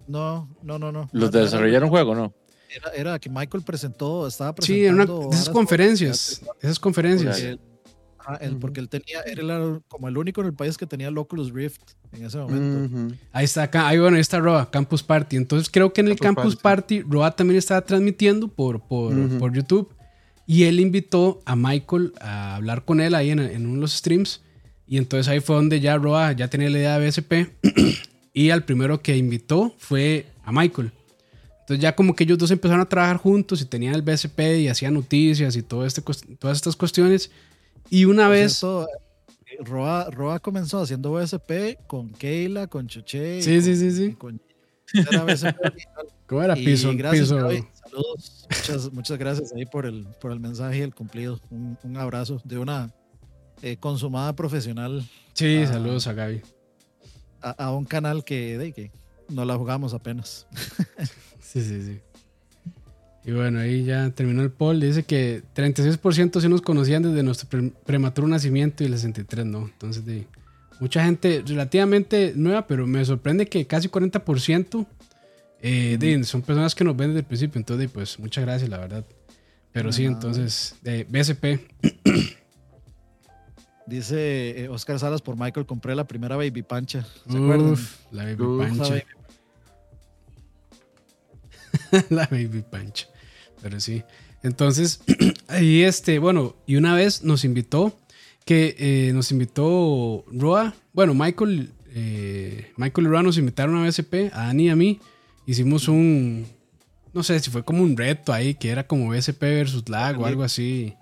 No, 0.06 0.48
no, 0.62 0.78
no, 0.78 0.90
no. 0.92 1.08
los 1.12 1.30
de 1.30 1.38
no, 1.38 1.44
desarrollar 1.44 1.84
un 1.84 1.90
juego, 1.90 2.14
¿no? 2.14 2.34
Era, 2.68 2.90
era 2.94 3.18
que 3.18 3.28
Michael 3.28 3.62
presentó, 3.64 4.26
estaba 4.26 4.54
Sí, 4.60 4.84
en 4.86 4.94
una, 4.94 5.04
presentando. 5.06 5.34
esas 5.34 5.48
conferencias. 5.50 6.42
Esas 6.60 6.78
conferencias. 6.78 7.58
Porque 8.30 8.36
él, 8.38 8.38
ajá, 8.38 8.44
él- 8.44 8.50
Ujú. 8.52 8.60
porque 8.60 8.80
él 8.80 8.88
tenía, 8.88 9.20
él 9.22 9.38
era 9.50 9.80
como 9.88 10.08
el 10.08 10.16
único 10.16 10.40
en 10.40 10.48
el 10.48 10.54
país 10.54 10.76
que 10.78 10.86
tenía 10.86 11.08
el 11.08 11.18
Oculus 11.18 11.52
Rift 11.52 11.80
en 12.12 12.24
ese 12.24 12.38
momento. 12.38 12.96
Ujú. 12.96 13.14
Ahí 13.32 13.44
está, 13.44 13.62
acá, 13.64 13.88
ahí 13.88 13.98
bueno, 13.98 14.16
ahí 14.16 14.20
está 14.20 14.38
Roa, 14.38 14.70
Campus 14.70 15.02
Party. 15.02 15.36
Entonces 15.36 15.68
creo 15.70 15.92
que 15.92 16.00
en 16.00 16.08
el 16.08 16.16
Campus 16.18 16.42
Campus 16.44 16.56
Party, 16.56 17.02
Roa 17.02 17.30
también 17.34 17.58
estaba 17.58 17.80
transmitiendo 17.82 18.48
por, 18.48 18.80
por, 18.80 19.14
Ujú. 19.16 19.38
por 19.38 19.52
YouTube. 19.52 19.88
Y 20.46 20.64
él 20.64 20.80
invitó 20.80 21.40
a 21.44 21.54
Michael 21.54 22.12
a 22.20 22.56
hablar 22.56 22.84
con 22.84 23.00
él 23.00 23.14
ahí 23.14 23.30
en, 23.30 23.38
en 23.38 23.66
uno 23.66 23.74
de 23.76 23.80
los 23.82 23.92
streams. 23.92 24.40
Y 24.86 24.96
entonces 24.98 25.28
ahí 25.28 25.38
fue 25.38 25.54
donde 25.54 25.78
ya 25.78 25.96
Roa 25.96 26.32
ya 26.32 26.48
tenía 26.48 26.68
la 26.70 26.78
idea 26.78 26.98
de 26.98 27.06
BSP. 27.08 27.32
y 28.32 28.50
al 28.50 28.64
primero 28.64 29.00
que 29.00 29.16
invitó 29.16 29.74
fue 29.78 30.26
a 30.44 30.50
Michael. 30.50 30.90
Entonces 31.60 31.80
ya 31.82 31.94
como 31.94 32.16
que 32.16 32.24
ellos 32.24 32.36
dos 32.38 32.50
empezaron 32.50 32.80
a 32.82 32.88
trabajar 32.88 33.16
juntos 33.18 33.62
y 33.62 33.64
tenían 33.64 33.94
el 33.94 34.02
BSP 34.02 34.40
y 34.58 34.66
hacían 34.66 34.94
noticias 34.94 35.54
y 35.54 35.62
todo 35.62 35.86
este, 35.86 36.02
todas 36.36 36.56
estas 36.56 36.74
cuestiones. 36.74 37.30
Y 37.90 38.04
una 38.06 38.24
Por 38.24 38.32
vez... 38.32 38.52
cierto, 38.54 38.86
eh, 39.46 39.56
Roa, 39.64 40.08
Roa 40.10 40.38
comenzó 40.38 40.80
haciendo 40.80 41.12
BSP 41.12 41.76
con 41.86 42.10
Keila, 42.10 42.66
con 42.68 42.86
Choche. 42.86 43.42
Sí, 43.42 43.60
sí, 43.60 43.76
sí, 43.76 43.90
sí. 43.90 44.12
Con, 44.14 44.40
era 44.94 45.24
BSP. 45.24 45.46
¿Cómo 46.26 46.42
era? 46.42 46.54
Piso, 46.54 46.92
gracias, 46.96 47.28
piso. 47.30 47.66
Saludos. 47.84 48.46
Muchas, 48.48 48.92
muchas 48.92 49.18
gracias 49.18 49.52
ahí 49.52 49.66
por 49.66 49.84
el, 49.86 50.06
por 50.20 50.30
el 50.30 50.38
mensaje 50.40 50.78
y 50.78 50.82
el 50.82 50.94
cumplido. 50.94 51.40
Un, 51.50 51.76
un 51.82 51.96
abrazo 51.96 52.40
de 52.44 52.58
una 52.58 52.92
eh, 53.62 53.76
consumada 53.76 54.34
profesional 54.34 55.04
Sí, 55.34 55.62
Ah. 55.64 55.72
saludos 55.72 56.06
a 56.06 56.12
Gaby. 56.12 56.42
a, 57.42 57.50
a 57.50 57.72
un 57.74 57.84
canal 57.84 58.22
que, 58.24 58.56
de, 58.58 58.72
que 58.72 58.90
no 59.28 59.44
la 59.44 59.56
jugamos 59.56 59.92
apenas. 59.94 60.46
Sí, 61.42 61.60
sí, 61.64 61.82
sí. 61.82 62.00
Y 63.24 63.32
bueno, 63.32 63.58
ahí 63.60 63.84
ya 63.84 64.08
terminó 64.10 64.42
el 64.42 64.50
poll. 64.50 64.80
Dice 64.80 65.02
que 65.02 65.42
36% 65.54 66.40
sí 66.40 66.48
nos 66.48 66.62
conocían 66.62 67.02
desde 67.02 67.22
nuestro 67.22 67.48
pre- 67.48 67.70
prematuro 67.84 68.26
nacimiento 68.26 68.82
y 68.82 68.86
el 68.86 68.94
63% 68.94 69.44
no. 69.44 69.66
Entonces, 69.66 70.06
de, 70.06 70.26
mucha 70.80 71.04
gente 71.04 71.42
relativamente 71.46 72.32
nueva, 72.34 72.66
pero 72.66 72.86
me 72.86 73.04
sorprende 73.04 73.46
que 73.46 73.66
casi 73.66 73.88
40% 73.88 74.86
eh, 75.62 75.96
de- 76.00 76.24
son 76.24 76.40
personas 76.40 76.74
que 76.74 76.82
nos 76.84 76.96
ven 76.96 77.08
desde 77.08 77.20
el 77.20 77.26
principio. 77.26 77.58
Entonces, 77.58 77.88
de, 77.88 77.92
pues 77.92 78.18
muchas 78.18 78.42
gracias, 78.44 78.70
la 78.70 78.78
verdad. 78.78 79.04
Pero 79.72 79.92
sí, 79.92 80.04
entonces, 80.06 80.74
de 80.82 81.04
BSP. 81.04 81.60
Dice 83.86 84.62
eh, 84.64 84.68
Oscar 84.68 84.98
Salas 84.98 85.20
por 85.20 85.36
Michael, 85.36 85.66
compré 85.66 85.94
la 85.94 86.04
primera 86.06 86.36
Baby 86.36 86.62
Pancha. 86.62 87.04
¿Se 87.28 87.36
acuerdan? 87.36 87.72
Uf, 87.72 87.96
la 88.12 88.24
Baby 88.24 88.42
Uf, 88.42 88.58
Pancha. 88.66 88.88
Baby- 88.94 89.04
la 92.10 92.26
Baby 92.26 92.64
Pancha. 92.70 93.06
Pero 93.62 93.80
sí. 93.80 94.02
Entonces, 94.42 95.00
ahí 95.48 95.82
este, 95.82 96.18
bueno, 96.18 96.56
y 96.66 96.76
una 96.76 96.94
vez 96.94 97.22
nos 97.22 97.44
invitó, 97.44 97.96
que 98.44 98.74
eh, 98.78 99.12
nos 99.12 99.30
invitó 99.32 100.24
Roa, 100.32 100.74
bueno, 100.92 101.14
Michael, 101.14 101.70
eh, 101.94 102.72
Michael 102.76 103.06
y 103.06 103.10
Roa 103.10 103.22
nos 103.22 103.38
invitaron 103.38 103.76
a 103.76 103.86
BSP, 103.86 104.32
a 104.32 104.46
Dani 104.46 104.66
y 104.66 104.68
a 104.70 104.76
mí. 104.76 105.00
Hicimos 105.46 105.88
un, 105.88 106.46
no 107.12 107.22
sé 107.22 107.38
si 107.40 107.50
fue 107.50 107.64
como 107.64 107.82
un 107.82 107.96
reto 107.96 108.32
ahí, 108.32 108.54
que 108.54 108.70
era 108.70 108.86
como 108.86 109.10
BSP 109.10 109.40
versus 109.42 109.88
lag 109.88 110.18
o 110.20 110.26
algo 110.26 110.42
así. 110.42 110.94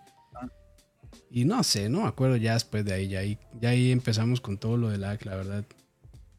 Y 1.30 1.44
no 1.44 1.62
sé, 1.62 1.88
no 1.90 2.02
me 2.02 2.08
acuerdo 2.08 2.36
ya 2.36 2.54
después 2.54 2.84
de 2.84 2.94
ahí, 2.94 3.08
ya 3.08 3.20
ahí, 3.20 3.38
ya 3.60 3.68
ahí 3.70 3.92
empezamos 3.92 4.40
con 4.40 4.56
todo 4.56 4.78
lo 4.78 4.88
de 4.88 4.96
lag, 4.98 5.24
la 5.26 5.36
verdad. 5.36 5.64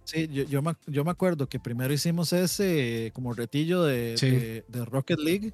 Sí, 0.03 0.27
yo, 0.31 0.43
yo, 0.45 0.63
me, 0.63 0.73
yo 0.87 1.05
me 1.05 1.11
acuerdo 1.11 1.47
que 1.47 1.59
primero 1.59 1.93
hicimos 1.93 2.33
ese 2.33 3.11
como 3.13 3.33
retillo 3.33 3.83
de, 3.83 4.17
Sí. 4.17 4.31
de, 4.31 4.65
de 4.67 4.85
Rocket 4.85 5.19
League. 5.19 5.53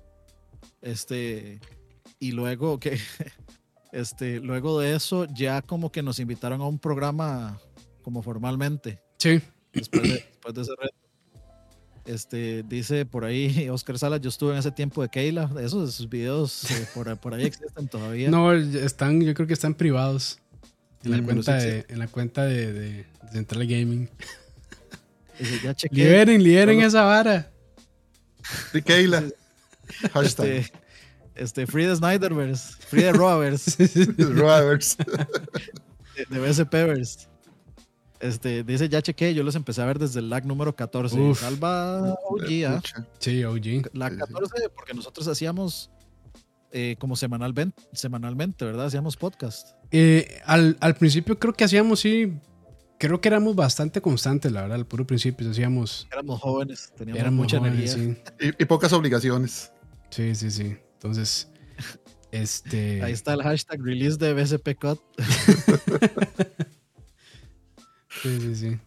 Este, 0.81 1.59
y 2.19 2.31
luego 2.31 2.79
que 2.79 2.97
este, 3.91 4.39
luego 4.39 4.79
de 4.79 4.95
eso 4.95 5.25
ya 5.33 5.61
como 5.61 5.91
que 5.91 6.03
nos 6.03 6.19
invitaron 6.19 6.61
a 6.61 6.65
un 6.67 6.79
programa 6.79 7.59
como 8.01 8.21
formalmente 8.21 8.99
Sí. 9.17 9.41
después 9.73 10.03
de, 10.03 10.09
después 10.31 10.53
de 10.55 10.61
ese 10.61 10.71
reto. 10.77 10.95
Este, 12.05 12.61
dice 12.63 13.05
por 13.05 13.25
ahí 13.25 13.67
Oscar 13.71 13.97
Salas, 13.97 14.21
yo 14.21 14.29
estuve 14.29 14.53
en 14.53 14.59
ese 14.59 14.71
tiempo 14.71 15.01
de 15.01 15.09
Keila, 15.09 15.49
esos, 15.59 15.89
esos 15.89 16.07
videos 16.09 16.69
eh, 16.69 16.87
por, 16.93 17.17
por 17.17 17.33
ahí 17.33 17.45
existen 17.45 17.87
todavía. 17.87 18.29
No, 18.29 18.53
están, 18.53 19.21
yo 19.21 19.33
creo 19.33 19.47
que 19.47 19.53
están 19.53 19.73
privados. 19.73 20.39
En 21.03 21.11
la 21.11 21.17
pero 21.17 21.27
cuenta, 21.35 21.55
de, 21.57 21.85
en 21.87 21.99
la 21.99 22.07
cuenta 22.07 22.45
de, 22.45 22.73
de- 22.73 22.89
de 23.23 23.31
Central 23.31 23.67
Gaming. 23.67 24.09
Dice, 25.39 25.59
ya 25.63 25.73
chequé. 25.75 25.95
Liberen, 25.95 26.43
liberen 26.43 26.75
solo- 26.77 26.87
esa 26.87 27.03
vara. 27.03 27.51
Sí, 28.71 28.81
Keila. 28.81 29.23
Hashtag. 30.13 30.45
Este, 30.47 30.71
este, 31.35 31.67
Free 31.67 31.85
the 31.85 31.95
Snyderverse, 31.95 32.77
Free 32.87 33.01
the 33.01 33.11
Roverse, 33.13 33.77
Roberts. 34.17 34.97
de, 34.97 36.25
de 36.29 36.39
BSPverse. 36.39 37.27
Este, 38.19 38.63
dice, 38.63 38.89
ya 38.89 39.01
chequé, 39.01 39.33
yo 39.33 39.43
los 39.43 39.55
empecé 39.55 39.81
a 39.81 39.85
ver 39.85 39.99
desde 39.99 40.19
el 40.19 40.29
lag 40.29 40.45
número 40.45 40.75
14. 40.75 41.19
Uf. 41.19 41.41
Salva 41.41 42.13
OG, 42.13 42.65
¿ah? 42.67 42.75
Pucha. 42.75 43.07
Sí, 43.19 43.43
OG. 43.43 43.89
La 43.93 44.09
Sí, 44.09 44.15
sí. 44.15 44.19
14, 44.19 44.69
porque 44.73 44.93
nosotros 44.93 45.27
hacíamos 45.27 45.91
eh, 46.71 46.95
como 46.99 47.15
semanalmente, 47.15 47.83
semanalmente, 47.93 48.65
¿verdad? 48.65 48.85
Hacíamos 48.85 49.17
podcast. 49.17 49.69
Eh, 49.91 50.41
al, 50.45 50.77
al 50.79 50.95
principio 50.95 51.37
creo 51.37 51.53
que 51.53 51.65
hacíamos, 51.65 51.99
sí, 51.99 52.33
creo 52.97 53.21
que 53.21 53.27
éramos 53.27 53.55
bastante 53.55 54.01
constantes, 54.01 54.51
la 54.51 54.61
sí. 60.15 60.35
Sí, 60.35 60.51
sí. 60.51 60.77
Entonces, 60.93 61.49
este... 62.31 63.01
Ahí 63.03 63.13
está 63.13 63.33
el 63.33 63.43
hashtag 63.43 63.81
release 63.81 64.17
de 64.17 64.33
BSP 64.33 64.75
Cut. 64.79 64.99
Sí, 68.21 68.39
sí, 68.39 68.55
sí. 68.55 68.79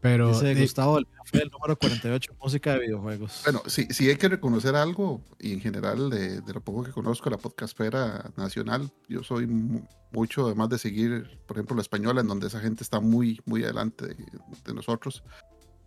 Pero... 0.00 0.28
Dice 0.28 0.52
eh, 0.52 0.60
Gustavo, 0.60 0.98
el 0.98 1.06
fue 1.24 1.42
el 1.42 1.50
número 1.50 1.76
48, 1.76 2.34
música 2.40 2.72
de 2.74 2.80
videojuegos. 2.80 3.42
Bueno, 3.44 3.62
sí, 3.66 3.88
sí 3.90 4.08
hay 4.08 4.16
que 4.16 4.28
reconocer 4.28 4.76
algo, 4.76 5.22
y 5.40 5.52
en 5.52 5.60
general, 5.60 6.08
de, 6.08 6.40
de 6.40 6.52
lo 6.54 6.60
poco 6.62 6.84
que 6.84 6.92
conozco 6.92 7.28
la 7.30 7.36
podcastfera 7.36 8.30
nacional, 8.36 8.90
yo 9.08 9.22
soy 9.24 9.46
mu- 9.46 9.84
mucho, 10.12 10.46
además 10.46 10.68
de 10.68 10.78
seguir, 10.78 11.38
por 11.46 11.56
ejemplo, 11.56 11.76
la 11.76 11.82
española, 11.82 12.20
en 12.20 12.28
donde 12.28 12.46
esa 12.46 12.60
gente 12.60 12.82
está 12.84 13.00
muy, 13.00 13.40
muy 13.44 13.64
adelante 13.64 14.06
de, 14.06 14.16
de 14.64 14.74
nosotros 14.74 15.22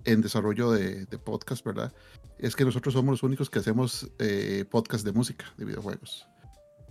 en 0.05 0.21
desarrollo 0.21 0.71
de, 0.71 1.05
de 1.05 1.17
podcast, 1.17 1.63
¿verdad? 1.65 1.93
Es 2.37 2.55
que 2.55 2.63
nosotros 2.65 2.93
somos 2.93 3.11
los 3.13 3.23
únicos 3.23 3.49
que 3.49 3.59
hacemos 3.59 4.09
eh, 4.19 4.65
podcast 4.69 5.05
de 5.05 5.11
música, 5.11 5.45
de 5.57 5.65
videojuegos. 5.65 6.25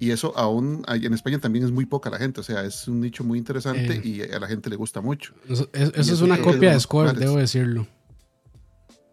Y 0.00 0.10
eso 0.12 0.32
aún 0.38 0.84
en 0.86 1.12
España 1.12 1.38
también 1.40 1.64
es 1.64 1.72
muy 1.72 1.84
poca 1.86 2.08
la 2.10 2.18
gente, 2.18 2.40
o 2.40 2.44
sea, 2.44 2.62
es 2.64 2.86
un 2.86 3.00
nicho 3.00 3.24
muy 3.24 3.36
interesante 3.38 3.94
Eh. 3.96 4.00
y 4.04 4.22
a 4.22 4.38
la 4.38 4.46
gente 4.46 4.70
le 4.70 4.76
gusta 4.76 5.00
mucho. 5.00 5.34
Eso, 5.48 5.68
es- 5.72 5.92
eso 5.96 6.24
una 6.24 6.40
copia 6.40 6.72
de 6.72 6.78
Score, 6.80 7.14
debo 7.14 7.36
decirlo. 7.38 7.86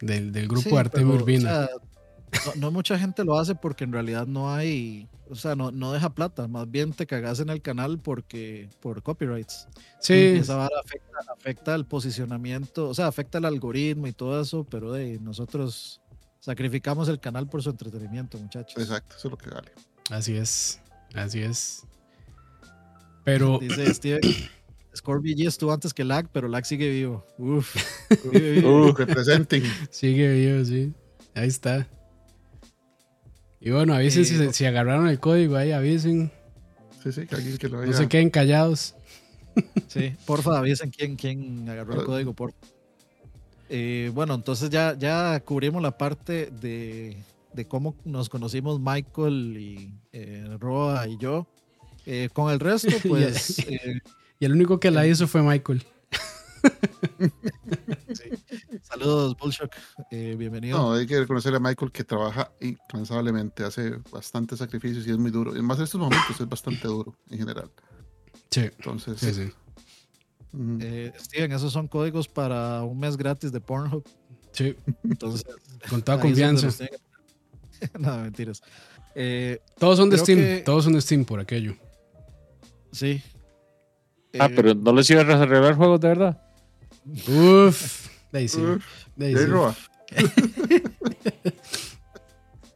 Del, 0.02 0.32
del 0.32 0.48
grupo 0.48 0.70
Sí, 0.70 0.76
pero, 0.92 1.08
Urbina. 1.10 1.50
o 1.50 1.66
sea, 1.66 1.70
no, 2.46 2.56
no 2.56 2.72
mucha 2.72 2.98
gente 2.98 3.24
lo 3.24 3.38
hace 3.38 3.56
porque 3.56 3.84
en 3.84 3.94
realidad 3.94 4.28
no 4.28 4.54
hay, 4.54 5.08
o 5.30 5.36
sea, 5.36 5.56
no, 5.56 5.72
no 5.72 5.92
deja 5.92 6.14
plata, 6.14 6.48
más 6.48 6.70
bien 6.70 6.94
te 6.94 7.06
cagas 7.06 7.40
en 7.40 7.50
el 7.50 7.62
canal 7.62 8.00
porque 8.00 8.70
por 8.80 9.02
copyrights. 9.04 9.68
sí, 10.00 10.14
Y 10.14 10.38
esa 10.38 10.56
vara 10.56 10.80
afecta, 10.84 11.18
afecta 11.34 11.76
el 11.76 11.86
posicionamiento, 11.86 12.90
o 12.90 12.94
sea, 12.94 13.08
afecta 13.08 13.38
el 13.38 13.46
algoritmo 13.46 14.08
y 14.08 14.14
todo 14.14 14.42
eso, 14.42 14.64
pero 14.64 14.92
de 14.92 15.20
nosotros 15.20 16.02
sacrificamos 16.40 17.10
el 17.10 17.20
canal 17.20 17.48
por 17.48 17.64
su 17.64 17.70
entretenimiento, 17.70 18.38
muchachos. 18.38 18.82
Exacto, 18.82 19.16
eso 19.18 19.28
es 19.28 19.32
lo 19.32 19.38
que 19.38 19.50
vale. 19.50 19.72
así 20.12 20.36
es. 20.36 20.82
Así 21.16 21.42
es. 21.42 21.84
Pero 23.24 23.58
Dice 23.60 23.94
Steven, 23.94 24.22
Score 24.96 25.20
BG 25.20 25.48
estuvo 25.48 25.72
antes 25.74 25.94
que 25.94 26.04
Lag, 26.04 26.30
pero 26.32 26.48
Lag 26.48 26.66
sigue 26.66 26.90
vivo. 26.90 27.26
Uf, 27.38 27.76
vive, 28.32 28.52
vive. 28.62 28.94
Representing. 28.96 29.64
sigue 29.90 30.32
vivo, 30.34 30.66
sí. 30.66 30.94
Ahí 31.34 31.48
está. 31.48 31.88
Y 33.66 33.72
bueno, 33.72 33.96
avisen 33.96 34.26
si, 34.26 34.38
se- 34.38 34.54
si 34.54 34.64
agarraron 34.66 35.08
el 35.08 35.20
código 35.20 35.56
ahí, 35.56 35.72
avisen. 35.72 36.32
Sí, 37.04 37.12
sí, 37.12 37.26
que 37.26 37.34
alguien 37.36 37.58
que 37.58 37.68
lo 37.68 37.84
No 37.84 37.92
se 37.94 38.08
queden 38.08 38.30
callados. 38.30 38.94
Sí, 39.88 40.14
porfa, 40.26 40.60
avisen 40.60 40.92
quién, 40.92 41.16
quién 41.16 41.68
agarró 41.68 42.00
el 42.00 42.06
código, 42.06 42.34
por 42.34 42.54
Eh, 43.70 44.12
bueno, 44.14 44.36
entonces 44.36 44.70
ya, 44.70 44.96
ya 44.98 45.40
cubrimos 45.40 45.82
la 45.82 45.98
parte 45.98 46.52
de, 46.62 47.18
de 47.54 47.66
cómo 47.66 47.96
nos 48.06 48.30
conocimos 48.30 48.80
Michael 48.80 49.58
y 49.58 49.94
eh, 50.14 50.46
Roa 50.60 51.08
y 51.08 51.18
yo. 51.18 51.48
Eh, 52.06 52.30
con 52.34 52.52
el 52.54 52.60
resto, 52.60 52.90
pues 53.08 53.58
eh, 53.68 54.00
Y 54.40 54.46
el 54.46 54.52
único 54.52 54.80
que 54.80 54.92
la 54.92 55.08
hizo 55.08 55.28
fue 55.28 55.42
Michael. 55.42 55.84
saludos, 59.00 59.36
Bullshock. 59.38 59.76
Eh, 60.12 60.36
bienvenido. 60.38 60.78
No, 60.78 60.94
hay 60.94 61.06
que 61.06 61.20
reconocerle 61.20 61.58
a 61.58 61.60
Michael 61.60 61.92
que 61.92 62.04
trabaja 62.04 62.52
incansablemente, 62.62 63.64
hace 63.64 63.98
bastantes 64.12 64.60
sacrificios 64.60 65.06
y 65.08 65.12
es 65.12 65.18
muy 65.18 65.32
duro. 65.32 65.56
Y 65.56 65.62
más 65.62 65.78
en 65.78 65.84
estos 65.86 66.00
momentos 66.00 66.40
es 66.40 66.48
bastante 66.48 66.88
duro 66.88 67.16
en 67.30 67.40
general. 67.40 67.70
Sí, 68.52 68.62
Entonces, 68.62 69.20
sí, 69.20 69.34
sí. 69.34 69.52
ujú. 70.54 70.78
Eh, 70.82 71.14
Steven, 71.20 71.52
esos 71.52 71.74
son 71.74 71.88
códigos 71.88 72.28
para 72.28 72.84
un 72.84 73.00
mes 73.00 73.18
gratis 73.18 73.52
de 73.52 73.60
Pornhub. 73.60 74.04
Sí, 74.52 74.76
Entonces, 75.04 75.46
con 75.90 76.02
toda 76.02 76.20
confianza. 76.20 76.70
no, 78.00 78.18
mentiras. 78.20 78.62
Eh, 79.14 79.60
Todos 79.78 79.98
son 79.98 80.10
de 80.10 80.18
Steam. 80.18 80.40
que- 80.40 80.62
Todos 80.66 80.84
son 80.86 80.94
de 80.94 81.02
Steam 81.02 81.26
por 81.26 81.40
aquello. 81.40 81.76
sí. 82.92 83.22
Ah, 84.38 84.48
Eh, 84.48 84.54
pero 84.54 84.74
no 84.74 84.92
les 84.92 85.10
iba 85.10 85.22
a 85.22 85.24
reservar 85.24 85.76
juegos 85.76 86.00
de 86.02 86.08
verdad. 86.10 86.42
Uf. 87.30 88.10
De 88.36 88.42
ahí 88.42 88.48
sí. 88.50 88.60
Uf, 88.60 88.84
de 89.16 89.28
ahí 89.28 89.32
y 89.32 89.36
ahí 89.38 89.46
sí. 89.46 89.50
roba. 89.50 89.76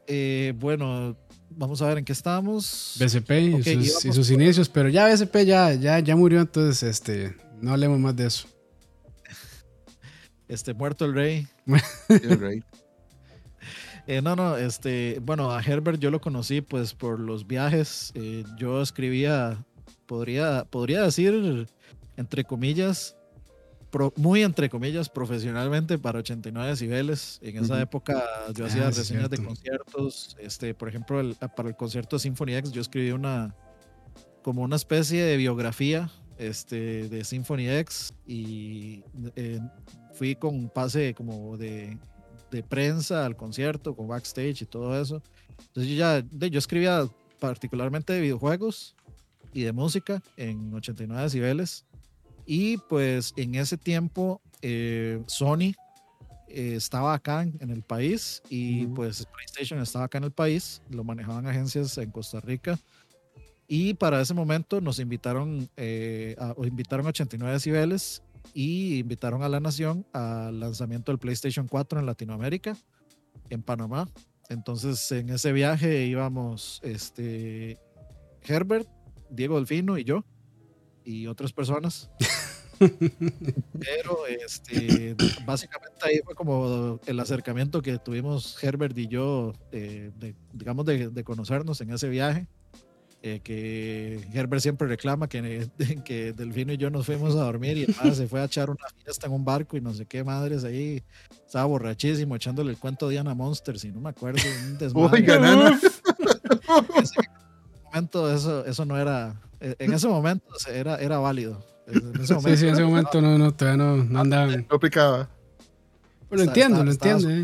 eh, 0.07 0.53
bueno, 0.55 1.17
vamos 1.49 1.81
a 1.81 1.87
ver 1.89 1.97
en 1.97 2.05
qué 2.05 2.13
estamos. 2.13 2.95
BCP 2.97 3.31
y, 3.31 3.61
sus, 4.13 4.29
y 4.29 4.35
inicios, 4.35 4.69
pero 4.69 4.87
ya 4.87 5.05
BCP 5.05 5.35
ya, 5.45 5.73
ya, 5.73 5.99
ya 5.99 6.15
murió, 6.15 6.39
entonces 6.39 6.81
este, 6.83 7.35
no 7.61 7.73
hablemos 7.73 7.99
más 7.99 8.15
de 8.15 8.27
eso. 8.27 8.47
Este, 10.47 10.73
muerto 10.73 11.03
el 11.03 11.13
rey. 11.13 11.45
Yeah, 12.07 12.37
right. 12.37 12.63
Eh, 14.07 14.21
no, 14.21 14.37
no, 14.37 14.55
este, 14.55 15.19
bueno, 15.21 15.51
a 15.51 15.61
Herbert 15.61 15.99
yo 15.99 16.09
lo 16.09 16.21
conocí 16.21 16.61
pues 16.61 16.93
por 16.93 17.19
los 17.19 17.45
viajes. 17.45 18.13
Eh, 18.15 18.45
yo 18.57 18.81
escribía, 18.81 19.57
podría, 20.05 20.63
podría 20.63 21.01
decir, 21.01 21.67
entre 22.15 22.45
comillas, 22.45 23.18
pro- 23.91 24.13
muy 24.15 24.43
entre 24.43 24.69
comillas, 24.69 25.09
profesionalmente 25.09 25.97
para 25.97 26.19
89 26.19 26.69
decibeles. 26.69 27.39
En 27.41 27.57
esa 27.57 27.73
Ujú. 27.73 27.83
época 27.83 28.23
yo 28.55 28.65
hacía 28.65 28.87
Ah, 28.87 28.91
sí, 28.91 28.99
reseñas 28.99 29.29
de 29.29 29.37
cierto. 29.37 29.47
conciertos. 29.47 30.35
Este, 30.39 30.73
por 30.73 30.89
ejemplo, 30.89 31.19
el- 31.19 31.35
para 31.55 31.69
el 31.69 31.75
concierto 31.75 32.15
de 32.15 32.19
Symphony 32.21 32.55
X 32.55 32.71
yo 32.71 32.81
escribí 32.81 33.11
una, 33.11 33.55
como 34.43 34.61
una 34.63 34.75
especie 34.75 35.23
de 35.23 35.37
biografía 35.37 36.09
este, 36.37 37.09
de 37.09 37.23
Symphony 37.25 37.67
X 37.69 38.13
y 38.25 39.03
eh, 39.35 39.59
fui 40.13 40.35
con 40.35 40.69
pase 40.69 41.13
como 41.13 41.57
de, 41.57 41.97
de 42.49 42.63
prensa 42.63 43.25
al 43.25 43.35
concierto, 43.35 43.95
con 43.95 44.07
backstage 44.07 44.61
y 44.61 44.65
todo 44.65 44.99
eso. 45.01 45.21
Entonces 45.67 45.91
yo 45.91 45.97
ya, 45.97 46.21
de- 46.21 46.49
yo 46.49 46.59
escribía 46.59 47.05
particularmente 47.39 48.13
de 48.13 48.21
videojuegos 48.21 48.95
y 49.53 49.63
de 49.63 49.71
música 49.73 50.21
en 50.37 50.73
89 50.73 51.23
decibeles. 51.23 51.85
Y 52.51 52.77
pues 52.77 53.31
en 53.37 53.53
ese 53.53 53.77
tiempo 53.77 54.41
eh, 54.63 55.21
Sony 55.27 55.75
eh, 56.47 56.73
estaba 56.77 57.13
acá 57.13 57.43
en, 57.43 57.55
en 57.59 57.69
el 57.69 57.83
país 57.83 58.41
y 58.49 58.87
pues 58.87 59.23
PlayStation 59.27 59.79
estaba 59.79 60.05
acá 60.05 60.17
en 60.17 60.23
el 60.23 60.31
país, 60.31 60.81
lo 60.89 61.03
manejaban 61.03 61.45
agencias 61.45 61.95
en 61.99 62.09
Costa 62.09 62.39
Rica. 62.39 62.79
Y 63.67 63.93
para 63.93 64.19
ese 64.19 64.33
momento 64.33 64.81
nos 64.81 64.97
invitaron, 64.97 65.69
eh, 65.77 66.35
a, 66.39 66.55
o 66.57 66.65
invitaron 66.65 67.05
a 67.05 67.09
89 67.09 67.53
decibeles 67.53 68.23
y 68.55 68.97
invitaron 68.97 69.43
a 69.43 69.49
la 69.49 69.59
nación 69.59 70.03
al 70.11 70.59
lanzamiento 70.59 71.11
del 71.11 71.19
PlayStation 71.19 71.67
4 71.67 71.99
en 71.99 72.07
Latinoamérica, 72.07 72.75
en 73.51 73.61
Panamá. 73.61 74.09
Entonces 74.49 75.11
en 75.11 75.29
ese 75.29 75.51
viaje 75.51 76.07
íbamos 76.07 76.81
este, 76.81 77.77
Herbert, 78.41 78.87
Diego 79.29 79.57
Delfino 79.57 79.99
y 79.99 80.03
yo 80.03 80.25
y 81.09 81.27
otras 81.27 81.51
personas. 81.53 82.09
Pero 82.79 84.25
este, 84.27 85.15
básicamente 85.45 85.97
ahí 86.03 86.19
fue 86.23 86.35
como 86.35 86.99
el 87.05 87.19
acercamiento 87.19 87.81
que 87.81 87.97
tuvimos 87.97 88.61
Herbert 88.63 88.97
y 88.97 89.07
yo, 89.07 89.53
eh, 89.71 90.11
de- 90.17 90.35
digamos, 90.53 90.85
de, 90.85 91.09
de 91.09 91.23
conocernos 91.23 91.81
en 91.81 91.91
ese 91.91 92.07
viaje. 92.09 92.47
eh, 93.21 93.41
que 93.43 94.25
Herbert 94.33 94.61
siempre 94.61 94.87
reclama 94.87 95.27
que, 95.27 95.67
que 96.05 96.31
Delfino 96.31 96.71
y 96.71 96.77
yo 96.77 96.89
nos 96.89 97.05
fuimos 97.05 97.35
a 97.35 97.39
dormir 97.43 97.77
y 97.77 97.83
además 97.83 98.15
se 98.15 98.27
fue 98.29 98.39
a 98.39 98.45
echar 98.45 98.69
una 98.69 98.85
fiesta 99.03 99.27
en 99.27 99.33
un 99.33 99.43
barco 99.43 99.75
y 99.75 99.81
no 99.81 99.93
sé 99.93 100.05
qué 100.05 100.23
madres 100.23 100.63
ahí. 100.63 101.03
Estaba 101.45 101.65
borrachísimo 101.65 102.35
echándole 102.37 102.71
el 102.71 102.77
cuento 102.77 103.07
a 103.07 103.09
Diana 103.09 103.33
Monsters 103.35 103.83
y 103.83 103.91
no 103.91 103.99
me 103.99 104.09
acuerdo. 104.11 104.39
Un 104.67 104.77
desmadre. 104.77 105.19
Oiga, 105.19 105.37
nana. 105.39 105.79
momento 107.91 108.33
eso, 108.33 108.65
eso 108.65 108.85
no 108.85 108.97
era, 108.97 109.35
en 109.59 109.93
ese 109.93 110.07
momento 110.07 110.45
era, 110.71 110.97
era 110.97 111.17
válido. 111.19 111.65
En 111.87 112.15
ese 112.21 112.27
Sí, 112.27 112.33
momento, 112.33 112.57
sí, 112.59 112.67
en 112.67 112.73
ese 112.73 112.83
momento 112.83 113.21
no, 113.21 113.37
no, 113.37 113.53
todavía 113.53 113.83
no, 113.83 113.97
no 114.03 114.19
andaban. 114.19 114.65
No 114.69 114.75
aplicaba. 114.75 115.29
Pero 116.29 116.43
lo 116.43 116.49
Está- 116.49 116.51
entiendo, 116.61 116.83
lo 116.83 116.91
entiendo, 116.91 117.29
eh. 117.29 117.43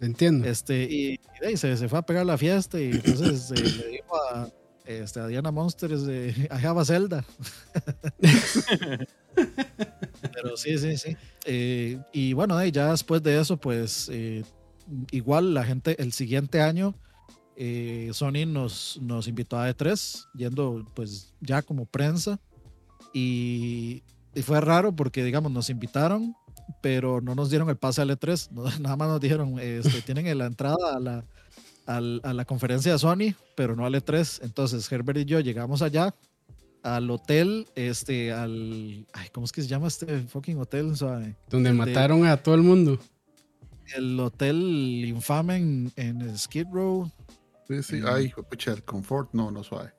Lo 0.00 0.06
entiendo. 0.06 0.46
Este, 0.46 0.84
y, 0.84 1.20
y 1.50 1.56
se, 1.56 1.76
se 1.76 1.88
fue 1.88 1.98
a 1.98 2.02
pegar 2.02 2.24
la 2.24 2.38
fiesta 2.38 2.80
y 2.80 2.92
entonces 2.92 3.50
eh, 3.50 3.54
le 3.62 3.88
dijo 3.88 4.16
a, 4.32 4.48
este, 4.86 5.18
a 5.20 5.26
Diana 5.26 5.50
Monsters 5.50 6.04
de 6.06 6.28
I 6.50 6.64
have 6.66 6.80
a 6.80 6.84
Zelda. 6.84 7.24
Pero 10.32 10.56
sí, 10.56 10.78
sí, 10.78 10.96
sí. 10.96 11.16
Eh, 11.44 11.98
y 12.12 12.32
bueno, 12.32 12.64
ya 12.66 12.90
después 12.90 13.22
de 13.22 13.40
eso, 13.40 13.56
pues 13.56 14.08
eh, 14.12 14.44
igual 15.10 15.54
la 15.54 15.64
gente, 15.64 16.00
el 16.02 16.12
siguiente 16.12 16.60
año, 16.60 16.94
eh, 17.60 18.10
Sony 18.12 18.46
nos, 18.46 18.98
nos 19.02 19.26
invitó 19.28 19.58
a 19.58 19.68
E3, 19.68 20.26
yendo 20.34 20.86
pues 20.94 21.34
ya 21.40 21.60
como 21.62 21.84
prensa. 21.86 22.38
Y, 23.12 24.02
y 24.34 24.42
fue 24.42 24.60
raro 24.60 24.94
porque, 24.94 25.24
digamos, 25.24 25.50
nos 25.50 25.70
invitaron, 25.70 26.34
pero 26.82 27.20
no 27.20 27.34
nos 27.34 27.50
dieron 27.50 27.68
el 27.68 27.76
pase 27.76 28.00
al 28.02 28.10
E3. 28.10 28.50
no- 28.52 28.78
nada 28.78 28.96
más 28.96 29.08
nos 29.08 29.20
dijeron, 29.20 29.58
este, 29.58 30.02
tienen 30.02 30.36
la 30.38 30.46
entrada 30.46 30.76
a 30.94 31.00
la, 31.00 31.24
a 31.86 32.00
la 32.32 32.44
conferencia 32.44 32.92
de 32.92 32.98
Sony, 32.98 33.34
pero 33.56 33.74
no 33.74 33.84
al 33.86 33.94
E3. 33.94 34.40
Entonces, 34.42 34.90
Herbert 34.90 35.18
y 35.18 35.24
yo 35.24 35.40
llegamos 35.40 35.82
allá 35.82 36.14
al 36.82 37.10
hotel, 37.10 37.66
este, 37.74 38.32
al... 38.32 39.06
Ay, 39.12 39.28
¿Cómo 39.32 39.44
es 39.46 39.52
que 39.52 39.62
se 39.62 39.68
llama 39.68 39.88
este 39.88 40.20
fucking 40.20 40.58
hotel? 40.58 40.94
Donde 40.94 41.34
el 41.50 41.62
de- 41.64 41.72
mataron 41.72 42.24
a 42.24 42.36
todo 42.36 42.54
el 42.54 42.62
mundo. 42.62 42.98
El 43.96 44.20
hotel 44.20 44.56
infame 45.06 45.56
en, 45.56 45.92
en 45.96 46.38
Skid 46.38 46.66
Row. 46.70 47.10
Sí, 47.68 47.82
sí. 47.82 47.96
Mm. 47.96 48.06
Ay, 48.06 48.32
pucha, 48.50 48.72
el 48.72 48.82
confort, 48.84 49.30
no, 49.34 49.50
no 49.50 49.62
suave. 49.62 49.92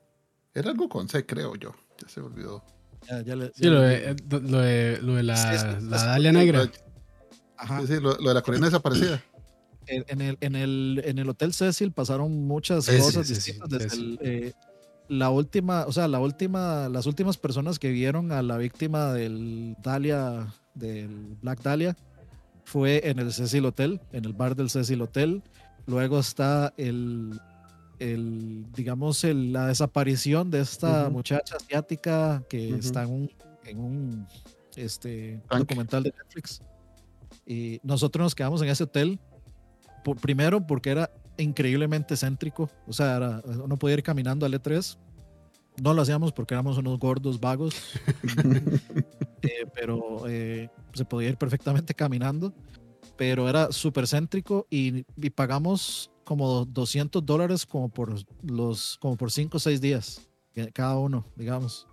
Era 0.54 0.70
algo 0.70 0.88
con 0.88 1.08
C, 1.08 1.24
creo 1.24 1.54
yo. 1.56 1.72
Ya 2.02 2.08
se 2.08 2.20
me 2.20 2.26
olvidó. 2.26 2.64
Ya, 3.08 3.22
ya 3.22 3.36
le- 3.36 3.46
Sí, 3.54 3.62
ya 3.64 3.70
lo 3.70 3.80
le- 3.80 3.86
de, 3.86 4.10
eh, 4.10 4.16
lo 4.30 4.58
de, 4.60 4.98
lo 5.02 5.14
de 5.14 5.22
la, 5.22 5.36
Sí, 5.36 5.48
es- 5.54 5.82
la 5.84 5.96
es- 5.96 6.02
Dalia 6.04 6.32
Negra. 6.32 6.70
Ajá. 7.56 7.80
Sí, 7.82 7.86
sí, 7.88 7.94
lo, 8.00 8.16
lo 8.16 8.28
de 8.28 8.34
la 8.34 8.42
colina 8.42 8.66
desaparecida. 8.66 9.22
en, 9.86 10.04
en 10.08 10.20
el, 10.20 10.38
en, 10.40 10.54
el, 10.56 11.02
en 11.04 11.18
el 11.18 11.28
Hotel 11.28 11.52
Cecil 11.52 11.92
pasaron 11.92 12.46
muchas 12.46 12.86
cosas 12.86 13.28
distintas. 13.28 13.68
Desde 13.68 13.90
Cecil. 13.90 14.18
el, 14.20 14.28
eh, 14.28 14.52
la 15.08 15.30
última, 15.30 15.84
o 15.86 15.92
sea, 15.92 16.06
la 16.08 16.20
última, 16.20 16.88
las 16.88 17.06
últimas 17.06 17.36
personas 17.36 17.78
que 17.78 17.90
vieron 17.90 18.30
a 18.32 18.42
la 18.42 18.56
víctima 18.56 19.12
del 19.12 19.76
Dahlia, 19.82 20.54
del 20.74 21.36
Black 21.42 21.62
Dahlia, 21.62 21.96
fue 22.64 23.08
en 23.08 23.18
el 23.18 23.32
Cecil 23.32 23.64
Hotel, 23.66 24.00
en 24.12 24.24
el 24.24 24.32
bar 24.32 24.54
del 24.54 24.70
Cecil 24.70 25.02
Hotel. 25.02 25.42
Luego 25.86 26.20
está 26.20 26.72
el, 26.76 27.40
el 28.00 28.66
digamos, 28.74 29.22
el- 29.24 29.52
la 29.52 29.66
desaparición 29.68 30.50
de 30.50 30.60
esta 30.60 31.04
Ujú. 31.04 31.12
muchacha 31.12 31.56
asiática 31.56 32.42
que 32.48 32.68
Ujú. 32.70 32.76
está 32.78 33.02
en 33.04 33.10
un, 33.10 33.30
en 33.64 33.78
un 33.78 34.26
este, 34.74 35.40
documental 35.50 36.02
de 36.02 36.12
Netflix. 36.16 36.60
Y 37.46 37.78
nosotros 37.82 38.24
nos 38.24 38.34
quedamos 38.34 38.62
en 38.62 38.68
ese 38.70 38.84
hotel 38.84 39.20
por- 40.02 40.16
primero 40.16 40.66
porque 40.66 40.90
era 40.90 41.10
increíblemente 41.36 42.16
céntrico, 42.16 42.68
o 42.86 42.92
sea, 42.92 43.16
era- 43.16 43.42
uno 43.62 43.76
podía 43.76 43.94
ir 43.94 44.02
caminando 44.02 44.44
al 44.46 44.54
E3. 44.54 44.96
No 45.82 45.94
lo 45.94 46.02
hacíamos 46.02 46.32
porque 46.32 46.54
éramos 46.54 46.76
unos 46.78 46.98
gordos 46.98 47.38
vagos, 47.40 47.74
eh, 49.42 49.66
pero 49.74 50.26
eh, 50.28 50.68
se 50.94 51.04
podía 51.04 51.28
ir 51.30 51.36
perfectamente 51.36 51.94
caminando. 51.94 52.52
Pero 53.16 53.48
era 53.48 53.70
súper 53.72 54.06
céntrico 54.06 54.66
y, 54.70 55.04
y 55.16 55.30
pagamos 55.30 56.10
como 56.30 56.64
200 56.64 57.26
dólares 57.26 57.66
como 57.66 57.88
por 57.88 58.14
los 58.44 58.96
como 59.00 59.16
por 59.16 59.32
5 59.32 59.56
o 59.56 59.58
6 59.58 59.80
días 59.80 60.20
cada 60.72 60.96
uno, 60.96 61.26
digamos. 61.34 61.88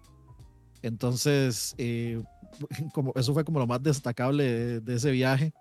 Entonces, 0.83 1.73
eh, 1.79 2.21
como, 2.93 3.13
eso 3.15 3.33
fue 3.33 3.43
como 3.43 3.57
lo 3.57 3.65
más 3.65 3.81
destacable 3.81 4.43
de, 4.43 4.79
de 4.79 4.93
ese 4.95 5.09
viaje. 5.09 5.53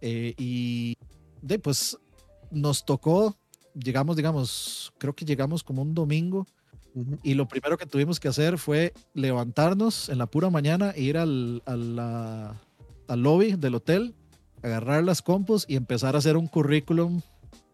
Eh, 0.00 0.34
y 0.36 0.96
de, 1.40 1.60
pues 1.60 1.96
nos 2.50 2.84
tocó, 2.84 3.36
llegamos, 3.74 4.16
digamos, 4.16 4.92
creo 4.98 5.14
que 5.14 5.24
llegamos 5.24 5.62
como 5.62 5.82
un 5.82 5.94
domingo 5.94 6.48
y 7.22 7.34
lo 7.34 7.46
primero 7.46 7.78
que 7.78 7.86
tuvimos 7.86 8.18
que 8.18 8.26
hacer 8.26 8.58
fue 8.58 8.92
levantarnos 9.14 10.08
en 10.08 10.18
la 10.18 10.26
pura 10.26 10.50
mañana 10.50 10.90
e 10.96 11.02
ir 11.02 11.16
al, 11.16 11.62
a 11.64 11.76
la- 11.76 12.60
al 13.06 13.22
lobby 13.22 13.52
del 13.52 13.76
hotel, 13.76 14.16
agarrar 14.64 15.04
las 15.04 15.22
compus 15.22 15.64
y 15.68 15.76
empezar 15.76 16.16
a 16.16 16.18
hacer 16.18 16.36
un 16.36 16.48
currículum 16.48 17.20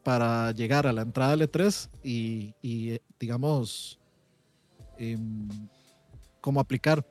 para 0.02 0.52
llegar 0.52 0.86
a 0.86 0.92
la 0.92 1.02
entrada 1.02 1.36
del 1.36 1.50
E3 1.50 1.88
y, 2.02 2.54
y, 2.62 2.90
eh, 2.90 3.02
digamos, 3.18 3.98
em, 4.98 5.48
cómo 6.40 6.60
aplicar 6.60 7.04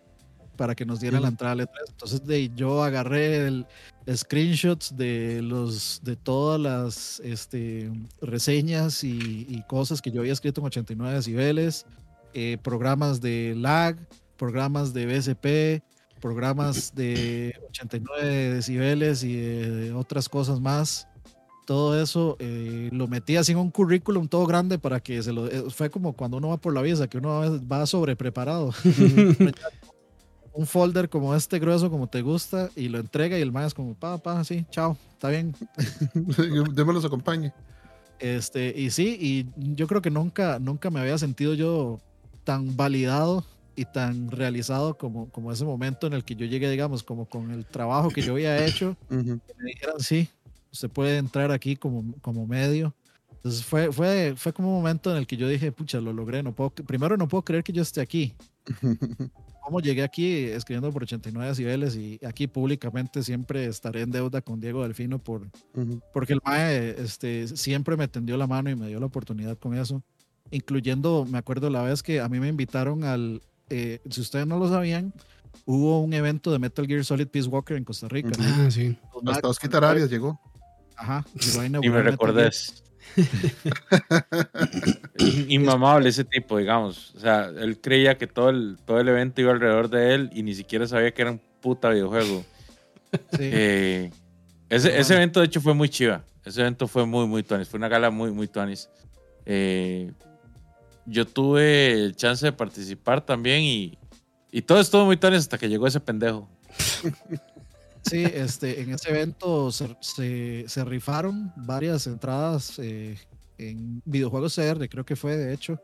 para 0.58 0.76
que 0.76 0.86
nos 0.86 1.00
dieran 1.00 1.22
la 1.22 1.30
Ujú. 1.30 1.34
entrada 1.34 1.54
al 1.54 1.60
E3. 1.62 1.70
Entonces 1.90 2.26
de, 2.26 2.50
yo 2.56 2.84
agarré 2.84 3.48
el, 3.48 3.68
screenshots 4.12 4.98
de 4.98 5.40
los 5.44 6.02
de 6.04 6.16
todas 6.16 6.60
las 6.60 7.20
este, 7.20 7.92
reseñas 8.22 9.04
y, 9.04 9.46
y 9.48 9.62
cosas 9.68 10.02
que 10.02 10.10
yo 10.10 10.22
había 10.22 10.34
escrito 10.34 10.62
en 10.62 10.68
89 10.68 11.16
decibeles, 11.16 11.86
eh, 12.34 12.58
programas 12.64 13.22
de 13.22 13.54
lag, 13.56 13.98
programas 14.38 14.94
de 14.94 15.06
BSP, 15.06 15.84
programas 16.20 16.94
de 16.96 17.54
89 17.70 18.56
decibeles 18.56 19.24
y 19.24 19.36
de 19.36 19.94
otras 19.94 20.30
cosas 20.30 20.60
más. 20.60 21.08
Todo 21.70 22.02
eso 22.02 22.36
eh, 22.40 22.90
lo 22.92 23.08
metí 23.08 23.36
así 23.36 23.52
en 23.52 23.60
un 23.60 23.70
currículum 23.70 24.28
todo 24.28 24.48
grande 24.48 24.80
para 24.80 25.00
que 25.00 25.22
se 25.22 25.32
lo... 25.32 25.46
eh, 25.46 25.66
fue 25.70 25.92
como 25.92 26.14
cuando 26.14 26.38
uno 26.38 26.48
va 26.50 26.58
por 26.58 26.74
la 26.74 26.82
visa, 26.82 27.08
que 27.08 27.20
uno 27.20 27.62
va- 27.70 27.86
sobrepreparado. 27.86 28.74
un 30.54 30.66
folder 30.66 31.10
como 31.10 31.36
este 31.36 31.60
grueso, 31.60 31.92
como 31.92 32.08
te 32.08 32.24
gusta, 32.24 32.72
y 32.76 32.90
lo 32.90 32.98
entrega 32.98 33.38
y 33.38 33.44
el 33.44 33.56
es 33.56 33.76
como, 33.76 33.94
pa, 33.94 34.18
pa, 34.18 34.44
sí, 34.44 34.66
chao, 34.72 34.98
está 35.12 35.30
bien. 35.30 35.54
Yo 36.76 36.86
me 36.88 36.94
los 36.94 37.06
acompañe. 37.06 37.54
Este, 38.18 38.74
y 38.76 38.90
sí, 38.90 39.16
y 39.22 39.76
yo 39.76 39.86
creo 39.86 40.02
que 40.02 40.10
nunca, 40.10 40.58
nunca 40.58 40.90
me 40.90 41.00
había 41.02 41.20
sentido 41.20 41.54
yo 41.54 42.00
tan 42.46 42.76
validado 42.76 43.46
y 43.76 43.86
tan 43.86 44.32
realizado 44.32 44.98
como, 44.98 45.30
como 45.30 45.52
ese 45.52 45.66
momento 45.66 46.08
en 46.08 46.14
el 46.14 46.26
que 46.26 46.36
yo 46.36 46.48
llegué, 46.48 46.68
digamos, 46.72 47.04
como 47.04 47.28
con 47.28 47.52
el 47.52 47.68
trabajo 47.68 48.10
que 48.10 48.24
yo 48.24 48.32
había 48.34 48.66
hecho, 48.66 48.98
Ujú. 49.12 49.40
que 49.46 49.54
me 49.56 49.66
dijeran, 49.70 50.00
sí, 50.00 50.28
usted 50.72 50.90
puede 50.90 51.18
entrar 51.18 51.52
aquí 51.52 51.76
como, 51.76 52.14
como 52.22 52.46
medio. 52.48 52.96
Entonces 53.32 53.64
fue, 53.64 53.92
fue, 53.92 54.34
fue 54.36 54.52
como 54.52 54.70
un 54.70 54.76
momento 54.76 55.12
en 55.12 55.18
el 55.18 55.28
que 55.28 55.38
yo 55.38 55.48
dije, 55.48 55.72
pucha, 55.72 56.02
lo 56.02 56.12
logré, 56.12 56.44
no 56.44 56.54
puedo, 56.54 56.72
primero 56.72 57.16
no 57.16 57.28
puedo 57.28 57.44
creer 57.44 57.64
que 57.64 57.72
yo 57.72 57.82
esté 57.82 58.02
aquí. 58.02 58.34
cómo 59.70 59.82
llegué 59.82 60.02
aquí 60.02 60.46
escribiendo 60.46 60.92
por 60.92 61.04
89 61.04 61.50
decibeles 61.50 61.96
y 61.96 62.20
aquí 62.26 62.48
públicamente 62.48 63.22
siempre 63.22 63.66
estaré 63.66 64.02
en 64.02 64.10
deuda 64.10 64.42
con 64.42 64.60
Diego 64.60 64.82
Delfino 64.82 65.20
por, 65.20 65.48
Ujú. 65.76 66.02
porque 66.12 66.34
el 66.34 66.42
MAE 66.44 66.96
este, 67.00 67.48
siempre 67.56 67.96
me 67.96 68.08
tendió 68.08 68.36
la 68.36 68.48
mano 68.48 68.72
y 68.72 68.76
me 68.76 68.88
dio 68.88 69.00
la 69.00 69.06
oportunidad 69.06 69.60
con 69.60 69.78
eso, 69.78 70.02
incluyendo, 70.50 71.28
me 71.30 71.38
acuerdo 71.38 71.70
la 71.70 71.84
vez 71.84 72.02
que 72.02 72.20
a 72.20 72.28
mí 72.30 72.40
me 72.40 72.48
invitaron 72.48 73.04
al, 73.04 73.42
eh, 73.70 74.00
si 74.10 74.22
ustedes 74.22 74.48
no 74.48 74.58
lo 74.58 74.68
sabían, 74.70 75.14
hubo 75.66 76.02
un 76.02 76.14
evento 76.14 76.52
de 76.52 76.58
Metal 76.58 76.88
Gear 76.88 77.06
Solid 77.06 77.28
Peace 77.28 77.48
Walker 77.48 77.78
en 77.78 77.84
Costa 77.84 78.08
Rica. 78.08 78.32
Ah, 78.40 78.70
sí. 78.72 78.98
Hasta 79.28 79.48
Oscar 79.48 79.86
Arias 79.86 80.10
llegó. 80.10 80.40
Ajá, 81.00 81.24
a 81.24 81.80
Y 81.82 81.90
me 81.90 82.04
recordés. 82.04 82.84
Inmamable 85.48 86.10
ese 86.10 86.26
tipo, 86.26 86.58
digamos. 86.58 87.16
O 87.16 87.20
sea, 87.20 87.46
él 87.46 87.80
creía 87.80 88.18
que 88.18 88.28
todo 88.28 88.50
el, 88.50 88.78
todo 88.86 89.00
el 89.00 89.08
evento 89.08 89.42
iba 89.42 89.52
alrededor 89.52 89.90
de 89.90 90.14
él 90.14 90.30
y 90.34 90.44
ni 90.44 90.54
siquiera 90.54 90.88
sabía 90.88 91.14
que 91.14 91.22
era 91.22 91.32
un 91.32 91.42
puta 91.62 91.90
videojuego. 91.90 92.44
Sí. 93.12 93.38
Eh, 93.40 94.12
ese, 94.68 95.00
ese 95.00 95.16
evento, 95.16 95.40
de 95.40 95.48
hecho, 95.48 95.62
fue 95.62 95.74
muy 95.74 95.90
chiva. 95.90 96.24
Ese 96.44 96.62
evento 96.62 96.88
fue 96.88 97.06
muy, 97.06 97.28
muy 97.28 97.44
tonis. 97.44 97.70
Fue 97.70 97.78
una 97.78 97.88
gala 97.88 98.12
muy, 98.12 98.32
muy 98.32 98.48
tonis. 98.48 98.90
Eh, 99.46 100.12
yo 101.06 101.26
tuve 101.26 101.94
el 101.94 102.16
chance 102.16 102.46
de 102.46 102.52
participar 102.52 103.26
también 103.26 103.62
y, 103.62 103.98
y 104.52 104.62
todo 104.62 104.80
estuvo 104.80 105.06
muy 105.06 105.18
tonis 105.18 105.40
hasta 105.40 105.58
que 105.58 105.70
llegó 105.70 105.88
ese 105.88 106.02
pendejo. 106.02 106.50
Sí, 108.10 108.24
este, 108.24 108.82
en 108.82 108.90
ese 108.92 109.10
evento 109.10 109.72
se, 109.72 109.96
se- 110.68 110.86
rifaron 110.86 111.52
varias 111.56 112.08
entradas 112.08 112.80
eh, 112.80 113.18
en 113.58 114.02
videojuegos 114.06 114.56
CR, 114.56 114.90
creo 114.90 115.06
que 115.06 115.16
fue 115.16 115.38
de 115.38 115.54
hecho, 115.54 115.80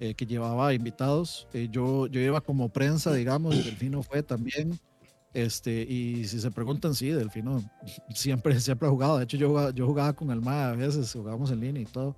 eh, 0.00 0.14
que 0.14 0.26
llevaba 0.26 0.74
invitados. 0.74 1.46
Eh, 1.52 1.68
yo, 1.70 2.06
yo 2.08 2.20
iba 2.20 2.40
como 2.40 2.68
prensa, 2.68 3.12
digamos, 3.12 3.56
y 3.56 3.62
Delfino 3.62 4.02
fue 4.02 4.22
también. 4.22 4.78
Este, 5.32 5.82
y 5.82 6.26
si 6.26 6.40
se 6.40 6.50
preguntan, 6.50 6.94
sí, 6.94 7.10
Delfino 7.10 7.62
siempre, 8.14 8.58
siempre 8.60 8.88
ha 8.88 8.90
jugado. 8.90 9.18
De 9.18 9.24
hecho, 9.24 9.36
yo 9.36 9.70
yo 9.70 9.86
jugaba 9.86 10.12
con 10.12 10.30
el 10.30 10.40
MAE 10.40 10.64
a 10.64 10.72
veces, 10.72 11.12
jugábamos 11.12 11.50
en 11.50 11.60
línea 11.60 11.82
y 11.82 11.86
todo. 11.86 12.16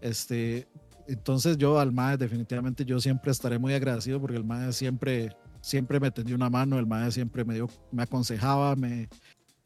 Este, 0.00 0.66
entonces 1.06 1.56
yo 1.58 1.78
al 1.78 1.92
MAE 1.92 2.16
definitivamente 2.16 2.84
yo 2.84 3.00
siempre 3.00 3.30
estaré 3.32 3.58
muy 3.58 3.74
agradecido 3.74 4.20
porque 4.20 4.36
el 4.36 4.44
MAE 4.44 4.72
siempre, 4.72 5.34
siempre 5.60 6.00
me 6.00 6.10
tendió 6.10 6.36
una 6.36 6.50
mano, 6.50 6.78
el 6.78 6.86
MAE 6.86 7.12
siempre 7.12 7.44
me 7.44 7.54
dio, 7.54 7.68
me 7.92 8.02
aconsejaba, 8.02 8.76
me, 8.76 9.08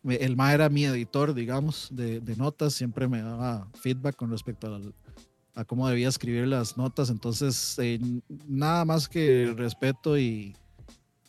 el 0.05 0.36
MAE 0.36 0.55
era 0.55 0.68
mi 0.68 0.84
editor, 0.84 1.34
digamos, 1.34 1.88
de, 1.92 2.20
de 2.20 2.36
notas, 2.36 2.74
siempre 2.74 3.09
me 3.09 3.22
daba 3.22 3.68
feedback 3.74 4.16
con 4.16 4.30
respecto 4.30 4.80
a 5.55 5.64
cómo 5.64 5.88
debía 5.88 6.09
escribir 6.09 6.47
las 6.49 6.76
notas. 6.76 7.11
Entonces, 7.11 7.78
eh, 7.78 8.01
nada 8.47 8.84
más 8.84 9.09
que 9.09 9.55
respeto 9.57 10.18
y, 10.18 10.57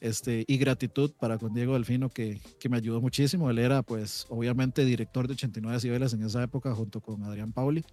este, 0.01 0.43
y 0.47 0.57
gratitud 0.57 1.11
para 1.19 1.37
con 1.37 1.53
Diego 1.53 1.73
Delfino, 1.73 2.09
que, 2.09 2.41
que, 2.59 2.69
me 2.69 2.77
ayudó 2.77 2.99
muchísimo. 3.01 3.49
Él 3.49 3.59
era, 3.59 3.81
pues, 3.81 4.25
obviamente 4.29 4.83
director 4.83 5.27
de 5.27 5.33
89 5.33 5.75
decibeles 5.75 6.13
en 6.13 6.23
esa 6.23 6.43
época, 6.43 6.73
junto 6.73 7.01
con 7.01 7.23
Adrián 7.23 7.53
Pauli. 7.53 7.83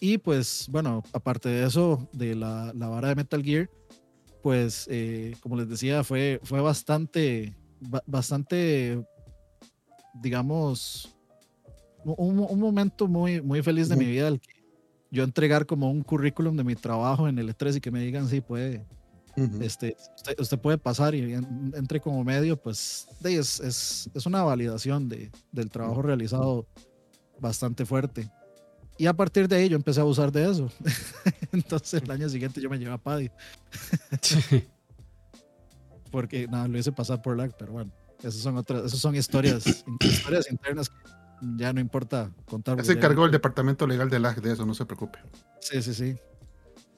Y 0.00 0.18
pues, 0.18 0.66
bueno, 0.70 1.02
aparte 1.12 1.48
de 1.50 1.66
eso, 1.66 2.08
de 2.12 2.34
la, 2.34 2.72
la 2.74 2.88
vara 2.88 3.08
de 3.08 3.16
Metal 3.16 3.42
Gear, 3.42 3.70
pues, 4.42 4.86
eh, 4.90 5.36
como 5.40 5.56
les 5.56 5.68
decía, 5.68 6.04
fue, 6.04 6.40
fue 6.42 6.60
bastante, 6.60 7.54
bastante, 8.06 9.04
digamos, 10.14 11.14
un, 12.04 12.38
un, 12.38 12.58
momento 12.58 13.06
muy, 13.08 13.40
muy 13.40 13.62
feliz 13.62 13.88
de 13.88 13.96
mi 13.96 14.06
vida, 14.06 14.28
el 14.28 14.40
que 14.40 14.60
yo 15.10 15.24
entregar 15.24 15.66
como 15.66 15.90
un 15.90 16.02
currículum 16.02 16.56
de 16.56 16.64
mi 16.64 16.74
trabajo 16.74 17.28
en 17.28 17.38
el 17.38 17.54
E3 17.54 17.76
y 17.76 17.80
que 17.80 17.90
me 17.90 18.00
digan, 18.00 18.28
sí, 18.28 18.40
puede, 18.40 18.86
este, 19.60 19.96
usted, 20.38 20.58
puede 20.58 20.78
pasar 20.78 21.14
y 21.14 21.34
entre 21.74 22.00
como 22.00 22.22
medio, 22.24 22.56
pues 22.56 23.06
es, 23.24 23.60
es, 23.60 24.10
es 24.14 24.26
una 24.26 24.42
validación 24.42 25.08
de, 25.08 25.30
del 25.52 25.70
trabajo 25.70 26.02
realizado 26.02 26.66
bastante 27.38 27.84
fuerte. 27.84 28.30
Y 29.00 29.06
a 29.06 29.14
partir 29.14 29.48
de 29.48 29.56
ahí 29.56 29.66
yo 29.70 29.76
empecé 29.76 29.98
a 30.02 30.04
usar 30.04 30.30
de 30.30 30.50
eso. 30.50 30.70
Entonces 31.52 32.02
el 32.02 32.10
año 32.10 32.28
siguiente 32.28 32.60
yo 32.60 32.68
me 32.68 32.78
llevé 32.78 32.92
a 32.92 32.98
Paddy. 32.98 33.30
Porque 36.10 36.46
nada, 36.46 36.68
lo 36.68 36.76
hice 36.76 36.92
pasar 36.92 37.22
por 37.22 37.34
lag, 37.34 37.56
pero 37.58 37.72
bueno, 37.72 37.90
esas 38.18 38.42
son 38.42 38.58
otras, 38.58 38.84
esas 38.84 38.98
son 38.98 39.16
historias, 39.16 39.64
historias 40.02 40.50
internas 40.50 40.90
que 40.90 40.96
ya 41.56 41.72
no 41.72 41.80
importa 41.80 42.30
contar. 42.44 42.84
Se 42.84 42.92
encargó 42.92 43.24
el 43.24 43.30
departamento 43.30 43.86
legal 43.86 44.10
de 44.10 44.18
lag 44.18 44.38
de 44.42 44.52
eso, 44.52 44.66
no 44.66 44.74
se 44.74 44.84
preocupe. 44.84 45.18
Sí, 45.60 45.80
sí, 45.80 45.94
sí. 45.94 46.16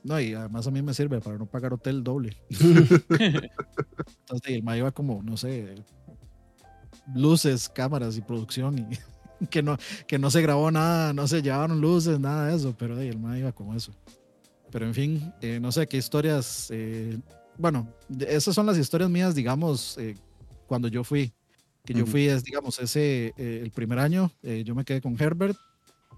No, 0.03 0.19
y 0.19 0.35
además 0.35 0.67
a 0.67 0.73
mí 0.73 0.83
me 0.83 0.95
sirve 0.95 1.21
para 1.21 1.39
no 1.39 1.47
pagar 1.47 1.73
hotel 1.73 2.03
doble. 2.03 2.37
Entonces, 2.51 3.51
el 4.47 4.65
ma 4.65 4.77
iba 4.77 4.91
como, 4.91 5.23
no 5.23 5.37
sé, 5.37 5.77
luces, 7.15 7.69
cámaras 7.69 8.17
y 8.17 8.23
producción 8.23 8.77
y 8.81 8.99
que 9.51 9.63
no, 9.63 9.79
que 10.07 10.19
no 10.19 10.31
se 10.31 10.43
grabó 10.43 10.71
nada, 10.71 11.13
no 11.13 11.27
se 11.29 11.43
llevaron 11.43 11.81
luces, 11.81 12.19
nada 12.19 12.49
de 12.49 12.57
eso, 12.57 12.75
pero 12.79 13.01
el 13.01 13.19
ma 13.19 13.39
iba 13.39 13.53
como 13.53 13.75
eso. 13.75 13.93
Pero 14.71 14.87
en 14.87 14.95
fin, 14.95 15.33
eh, 15.41 15.59
no 15.61 15.71
sé 15.71 15.87
qué 15.87 15.99
historias, 15.99 16.69
eh, 16.71 17.19
bueno, 17.59 17.87
esas 18.27 18.55
son 18.55 18.67
las 18.67 18.79
historias 18.79 19.11
mías, 19.11 19.35
digamos, 19.35 19.99
eh, 19.99 20.17
cuando 20.67 20.89
yo 20.89 21.05
fui, 21.05 21.33
que 21.85 21.93
yo 21.93 22.07
fui, 22.07 22.27
es, 22.29 22.43
digamos, 22.45 22.79
ese, 22.79 23.35
el 23.37 23.71
primer 23.73 23.99
año, 23.99 24.31
yo 24.65 24.75
me 24.75 24.85
quedé 24.85 25.01
con 25.01 25.21
Herbert, 25.21 25.59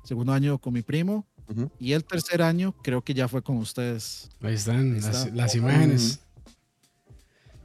segundo 0.04 0.32
año 0.32 0.58
con 0.58 0.74
mi 0.74 0.82
primo, 0.82 1.26
y 1.80 1.92
el 1.92 2.04
tercer 2.04 2.42
año 2.42 2.74
creo 2.82 3.02
que 3.02 3.14
ya 3.14 3.28
fue 3.28 3.42
con 3.42 3.56
ustedes. 3.56 4.28
Ahí 4.42 4.54
están 4.54 5.00
las, 5.34 5.54
imágenes. 5.54 6.20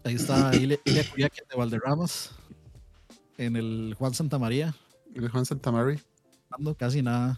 Ahí 0.04 0.16
está 0.16 0.56
Ilia 0.56 0.80
Curiaque 1.12 1.44
de 1.50 1.58
Valderramas. 1.58 2.32
En 3.38 3.56
el 3.58 3.96
Juan 3.98 4.14
Santa 4.14 4.40
María. 4.40 4.74
El 5.16 5.30
Juan 5.30 5.46
Santa 5.46 5.72
María. 5.72 6.00
Casi 6.78 7.02
nada. 7.02 7.38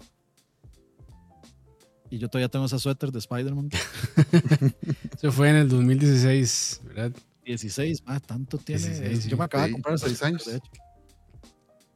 Y 2.09 2.17
yo 2.17 2.29
todavía 2.29 2.49
tengo 2.49 2.65
esa 2.65 2.79
suéter 2.79 3.11
de 3.11 3.19
Spider-Man. 3.19 3.69
Se 5.17 5.31
fue 5.31 5.49
en 5.49 5.55
el 5.55 5.69
2016, 5.69 6.81
¿verdad? 6.85 7.11
16, 7.45 8.03
ah, 8.05 8.19
tanto 8.19 8.57
tiene. 8.57 9.17
yo 9.19 9.37
me 9.37 9.45
acabo 9.45 9.63
de 9.63 9.71
comprar 9.71 9.97
seis 9.97 10.21
años. 10.21 10.45
De 10.45 10.57
hecho. 10.57 10.71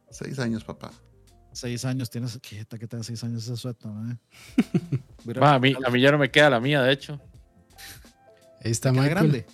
Seis 0.10 0.40
años, 0.40 0.64
papá 0.64 0.92
seis 1.56 1.86
años, 1.86 2.10
tienes 2.10 2.38
que 2.40 2.66
que 2.66 2.88
te 2.88 3.04
seis 3.04 3.24
años 3.24 3.44
esa 3.44 3.56
suelta, 3.56 3.90
a, 5.42 5.60
mí, 5.60 5.74
a 5.86 5.90
mí 5.90 6.02
ya 6.02 6.12
no 6.12 6.18
me 6.18 6.30
queda 6.30 6.50
la 6.50 6.60
mía, 6.60 6.82
de 6.82 6.92
hecho. 6.92 7.20
Ahí 8.64 8.72
está 8.72 8.92
más 8.92 9.08
grande. 9.10 9.46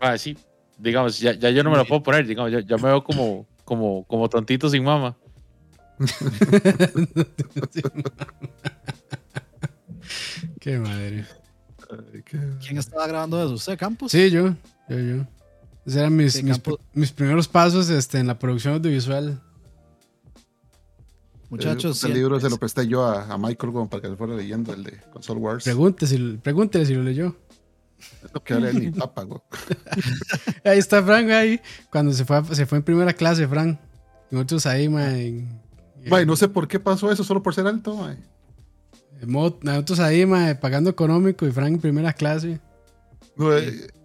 Ah, 0.00 0.16
sí. 0.18 0.36
Digamos, 0.78 1.18
ya, 1.18 1.32
ya 1.32 1.50
yo 1.50 1.62
no 1.62 1.70
me 1.70 1.76
la 1.76 1.84
puedo 1.84 2.02
poner, 2.02 2.26
digamos, 2.26 2.52
ya, 2.52 2.76
me 2.76 2.82
veo 2.82 3.02
como, 3.04 3.46
como, 3.70 4.04
como 4.08 4.28
tontito 4.28 4.68
sin 4.68 4.82
mama. 4.82 5.16
qué 10.60 10.80
madre. 10.80 11.24
¿Quién 12.24 12.78
estaba 12.78 13.06
grabando 13.06 13.40
eso? 13.40 13.54
¿Usted, 13.54 13.78
Campos? 13.78 14.10
Sí, 14.10 14.28
yo. 14.28 14.56
Yo, 14.88 14.98
yo. 14.98 15.24
Esos 15.86 16.00
eran 16.00 16.16
mis, 16.16 16.42
mis, 16.42 16.60
mis, 16.94 17.12
primeros 17.12 17.46
pasos 17.46 17.88
este, 17.90 18.18
en 18.18 18.26
la 18.26 18.40
producción 18.40 18.74
audiovisual. 18.74 19.40
Muchachos. 21.48 22.02
El, 22.02 22.14
libro 22.14 22.40
se 22.40 22.50
lo 22.50 22.56
presté 22.56 22.88
yo 22.88 23.04
a, 23.04 23.38
Michael 23.38 23.72
para 23.88 24.02
que 24.02 24.08
se 24.08 24.16
fuera 24.16 24.34
leyendo, 24.34 24.74
el 24.74 24.82
de 24.82 24.98
Console 25.12 25.38
Wars. 25.38 25.62
Pregúntele 25.62 26.86
si, 26.86 26.94
lo 26.94 27.04
leyó. 27.04 27.36
Que 28.44 28.54
ni 28.54 28.90
papa, 28.90 29.26
ahí 30.64 30.78
está 30.78 31.02
Frank, 31.02 31.30
ahí. 31.30 31.60
Cuando 31.90 32.12
se 32.12 32.24
fue, 32.24 32.42
se 32.52 32.66
fue 32.66 32.78
en 32.78 32.84
primera 32.84 33.12
clase, 33.12 33.46
Frank. 33.46 33.78
Y 34.30 34.34
nosotros 34.34 34.66
ahí, 34.66 34.88
man. 34.88 35.60
no 36.26 36.36
sé 36.36 36.48
por 36.48 36.68
qué 36.68 36.78
pasó 36.78 37.10
eso, 37.10 37.24
solo 37.24 37.42
por 37.42 37.54
ser 37.54 37.66
alto, 37.66 37.96
man. 37.96 38.18
Nosotros 39.62 40.00
ahí, 40.00 40.24
man, 40.24 40.58
pagando 40.60 40.90
económico 40.90 41.46
y 41.46 41.52
Frank 41.52 41.74
en 41.74 41.80
primera 41.80 42.12
clase. 42.12 42.60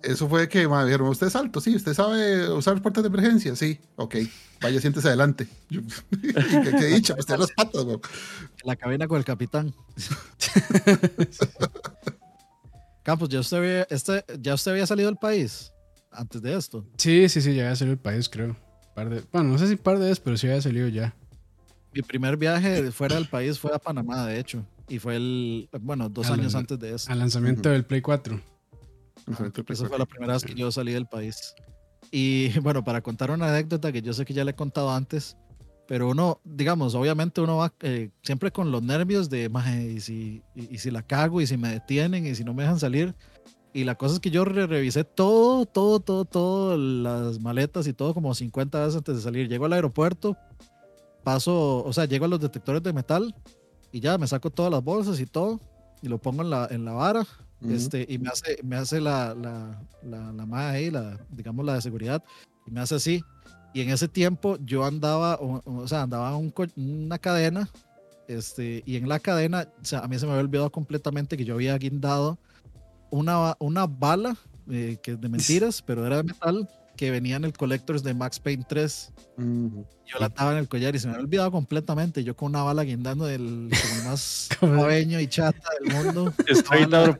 Eso 0.01 0.29
fue 0.29 0.47
que 0.47 0.67
me 0.67 0.85
dijeron, 0.85 1.09
usted 1.09 1.27
es 1.27 1.35
alto, 1.35 1.59
sí, 1.59 1.75
usted 1.75 1.93
sabe 1.93 2.49
usar 2.51 2.81
puertas 2.81 3.03
de 3.03 3.09
emergencia, 3.09 3.55
sí, 3.55 3.79
ok, 3.95 4.15
vaya, 4.61 4.79
siéntese 4.79 5.09
adelante. 5.09 5.47
¿Qué, 5.69 6.75
qué 6.79 6.85
dicha, 6.85 7.15
pues 7.15 7.27
las 7.37 7.51
patas, 7.51 7.83
güey. 7.83 7.97
La 8.63 8.75
cabina 8.75 9.07
con 9.07 9.17
el 9.17 9.25
capitán. 9.25 9.73
Campos, 13.05 13.29
¿ya 13.29 13.39
usted, 13.39 13.57
había, 13.57 13.83
este, 13.83 14.25
¿ya 14.41 14.55
usted 14.55 14.71
había 14.71 14.87
salido 14.87 15.07
del 15.07 15.17
país 15.17 15.71
antes 16.09 16.41
de 16.41 16.55
esto? 16.55 16.83
Sí, 16.97 17.29
sí, 17.29 17.39
sí, 17.39 17.53
ya 17.53 17.65
había 17.65 17.75
salido 17.75 17.95
del 17.95 18.01
país, 18.01 18.27
creo. 18.27 18.57
bueno, 19.31 19.49
no 19.51 19.59
sé 19.59 19.67
si 19.67 19.75
par 19.75 19.99
de 19.99 20.05
veces, 20.05 20.19
pero 20.19 20.35
sí 20.37 20.47
había 20.47 20.59
salido 20.59 20.87
ya. 20.87 21.15
Mi 21.93 22.01
primer 22.01 22.35
viaje 22.35 22.91
fuera 22.91 23.13
del 23.13 23.27
país 23.27 23.59
fue 23.59 23.71
a 23.75 23.77
Panamá, 23.77 24.25
de 24.25 24.39
hecho. 24.39 24.65
Y 24.89 24.97
fue 24.97 25.17
el, 25.17 25.69
bueno, 25.81 26.09
dos 26.09 26.31
años 26.31 26.55
antes 26.55 26.79
de 26.79 26.95
eso. 26.95 27.11
Al 27.11 27.19
lanzamiento 27.19 27.69
del 27.69 27.85
Play 27.85 28.01
4. 28.01 28.41
Esa 29.67 29.87
fue 29.87 29.99
la 29.99 30.07
primera 30.07 30.33
vez 30.33 30.43
que 30.43 30.55
yo 30.55 30.71
salí 30.71 30.91
del 30.91 31.05
país. 31.05 31.53
Y 32.09 32.57
bueno, 32.61 32.83
para 32.83 33.01
contar 33.01 33.29
una 33.29 33.49
anécdota 33.49 33.91
que 33.91 34.01
yo 34.01 34.13
sé 34.13 34.25
que 34.25 34.33
ya 34.33 34.43
le 34.43 34.51
he 34.51 34.55
contado 34.55 34.91
antes, 34.91 35.37
pero 35.87 36.09
uno, 36.09 36.39
digamos, 36.43 36.95
obviamente 36.95 37.41
uno 37.41 37.57
va 37.57 37.73
eh, 37.81 38.09
siempre 38.23 38.51
con 38.51 38.71
los 38.71 38.81
nervios 38.81 39.29
de, 39.29 39.51
y 39.95 39.99
si, 39.99 40.41
y, 40.55 40.77
si 40.77 40.91
la 40.91 41.03
cago, 41.03 41.41
y 41.41 41.47
si 41.47 41.57
me 41.57 41.69
detienen, 41.69 42.25
y 42.25 42.35
si 42.35 42.43
no 42.43 42.53
me 42.53 42.63
dejan 42.63 42.79
salir. 42.79 43.15
Y 43.73 43.83
la 43.83 43.95
cosa 43.95 44.15
es 44.15 44.19
que 44.19 44.31
yo 44.31 44.45
revisé 44.45 45.03
todo, 45.03 45.65
todo, 45.65 45.99
todo, 45.99 46.25
todo, 46.25 46.77
las 46.77 47.39
maletas 47.39 47.87
y 47.87 47.93
todo 47.93 48.13
como 48.13 48.33
50 48.33 48.79
veces 48.79 48.95
antes 48.95 49.15
de 49.17 49.21
salir. 49.21 49.49
Llego 49.49 49.65
al 49.65 49.73
aeropuerto, 49.73 50.37
paso, 51.23 51.83
o 51.83 51.93
sea, 51.93 52.05
llego 52.05 52.25
a 52.25 52.29
los 52.29 52.39
detectores 52.39 52.81
de 52.83 52.93
metal 52.93 53.35
y 53.91 53.99
ya 53.99 54.17
me 54.17 54.27
saco 54.27 54.49
todas 54.49 54.71
las 54.71 54.83
bolsas 54.83 55.19
y 55.19 55.25
todo 55.25 55.59
y 56.01 56.07
lo 56.07 56.19
pongo 56.19 56.41
en 56.41 56.49
la, 56.49 56.67
en 56.71 56.85
la 56.85 56.93
vara 56.93 57.27
este, 57.69 58.05
y 58.07 58.17
me 58.17 58.29
hace, 58.29 58.59
me 58.63 58.75
hace 58.75 59.01
la, 59.01 59.33
la, 59.33 59.81
la, 60.03 60.31
la 60.31 60.69
ahí, 60.69 60.91
la, 60.91 61.17
digamos 61.29 61.65
la 61.65 61.75
de 61.75 61.81
seguridad, 61.81 62.23
y 62.65 62.71
me 62.71 62.81
hace 62.81 62.95
así. 62.95 63.23
Y 63.75 63.81
en 63.81 63.89
ese 63.89 64.07
tiempo 64.07 64.57
yo 64.63 64.85
andaba, 64.85 65.37
o, 65.37 65.85
sea, 65.85 66.03
andaba 66.03 66.37
un, 66.37 66.53
una 66.77 67.19
cadena, 67.19 67.67
este, 68.29 68.81
y 68.85 68.95
en 68.95 69.09
la 69.09 69.19
cadena, 69.19 69.67
o 69.81 69.83
sea, 69.83 69.99
a 69.99 70.07
mí 70.07 70.17
se 70.17 70.25
me 70.25 70.31
había 70.31 70.45
olvidado 70.45 70.69
completamente 70.69 71.35
que 71.35 71.43
yo 71.43 71.55
había 71.55 71.77
guindado 71.77 72.37
una, 73.09 73.57
una 73.59 73.85
bala, 73.85 74.37
eh, 74.71 74.95
que 75.03 75.17
de 75.17 75.27
mentiras, 75.27 75.81
pero 75.85 76.07
era 76.07 76.15
de 76.15 76.23
metal, 76.23 76.69
que 76.95 77.11
venía 77.11 77.35
en 77.35 77.43
el 77.43 77.51
Collectors 77.51 78.01
de 78.01 78.13
Max 78.13 78.39
Payne 78.39 78.65
3. 78.65 79.11
Yo 79.37 80.19
la 80.21 80.27
estaba 80.27 80.53
en 80.53 80.59
el 80.59 80.69
collar 80.69 80.95
y 80.95 80.99
se 80.99 81.07
me 81.07 81.15
había 81.15 81.25
olvidado 81.25 81.51
completamente. 81.51 82.23
Yo 82.23 82.33
con 82.33 82.51
una 82.51 82.63
bala 82.63 82.83
guindando 82.83 83.25
del 83.25 83.69
más 84.05 84.47
joveño 84.61 85.19
y 85.19 85.27
chata 85.27 85.67
del 85.81 85.93
mundo. 85.93 86.33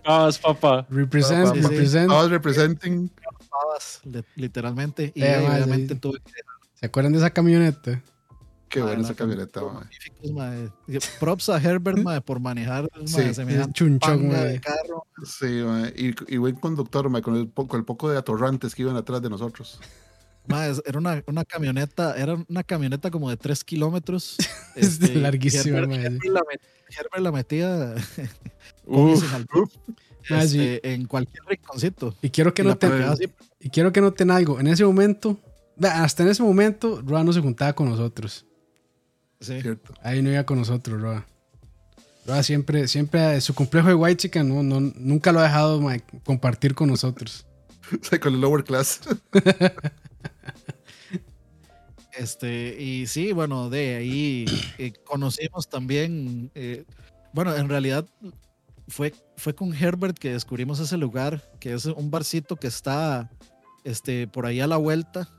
Pavas, 0.06 0.40
papá. 0.40 0.86
Represent, 0.90 1.54
sí, 1.54 1.62
represent. 1.62 2.10
representing. 2.30 3.12
Literalmente. 4.36 5.12
Y 5.16 5.24
eh, 5.24 5.38
obviamente 5.38 5.96
tuve 5.96 6.20
que... 6.20 6.32
¿Se 6.74 6.86
acuerdan 6.88 7.14
de 7.14 7.20
esa 7.20 7.30
camioneta? 7.30 8.02
Qué 8.70 8.82
buena 8.82 9.04
esa 9.04 9.14
camioneta, 9.14 9.62
mae. 10.34 10.70
Props 11.20 11.50
a 11.50 11.62
Herbert, 11.62 11.98
mae, 12.00 12.20
por 12.20 12.40
manejar 12.40 12.90
sí, 13.06 13.34
semejante 13.34 13.74
chunchón, 13.74 14.30
de 14.30 14.60
carro. 14.60 15.06
Sí, 15.24 15.46
mae. 15.64 15.94
Y, 15.96 16.14
y, 16.34 16.38
buen 16.38 16.56
conductor, 16.56 17.10
mae, 17.10 17.22
con 17.22 17.38
el, 17.38 17.48
poco, 17.48 17.78
el 17.78 17.86
poco 17.86 18.10
de 18.10 18.18
atorrantes 18.18 18.76
que 18.76 18.82
iban 18.82 18.98
atrás 18.98 19.22
de 19.22 19.30
nosotros. 19.30 19.80
Mae, 20.48 20.74
era 20.86 21.00
una, 21.00 21.24
una, 21.28 21.46
camioneta, 21.46 22.18
era 22.18 22.36
una 22.50 22.64
camioneta 22.64 23.10
como 23.12 23.30
de 23.30 23.38
3 23.38 23.64
kilómetros. 23.64 24.38
Este, 24.76 25.16
larguísima, 25.16 25.78
Herbert, 25.78 26.22
Herbert, 26.26 27.20
la, 27.20 27.32
metía 27.32 27.96
uf, 28.86 29.24
este, 30.30 30.94
en 30.94 31.06
cualquier 31.06 31.44
rinconcito. 31.46 32.16
Y 32.22 32.30
quiero 32.30 32.54
que 32.54 32.64
noten, 32.64 32.92
y 33.60 33.70
quiero 33.70 33.92
que 33.92 34.02
noten 34.02 34.32
algo. 34.32 34.60
En 34.60 34.68
ese 34.68 34.86
momento, 34.86 35.38
hasta 35.82 36.24
en 36.24 36.30
ese 36.30 36.44
momento, 36.44 37.02
Roa 37.06 37.24
no 37.24 37.34
se 37.34 37.42
juntaba 37.42 37.74
con 37.74 37.90
nosotros. 37.90 38.46
Sí. 39.40 39.60
Ahí 40.02 40.22
no 40.22 40.32
iba 40.32 40.44
con 40.44 40.60
nosotros, 40.60 41.02
Roa. 41.02 41.26
Roa 42.26 42.42
siempre, 42.42 42.88
siempre 42.88 43.40
su 43.42 43.54
complejo 43.54 43.90
de 43.90 43.94
white 43.94 44.18
chica 44.18 44.44
no, 44.44 44.64
no, 44.64 44.80
nunca 44.80 45.32
lo 45.32 45.40
ha 45.40 45.44
dejado 45.44 45.82
compartir 46.24 46.76
con 46.76 46.90
nosotros. 46.90 47.46
O 48.02 48.04
sea, 48.04 48.20
con 48.20 48.34
el 48.34 48.42
lower 48.42 48.64
class. 48.64 49.02
Este, 52.18 52.82
y 52.82 53.08
sí, 53.08 53.34
bueno, 53.34 53.70
de 53.70 53.96
ahí 53.96 54.46
eh, 54.78 54.94
conocimos 55.04 55.70
también, 55.70 56.50
eh, 56.56 56.86
bueno, 57.34 57.54
en 57.56 57.68
realidad 57.68 58.08
fue, 58.88 59.14
fue 59.38 59.56
con 59.56 59.74
Herbert 59.74 60.18
que 60.18 60.32
descubrimos 60.32 60.80
ese 60.80 60.98
lugar, 60.98 61.42
que 61.60 61.74
es 61.74 61.86
un 61.86 62.12
barcito 62.12 62.56
que 62.56 62.68
está 62.68 63.30
este, 63.84 64.28
por 64.28 64.46
ahí 64.46 64.60
a 64.60 64.68
la 64.68 64.78
vuelta, 64.78 65.30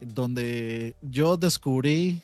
donde 0.00 0.96
yo 1.02 1.36
descubrí, 1.36 2.22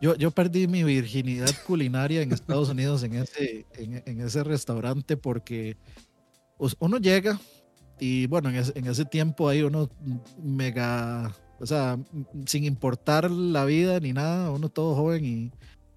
yo, 0.00 0.16
yo 0.16 0.30
perdí 0.30 0.66
mi 0.66 0.84
virginidad 0.84 1.50
culinaria 1.66 2.22
en 2.22 2.32
Estados 2.32 2.68
Unidos 2.68 3.02
en 3.02 3.14
ese, 3.14 3.66
en, 3.74 4.20
ese 4.20 4.44
restaurante 4.44 5.16
porque 5.16 5.76
pues, 6.56 6.76
uno 6.78 6.98
llega 6.98 7.40
y 8.00 8.26
bueno, 8.26 8.48
en 8.50 8.56
ese, 8.56 8.72
en 8.78 8.86
ese 8.86 9.04
tiempo 9.04 9.48
hay 9.48 9.62
uno 9.62 9.88
mega 10.40 11.34
o 11.60 11.66
sea, 11.66 11.98
sin 12.46 12.64
importar 12.64 13.30
la 13.30 13.64
vida 13.64 13.98
ni 14.00 14.12
nada, 14.12 14.50
uno 14.50 14.68
todo 14.68 14.94
joven 14.94 15.24
y, 15.24 15.50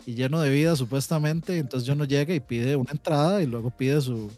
y 0.05 0.13
lleno 0.15 0.41
de 0.41 0.49
vida 0.49 0.75
supuestamente, 0.75 1.57
entonces 1.57 1.85
yo 1.87 1.95
no 1.95 2.05
llega 2.05 2.33
y 2.33 2.39
pide 2.39 2.75
una 2.75 2.91
entrada 2.91 3.41
y 3.41 3.45
luego 3.47 3.69
pide 3.71 4.01
su, 4.01 4.31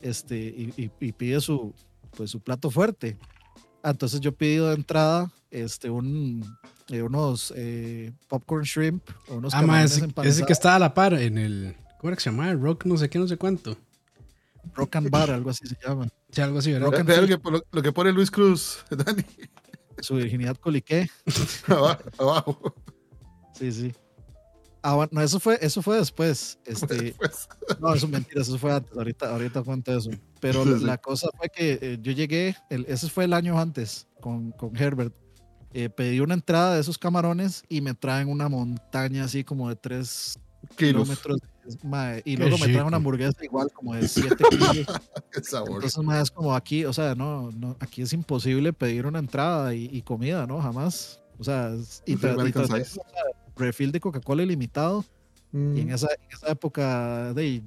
este, 0.00 0.36
y, 0.38 0.72
y, 0.76 0.90
y 1.00 1.12
pide 1.12 1.40
su, 1.40 1.74
pues 2.16 2.30
su 2.30 2.40
plato 2.40 2.70
fuerte. 2.70 3.16
Ah, 3.82 3.90
entonces 3.90 4.20
yo 4.20 4.32
pido 4.32 4.68
de 4.68 4.74
entrada, 4.74 5.30
este, 5.50 5.88
un, 5.88 6.44
eh, 6.88 7.02
unos 7.02 7.52
eh, 7.56 8.12
popcorn 8.28 8.64
shrimp, 8.64 9.02
o 9.28 9.36
unos 9.36 9.54
Ah, 9.54 9.62
ma, 9.62 9.82
ese, 9.82 10.06
ese 10.24 10.44
que 10.44 10.52
estaba 10.52 10.76
a 10.76 10.78
la 10.78 10.92
par 10.92 11.14
en 11.14 11.38
el. 11.38 11.76
¿Cómo 11.98 12.08
era 12.10 12.16
que 12.16 12.22
se 12.22 12.30
llamaba? 12.30 12.52
Rock, 12.54 12.84
no 12.84 12.96
sé 12.98 13.08
qué, 13.08 13.18
no 13.18 13.26
sé 13.28 13.36
cuánto. 13.38 13.76
rock 14.74 14.96
and 14.96 15.08
bar, 15.10 15.30
algo 15.30 15.50
así 15.50 15.66
se 15.66 15.76
llama. 15.82 16.08
Sí, 16.30 16.40
algo 16.42 16.58
así, 16.58 16.72
¿verdad? 16.72 16.90
Lo, 16.92 16.92
que, 17.36 17.50
lo- 17.50 17.64
lo 17.72 17.82
que 17.82 17.92
pone 17.92 18.12
Luis 18.12 18.30
Cruz, 18.30 18.84
Dani, 18.90 19.24
Su 20.00 20.14
virginidad 20.16 20.56
coliqué. 20.56 21.08
abajo. 21.66 22.02
abajo. 22.18 22.74
Sí, 23.54 23.72
sí. 23.72 23.92
Ah, 24.82 24.94
bueno, 24.94 25.10
no, 25.12 25.20
eso 25.22 25.38
fue, 25.38 25.58
eso 25.60 25.82
fue 25.82 25.98
después. 25.98 26.58
Este, 26.64 27.14
No, 27.80 27.94
eso 27.94 28.06
es 28.06 28.12
mentira, 28.12 28.40
eso 28.40 28.56
fue 28.58 28.72
antes, 28.72 28.96
ahorita, 28.96 29.30
ahorita 29.30 29.62
cuento 29.62 29.96
eso. 29.96 30.10
Pero 30.40 30.64
Sí, 30.64 30.70
la, 30.70 30.78
sí. 30.78 30.84
la 30.84 30.98
cosa 30.98 31.28
fue 31.36 31.48
que 31.50 31.78
eh, 31.82 31.98
yo 32.00 32.12
llegué, 32.12 32.56
el, 32.70 32.86
ese 32.88 33.08
fue 33.10 33.24
el 33.24 33.32
año 33.34 33.58
antes 33.60 34.06
con, 34.20 34.52
con 34.52 34.74
Herbert. 34.76 35.14
Eh, 35.72 35.88
pedí 35.90 36.20
una 36.20 36.34
entrada 36.34 36.74
de 36.74 36.80
esos 36.80 36.98
camarones 36.98 37.62
y 37.68 37.80
me 37.80 37.94
traen 37.94 38.28
una 38.28 38.48
montaña 38.48 39.24
así 39.24 39.44
como 39.44 39.68
de 39.68 39.76
3 39.76 40.38
kilos. 40.76 41.08
kilómetros. 41.08 41.38
mae, 41.84 42.22
y 42.24 42.34
Qué 42.36 42.40
luego 42.40 42.56
me 42.56 42.62
traen 42.62 42.76
chico. 42.76 42.86
una 42.88 42.96
hamburguesa 42.96 43.44
igual 43.44 43.70
como 43.72 43.94
de 43.94 44.08
7 44.08 44.44
kilos. 44.50 44.86
Qué 45.30 45.42
sabor. 45.44 45.74
Entonces, 45.74 46.02
más 46.02 46.22
es 46.22 46.30
como 46.30 46.54
aquí, 46.56 46.84
o 46.86 46.92
sea, 46.92 47.14
no, 47.14 47.52
no, 47.52 47.76
aquí 47.80 48.02
es 48.02 48.12
imposible 48.14 48.72
pedir 48.72 49.06
una 49.06 49.18
entrada 49.20 49.74
y, 49.74 49.88
y 49.92 50.02
comida, 50.02 50.46
¿no? 50.46 50.60
Jamás. 50.60 51.20
O 51.38 51.44
sea, 51.44 51.68
es- 51.74 52.02
y, 52.06 52.16
tra- 52.16 52.34
refill 53.60 53.92
de 53.92 54.00
Coca-Cola 54.00 54.42
ilimitado. 54.42 55.04
Mm. 55.52 55.76
Y 55.76 55.80
en 55.82 55.90
esa, 55.90 56.08
en 56.12 56.36
esa 56.36 56.48
época, 56.50 57.32
de, 57.34 57.62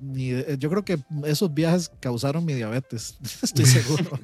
ni 0.00 0.30
de- 0.30 0.56
yo 0.58 0.70
creo 0.70 0.84
que 0.84 0.98
esos 1.24 1.52
viajes 1.52 1.90
causaron 2.00 2.44
mi 2.44 2.54
diabetes, 2.54 3.18
estoy 3.42 3.66
seguro. 3.66 4.18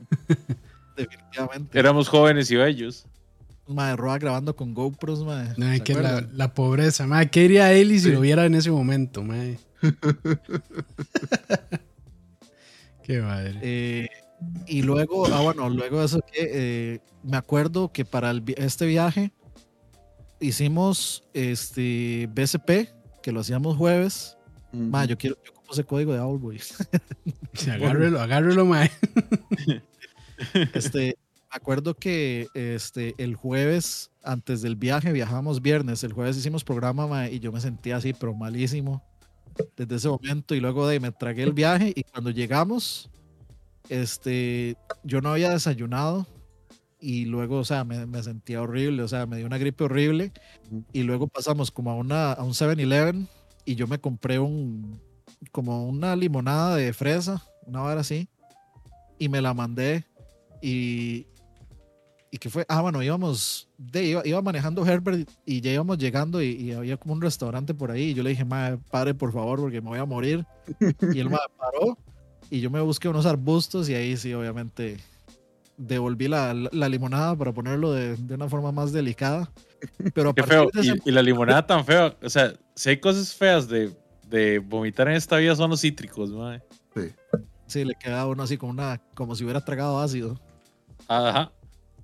Definitivamente. 0.96 1.78
Éramos 1.78 2.08
jóvenes 2.08 2.50
y 2.50 2.56
bellos. 2.56 3.06
Mae, 3.66 3.96
Roa 3.96 4.18
grabando 4.18 4.54
con 4.56 4.74
GoPros, 4.74 5.24
mae. 5.24 5.54
Ay, 5.62 5.78
¿se 5.78 5.84
que 5.84 5.94
la, 5.94 6.20
la 6.32 6.52
pobreza, 6.52 7.06
madre. 7.06 7.30
¿Qué 7.30 7.42
diría 7.42 7.72
Eli 7.72 7.98
si 7.98 8.06
Sí. 8.08 8.12
lo 8.12 8.20
viera 8.20 8.44
en 8.44 8.54
ese 8.56 8.70
momento, 8.70 9.22
madre? 9.22 9.58
Qué 13.02 13.20
madre. 13.20 13.58
Eh, 13.62 14.08
y 14.66 14.82
luego, 14.82 15.26
ah, 15.32 15.40
bueno, 15.42 15.68
luego 15.70 16.00
de 16.00 16.06
eso 16.06 16.20
que 16.32 16.50
eh, 16.52 17.00
me 17.22 17.36
acuerdo 17.36 17.92
que 17.92 18.04
para 18.04 18.30
el 18.30 18.42
este 18.56 18.86
viaje 18.86 19.32
hicimos 20.42 21.22
este 21.32 22.28
BCP, 22.32 22.88
que 23.22 23.32
lo 23.32 23.40
hacíamos 23.40 23.76
jueves. 23.76 24.36
Mm. 24.72 24.90
Mae, 24.90 25.06
yo 25.06 25.16
quiero, 25.16 25.36
yo 25.44 25.52
ocupo 25.52 25.72
ese 25.72 25.84
código 25.84 26.12
de 26.12 26.20
Owlboy. 26.20 26.60
Sí, 27.54 27.68
agárrelo, 27.68 28.20
agárrelo, 28.20 28.64
madre. 28.64 28.90
Este, 30.74 31.16
me 31.52 31.56
acuerdo 31.56 31.94
que 31.94 32.48
este, 32.54 33.14
el 33.18 33.36
jueves, 33.36 34.10
antes 34.24 34.60
del 34.60 34.74
viaje, 34.74 35.12
viajamos 35.12 35.62
viernes. 35.62 36.02
El 36.02 36.14
jueves 36.14 36.36
hicimos 36.36 36.64
programa 36.64 37.06
mae, 37.06 37.32
y 37.32 37.38
yo 37.38 37.52
me 37.52 37.60
sentía 37.60 37.98
así, 37.98 38.12
pero 38.12 38.34
malísimo 38.34 39.04
desde 39.76 39.96
ese 39.96 40.08
momento. 40.08 40.54
Y 40.54 40.60
luego 40.60 40.86
de 40.86 40.94
ahí 40.94 41.00
me 41.00 41.12
tragué 41.12 41.42
el 41.42 41.52
viaje. 41.52 41.92
Y 41.94 42.02
cuando 42.04 42.30
llegamos, 42.30 43.10
este, 43.88 44.76
yo 45.04 45.20
no 45.20 45.30
había 45.30 45.50
desayunado. 45.50 46.26
Y 47.02 47.24
luego, 47.24 47.58
o 47.58 47.64
sea, 47.64 47.82
me, 47.82 48.06
me 48.06 48.22
sentía 48.22 48.62
horrible. 48.62 49.02
O 49.02 49.08
sea, 49.08 49.26
me 49.26 49.36
dio 49.36 49.46
una 49.46 49.58
gripe 49.58 49.82
horrible. 49.82 50.32
Y 50.92 51.02
luego 51.02 51.26
pasamos 51.26 51.72
como 51.72 51.90
a, 51.90 51.96
una, 51.96 52.32
a 52.32 52.44
un 52.44 52.52
7-Eleven. 52.52 53.26
Y 53.64 53.74
yo 53.74 53.88
me 53.88 53.98
compré 53.98 54.38
un, 54.38 55.00
como 55.50 55.84
una 55.84 56.14
limonada 56.14 56.76
de 56.76 56.92
fresa, 56.92 57.42
una 57.66 57.80
vara 57.80 58.02
así. 58.02 58.28
Y 59.18 59.28
me 59.28 59.42
la 59.42 59.52
mandé 59.52 60.04
y, 60.62 61.26
y 62.30 62.38
que 62.38 62.48
fue, 62.48 62.64
ah, 62.68 62.80
bueno, 62.80 63.02
íbamos, 63.02 63.68
de, 63.76 64.04
iba, 64.04 64.22
iba 64.24 64.40
manejando 64.40 64.86
Herbert 64.86 65.28
y 65.44 65.60
ya 65.60 65.72
íbamos 65.72 65.98
llegando 65.98 66.40
y, 66.40 66.50
y 66.50 66.72
había 66.72 66.96
como 66.96 67.14
un 67.14 67.20
restaurante 67.20 67.74
por 67.74 67.90
ahí 67.90 68.10
y 68.10 68.14
yo 68.14 68.22
le 68.22 68.30
dije, 68.30 68.44
madre, 68.44 68.78
pare 68.90 69.12
por 69.12 69.32
favor 69.32 69.60
porque 69.60 69.80
me 69.80 69.90
voy 69.90 69.98
a 69.98 70.04
morir. 70.04 70.46
Y 71.14 71.18
él 71.18 71.28
me 71.28 71.38
paró 71.58 71.98
y 72.48 72.60
yo 72.60 72.70
me 72.70 72.80
busqué 72.80 73.08
unos 73.08 73.26
arbustos 73.26 73.88
y 73.88 73.94
ahí 73.94 74.16
sí, 74.16 74.32
obviamente, 74.34 74.98
devolví 75.76 76.28
la, 76.28 76.54
la- 76.54 76.70
la 76.72 76.88
limonada 76.88 77.36
para 77.36 77.52
ponerlo 77.52 77.92
de, 77.92 78.16
de 78.16 78.34
una 78.34 78.48
forma 78.48 78.72
más 78.72 78.92
delicada. 78.92 79.50
Pero 80.14 80.30
a 80.30 80.34
Qué 80.34 80.42
feo. 80.44 80.68
de 80.72 80.80
ese 80.80 80.94
Y, 81.04 81.08
y 81.08 81.12
la 81.12 81.22
limonada 81.22 81.66
tan 81.66 81.84
fea. 81.84 82.14
O 82.22 82.30
sea, 82.30 82.52
si 82.74 82.90
hay 82.90 82.98
cosas 82.98 83.34
feas 83.34 83.68
de, 83.68 83.90
de 84.28 84.58
vomitar 84.60 85.08
en 85.08 85.14
esta 85.14 85.36
vida 85.38 85.54
son 85.56 85.70
los 85.70 85.80
cítricos, 85.80 86.30
mae. 86.30 86.62
sí, 87.66 87.84
le 87.84 87.94
quedaba 87.94 88.26
uno 88.26 88.42
así 88.42 88.56
como, 88.56 88.72
una, 88.72 89.00
como 89.14 89.34
si 89.34 89.44
hubiera 89.44 89.60
tragado 89.64 89.98
ácido. 90.00 90.38
Ajá. 91.08 91.50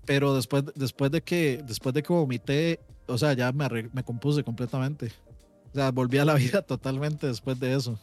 pero 0.04 0.34
después, 0.34 0.64
después 0.74 1.10
de 1.12 1.22
que 1.22 1.62
después 1.64 1.94
de 1.94 2.02
que 2.02 2.12
vomité, 2.12 2.80
o 3.06 3.16
sea, 3.16 3.32
ya 3.34 3.52
me, 3.52 3.64
arreg- 3.64 3.90
me 3.92 4.02
compuse 4.02 4.42
completamente. 4.42 5.12
O 5.72 5.74
sea, 5.74 5.90
volví 5.92 6.18
a 6.18 6.24
la 6.24 6.34
vida 6.34 6.62
totalmente 6.66 7.26
después 7.28 7.60
de 7.60 7.74
eso. 7.74 7.98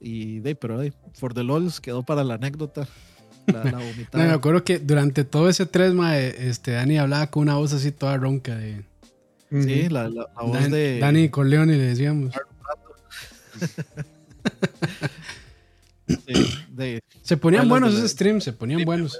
Y 0.00 0.38
de, 0.38 0.54
pero 0.54 0.78
de, 0.78 0.92
for 1.14 1.34
the 1.34 1.42
lols 1.42 1.80
quedó 1.80 2.02
para 2.02 2.24
la 2.24 2.34
anécdota. 2.34 2.86
La, 3.52 3.64
la 3.64 3.70
No, 3.72 3.80
me 4.12 4.30
acuerdo 4.30 4.62
que 4.64 4.78
durante 4.78 5.24
todo 5.24 5.48
ese 5.48 5.66
tres, 5.66 5.92
madre, 5.94 6.48
este, 6.48 6.72
Dani 6.72 6.98
hablaba 6.98 7.26
con 7.28 7.42
una 7.42 7.56
voz 7.56 7.72
así 7.72 7.90
toda 7.92 8.16
ronca 8.16 8.54
de 8.54 8.84
sí, 9.50 9.88
la, 9.88 10.08
la- 10.08 10.28
la 10.36 10.42
voz 10.42 10.52
Dan- 10.60 10.70
de 10.70 10.98
Dani 11.00 11.28
Corleone, 11.30 11.76
le 11.76 11.84
decíamos. 11.84 12.34
sí, 16.06 16.16
de- 16.70 17.02
Se 17.22 17.36
ponían 17.36 17.68
buenos 17.68 17.92
de 17.92 17.98
esos 17.98 18.10
streams, 18.12 18.44
se 18.44 18.52
ponían 18.52 18.84
buenos. 18.84 19.18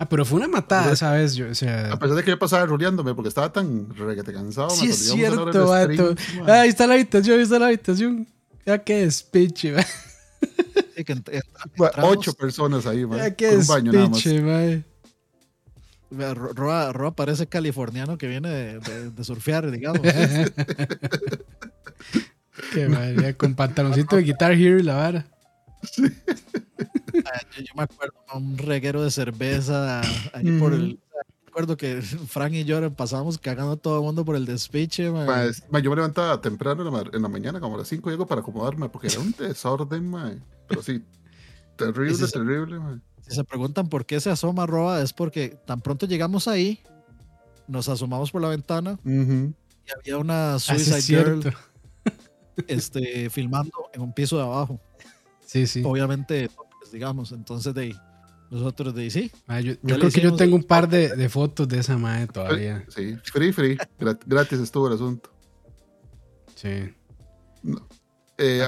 Ah, 0.00 0.08
pero 0.08 0.24
fue 0.24 0.38
una 0.38 0.46
matada 0.46 0.92
esa 0.92 1.10
vez, 1.12 1.34
yo, 1.34 1.48
o 1.50 1.54
sea... 1.56 1.92
A 1.92 1.98
pesar 1.98 2.14
de 2.16 2.22
que 2.22 2.30
yo 2.30 2.38
pasaba 2.38 2.64
roleándome 2.66 3.14
porque 3.14 3.28
estaba 3.30 3.52
tan 3.52 3.92
reguete 3.96 4.32
cansado. 4.32 4.70
Sí 4.70 4.84
me 4.86 4.92
es 4.92 5.08
cierto, 5.10 5.66
vato. 5.66 6.14
Ah, 6.46 6.60
ahí 6.60 6.68
está 6.68 6.86
la 6.86 6.94
habitación, 6.94 7.36
ahí 7.36 7.42
está 7.42 7.58
la 7.58 7.66
habitación. 7.66 8.28
Ya 8.64 8.78
qué 8.78 9.02
despiche, 9.04 9.72
va. 9.72 9.84
Sí, 10.96 11.04
que 11.04 11.14
ent- 11.14 11.30
ent- 11.30 11.44
Ma, 11.76 11.86
entramos, 11.86 12.16
Ocho 12.16 12.32
personas 12.34 12.86
ahí, 12.86 13.04
man, 13.06 13.18
Ya 13.18 13.34
qué 13.34 13.48
con 13.50 13.58
un 13.58 13.66
baño 13.66 13.92
nada 13.92 14.08
más. 14.08 14.18
Roa, 16.10 16.92
Roa 16.92 17.14
parece 17.14 17.46
californiano 17.46 18.16
que 18.16 18.26
viene 18.28 18.48
de, 18.48 18.78
de- 18.78 19.10
de 19.10 19.24
surfear, 19.24 19.70
digamos. 19.70 20.00
Qué 22.72 22.88
madre, 22.88 23.36
con 23.36 23.54
pantaloncito 23.54 24.16
de 24.16 24.22
Guitar 24.22 24.52
Hero 24.52 24.78
y 24.78 24.82
la 24.82 24.94
vara. 24.94 25.26
Ah, 27.24 27.40
yo, 27.56 27.62
yo 27.62 27.72
me 27.76 27.82
acuerdo 27.84 28.14
un 28.34 28.58
reguero 28.58 29.02
de 29.02 29.10
cerveza 29.10 30.00
ahí 30.32 30.58
por 30.58 30.72
el. 30.72 30.98
Acuerdo 31.58 31.76
que 31.76 32.00
Frank 32.28 32.52
y 32.52 32.64
yo 32.64 32.92
pasábamos 32.94 33.36
cagando 33.36 33.72
a 33.72 33.76
todo 33.76 33.98
el 33.98 34.04
mundo 34.04 34.24
por 34.24 34.36
el 34.36 34.46
despiche. 34.46 35.10
man. 35.10 35.26
Ma, 35.26 35.44
es- 35.44 35.64
ma, 35.70 35.80
yo 35.80 35.90
me 35.90 35.96
levantaba 35.96 36.40
temprano 36.40 36.86
en 36.86 36.94
la, 36.94 37.10
en 37.12 37.20
la 37.22 37.28
mañana, 37.28 37.58
como 37.58 37.74
a 37.74 37.78
las 37.78 37.88
5 37.88 38.10
llego 38.10 38.26
para 38.28 38.42
acomodarme, 38.42 38.88
porque 38.88 39.08
era 39.08 39.18
un 39.18 39.32
desorden, 39.36 40.08
ma. 40.08 40.32
Pero 40.68 40.82
sí, 40.82 41.02
terrible, 41.76 42.12
es- 42.24 42.30
terrible, 42.30 42.78
ma. 42.78 43.00
Si 43.26 43.34
se 43.34 43.42
preguntan 43.42 43.88
por 43.88 44.06
qué 44.06 44.20
se 44.20 44.30
asoma 44.30 44.66
Roa, 44.66 45.02
es 45.02 45.12
porque 45.12 45.58
tan 45.66 45.80
pronto 45.80 46.06
llegamos 46.06 46.46
ahí, 46.46 46.80
nos 47.66 47.88
asomamos 47.88 48.30
por 48.30 48.40
la 48.40 48.48
ventana 48.50 48.92
Ujú. 49.04 49.52
y 49.84 49.90
había 49.98 50.16
una 50.18 50.54
Ah, 50.54 50.58
Suicide 50.60 50.98
es 50.98 51.06
Girl 51.08 51.54
este, 52.68 53.28
filmando 53.30 53.72
en 53.92 54.00
un 54.02 54.12
piso 54.12 54.36
de 54.36 54.44
abajo. 54.44 54.80
Sí, 55.44 55.66
sí. 55.66 55.82
Obviamente, 55.84 56.48
pues, 56.78 56.92
digamos. 56.92 57.32
Entonces, 57.32 57.74
de 57.74 57.80
ahí, 57.82 57.94
nosotros 58.50 58.94
de 58.94 59.10
sí. 59.10 59.30
Ah, 59.46 59.60
yo 59.60 59.78
creo 59.80 60.10
que 60.10 60.20
yo 60.20 60.34
tengo 60.36 60.56
un 60.56 60.64
par 60.64 60.88
de, 60.88 61.14
de 61.16 61.28
fotos 61.28 61.68
de 61.68 61.78
esa 61.80 61.98
madre 61.98 62.26
todavía. 62.28 62.84
Sí, 62.88 63.16
free, 63.24 63.52
free. 63.52 63.76
Grat- 63.98 64.22
gratis 64.26 64.58
estuvo 64.60 64.88
el 64.88 64.94
asunto. 64.94 65.30
Sí. 66.54 66.92
No. 67.62 67.86
Eh, 68.40 68.64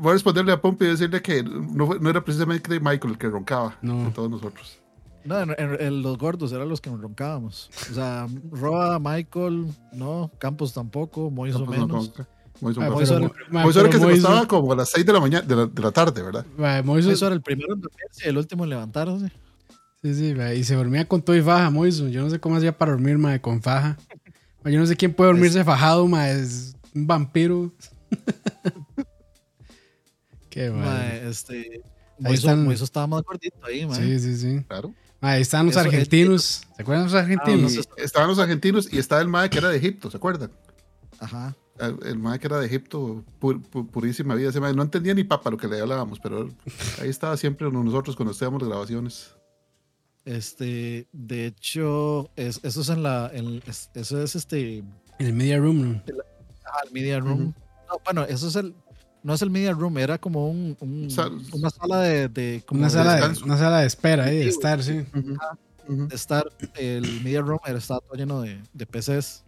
voy 0.00 0.10
a 0.10 0.12
responderle 0.14 0.50
a 0.52 0.60
Pompi 0.60 0.84
y 0.84 0.88
decirle 0.88 1.22
que 1.22 1.42
no, 1.44 1.86
fue- 1.86 2.00
no 2.00 2.10
era 2.10 2.24
precisamente 2.24 2.80
Michael 2.80 3.12
el 3.12 3.18
que 3.18 3.28
roncaba, 3.28 3.78
No. 3.82 4.04
de 4.04 4.10
todos 4.10 4.28
nosotros. 4.30 4.80
No, 5.24 5.40
en, 5.40 5.50
en- 5.56 5.80
en 5.80 6.02
los 6.02 6.18
gordos 6.18 6.52
eran 6.52 6.68
los 6.68 6.80
que 6.80 6.90
nos 6.90 7.00
roncábamos. 7.00 7.70
O 7.90 7.94
sea, 7.94 8.26
Roa, 8.50 8.98
Michael, 8.98 9.68
no, 9.92 10.30
Campos 10.38 10.74
tampoco, 10.74 11.30
Moiso 11.30 11.60
No, 11.60 11.64
no, 11.66 11.70
menos. 11.70 12.08
con- 12.10 12.26
Moiso 12.60 12.80
Ah, 12.80 12.88
Moiso 12.90 13.16
era 13.16 13.26
el 13.26 13.32
ma, 13.50 13.62
Moiso 13.62 13.80
era 13.80 13.88
el 13.88 13.92
que 13.94 13.98
se 14.00 14.04
acostaba 14.06 14.46
como 14.48 14.72
a 14.72 14.76
las 14.76 14.88
6 14.90 15.04
de 15.04 15.12
la 15.12 15.20
mañana, 15.20 15.46
de 15.46 15.56
la, 15.56 15.66
de 15.66 15.82
la 15.82 15.90
tarde, 15.92 16.22
¿verdad? 16.22 16.46
ma, 16.56 16.82
Moiso- 16.82 17.06
Moiso 17.08 17.26
era 17.26 17.34
el 17.34 17.42
primero 17.42 17.74
en 17.74 17.80
dormirse 17.80 18.24
y 18.24 18.28
el 18.28 18.38
último 18.38 18.64
en 18.64 18.70
levantarse. 18.70 19.30
Sí, 20.02 20.14
sí, 20.14 20.34
ma, 20.34 20.52
y 20.54 20.62
se 20.64 20.74
dormía 20.74 21.06
con 21.08 21.20
todo 21.22 21.34
y 21.36 21.42
faja, 21.42 21.70
Moiso. 21.70 22.08
Yo 22.08 22.22
no 22.22 22.30
sé 22.30 22.38
cómo 22.38 22.56
hacía 22.56 22.76
para 22.76 22.92
dormir, 22.92 23.18
ma, 23.18 23.38
con 23.40 23.60
faja. 23.62 23.96
Ma, 24.62 24.70
Yo 24.70 24.78
no 24.80 24.86
sé 24.86 24.96
quién 24.96 25.12
puede 25.14 25.30
dormirse 25.32 25.64
fajado, 25.64 26.06
ma, 26.06 26.28
es 26.30 26.74
un 26.94 27.06
vampiro. 27.06 27.72
Qué 30.50 30.70
mal. 30.70 31.10
este, 31.28 31.54
Ahí 31.56 31.80
Moiso, 32.20 32.46
están. 32.48 32.64
Moiso 32.64 32.84
estaba 32.84 33.06
más 33.08 33.22
gordito 33.22 33.56
ahí, 33.66 33.86
mae. 33.86 34.00
Sí, 34.00 34.18
sí, 34.20 34.36
sí. 34.36 34.64
Claro. 34.68 34.94
Ma, 35.20 35.32
ahí 35.32 35.42
están 35.42 35.66
los 35.66 35.74
Eso, 35.74 35.80
argentinos. 35.84 36.62
¿Se 36.76 36.82
acuerdan 36.82 37.06
de 37.06 37.12
los 37.12 37.14
Y 37.14 37.16
argentinos? 37.24 37.74
no 37.76 37.82
estaban 38.04 38.28
los 38.28 38.38
argentinos 38.38 38.92
y 38.92 38.98
estaba 38.98 39.20
el 39.22 39.28
mae 39.28 39.50
que 39.50 39.58
era 39.58 39.68
de 39.68 39.76
Egipto, 39.78 40.10
¿se 40.10 40.16
acuerdan? 40.16 40.50
Ajá. 41.18 41.56
El, 41.78 41.98
el 42.06 42.18
mae 42.18 42.38
que 42.38 42.46
era 42.46 42.60
de 42.60 42.66
Egipto, 42.66 43.24
pur- 43.40 43.60
pu- 43.70 43.88
purísima 43.88 44.34
vida. 44.36 44.50
Ese 44.50 44.60
mae 44.60 44.72
no 44.74 44.82
entendía 44.82 45.12
ni 45.14 45.24
papa 45.24 45.50
lo 45.50 45.56
que 45.56 45.66
le 45.66 45.80
hablábamos, 45.80 46.20
pero 46.20 46.48
ahí 47.02 47.08
estaba 47.08 47.36
siempre 47.36 47.68
nosotros 47.70 48.14
cuando 48.14 48.30
hacíamos 48.32 48.62
las 48.62 48.68
grabaciones. 48.70 49.34
Este, 50.24 51.06
de 51.12 51.46
hecho, 51.46 52.30
es, 52.36 52.60
eso 52.62 52.80
es 52.80 52.88
en 52.88 53.02
la, 53.02 53.30
en- 53.34 53.62
es- 53.66 53.90
eso 53.94 54.22
es 54.22 54.36
este, 54.36 54.78
En 54.78 55.26
el 55.26 55.32
media 55.34 55.58
room, 55.58 55.92
¿no? 55.92 56.02
ah, 56.64 56.80
el 56.86 56.92
media 56.92 57.20
room. 57.20 57.52
No, 57.88 58.00
bueno, 58.04 58.22
eso 58.24 58.48
es 58.48 58.56
el, 58.56 58.74
no 59.22 59.34
es 59.34 59.42
el 59.42 59.50
media 59.50 59.72
room, 59.72 59.98
era 59.98 60.16
como 60.18 60.48
un, 60.48 60.76
un- 60.80 61.10
Sal- 61.10 61.38
una 61.52 61.68
sala 61.70 62.00
de, 62.00 62.28
de 62.28 62.62
como 62.64 62.78
Una 62.78 62.88
de 62.88 62.94
sala, 62.94 63.10
de, 63.10 63.16
descanso. 63.16 63.44
una 63.44 63.58
sala 63.58 63.80
de 63.80 63.86
espera 63.86 64.24
ahí, 64.24 64.36
de 64.38 64.42
Sí, 64.44 64.48
estar, 64.48 64.82
sí. 64.82 65.04
De 65.86 66.14
estar, 66.14 66.44
el 66.76 67.20
media 67.22 67.42
room 67.42 67.58
era, 67.66 67.76
estaba 67.78 68.00
todo 68.00 68.14
lleno 68.14 68.40
de, 68.40 68.62
de 68.72 68.86
PCs 68.86 69.44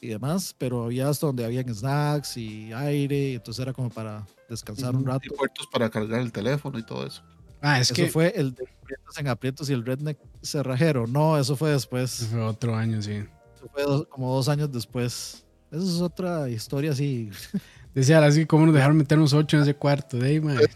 y 0.00 0.08
demás, 0.08 0.54
pero 0.58 0.84
había 0.84 1.08
hasta 1.08 1.26
donde 1.26 1.44
habían 1.44 1.72
snacks 1.74 2.36
y 2.36 2.72
aire, 2.72 3.30
y 3.30 3.34
entonces 3.36 3.62
era 3.62 3.72
como 3.72 3.90
para 3.90 4.26
descansar 4.48 4.94
un 4.94 5.04
rato. 5.06 5.22
Y 5.24 5.30
puertos 5.30 5.66
para 5.72 5.88
cargar 5.90 6.20
el 6.20 6.32
teléfono 6.32 6.78
y 6.78 6.84
todo 6.84 7.06
eso. 7.06 7.22
Ah, 7.62 7.80
es 7.80 7.90
eso 7.90 7.94
que 7.94 8.08
fue 8.08 8.32
el 8.36 8.54
de 8.54 8.64
aprietos 8.82 9.18
en 9.18 9.28
aprietos 9.28 9.70
y 9.70 9.72
el 9.72 9.84
redneck 9.84 10.18
cerrajero. 10.42 11.06
No, 11.06 11.38
eso 11.38 11.56
fue 11.56 11.70
después. 11.70 12.28
fue 12.30 12.40
otro 12.42 12.76
año, 12.76 13.00
sí. 13.02 13.24
Eso 13.56 13.68
fue 13.72 13.82
dos- 13.82 14.06
como 14.08 14.34
dos 14.34 14.48
años 14.48 14.70
después. 14.70 15.44
Esa 15.70 15.82
es 15.82 16.00
otra 16.00 16.48
historia 16.48 16.92
así. 16.92 17.30
Decía 17.94 18.22
así, 18.24 18.44
¿cómo 18.44 18.66
nos 18.66 18.74
dejaron 18.74 18.98
meternos 18.98 19.32
ocho 19.32 19.56
en 19.56 19.62
ese 19.62 19.74
cuarto? 19.74 20.18
De 20.18 20.28
ahí. 20.28 20.40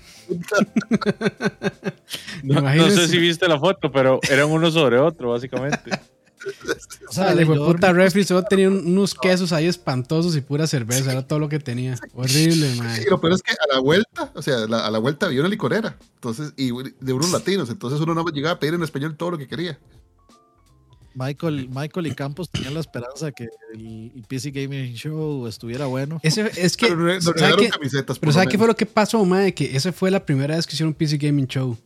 No, 2.42 2.60
no 2.62 2.90
sé 2.90 3.08
si 3.08 3.18
viste 3.18 3.46
la 3.46 3.58
foto, 3.58 3.90
pero 3.92 4.20
eran 4.30 4.48
uno 4.50 4.70
sobre 4.70 4.98
otro, 4.98 5.30
básicamente. 5.30 5.90
O 7.08 7.12
sea, 7.12 7.34
fue 7.44 7.56
puta 7.56 7.92
refri, 7.92 8.24
solo 8.24 8.42
tenía 8.42 8.68
un- 8.68 8.86
unos 8.86 9.14
quesos 9.14 9.52
ahí 9.52 9.66
espantosos 9.66 10.34
y 10.36 10.40
pura 10.40 10.66
cerveza, 10.66 11.12
era 11.12 11.26
todo 11.26 11.38
lo 11.38 11.48
que 11.48 11.58
tenía. 11.58 11.98
Horrible, 12.14 12.74
man. 12.76 13.00
Y 13.04 13.10
lo 13.10 13.20
peor 13.20 13.34
es 13.34 13.42
que 13.42 13.52
a 13.52 13.74
la 13.74 13.80
vuelta, 13.80 14.30
o 14.34 14.42
sea, 14.42 14.66
la- 14.66 14.86
a 14.86 14.90
la 14.90 14.98
vuelta 14.98 15.26
había 15.26 15.40
una 15.40 15.48
licorera. 15.48 15.96
Entonces, 16.14 16.52
y 16.56 16.70
de 17.00 17.12
unos 17.12 17.30
latinos. 17.32 17.68
Entonces 17.70 18.00
uno 18.00 18.14
no 18.14 18.24
llegaba 18.28 18.54
a 18.54 18.58
pedir 18.58 18.74
en 18.74 18.82
español 18.82 19.16
todo 19.16 19.32
lo 19.32 19.38
que 19.38 19.46
quería. 19.48 19.78
Michael, 21.14 21.68
Michael 21.68 22.06
y 22.06 22.14
Campos 22.14 22.48
tenían 22.50 22.72
la 22.74 22.80
esperanza 22.80 23.32
que 23.32 23.48
el, 23.74 24.12
el 24.14 24.24
PC 24.28 24.52
Gaming 24.52 24.94
Show 24.94 25.46
estuviera 25.48 25.86
bueno. 25.86 26.20
Ese, 26.22 26.50
es 26.56 26.76
que, 26.76 26.86
Pero 26.86 26.96
nos 27.14 27.24
¿sabe 27.24 27.34
regalaron 27.34 27.64
qué? 27.64 27.70
camisetas. 27.70 28.18
Pero 28.18 28.30
lo 28.30 28.32
¿sabe 28.34 28.46
qué 28.46 28.56
fue 28.58 28.66
lo 28.68 28.76
que 28.76 28.86
pasó, 28.86 29.24
mae? 29.24 29.52
Que 29.52 29.76
esa 29.76 29.92
fue 29.92 30.10
la 30.10 30.24
primera 30.24 30.54
vez 30.54 30.66
que 30.66 30.74
hicieron 30.74 30.88
un 30.90 30.94
PC 30.94 31.16
Gaming 31.18 31.48
Show. 31.48 31.76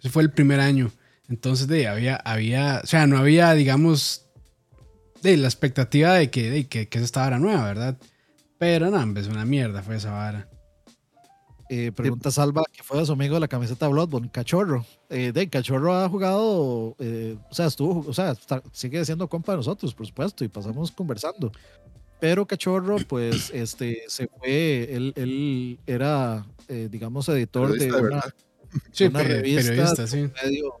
Ese 0.00 0.10
fue 0.10 0.22
el 0.24 0.32
primer 0.32 0.58
año. 0.58 0.90
Entonces, 1.28 1.66
de, 1.68 1.88
había, 1.88 2.16
había, 2.16 2.80
o 2.82 2.86
sea, 2.86 3.06
no 3.06 3.18
había, 3.18 3.52
digamos, 3.54 4.26
de 5.22 5.36
la 5.36 5.46
expectativa 5.46 6.14
de 6.14 6.30
que, 6.30 6.50
de 6.50 6.68
que, 6.68 6.88
que 6.88 6.98
esa 6.98 7.04
esta 7.04 7.20
vara 7.22 7.38
nueva, 7.38 7.64
¿verdad? 7.64 7.96
Pero 8.58 8.90
no, 8.90 9.18
es 9.20 9.26
una 9.28 9.44
mierda 9.44 9.82
fue 9.82 9.96
esa 9.96 10.12
vara. 10.12 10.48
Eh, 11.68 11.90
pregunta 11.90 12.30
Salva, 12.30 12.62
que 12.70 12.82
fue 12.82 12.98
de 12.98 13.06
su 13.06 13.12
amigo 13.12 13.34
de 13.34 13.40
la 13.40 13.48
camiseta 13.48 13.88
Bloodborne, 13.88 14.30
Cachorro. 14.30 14.84
Eh, 15.08 15.32
de 15.32 15.48
Cachorro 15.48 15.94
ha 15.94 16.08
jugado, 16.08 16.94
eh, 16.98 17.38
o 17.50 17.54
sea, 17.54 17.66
estuvo, 17.66 18.04
o 18.06 18.12
sea, 18.12 18.32
está- 18.32 18.62
sigue 18.72 19.02
siendo 19.06 19.26
compa 19.26 19.52
de 19.52 19.58
nosotros, 19.58 19.94
por 19.94 20.06
supuesto, 20.06 20.44
y 20.44 20.48
pasamos 20.48 20.90
conversando. 20.92 21.50
Pero 22.20 22.46
Cachorro, 22.46 22.96
pues, 23.08 23.50
este, 23.54 24.02
se 24.08 24.28
fue, 24.28 24.94
él, 24.94 25.14
él 25.16 25.78
era, 25.86 26.44
eh, 26.68 26.88
digamos, 26.90 27.26
editor 27.30 27.72
de 27.72 27.78
Periodista 27.78 27.96
de 28.02 28.12
una. 28.12 28.22
Sí, 28.92 29.08
revista, 29.08 29.70
periodista, 29.70 30.06
sí. 30.06 30.30
medio 30.44 30.74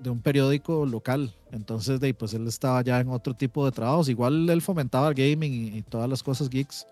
de, 0.00 0.10
un 0.10 0.20
periódico 0.20 0.84
local. 0.86 1.34
Entonces, 1.52 2.00
de, 2.00 2.12
pues 2.14 2.34
él 2.34 2.46
estaba 2.46 2.82
ya 2.82 3.00
en 3.00 3.08
otro 3.10 3.34
tipo 3.34 3.64
de 3.64 3.72
trabajos. 3.72 4.08
Igual 4.08 4.48
él 4.50 4.62
fomentaba 4.62 5.08
el 5.08 5.14
gaming 5.14 5.52
y, 5.52 5.78
y 5.78 5.82
todas 5.82 6.08
las 6.08 6.22
cosas 6.22 6.48
geeks. 6.50 6.86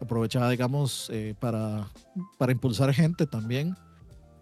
Aprovechaba, 0.00 0.48
digamos, 0.50 1.08
eh, 1.12 1.34
para, 1.38 1.86
para 2.38 2.52
impulsar 2.52 2.92
gente 2.94 3.26
también. 3.26 3.76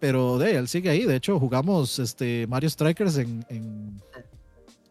Pero 0.01 0.39
de 0.39 0.57
él 0.57 0.69
sigue 0.69 0.91
ahí. 0.91 1.05
De 1.05 1.17
hecho, 1.17 1.39
jugamos 1.41 1.99
este, 1.99 2.47
Mario 2.47 2.71
Strikers 2.71 3.17
en, 3.19 3.45
en, 3.49 4.01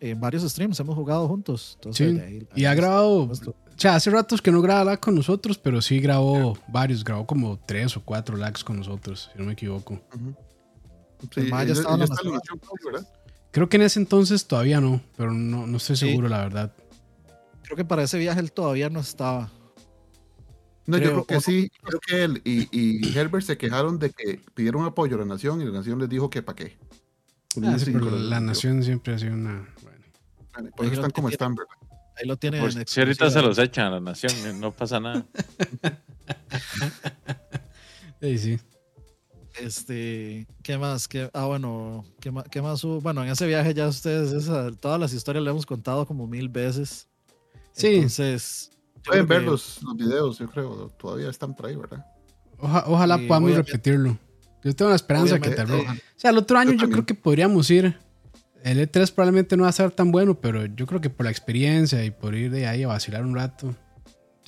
en 0.01 0.19
varios 0.19 0.43
streams. 0.43 0.77
Hemos 0.79 0.95
jugado 0.95 1.27
juntos. 1.29 1.73
Entonces, 1.75 2.09
Sí, 2.11 2.17
de 2.17 2.25
ahí- 2.25 2.47
Y 2.55 2.65
ha 2.65 2.73
grabado, 2.75 3.21
o 3.23 3.31
sea, 3.77 3.95
hace 3.95 4.09
ratos 4.09 4.41
que 4.41 4.51
no 4.51 4.61
graba 4.61 4.97
con 4.97 5.15
nosotros, 5.15 5.57
pero 5.57 5.81
sí 5.81 5.99
grabó 5.99 6.57
varios, 6.67 7.03
grabó 7.05 7.25
como 7.25 7.57
tres 7.65 7.95
o 7.95 8.01
cuatro 8.03 8.35
lags 8.35 8.63
con 8.63 8.75
nosotros, 8.75 9.29
si 9.31 9.39
no 9.39 9.45
me 9.45 9.53
equivoco. 9.53 9.93
Ujú. 10.13 10.29
El 10.29 10.35
Creo 13.51 13.69
que 13.69 13.77
en 13.77 13.83
ese 13.83 13.99
entonces 13.99 14.45
todavía 14.45 14.79
no, 14.81 15.01
pero 15.15 15.31
no, 15.31 15.65
no 15.65 15.77
estoy 15.77 15.95
Sí. 15.95 16.07
seguro, 16.09 16.27
la 16.29 16.39
verdad. 16.39 16.73
Creo 17.63 17.75
que 17.75 17.85
para 17.85 18.03
ese 18.03 18.17
viaje 18.17 18.39
él 18.39 18.51
todavía 18.51 18.89
no 18.89 18.99
estaba. 18.99 19.51
No, 20.85 20.97
yo 20.97 21.09
Creo, 21.11 21.25
que 21.25 21.41
sí. 21.41 21.69
Creo 21.81 21.99
que 21.99 22.23
él 22.23 22.41
y, 22.45 22.67
y 22.71 23.01
Herbert 23.17 23.45
se 23.45 23.57
quejaron 23.57 23.99
de 23.99 24.11
que 24.11 24.39
pidieron 24.53 24.85
apoyo 24.85 25.15
a 25.15 25.19
la 25.19 25.25
nación 25.25 25.61
y 25.61 25.65
la 25.65 25.71
nación 25.71 25.99
les 25.99 26.07
dijo 26.07 26.29
que 26.29 26.41
para 26.41 26.55
qué. 26.55 26.77
Ah, 27.63 27.77
sí, 27.79 27.91
pero 27.91 28.11
la 28.11 28.39
nación 28.39 28.83
siempre 28.83 29.15
ha 29.15 29.19
sido 29.19 29.33
una... 29.33 29.67
Bueno. 29.81 30.71
Por 30.75 30.85
eso 30.85 30.95
están 30.95 31.11
como 31.11 31.29
están, 31.29 31.55
¿verdad? 31.55 31.73
Ahí 32.15 32.27
lo 32.27 32.37
tiene. 32.37 32.59
Pues, 32.59 32.77
si 32.85 32.99
ahorita 32.99 33.29
se 33.29 33.41
los 33.41 33.57
echan 33.57 33.87
a 33.87 33.89
la 33.91 33.99
nación, 33.99 34.31
eh, 34.45 34.53
no 34.53 34.71
pasa 34.71 34.99
nada. 34.99 35.25
Sí, 38.19 38.37
sí. 38.39 38.59
Este, 39.59 40.47
¿qué 40.63 40.77
más? 40.77 41.07
¿Qué, 41.07 41.29
ah, 41.33 41.45
bueno, 41.45 42.05
¿qué 42.19 42.31
más, 42.31 42.45
qué 42.49 42.61
más 42.61 42.83
hubo? 42.83 43.01
Bueno, 43.01 43.23
en 43.23 43.29
ese 43.29 43.47
viaje 43.47 43.73
ya 43.73 43.87
ustedes, 43.87 44.31
esa- 44.31 44.71
todas 44.71 44.99
las 44.99 45.13
historias 45.13 45.43
le 45.43 45.49
hemos 45.51 45.65
contado 45.65 46.05
como 46.05 46.27
mil 46.27 46.49
veces. 46.49 47.07
Sí. 47.73 47.95
Entonces, 47.95 48.71
yo 48.97 49.01
Pueden 49.11 49.27
ver 49.27 49.39
que- 49.41 49.45
los, 49.47 49.81
los 49.83 49.95
videos, 49.95 50.39
yo 50.39 50.47
creo. 50.49 50.89
Todavía 50.99 51.29
están 51.29 51.55
por 51.55 51.67
ahí, 51.67 51.75
¿verdad? 51.75 52.05
Oja- 52.59 52.83
ojalá 52.87 53.17
Sí, 53.17 53.25
podamos 53.27 53.55
repetirlo. 53.55 54.17
Yo 54.63 54.75
tengo 54.75 54.89
la 54.89 54.95
esperanza 54.95 55.39
que 55.39 55.51
tal 55.51 55.67
vez... 55.67 55.81
Ojalá. 55.81 55.99
O 55.99 56.19
sea, 56.19 56.31
el 56.31 56.37
otro 56.37 56.57
año 56.57 56.71
Yo 56.73 56.79
yo, 56.87 56.89
creo 56.89 57.05
que 57.05 57.13
podríamos 57.13 57.69
ir. 57.69 57.95
El 58.63 58.79
E3 58.79 59.11
probablemente 59.13 59.55
no 59.55 59.63
va 59.63 59.69
a 59.69 59.71
ser 59.71 59.91
tan 59.91 60.11
bueno, 60.11 60.35
pero 60.41 60.65
yo 60.65 60.85
creo 60.87 60.99
que 60.99 61.09
por 61.09 61.25
la 61.25 61.29
experiencia 61.31 62.03
y 62.03 62.11
por 62.11 62.35
ir 62.35 62.51
de 62.51 62.67
ahí 62.67 62.83
a 62.83 62.87
vacilar 62.87 63.23
un 63.23 63.35
rato. 63.35 63.73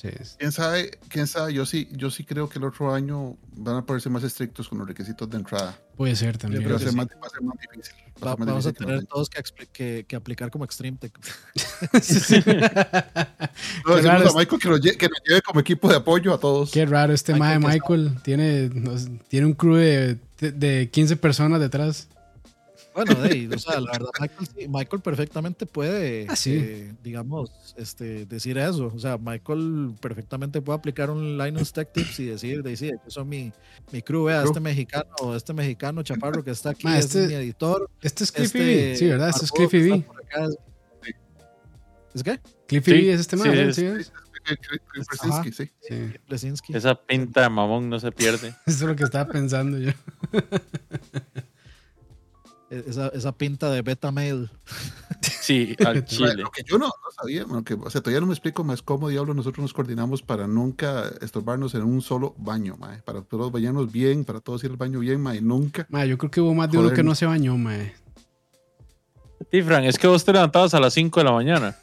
Sí, 0.00 0.08
¿Quién 0.38 0.52
sabe? 0.52 0.98
¿Quién 1.08 1.26
sabe? 1.26 1.52
Yo 1.54 1.66
sí, 1.66 1.88
yo 1.92 2.10
sí 2.10 2.24
creo 2.24 2.48
que 2.48 2.58
el 2.58 2.64
otro 2.64 2.92
año 2.94 3.36
van 3.52 3.76
a 3.76 3.84
ponerse 3.86 4.08
más 4.08 4.22
estrictos 4.24 4.68
con 4.68 4.78
los 4.78 4.88
requisitos 4.88 5.28
de 5.28 5.36
entrada. 5.38 5.76
puede 5.96 6.16
ser 6.16 6.38
también. 6.38 6.62
Va 6.62 6.66
creo 6.66 6.76
a 6.76 6.78
que 6.78 6.84
ser 6.84 6.92
sí. 6.92 6.96
más, 6.96 7.06
va 7.08 7.26
a 7.26 7.30
ser 7.30 7.42
más 7.42 7.56
difícil. 7.60 7.94
Va 8.22 8.32
a 8.32 8.34
va- 8.34 8.36
más 8.38 8.46
vamos 8.48 8.66
a 8.66 8.68
difícil 8.70 8.72
que 8.72 8.78
tener 8.84 8.96
los 9.00 9.08
todos 9.08 9.30
que, 9.30 9.42
que, 9.72 10.04
que 10.08 10.16
aplicar 10.16 10.50
como 10.50 10.64
Extreme 10.64 10.96
Tech. 10.98 11.12
Sí, 12.02 12.20
sí. 12.20 12.34
No, 12.36 12.42
Qué 12.42 13.96
decimos 13.96 14.04
raro 14.04 14.30
a 14.30 14.34
Michael 14.34 14.60
que 14.60 14.68
nos, 14.68 14.80
lle- 14.80 14.96
que 14.96 15.08
nos 15.08 15.20
lleve 15.26 15.42
como 15.42 15.60
equipo 15.60 15.88
de 15.88 15.96
apoyo 15.96 16.32
a 16.34 16.38
todos. 16.38 16.70
Qué 16.70 16.84
raro, 16.86 17.12
este 17.12 17.34
mae 17.34 17.58
Michael 17.58 17.80
que 17.80 17.94
Michael 17.94 18.22
tiene, 18.22 18.68
nos- 18.74 19.08
tiene 19.28 19.46
un 19.46 19.54
crew 19.54 19.74
de, 19.76 20.18
de, 20.38 20.52
de 20.52 20.90
15 20.90 21.16
personas 21.16 21.60
detrás. 21.60 22.08
Bueno, 22.94 23.14
de 23.22 23.28
ahí, 23.28 23.46
o 23.52 23.58
sea, 23.58 23.80
la 23.80 23.92
verdad, 23.92 24.10
Michael, 24.20 24.48
sí, 24.56 24.68
Michael 24.68 25.02
perfectamente 25.02 25.64
puede, 25.66 26.26
Ah, 26.28 26.34
sí. 26.36 26.54
eh, 26.60 26.94
digamos, 27.04 27.50
este, 27.76 28.26
decir 28.26 28.58
eso. 28.58 28.92
O 28.94 28.98
sea, 28.98 29.16
Michael 29.16 29.94
perfectamente 30.00 30.60
puede 30.60 30.78
aplicar 30.78 31.08
un 31.10 31.38
Linus 31.38 31.72
Tech 31.72 31.92
Tips 31.92 32.20
y 32.20 32.24
decir, 32.26 32.62
decir, 32.62 32.94
yo 33.04 33.10
soy 33.10 33.24
mi, 33.24 33.52
mi 33.92 34.02
crew, 34.02 34.24
vea, 34.24 34.42
este 34.42 34.58
mexicano, 34.60 35.36
este 35.36 35.52
mexicano 35.52 36.02
chaparro 36.02 36.42
que 36.42 36.50
está 36.50 36.70
aquí, 36.70 36.84
Ma, 36.84 36.98
este, 36.98 37.20
este- 37.20 37.22
es 37.22 37.28
mi 37.28 37.34
editor. 37.44 37.90
Este 38.02 38.24
es 38.24 38.32
Cliffy 38.32 38.58
Este. 38.58 38.96
Sí, 38.96 39.06
¿verdad? 39.06 39.28
Este 39.30 39.44
es 39.44 39.52
Cliffy 39.52 39.78
B. 39.90 40.04
es- 40.46 40.56
¿Es 42.12 42.22
qué? 42.24 42.40
Cliffy 42.66 42.90
Sí, 42.90 43.00
B 43.06 43.12
es 43.12 43.20
este 43.20 43.36
mae, 43.36 43.44
sí, 43.46 43.50
¿verdad? 43.56 43.68
es- 43.70 43.76
Sí, 43.76 43.84
es. 43.86 44.12
Eh, 44.48 45.52
sí. 45.52 45.70
Sí. 46.56 46.72
Esa 46.74 46.94
pinta 46.94 47.42
de 47.42 47.48
mamón 47.50 47.88
no 47.88 48.00
se 48.00 48.10
pierde. 48.10 48.48
Eso 48.66 48.78
es 48.78 48.80
lo 48.82 48.96
que 48.96 49.04
estaba 49.04 49.30
pensando 49.30 49.78
yo. 49.78 49.92
Esa, 52.70 53.08
esa 53.08 53.32
pinta 53.32 53.68
de 53.70 53.82
beta 53.82 54.10
mail. 54.10 54.50
Sí, 55.40 55.74
al 55.84 56.04
chile. 56.04 56.34
Lo 56.34 56.50
que 56.50 56.62
yo 56.62 56.78
no, 56.78 56.86
no 56.86 57.10
sabía, 57.10 57.44
que, 57.64 57.74
o 57.74 57.90
sea, 57.90 58.00
todavía 58.00 58.20
no 58.20 58.26
me 58.26 58.32
explico 58.32 58.62
más 58.62 58.82
cómo 58.82 59.08
diablos 59.08 59.34
nosotros 59.34 59.62
nos 59.62 59.72
coordinamos 59.72 60.22
para 60.22 60.46
nunca 60.46 61.10
estorbarnos 61.20 61.74
en 61.74 61.82
un 61.82 62.00
solo 62.02 62.34
baño, 62.38 62.76
mae, 62.78 63.02
para 63.02 63.22
todos 63.22 63.50
bañarnos 63.50 63.90
bien, 63.90 64.24
para 64.24 64.40
todos 64.40 64.62
ir 64.62 64.70
al 64.70 64.76
baño 64.76 65.00
bien, 65.00 65.20
mae, 65.20 65.40
nunca. 65.40 65.86
Mae, 65.90 66.08
yo 66.08 66.16
creo 66.18 66.30
que 66.30 66.40
hubo 66.40 66.54
más 66.54 66.70
de 66.70 66.78
uno 66.78 66.92
que 66.92 67.02
no 67.02 67.14
se 67.14 67.26
bañó, 67.26 67.56
mae. 67.56 67.94
Sí, 69.50 69.60
Fran, 69.62 69.84
es 69.84 69.98
que 69.98 70.06
vos 70.06 70.24
te 70.24 70.32
levantabas 70.32 70.72
a 70.72 70.80
las 70.80 70.94
5 70.94 71.20
de 71.20 71.24
la 71.24 71.32
mañana. 71.32 71.76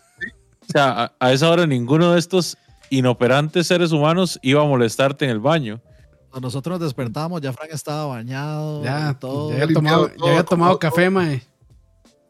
O 0.62 0.72
sea, 0.72 1.04
a, 1.04 1.14
a 1.20 1.34
esa 1.34 1.50
hora 1.50 1.68
ninguno 1.68 2.14
de 2.14 2.20
estos 2.20 2.58
inoperantes 2.90 3.68
seres 3.68 3.92
humanos 3.92 4.40
iba 4.42 4.62
a 4.62 4.66
molestarte 4.66 5.26
en 5.26 5.32
el 5.32 5.40
baño. 5.40 5.82
Cuando 6.30 6.48
nosotros 6.48 6.80
nos 6.80 6.88
despertábamos, 6.90 7.42
ya 7.42 7.54
Frank 7.54 7.70
estaba 7.72 8.06
bañado. 8.06 8.84
Ya, 8.84 9.14
todo. 9.20 9.50
ya 9.56 9.64
había 9.64 9.74
tomado, 9.74 10.08
ya 10.10 10.16
todo, 10.16 10.28
había 10.28 10.44
tomado 10.44 10.80
café, 10.80 11.10
mae. 11.10 11.40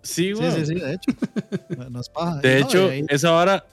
Sí, 0.04 0.28
Sí, 0.28 0.32
güey. 0.34 0.52
sí, 0.52 0.66
sí, 0.68 0.74
de 0.76 0.94
hecho. 0.94 1.12
No- 1.78 1.90
No 1.90 2.00
es 2.02 2.10
paja. 2.10 2.36
De 2.38 2.60
no, 2.62 2.66
hecho, 2.68 2.90
ahí- 2.90 3.06
esa 3.10 3.34
hora, 3.34 3.66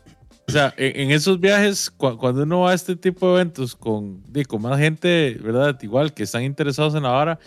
o 0.49 0.51
sea, 0.51 0.75
en, 0.77 1.01
en 1.03 1.11
esos 1.13 1.39
viajes, 1.39 1.91
cu- 1.91 2.17
cuando 2.17 2.43
uno 2.43 2.61
va 2.61 2.73
a 2.73 2.75
este 2.75 2.97
tipo 2.97 3.27
de 3.29 3.35
eventos 3.43 3.77
con, 3.77 4.23
con 4.49 4.63
más 4.63 4.79
gente, 4.79 5.39
¿verdad? 5.43 5.79
Igual 5.83 6.13
que 6.13 6.25
están 6.25 6.43
interesados 6.43 6.95
en 6.95 7.03
la 7.05 7.11
vara, 7.11 7.39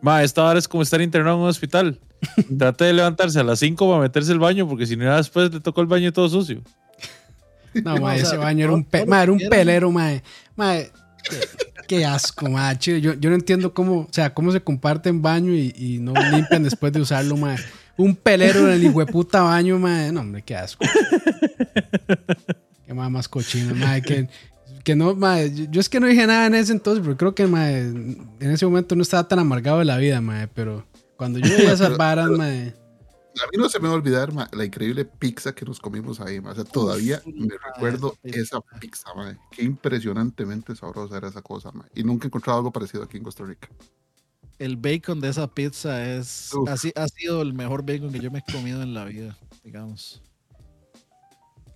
ma, 0.00 0.22
esta 0.22 0.44
hora 0.44 0.58
es 0.58 0.66
como 0.68 0.82
estar 0.82 1.00
internado 1.02 1.36
en 1.36 1.42
un 1.42 1.48
hospital. 1.48 1.98
Trate 2.58 2.84
de 2.84 2.92
levantarse 2.94 3.38
a 3.40 3.44
las 3.44 3.58
5 3.58 3.88
para 3.88 4.00
meterse 4.02 4.32
al 4.32 4.38
baño, 4.38 4.66
porque 4.68 4.86
si 4.86 4.96
no, 4.96 5.04
ya 5.04 5.16
después 5.16 5.52
le 5.52 5.60
tocó 5.60 5.80
el 5.82 5.86
baño 5.88 6.12
todo 6.12 6.28
sucio. 6.28 6.62
No, 7.84 7.96
sea, 8.00 8.14
ese 8.16 8.36
baño 8.36 8.64
era 8.64 8.72
un, 8.74 8.84
pe 8.84 9.04
era 9.04 9.32
pelero, 9.48 9.90
mae. 9.90 10.22
Mae, 10.56 10.90
qué, 11.90 12.04
asco, 12.04 12.48
mae. 12.48 12.78
chile, 12.78 13.00
Yo, 13.00 13.14
yo 13.14 13.30
no 13.30 13.36
entiendo 13.36 13.74
cómo, 13.74 14.02
o 14.02 14.08
sea, 14.12 14.32
cómo 14.32 14.52
se 14.52 14.60
comparten 14.60 15.22
baño 15.22 15.52
y, 15.52 15.74
y 15.76 15.98
no 15.98 16.12
limpian 16.30 16.62
después 16.62 16.92
de 16.92 17.00
usarlo, 17.00 17.36
mae. 17.36 17.56
Un 17.96 18.14
pelero 18.14 18.68
en 18.68 18.74
el 18.74 18.84
hijueputa 18.84 19.42
baño, 19.42 19.78
mae. 19.78 20.12
No, 20.12 20.20
hombre, 20.20 20.42
qué 20.42 20.56
asco. 20.56 20.84
Qué 22.86 22.94
mae 22.94 23.10
más 23.10 23.28
cochino, 23.28 23.74
mae. 23.74 24.02
Que, 24.02 24.28
que 24.84 24.94
no, 24.94 25.14
mae. 25.16 25.52
Yo, 25.70 25.80
es 25.80 25.88
que 25.88 26.00
no 26.00 26.06
dije 26.06 26.26
nada 26.26 26.46
en 26.46 26.54
ese 26.54 26.72
entonces, 26.72 27.02
pero 27.04 27.16
creo 27.16 27.34
que, 27.34 27.46
mae, 27.46 27.80
en 27.80 28.30
ese 28.40 28.66
momento 28.66 28.94
no 28.94 29.02
estaba 29.02 29.26
tan 29.26 29.40
amargado 29.40 29.80
de 29.80 29.84
la 29.84 29.96
vida, 29.96 30.20
mae. 30.20 30.48
Pero 30.48 30.86
cuando 31.16 31.38
yo 31.40 31.56
veía 31.56 31.72
esas 31.72 31.96
varas, 31.96 32.30
mae. 32.30 32.72
A 33.42 33.46
mí 33.50 33.56
no 33.58 33.68
se 33.68 33.78
me 33.80 33.88
va 33.88 33.94
a 33.94 33.96
olvidar 33.96 34.32
mae, 34.32 34.46
la 34.52 34.64
increíble 34.64 35.04
pizza 35.04 35.54
que 35.54 35.64
nos 35.64 35.80
comimos 35.80 36.20
ahí, 36.20 36.40
mae, 36.40 36.52
o 36.52 36.54
sea, 36.54 36.64
todavía 36.64 37.22
me 37.26 37.54
recuerdo 37.56 38.16
esa 38.22 38.40
esa 38.40 38.60
pizza, 38.80 39.14
mae, 39.14 39.36
qué 39.50 39.62
impresionantemente 39.62 40.74
sabrosa 40.76 41.16
era 41.16 41.28
esa 41.28 41.42
cosa, 41.42 41.70
mae, 41.72 41.88
y 41.94 42.02
nunca 42.04 42.26
he 42.26 42.28
encontrado 42.28 42.58
algo 42.58 42.72
parecido 42.72 43.02
aquí 43.04 43.16
en 43.16 43.24
Costa 43.24 43.44
Rica. 43.44 43.68
el 44.58 44.76
bacon 44.76 45.20
de 45.20 45.28
esa 45.30 45.46
pizza 45.48 46.04
es. 46.14 46.50
Uf. 46.54 46.68
Así, 46.68 46.92
ha 46.94 47.08
sido 47.08 47.40
el 47.42 47.54
mejor 47.54 47.84
bacon 47.84 48.12
que 48.12 48.20
yo 48.20 48.30
me 48.30 48.40
he 48.40 48.52
comido 48.52 48.82
en 48.82 48.92
la 48.94 49.04
vida, 49.06 49.36
digamos. 49.64 50.22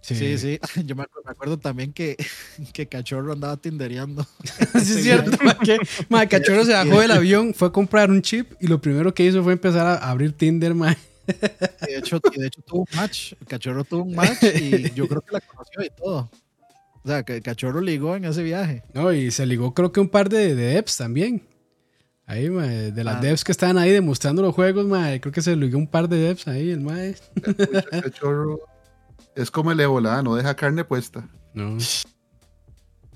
Sí, 0.02 0.36
sí. 0.36 0.60
Yo 0.84 0.94
me 0.94 1.04
acuerdo, 1.04 1.22
me 1.24 1.30
acuerdo 1.30 1.58
también 1.58 1.94
que, 1.94 2.16
que 2.74 2.86
Cachorro 2.86 3.32
andaba 3.32 3.56
tindereando. 3.56 4.26
Sí, 4.74 4.98
es 4.98 5.02
cierto, 5.02 5.30
que, 5.64 5.78
mae, 6.10 6.28
Cachorro 6.28 6.64
se 6.66 6.72
bajó 6.72 7.00
del 7.00 7.10
avión, 7.12 7.54
fue 7.54 7.68
a 7.68 7.72
comprar 7.72 8.10
un 8.10 8.20
chip 8.20 8.52
y 8.60 8.66
lo 8.66 8.82
primero 8.82 9.14
que 9.14 9.24
hizo 9.24 9.42
fue 9.42 9.54
empezar 9.54 9.86
a 9.86 10.10
abrir 10.10 10.32
Tinder, 10.32 10.74
mae. 10.74 10.98
Y 11.26 11.92
de 11.92 11.98
hecho, 11.98 12.20
y 12.34 12.40
de 12.40 12.46
hecho 12.46 12.62
tuvo 12.62 12.80
un 12.80 12.86
match. 12.96 13.32
El 13.40 13.46
Cachorro 13.46 13.84
tuvo 13.84 14.04
un 14.04 14.14
match 14.14 14.42
y 14.42 14.90
yo 14.92 15.06
creo 15.08 15.20
que 15.22 15.32
la 15.32 15.40
conoció 15.40 15.82
y 15.82 15.90
todo. 15.90 16.30
O 17.02 17.08
sea, 17.08 17.22
que 17.22 17.36
el 17.36 17.42
Cachorro 17.42 17.80
ligó 17.80 18.16
en 18.16 18.24
ese 18.24 18.42
viaje. 18.42 18.82
No, 18.94 19.12
y 19.12 19.30
se 19.30 19.44
ligó 19.46 19.74
creo 19.74 19.92
que 19.92 20.00
un 20.00 20.08
par 20.08 20.28
de, 20.28 20.54
de 20.54 20.74
devs 20.74 20.96
también. 20.96 21.42
Ahí, 22.26 22.48
de 22.48 23.04
las 23.04 23.16
Ah. 23.16 23.20
devs 23.20 23.44
que 23.44 23.52
estaban 23.52 23.76
ahí 23.76 23.90
demostrando 23.90 24.40
los 24.40 24.54
juegos, 24.54 24.86
mae, 24.86 25.20
creo 25.20 25.30
que 25.32 25.42
se 25.42 25.54
ligó 25.56 25.76
un 25.76 25.86
par 25.86 26.08
de 26.08 26.16
devs 26.16 26.48
ahí, 26.48 26.70
el 26.70 26.80
mae. 26.80 27.14
El 27.44 28.02
cachorro 28.02 28.60
es 29.36 29.50
como 29.50 29.72
el 29.72 29.80
ébola, 29.80 30.22
no 30.22 30.34
deja 30.34 30.54
carne 30.56 30.84
puesta. 30.84 31.28
No. 31.52 31.76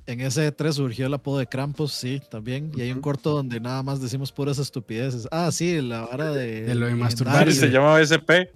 En 0.09 0.22
ese 0.22 0.56
E3 0.56 0.72
surgió 0.72 1.06
el 1.06 1.12
apodo 1.12 1.36
de 1.36 1.47
Krampus, 1.47 1.93
sí, 1.93 2.22
también. 2.30 2.72
Y 2.74 2.80
hay 2.80 2.93
un 2.93 3.02
corto 3.02 3.35
donde 3.35 3.60
nada 3.60 3.82
más 3.82 4.01
decimos 4.01 4.32
puras 4.32 4.59
estupideces. 4.59 5.28
Ah, 5.30 5.52
sí, 5.52 5.82
la 5.82 6.01
vara 6.01 6.32
de. 6.32 6.62
De 6.62 6.74
lo 6.74 6.86
de 6.86 6.94
masturbarse. 6.94 7.52
Se 7.52 7.68
llama 7.68 8.01
SP. 8.01 8.48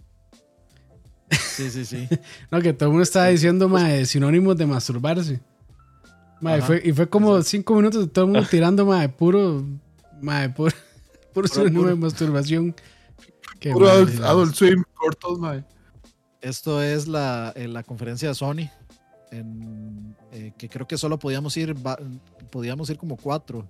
Sí, 1.28 1.70
sí, 1.70 1.84
sí. 1.84 2.08
No, 2.50 2.62
que 2.62 2.72
todo 2.72 2.86
el 2.86 2.92
mundo 2.92 3.02
estaba 3.02 3.26
diciendo, 3.26 3.68
mae, 3.68 4.06
sinónimos 4.06 4.56
de 4.56 4.64
masturbarse. 4.64 5.42
Mae, 6.40 6.56
Ajá. 6.56 6.68
fue, 6.68 6.80
y 6.82 6.92
fue 6.94 7.06
como 7.10 7.42
cinco 7.42 7.74
minutos 7.74 8.06
de 8.06 8.10
todo 8.10 8.24
el 8.24 8.30
mundo 8.30 8.46
tirando, 8.50 8.86
mae, 8.86 9.10
puro, 9.10 9.62
mae, 10.22 10.48
puro, 10.48 10.74
puro 11.34 11.48
sinónimo 11.48 11.86
de 11.86 11.96
masturbación. 11.96 12.74
Qué 13.60 13.72
Puro 13.72 13.88
mae, 13.88 14.24
adult, 14.24 14.54
Swim, 14.54 14.82
cortos, 14.94 15.38
mae. 15.38 15.62
Esto 16.40 16.82
es 16.82 17.06
la, 17.06 17.52
en 17.54 17.74
la 17.74 17.82
conferencia 17.82 18.30
de 18.30 18.34
Sony. 18.34 18.70
En, 19.30 20.16
eh, 20.32 20.52
que 20.59 20.68
creo 20.68 20.86
que 20.88 20.98
solo 20.98 21.18
podíamos 21.18 21.56
ir, 21.56 21.76
podíamos 22.50 22.90
ir 22.90 22.96
como 22.98 23.16
cuatro. 23.16 23.68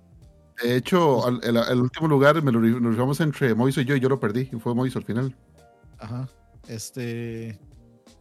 De 0.63 0.75
hecho, 0.75 1.25
al- 1.27 1.39
el, 1.43 1.57
el 1.57 1.79
último 1.81 2.07
lugar 2.07 2.41
me 2.41 2.51
lo, 2.51 2.59
nos 2.59 2.91
rifamos 2.93 3.19
entre 3.19 3.53
Moiso 3.53 3.81
y 3.81 3.85
yo 3.85 3.95
y 3.95 3.99
yo 3.99 4.09
lo 4.09 4.19
perdí. 4.19 4.49
Y 4.51 4.55
fue 4.59 4.73
Moiso 4.73 4.99
al 4.99 5.05
final. 5.05 5.35
Ajá. 5.99 6.27
Este. 6.67 7.59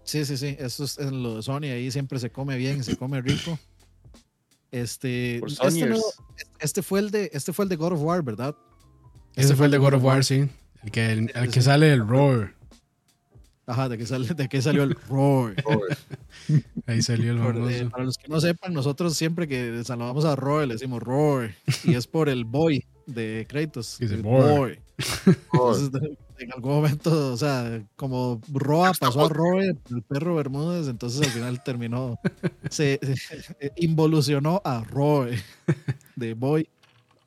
Sí, 0.04 0.24
sí, 0.24 0.36
sí. 0.36 0.56
Eso 0.58 0.84
es 0.84 0.98
en 0.98 1.22
lo 1.22 1.36
de 1.36 1.42
Sony. 1.42 1.64
Ahí 1.72 1.90
siempre 1.90 2.18
se 2.18 2.30
come 2.30 2.56
bien, 2.56 2.82
se 2.84 2.96
come 2.96 3.20
rico. 3.20 3.58
Este. 4.70 5.38
Por 5.40 5.50
Este, 5.50 5.86
no- 5.86 5.96
este 6.58 6.82
fue 6.82 7.00
el 7.00 7.10
de. 7.10 7.30
Este 7.32 7.52
fue 7.52 7.64
el 7.64 7.68
de 7.68 7.76
God 7.76 7.92
of 7.92 8.02
War, 8.02 8.22
¿verdad? 8.22 8.56
Ese 9.34 9.54
fue 9.54 9.66
el 9.66 9.72
de 9.72 9.78
God 9.78 9.94
of 9.94 10.04
War, 10.04 10.24
sí. 10.24 10.48
El 10.82 10.90
que, 10.90 11.12
el, 11.12 11.30
el 11.34 11.50
que 11.50 11.62
sale 11.62 11.92
el 11.92 12.06
Roar. 12.06 12.54
Ajá, 13.66 13.88
de 13.88 13.96
que, 13.96 14.06
sale, 14.06 14.26
de 14.34 14.48
que 14.48 14.60
salió 14.60 14.82
el 14.82 14.96
Roy. 15.08 15.54
Ahí 16.86 17.00
salió 17.00 17.32
el 17.32 17.38
famoso. 17.38 17.70
eh, 17.70 17.88
para 17.88 18.04
los 18.04 18.16
que 18.18 18.28
no 18.28 18.40
sepan, 18.40 18.72
nosotros 18.74 19.16
siempre 19.16 19.46
que 19.46 19.82
saludamos 19.84 20.24
a 20.24 20.34
Roy 20.34 20.66
le 20.66 20.74
decimos 20.74 21.00
Roy. 21.02 21.54
Y 21.84 21.94
es 21.94 22.06
por 22.06 22.28
el 22.28 22.44
boy 22.44 22.84
de 23.06 23.46
Kratos. 23.48 23.98
Dice, 24.00 24.16
"Boy". 24.16 24.80
Entonces, 25.26 25.90
en 26.38 26.52
algún 26.52 26.72
momento, 26.72 27.32
o 27.32 27.36
sea, 27.36 27.82
como 27.96 28.40
Roa 28.52 28.92
pasó 28.98 29.26
a 29.26 29.28
Roe, 29.28 29.76
el 29.90 30.02
perro 30.02 30.34
Bermúdez, 30.34 30.88
entonces 30.88 31.22
al 31.22 31.32
final 31.32 31.62
terminó, 31.62 32.18
se, 32.68 32.98
se 33.02 33.72
involucionó 33.76 34.60
a 34.64 34.82
Roe 34.84 35.38
de 36.16 36.34
Boy. 36.34 36.68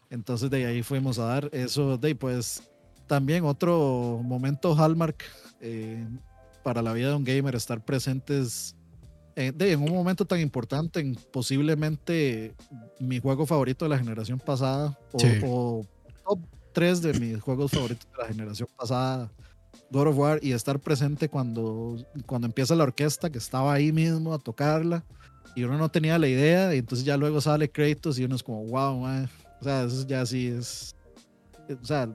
Entonces 0.09 0.49
de 0.49 0.65
ahí 0.65 0.83
fuimos 0.83 1.17
a 1.19 1.25
dar 1.25 1.49
eso, 1.53 1.97
de 1.97 2.09
ahí, 2.09 2.13
pues 2.13 2.61
también 3.07 3.45
otro 3.45 4.19
momento 4.23 4.75
hallmark 4.75 5.23
eh, 5.65 6.07
para 6.63 6.81
la 6.81 6.93
vida 6.93 7.09
de 7.09 7.15
un 7.15 7.23
gamer, 7.23 7.55
estar 7.55 7.83
presentes 7.83 8.75
eh, 9.35 9.51
de, 9.53 9.73
en 9.73 9.81
un 9.81 9.91
momento 9.93 10.25
tan 10.25 10.39
importante 10.39 10.99
en 10.99 11.15
posiblemente 11.33 12.53
mi 12.99 13.19
juego 13.19 13.45
favorito 13.45 13.83
de 13.85 13.89
la 13.89 13.97
generación 13.97 14.39
pasada 14.39 14.97
o, 15.11 15.19
Sí. 15.19 15.27
o 15.43 15.81
top 16.23 16.39
3 16.73 17.01
de 17.01 17.19
mis 17.19 17.41
juegos 17.41 17.71
favoritos 17.71 18.07
de 18.11 18.17
la 18.17 18.27
generación 18.27 18.67
pasada, 18.77 19.31
God 19.91 20.07
of 20.07 20.17
War, 20.17 20.39
y 20.41 20.51
estar 20.53 20.79
presente 20.79 21.29
cuando, 21.29 21.97
cuando 22.25 22.47
empieza 22.47 22.75
la 22.75 22.83
orquesta, 22.83 23.29
que 23.29 23.37
estaba 23.37 23.73
ahí 23.73 23.91
mismo 23.91 24.33
a 24.33 24.39
tocarla, 24.39 25.03
y 25.55 25.63
uno 25.63 25.77
no 25.77 25.89
tenía 25.89 26.17
la 26.19 26.27
idea, 26.27 26.73
y 26.75 26.79
entonces 26.79 27.05
ya 27.05 27.15
luego 27.17 27.39
sale 27.41 27.69
Kratos 27.69 28.17
y 28.19 28.25
uno 28.25 28.35
es 28.35 28.43
como, 28.43 28.65
wow, 28.65 28.99
man. 28.99 29.29
o 29.61 29.63
sea, 29.63 29.83
eso 29.83 30.05
ya 30.07 30.25
sí 30.25 30.47
es, 30.47 30.95
o 31.81 31.85
sea, 31.85 32.09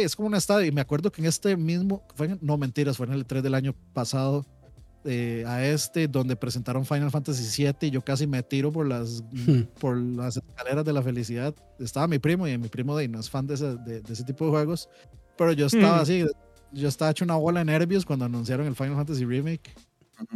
es 0.00 0.16
como 0.16 0.28
un 0.28 0.34
estadio, 0.34 0.66
y 0.66 0.72
me 0.72 0.80
acuerdo 0.80 1.10
que 1.12 1.20
en 1.20 1.26
este 1.26 1.56
mismo, 1.56 2.02
fue 2.14 2.26
en- 2.26 2.38
no 2.40 2.56
mentiras, 2.56 2.96
fue 2.96 3.06
en 3.06 3.12
el 3.12 3.26
3 3.26 3.42
del 3.42 3.54
año 3.54 3.74
pasado, 3.92 4.46
eh, 5.04 5.44
a 5.48 5.66
este, 5.66 6.06
donde 6.06 6.36
presentaron 6.36 6.86
Final 6.86 7.10
Fantasy 7.10 7.62
VII, 7.64 7.88
y 7.88 7.90
yo 7.90 8.02
casi 8.02 8.26
me 8.26 8.42
tiro 8.44 8.70
por 8.70 8.86
las 8.86 9.22
Hmm. 9.32 9.62
por 9.80 9.96
las 9.96 10.36
escaleras 10.36 10.84
de 10.84 10.92
la 10.92 11.02
felicidad. 11.02 11.54
Estaba 11.80 12.06
mi 12.06 12.18
primo 12.20 12.46
y 12.46 12.56
mi 12.56 12.68
primo 12.68 12.96
de, 12.96 13.08
no 13.08 13.18
es 13.18 13.28
fan 13.28 13.46
de 13.46 13.54
ese, 13.54 13.76
de, 13.78 14.00
de 14.00 14.12
ese 14.12 14.22
tipo 14.24 14.44
de 14.44 14.52
juegos, 14.52 14.88
pero 15.36 15.52
yo 15.52 15.66
estaba 15.66 15.98
Mm. 15.98 16.00
así, 16.02 16.24
yo 16.72 16.88
estaba 16.88 17.10
hecho 17.10 17.24
una 17.24 17.34
bola 17.36 17.60
de 17.60 17.64
nervios 17.66 18.04
cuando 18.06 18.24
anunciaron 18.26 18.66
el 18.66 18.76
Final 18.76 18.94
Fantasy 18.94 19.24
Remake. 19.24 19.74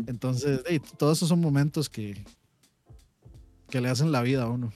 Entonces, 0.08 0.62
hey, 0.66 0.80
todos 0.98 1.18
esos 1.18 1.28
son 1.28 1.40
momentos 1.40 1.88
que, 1.88 2.24
que 3.70 3.80
le 3.80 3.88
hacen 3.88 4.10
la 4.10 4.20
vida 4.22 4.42
a 4.42 4.48
uno. 4.48 4.72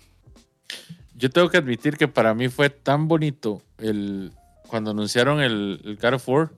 Yo 1.16 1.30
tengo 1.30 1.50
que 1.50 1.56
admitir 1.56 1.96
que 1.96 2.06
para 2.08 2.32
mí 2.32 2.48
fue 2.48 2.70
tan 2.70 3.08
bonito 3.08 3.60
el, 3.78 4.32
cuando 4.70 4.92
anunciaron 4.92 5.40
el, 5.40 5.80
el 5.84 5.96
God 5.96 6.14
of 6.14 6.28
War, 6.28 6.50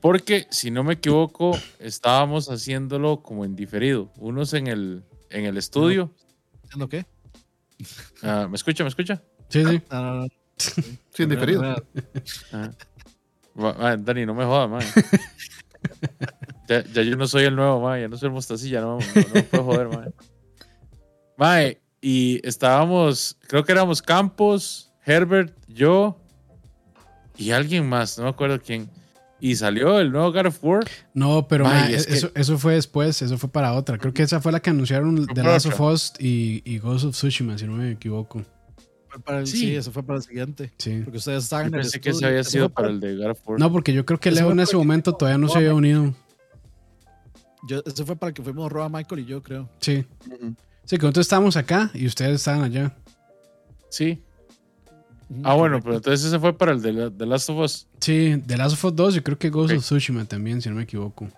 porque 0.00 0.46
si 0.50 0.70
no 0.70 0.84
me 0.84 0.94
equivoco, 0.94 1.58
estábamos 1.78 2.48
haciéndolo 2.48 3.22
como 3.22 3.44
en 3.44 3.56
diferido. 3.56 4.12
Unos 4.18 4.52
en 4.52 4.66
el, 4.66 5.04
en 5.30 5.46
el 5.46 5.56
estudio. 5.56 6.14
¿Entiendo 6.62 6.88
qué? 6.88 7.06
Ah, 8.22 8.46
¿Me 8.48 8.56
escucha? 8.56 8.84
¿Me 8.84 8.88
escucha? 8.88 9.22
Sí, 9.48 9.64
sí. 9.64 9.82
No, 9.90 10.02
no, 10.02 10.14
no. 10.22 10.28
Sí, 11.12 11.22
en 11.22 11.30
diferido. 11.30 11.62
Ah. 12.52 12.70
Dani, 13.98 14.26
no 14.26 14.34
me 14.34 14.44
jodas, 14.44 14.70
man. 14.70 14.82
ya, 16.68 16.84
ya 16.84 17.02
yo 17.02 17.16
no 17.16 17.26
soy 17.26 17.44
el 17.44 17.56
nuevo, 17.56 17.80
man. 17.80 18.00
Ya 18.00 18.08
no 18.08 18.16
soy 18.18 18.28
el 18.28 18.34
mostacilla, 18.34 18.82
no, 18.82 18.98
no, 18.98 19.04
no 19.14 19.34
me 19.34 19.42
puedo 19.42 19.64
joder, 19.64 19.88
man. 19.88 20.14
Mae, 21.36 21.80
y 22.02 22.46
estábamos, 22.46 23.38
creo 23.48 23.64
que 23.64 23.72
éramos 23.72 24.02
Campos, 24.02 24.92
Herbert, 25.04 25.56
yo 25.68 26.19
y 27.40 27.50
alguien 27.52 27.88
más, 27.88 28.16
no 28.18 28.24
me 28.24 28.30
acuerdo 28.30 28.60
quién. 28.60 28.88
Y 29.42 29.56
salió 29.56 29.98
el 30.00 30.12
nuevo 30.12 30.32
God 30.32 30.46
of 30.46 30.62
War. 30.62 30.84
No, 31.14 31.48
pero 31.48 31.66
es 31.70 32.06
que- 32.06 32.12
eso, 32.14 32.30
eso 32.34 32.58
fue 32.58 32.74
después, 32.74 33.22
eso 33.22 33.38
fue 33.38 33.50
para 33.50 33.72
otra. 33.72 33.96
Creo 33.96 34.12
que 34.12 34.22
esa 34.22 34.40
fue 34.40 34.52
la 34.52 34.60
que 34.60 34.68
anunciaron 34.70 35.26
The 35.26 35.42
Last 35.42 35.66
of. 35.66 35.80
Us 35.80 36.12
y, 36.18 36.60
y 36.64 36.78
Ghost 36.78 37.06
of 37.06 37.12
Tsushima, 37.14 37.56
si 37.56 37.66
no 37.66 37.72
me 37.72 37.92
equivoco. 37.92 38.42
Fue 39.08 39.20
para 39.22 39.40
el, 39.40 39.46
Sí. 39.46 39.56
sí. 39.56 39.74
eso 39.74 39.90
fue 39.92 40.02
para 40.02 40.18
el 40.18 40.22
siguiente. 40.22 40.72
Sí. 40.76 41.00
Porque 41.02 41.16
ustedes 41.18 41.44
estaban 41.44 41.64
Yo 41.64 41.68
en 41.68 41.74
el 41.76 41.80
pensé 41.80 42.00
que 42.00 42.10
ese 42.10 42.26
había 42.26 42.40
Eso 42.40 42.50
sido 42.50 42.68
para 42.68 42.88
el 42.88 43.00
de 43.00 43.16
God 43.16 43.30
of 43.30 43.48
War. 43.48 43.58
No, 43.58 43.72
porque 43.72 43.92
yo 43.94 44.04
creo 44.04 44.20
que 44.20 44.28
Eso 44.28 44.40
Leo 44.40 44.52
en 44.52 44.60
ese 44.60 44.76
momento 44.76 45.14
todavía 45.14 45.38
no 45.38 45.48
se 45.48 45.56
había 45.58 45.74
unido. 45.74 46.14
Yo, 47.66 47.82
ese 47.84 48.04
fue 48.04 48.16
para 48.16 48.32
que 48.32 48.42
fuimos 48.42 48.70
Roa, 48.70 48.88
Michael 48.88 49.22
y 49.22 49.24
yo, 49.26 49.42
creo. 49.42 49.68
Sí. 49.80 50.04
Sí, 50.84 50.96
que 50.96 51.02
nosotros 51.02 51.26
estábamos 51.26 51.56
acá 51.56 51.90
y 51.94 52.06
ustedes 52.06 52.36
estaban 52.36 52.62
allá. 52.62 52.94
Sí. 53.88 54.22
Ujú, 55.30 55.42
Ah, 55.44 55.54
bueno, 55.54 55.80
pero 55.80 55.96
entonces 55.96 56.26
ese 56.26 56.38
fue 56.40 56.56
para 56.58 56.72
el 56.72 56.82
de 56.82 56.92
la- 56.92 57.10
The 57.10 57.24
Last 57.24 57.48
of 57.50 57.58
Us. 57.58 57.86
Sí, 58.00 58.42
The 58.46 58.56
Last 58.56 58.74
of 58.74 58.84
Us 58.84 58.96
2 58.96 59.16
y 59.16 59.20
creo 59.20 59.38
que 59.38 59.48
Ghost 59.48 59.72
of 59.74 59.80
Tsushima 59.82 60.24
también, 60.24 60.60
si 60.60 60.68
no 60.68 60.74
me 60.74 60.82
equivoco. 60.82 61.28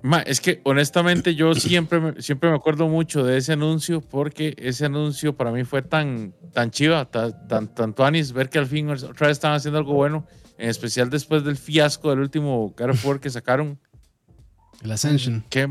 Ma, 0.00 0.20
es 0.20 0.40
que 0.40 0.60
honestamente 0.64 1.34
yo 1.34 1.54
siempre 1.54 1.98
me, 1.98 2.22
siempre 2.22 2.48
me 2.50 2.54
acuerdo 2.56 2.86
mucho 2.86 3.24
de 3.24 3.36
ese 3.36 3.54
anuncio 3.54 4.00
porque 4.00 4.54
ese 4.56 4.84
anuncio 4.84 5.34
para 5.36 5.50
mí 5.50 5.64
fue 5.64 5.82
tan, 5.82 6.34
tan 6.52 6.70
chiva, 6.70 7.04
tan, 7.06 7.48
tan, 7.48 7.66
tan 7.74 7.94
tuanis, 7.94 8.32
ver 8.32 8.48
que 8.48 8.58
al 8.60 8.66
fin 8.66 8.88
otra 8.90 9.26
vez 9.26 9.36
estaban 9.38 9.56
haciendo 9.56 9.78
algo 9.78 9.94
bueno, 9.94 10.24
en 10.56 10.68
especial 10.70 11.10
después 11.10 11.42
del 11.42 11.56
fiasco 11.56 12.10
del 12.10 12.20
último 12.20 12.72
God 12.78 12.90
of 12.90 13.04
War 13.06 13.18
que 13.18 13.28
sacaron. 13.30 13.78
El 14.84 14.92
Ascension. 14.92 15.44
Qué 15.50 15.68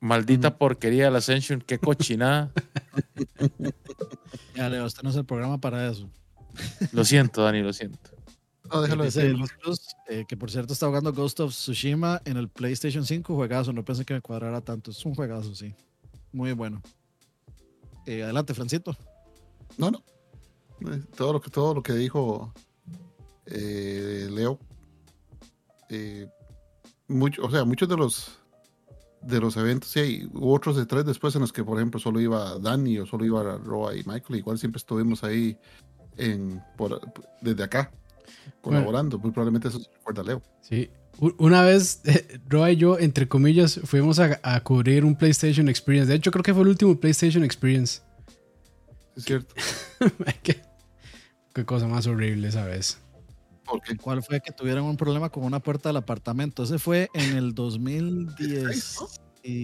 maldita 0.00 0.56
porquería 0.56 1.08
el 1.08 1.16
Ascension, 1.16 1.60
qué 1.60 1.78
cochinada. 1.78 2.50
Ya, 4.54 4.68
Leo, 4.68 4.86
este 4.86 5.02
no 5.02 5.10
es 5.10 5.16
el 5.16 5.24
programa 5.24 5.58
para 5.58 5.88
eso. 5.88 6.08
Lo 6.92 7.04
siento, 7.04 7.42
Dani, 7.42 7.62
lo 7.62 7.72
siento. 7.72 7.98
No, 8.70 8.80
déjalo 8.82 9.04
decir. 9.04 9.34
Eh, 10.08 10.24
que 10.28 10.36
por 10.36 10.50
cierto 10.50 10.72
está 10.72 10.86
jugando 10.86 11.12
Ghost 11.12 11.40
of 11.40 11.52
Tsushima 11.52 12.20
en 12.24 12.36
el 12.36 12.48
PlayStation 12.48 13.04
5, 13.04 13.34
juegazo, 13.34 13.72
no 13.72 13.84
pensé 13.84 14.04
que 14.04 14.14
me 14.14 14.20
cuadrara 14.20 14.60
tanto, 14.60 14.90
es 14.90 15.04
un 15.04 15.14
juegazo, 15.14 15.54
sí. 15.54 15.74
Muy 16.32 16.52
bueno. 16.52 16.82
Eh, 18.06 18.22
adelante, 18.22 18.54
Francito. 18.54 18.96
No, 19.78 19.90
no. 19.90 20.02
Eh, 20.92 21.00
Todo 21.16 21.32
lo 21.34 21.40
que, 21.40 21.50
todo 21.50 21.74
lo 21.74 21.82
que 21.82 21.92
dijo 21.94 22.52
eh, 23.46 24.28
Leo. 24.30 24.58
eh, 25.88 26.28
mucho, 27.08 27.44
o 27.44 27.50
sea, 27.50 27.64
muchos 27.64 27.88
de 27.88 27.96
los 27.96 28.38
de 29.22 29.40
los 29.40 29.56
eventos, 29.56 29.90
sí, 29.90 30.00
hay- 30.00 30.28
hubo 30.32 30.52
otros 30.54 30.76
de 30.76 30.86
tres 30.86 31.04
después 31.04 31.34
en 31.34 31.40
los 31.42 31.52
que, 31.52 31.62
por 31.64 31.78
ejemplo, 31.78 32.00
solo 32.00 32.20
iba 32.20 32.58
Dani 32.58 32.98
o 32.98 33.06
solo 33.06 33.24
iba 33.24 33.56
Roa 33.58 33.94
y 33.94 34.02
Michael. 34.04 34.38
Igual 34.38 34.58
siempre 34.58 34.78
estuvimos 34.78 35.22
ahí 35.24 35.56
en, 36.16 36.60
por- 36.76 37.00
desde 37.40 37.62
acá, 37.62 37.90
colaborando. 38.60 39.18
Muy 39.18 39.30
probablemente 39.30 39.68
eso 39.68 39.78
se 39.80 39.90
recuerda 39.92 40.22
a 40.22 40.24
Leo. 40.24 40.42
Sí. 40.60 40.90
Una 41.38 41.62
vez, 41.62 42.00
eh, 42.04 42.40
Roa 42.48 42.70
y 42.72 42.76
yo, 42.76 42.98
entre 42.98 43.28
comillas, 43.28 43.80
fuimos 43.84 44.18
a, 44.18 44.40
a 44.42 44.60
cubrir 44.64 45.04
un 45.04 45.14
PlayStation 45.14 45.68
Experience. 45.68 46.08
De 46.10 46.16
hecho, 46.16 46.30
creo 46.30 46.42
que 46.42 46.54
fue 46.54 46.62
el 46.62 46.68
último 46.68 46.98
PlayStation 46.98 47.44
Experience. 47.44 48.00
Es 49.14 49.24
cierto. 49.24 49.54
qué 51.54 51.64
cosa 51.66 51.86
más 51.86 52.06
horrible 52.06 52.48
esa 52.48 52.64
vez. 52.64 52.98
Porque 53.64 53.96
¿Cuál 53.96 54.22
fue 54.22 54.40
que 54.40 54.52
tuvieron 54.52 54.84
un 54.84 54.96
problema 54.96 55.28
con 55.30 55.44
una 55.44 55.60
puerta 55.60 55.88
del 55.88 55.96
apartamento? 55.96 56.64
Ese 56.64 56.78
fue 56.78 57.08
en 57.14 57.36
el 57.36 57.54
2010. 57.54 58.98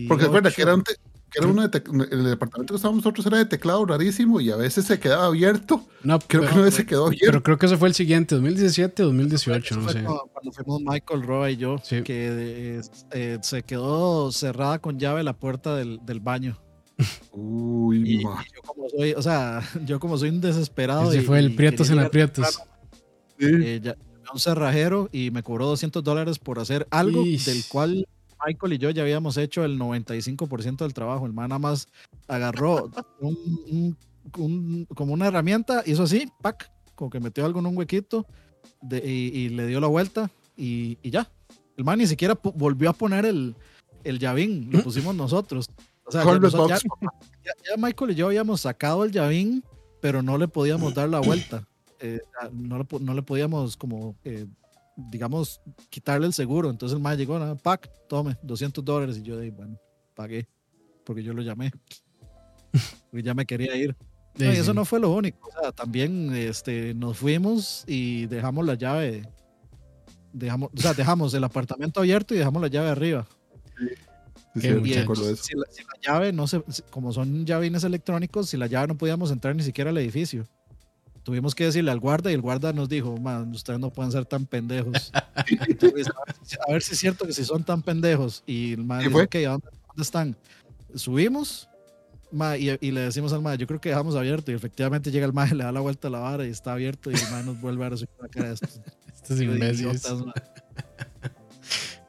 Porque 0.09 0.25
recuerda 0.25 0.51
que 0.51 0.63
era, 0.63 0.75
un 0.75 0.83
que 0.83 1.39
era 1.41 1.47
uno 1.47 1.67
de 1.69 1.83
el 2.11 2.25
departamento 2.25 2.73
que 2.73 2.77
estábamos 2.77 3.05
nosotros 3.05 3.27
era 3.27 3.37
de 3.39 3.45
teclado 3.45 3.85
rarísimo 3.85 4.41
y 4.41 4.51
a 4.51 4.57
veces 4.57 4.87
se 4.87 4.99
quedaba 4.99 5.27
abierto. 5.27 5.85
No, 6.03 6.19
Creo 6.21 6.41
pero, 6.43 6.47
que 6.49 6.55
una 6.55 6.65
vez 6.65 6.75
se 6.75 6.87
quedó 6.87 7.07
abierto. 7.07 7.27
pero 7.27 7.43
creo 7.43 7.59
que 7.59 7.67
eso 7.67 7.77
fue 7.77 7.89
el 7.89 7.95
siguiente, 7.95 8.35
2017 8.35 9.03
2018, 9.03 9.75
Eso 9.75 9.81
no 9.83 9.89
sé. 9.91 10.03
cuando, 10.03 10.31
cuando 10.33 10.53
fuimos 10.53 10.81
Michael, 10.83 11.23
Roa 11.23 11.51
y 11.51 11.57
yo, 11.57 11.77
Sí. 11.83 12.03
que 12.03 12.79
eh, 12.79 12.81
eh, 13.13 13.39
se 13.43 13.63
quedó 13.63 14.33
cerrada 14.33 14.79
con 14.79 14.99
llave 14.99 15.23
la 15.23 15.35
puerta 15.35 15.77
del, 15.77 16.01
del 16.07 16.21
baño. 16.21 16.59
Uy, 17.33 18.21
Y, 18.21 18.25
ma. 18.25 18.43
y 18.49 18.55
yo 18.57 18.63
como 18.63 18.89
soy, 18.89 19.13
o 19.13 19.23
sea, 19.23 19.61
yo 19.85 20.01
como 20.01 20.19
soy 20.19 20.31
un 20.31 20.41
desesperado. 20.41 21.11
Ese 21.11 21.21
y- 21.23 21.25
fue 21.25 21.39
el 21.39 21.51
y 21.51 21.55
Prietos 21.55 21.91
en 21.91 21.99
aprietos. 22.01 22.61
Temprano, 23.39 23.65
eh, 23.65 23.81
ya- 23.83 23.97
un 24.33 24.39
cerrajero 24.41 25.09
y 25.11 25.31
me 25.31 25.43
cobró 25.43 25.67
200 25.67 26.05
dólares 26.05 26.39
por 26.39 26.59
hacer 26.59 26.87
algo 26.91 27.25
Ish. 27.25 27.47
del 27.47 27.65
cual 27.67 28.07
Michael 28.47 28.75
y 28.75 28.79
yo 28.79 28.91
ya 28.91 29.03
habíamos 29.03 29.37
hecho 29.39 29.65
el 29.65 29.79
95% 29.79 30.85
del 30.85 30.93
trabajo. 30.95 31.25
El 31.27 31.33
man 31.33 31.49
nada 31.49 31.59
más 31.59 31.89
agarró 32.27 32.91
un, 33.21 33.37
un- 33.71 33.97
un- 34.37 34.87
como 34.95 35.15
una 35.15 35.29
herramienta, 35.29 35.83
hizo 35.87 36.03
así, 36.03 36.31
pac, 36.43 36.71
como 36.95 37.09
que 37.11 37.21
metió 37.21 37.47
algo 37.47 37.61
en 37.61 37.67
un 37.67 37.77
huequito 37.79 38.27
de- 38.83 38.99
y, 38.99 39.37
y 39.39 39.49
le 39.49 39.67
dio 39.67 39.81
la 39.81 39.87
vuelta 39.87 40.31
y, 40.57 40.99
y 41.03 41.11
ya. 41.11 41.27
El 41.79 41.85
man 41.85 41.99
ni 41.99 42.07
siquiera 42.07 42.39
volvió 42.43 42.91
a 42.91 42.93
poner 42.93 43.25
el, 43.25 43.55
el 44.05 44.19
llavín, 44.19 44.69
lo 44.73 44.83
pusimos 44.83 45.15
nosotros. 45.15 45.71
O 46.05 46.11
sea, 46.13 46.23
ya, 46.69 46.77
ya- 47.45 47.53
ya 47.71 47.77
Michael 47.79 48.11
y 48.11 48.15
yo 48.15 48.27
habíamos 48.27 48.61
sacado 48.61 49.05
el 49.05 49.13
llavín, 49.13 49.65
pero 50.01 50.23
no 50.23 50.37
le 50.39 50.49
podíamos 50.49 50.93
dar 50.95 51.09
la 51.09 51.21
vuelta. 51.21 51.67
Eh, 52.01 52.21
a- 52.41 52.49
no, 52.53 52.79
le, 52.79 52.87
no 53.01 53.15
le 53.15 53.23
podíamos 53.23 53.77
como, 53.77 54.17
eh, 54.25 54.47
digamos, 54.97 55.61
quitarle 55.91 56.27
el 56.27 56.33
seguro. 56.33 56.71
Entonces 56.71 56.97
el 56.97 57.03
man 57.03 57.17
llegó, 57.17 57.39
nada, 57.39 57.55
pack, 57.57 57.91
tome, 58.09 58.37
200 58.43 58.85
dólares. 58.85 59.19
Y 59.19 59.23
yo 59.23 59.39
dije, 59.39 59.55
bueno, 59.57 59.79
pagué, 60.15 60.49
porque 61.05 61.23
yo 61.23 61.33
lo 61.35 61.43
llamé. 61.43 61.71
Porque 63.11 63.23
ya 63.23 63.33
me 63.35 63.47
quería 63.47 63.75
ir. 63.75 63.97
No, 64.39 64.45
y 64.53 64.57
eso 64.57 64.75
no 64.75 64.85
fue 64.85 65.01
lo 65.01 65.11
único. 65.11 65.49
O 65.49 65.61
sea, 65.63 65.73
también 65.73 66.33
este, 66.35 66.93
nos 66.95 67.17
fuimos 67.17 67.83
y 67.87 68.27
dejamos 68.27 68.67
la 68.67 68.75
llave. 68.75 69.27
Dejamos, 70.33 70.71
o 70.77 70.81
sea, 70.81 70.93
dejamos 70.93 71.33
el 71.33 71.43
apartamento 71.43 72.01
abierto 72.01 72.35
y 72.35 72.39
dejamos 72.39 72.61
la 72.61 72.69
llave 72.69 72.91
arriba. 72.91 73.27
Sí, 74.61 74.69
si, 75.37 75.57
la, 75.57 75.65
si 75.71 75.83
la 75.83 75.93
llave 76.13 76.33
no 76.33 76.47
se, 76.47 76.63
como 76.91 77.13
son 77.13 77.47
llavines 77.47 77.83
electrónicos, 77.85 78.51
si 78.51 78.57
la 78.59 78.67
llave 78.67 78.89
no 78.89 78.99
podíamos 78.99 79.31
entrar 79.31 79.57
ni 79.57 79.63
siquiera 79.63 79.91
al 79.91 79.99
edificio. 79.99 80.45
Tuvimos 81.29 81.55
que 81.55 81.65
decirle 81.65 81.91
al 81.91 82.01
guarda 82.01 82.31
y 82.31 82.35
el 82.35 82.41
guarda 82.41 82.73
nos 82.73 82.89
dijo, 82.89 83.19
man, 83.19 83.51
ustedes 83.51 83.79
no 83.79 83.91
pueden 83.91 84.11
ser 84.11 84.25
tan 84.25 84.47
pendejos. 84.47 85.13
Entonces, 85.69 86.09
a, 86.09 86.25
ver, 86.25 86.37
si- 86.43 86.57
a 86.57 86.73
ver 86.73 86.83
si 86.83 86.93
es 86.95 86.99
cierto 86.99 87.27
que 87.27 87.35
si 87.35 87.45
son 87.45 87.63
tan 87.65 87.83
pendejos. 87.83 88.43
Y 88.47 88.73
el 88.73 88.83
man 88.85 89.03
¿Y 89.03 89.05
dijo, 89.05 89.13
fue? 89.19 89.25
ok, 89.25 89.35
¿a 89.35 89.51
¿dónde, 89.51 89.67
dónde 89.89 90.03
están? 90.03 90.37
Subimos 90.95 91.69
ma, 92.33 92.57
y, 92.57 92.71
y 92.81 92.91
le 92.93 93.03
decimos 93.03 93.35
al 93.35 93.43
man, 93.43 93.59
yo 93.59 93.67
creo 93.67 93.79
que 93.79 93.91
dejamos 93.91 94.17
abierto. 94.17 94.51
Y 94.53 94.55
efectivamente 94.55 95.11
llega 95.11 95.27
el 95.27 95.35
man, 95.35 95.55
le 95.55 95.65
da 95.65 95.71
la 95.71 95.81
vuelta 95.81 96.09
a 96.09 96.11
la 96.11 96.21
vara 96.21 96.47
y 96.47 96.51
está 96.51 96.73
abierto. 96.73 97.11
Y 97.11 97.15
el 97.15 97.31
man 97.31 97.45
nos 97.45 97.61
vuelve 97.61 97.85
a 97.85 97.91
dar 97.91 97.99
la 98.23 98.29
cara 98.29 98.49
de 98.49 98.55
estos 98.55 98.81
Estos 99.15 99.39
imbéciles. 99.43 100.03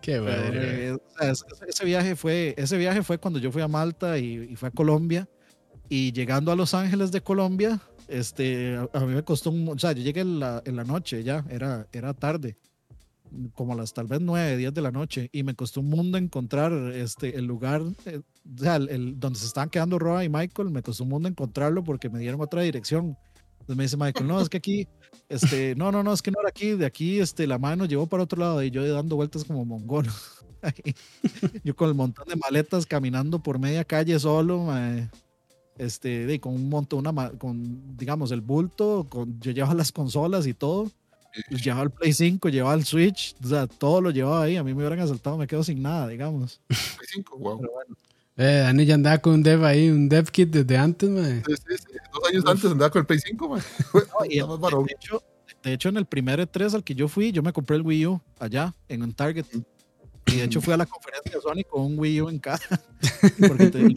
Qué 0.02 0.14
Pero, 0.14 0.24
madre. 0.24 0.88
eh, 0.88 0.92
o 0.94 1.02
sea, 1.20 1.32
ese, 1.32 1.44
ese 1.68 1.86
viaje 1.86 2.16
fue, 2.16 2.56
ese 2.58 2.78
viaje 2.78 3.04
fue 3.04 3.18
cuando 3.18 3.38
yo 3.38 3.52
fui 3.52 3.62
a 3.62 3.68
Malta 3.68 4.18
y, 4.18 4.50
y 4.52 4.56
fui 4.56 4.68
a 4.68 4.72
Colombia. 4.72 5.28
Y 5.90 6.12
llegando 6.14 6.52
a 6.52 6.56
Los 6.56 6.74
Ángeles 6.74 7.12
de 7.12 7.22
Colombia, 7.22 7.80
este, 8.10 8.76
a, 8.76 8.90
a 8.94 9.00
mí 9.02 9.14
me 9.14 9.24
costó 9.24 9.52
un, 9.52 9.68
o 9.70 9.78
sea, 9.78 9.92
yo 9.92 10.04
llegué 10.04 10.22
en 10.22 10.40
la, 10.40 10.62
en 10.66 10.76
la 10.76 10.84
noche 10.84 11.24
ya, 11.24 11.46
era, 11.50 11.88
era 11.92 12.14
tarde, 12.14 12.58
como 13.54 13.76
las 13.76 13.94
tal 13.94 14.08
vez 14.08 14.22
9, 14.22 14.58
10 14.58 14.74
de 14.74 14.82
la 14.82 14.92
noche, 14.92 15.30
y 15.32 15.44
me 15.44 15.56
costó 15.56 15.82
un 15.82 15.90
mundo 15.90 16.18
encontrar 16.18 16.74
este, 16.94 17.38
el 17.38 17.46
lugar, 17.46 17.82
eh, 18.06 18.22
o 18.56 18.58
sea, 18.58 18.78
el, 18.78 19.20
donde 19.20 19.40
se 19.40 19.46
estaban 19.46 19.70
quedando 19.70 20.00
Roa 20.00 20.24
y 20.24 20.30
Michael, 20.30 20.70
me 20.70 20.82
costó 20.82 21.04
un 21.04 21.10
mundo 21.10 21.30
encontrarlo 21.30 21.84
porque 21.84 22.10
me 22.10 22.20
dieron 22.20 22.42
otra 22.42 22.62
dirección. 22.62 23.18
Entonces 23.60 23.78
me 23.78 23.84
dice 23.84 23.98
Michael, 23.98 24.28
no, 24.28 24.42
es 24.42 24.50
que 24.50 24.58
aquí, 24.58 24.88
este, 25.28 25.76
no, 25.76 25.92
no, 25.92 26.04
no, 26.04 26.14
es 26.14 26.22
que 26.22 26.32
no 26.32 26.40
era 26.40 26.50
aquí, 26.50 26.72
de 26.72 26.86
aquí, 26.86 27.20
este, 27.20 27.46
la 27.46 27.60
mano 27.60 27.86
llevó 27.86 28.08
para 28.08 28.24
otro 28.24 28.40
lado 28.40 28.64
y 28.64 28.72
yo 28.72 28.92
dando 28.92 29.16
vueltas 29.16 29.44
como 29.46 29.66
mongol. 29.66 30.08
Ahí. 30.62 30.94
yo 31.64 31.74
con 31.74 31.88
el 31.88 31.96
montón 31.96 32.28
de 32.28 32.36
maletas 32.36 32.86
caminando 32.86 33.42
por 33.42 33.60
media 33.60 33.86
calle 33.86 34.20
solo, 34.20 34.66
mae. 34.66 35.10
Este, 35.80 36.26
de, 36.28 36.40
con 36.40 36.54
un 36.54 36.70
montón, 36.70 37.00
una, 37.08 37.32
con, 37.32 37.98
digamos, 37.98 38.32
el 38.32 38.42
bulto, 38.42 39.08
con, 39.10 39.40
yo 39.40 39.52
llevaba 39.52 39.74
las 39.74 39.92
consolas 39.92 40.46
y 40.46 40.54
todo, 40.54 40.92
y 41.50 41.56
llevaba 41.58 41.84
el 41.84 41.90
Play 41.92 42.14
5, 42.14 42.50
llevaba 42.50 42.76
el 42.76 42.86
Switch, 42.86 43.36
o 43.44 43.48
sea, 43.48 43.66
todo 43.66 44.02
lo 44.02 44.12
llevaba 44.12 44.44
ahí, 44.44 44.56
a 44.58 44.64
mí 44.64 44.74
me 44.74 44.80
hubieran 44.82 45.00
asaltado, 45.00 45.38
me 45.38 45.48
quedo 45.48 45.64
sin 45.64 45.82
nada, 45.82 46.08
digamos. 46.08 46.60
Play 46.68 47.08
5, 47.14 47.38
wow. 47.38 47.60
Pero 47.60 47.72
bueno, 47.74 47.96
Eh, 48.38 48.62
Dani 48.64 48.86
ya 48.86 48.96
andaba 48.96 49.18
con 49.18 49.34
un 49.34 49.44
dev 49.44 49.64
ahí, 49.66 49.90
un 49.90 50.08
dev 50.08 50.30
kit 50.32 50.50
desde 50.50 50.78
antes, 50.78 51.10
mae. 51.10 51.44
Sí, 51.46 51.54
sí, 51.56 51.76
sí. 51.78 51.98
Dos 52.14 52.30
años 52.30 52.44
antes 52.48 52.72
andaba 52.72 52.90
con 52.90 53.00
el 53.02 53.06
Play 53.06 53.20
5, 53.20 53.50
man. 53.50 53.62
no, 53.94 54.26
y 54.30 54.40
varón. 54.60 54.86
de, 54.86 54.94
hecho, 54.94 55.24
de 55.64 55.74
hecho, 55.74 55.90
en 55.90 55.98
el 55.98 56.06
primer 56.06 56.40
E3 56.40 56.74
al 56.76 56.84
que 56.84 56.96
yo 56.96 57.08
fui, 57.08 57.32
yo 57.32 57.42
me 57.44 57.52
compré 57.54 57.76
el 57.78 57.82
Wii 57.84 58.06
U 58.08 58.22
allá, 58.40 58.74
en 58.88 59.04
un 59.04 59.14
Target. 59.14 59.46
Y 60.26 60.36
de 60.38 60.44
hecho 60.44 60.62
fui 60.62 60.74
a 60.74 60.78
la 60.78 60.86
conferencia 60.86 61.32
de 61.32 61.42
Sony 61.42 61.64
con 61.68 61.82
un 61.86 61.98
Wii 62.00 62.22
U 62.22 62.30
en 62.30 62.38
casa. 62.40 62.82
Porque 63.48 63.68
te- 63.68 63.96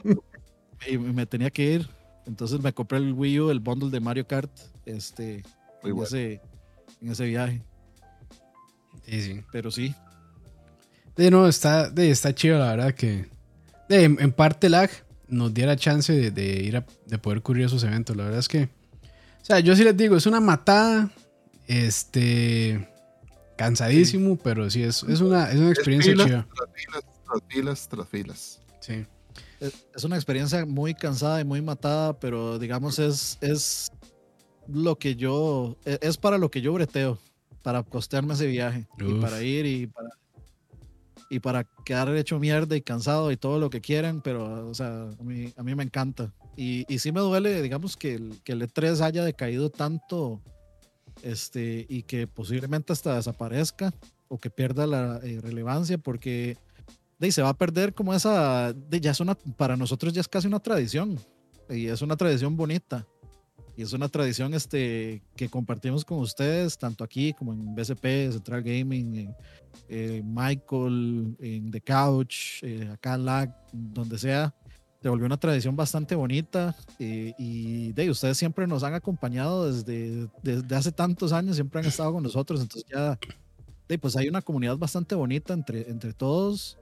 y 0.91 0.99
me 0.99 1.27
tenía 1.27 1.51
que 1.51 1.63
ir. 1.75 1.89
Entonces 2.27 2.61
me 2.61 2.73
compré 2.73 2.99
el 2.99 3.13
Wii 3.13 3.41
U, 3.41 3.51
el 3.51 3.61
bundle 3.61 3.91
de 3.91 4.01
Mario 4.01 4.27
Kart, 4.27 4.51
este, 4.87 5.43
Muy 5.83 5.91
en, 5.91 5.97
bueno. 5.97 6.03
ese, 6.05 6.41
en 7.01 7.11
ese 7.11 7.25
viaje. 7.27 7.63
Sí, 9.07 9.23
sí. 9.23 9.41
Pero 9.51 9.71
sí, 9.71 9.95
De 11.17 11.31
no, 11.31 11.49
está, 11.49 11.91
de, 11.91 12.11
está 12.11 12.35
chido, 12.35 12.59
la 12.59 12.71
verdad 12.77 12.95
que. 12.95 13.29
De, 13.89 14.05
en, 14.05 14.17
en 14.21 14.33
parte 14.33 14.69
lag 14.69 14.91
nos 15.29 15.53
diera 15.53 15.77
chance 15.77 16.13
de, 16.13 16.31
de 16.31 16.63
ir 16.63 16.77
a, 16.77 16.87
de 17.07 17.19
poder 17.19 17.43
cubrir 17.43 17.67
esos 17.67 17.83
eventos. 17.85 18.17
La 18.17 18.25
verdad 18.25 18.39
es 18.39 18.49
que. 18.49 18.65
O 18.65 19.45
sea, 19.45 19.59
yo 19.61 19.75
sí 19.75 19.83
les 19.83 19.97
digo, 19.97 20.17
es 20.17 20.27
una 20.27 20.41
matada 20.41 21.11
Este. 21.67 22.89
Cansadísimo, 23.57 24.37
pero 24.37 24.71
sí, 24.71 24.83
es, 24.83 25.03
es, 25.05 25.21
una, 25.21 25.51
es 25.51 25.57
una 25.59 25.71
Es 25.71 25.73
experiencia 25.73 26.13
filas 26.13 26.27
chida. 26.27 26.47
tras 26.55 26.69
filas, 26.75 27.05
tras 27.27 27.41
filas, 27.49 27.89
tras 27.89 28.09
filas. 28.09 28.61
Sí. 28.81 29.05
Es, 29.63 29.87
es 29.95 30.03
una 30.03 30.17
experiencia 30.17 30.67
muy 30.67 30.93
cansada 30.93 31.41
y 31.41 31.45
muy 31.45 31.63
matada, 31.63 32.19
pero 32.19 32.59
digamos 32.59 32.99
es, 32.99 33.39
es 33.41 33.87
lo 34.67 34.97
que 34.97 35.15
yo, 35.15 35.77
e- 35.85 36.01
es 36.03 36.17
para 36.17 36.37
lo 36.37 36.51
que 36.51 36.61
yo 36.61 36.73
breteo, 36.73 37.17
para 37.63 37.85
costearme 37.85 38.35
ese 38.35 38.49
viaje 38.49 38.89
y 38.99 39.13
Uf. 39.13 39.21
para 39.21 39.41
ir 39.41 39.65
y 39.65 39.87
para, 39.87 40.09
y 41.31 41.39
para 41.39 41.65
quedar 41.85 42.15
hecho 42.17 42.41
mierda 42.41 42.75
y 42.77 42.83
cansado 42.83 43.31
y 43.31 43.37
todo 43.37 43.61
lo 43.61 43.71
que 43.71 43.81
quieran, 43.81 44.21
pero 44.21 44.69
o 44.69 44.75
sea, 44.75 45.03
a 45.19 45.23
mí, 45.23 45.53
a 45.57 45.63
mí 45.63 45.77
me 45.77 45.85
encanta. 45.85 46.33
Y, 46.57 46.85
y 46.93 46.99
sí 46.99 47.13
me 47.13 47.21
duele, 47.21 47.63
digamos, 47.63 47.97
que 47.97 48.15
el, 48.15 48.43
que 48.43 48.53
el 48.53 48.63
E3 48.63 49.01
haya 49.01 49.25
decaído 49.25 49.71
tanto 49.71 50.43
este, 51.23 51.87
y 51.89 52.03
que 52.03 52.27
posiblemente 52.27 52.93
hasta 52.93 53.15
desaparezca 53.15 53.95
o 54.27 54.39
que 54.39 54.51
pierda 54.51 54.89
la 54.89 55.21
eh, 55.23 55.41
relevancia 55.41 55.99
porque 55.99 56.57
de, 57.23 57.33
se 57.33 57.43
va 57.43 57.51
a 57.51 57.55
perder 57.55 57.95
como 57.95 58.13
esa, 58.13 58.73
de, 58.73 59.01
ya 59.01 59.13
es 59.13 59.21
una, 59.21 59.35
para 59.35 59.77
nosotros 59.77 60.13
ya 60.13 60.21
es 60.21 60.29
casi 60.29 60.49
una 60.49 60.59
tradición 60.59 61.19
y 61.71 61.87
es 61.87 62.03
una 62.03 62.17
tradición 62.17 62.57
bonita 62.57 63.07
y 63.77 63.83
es 63.83 63.93
una 63.93 64.09
tradición 64.09 64.53
este, 64.55 65.23
que 65.37 65.49
compartimos 65.49 66.05
con 66.05 66.19
ustedes 66.19 66.77
tanto 66.77 67.05
aquí 67.05 67.33
como 67.33 67.53
en 67.53 67.75
BCP, 67.75 68.33
Central 68.33 68.63
Gaming, 68.63 69.17
en, 69.17 69.37
eh, 69.89 70.23
Michael, 70.25 71.37
en 71.39 71.71
The 71.71 71.81
Couch, 71.81 72.63
eh, 72.63 72.91
acá 72.93 73.17
LAG, 73.17 73.57
donde 73.73 74.19
sea. 74.19 74.55
Se 75.01 75.09
volvió 75.09 75.27
una 75.27 75.39
tradición 75.39 75.75
bastante 75.75 76.15
bonita 76.15 76.77
eh, 76.99 77.35
y 77.39 77.93
de 77.93 78.11
ustedes 78.11 78.37
siempre 78.37 78.67
nos 78.67 78.83
han 78.83 78.95
acompañado 78.95 79.71
desde, 79.73 80.29
desde 80.43 80.77
hace 80.77 80.93
tantos 80.93 81.33
años, 81.33 81.55
siempre 81.57 81.81
han 81.81 81.87
estado 81.87 82.13
con 82.13 82.23
nosotros, 82.23 82.61
entonces 82.61 82.89
ya 82.93 83.19
de 83.89 83.99
pues 83.99 84.17
hay 84.17 84.29
una 84.29 84.43
comunidad 84.43 84.77
bastante 84.77 85.15
bonita 85.15 85.55
entre, 85.55 85.91
entre 85.91 86.13
todos 86.13 86.79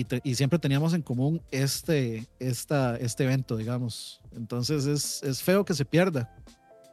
y, 0.00 0.04
te- 0.04 0.20
y 0.24 0.34
siempre 0.34 0.58
teníamos 0.58 0.92
en 0.94 1.02
común 1.02 1.40
este, 1.50 2.26
esta, 2.38 2.96
este 2.96 3.24
evento, 3.24 3.56
digamos. 3.56 4.20
Entonces 4.34 4.86
es, 4.86 5.22
es 5.22 5.42
feo 5.42 5.64
que 5.64 5.74
se 5.74 5.84
pierda, 5.84 6.34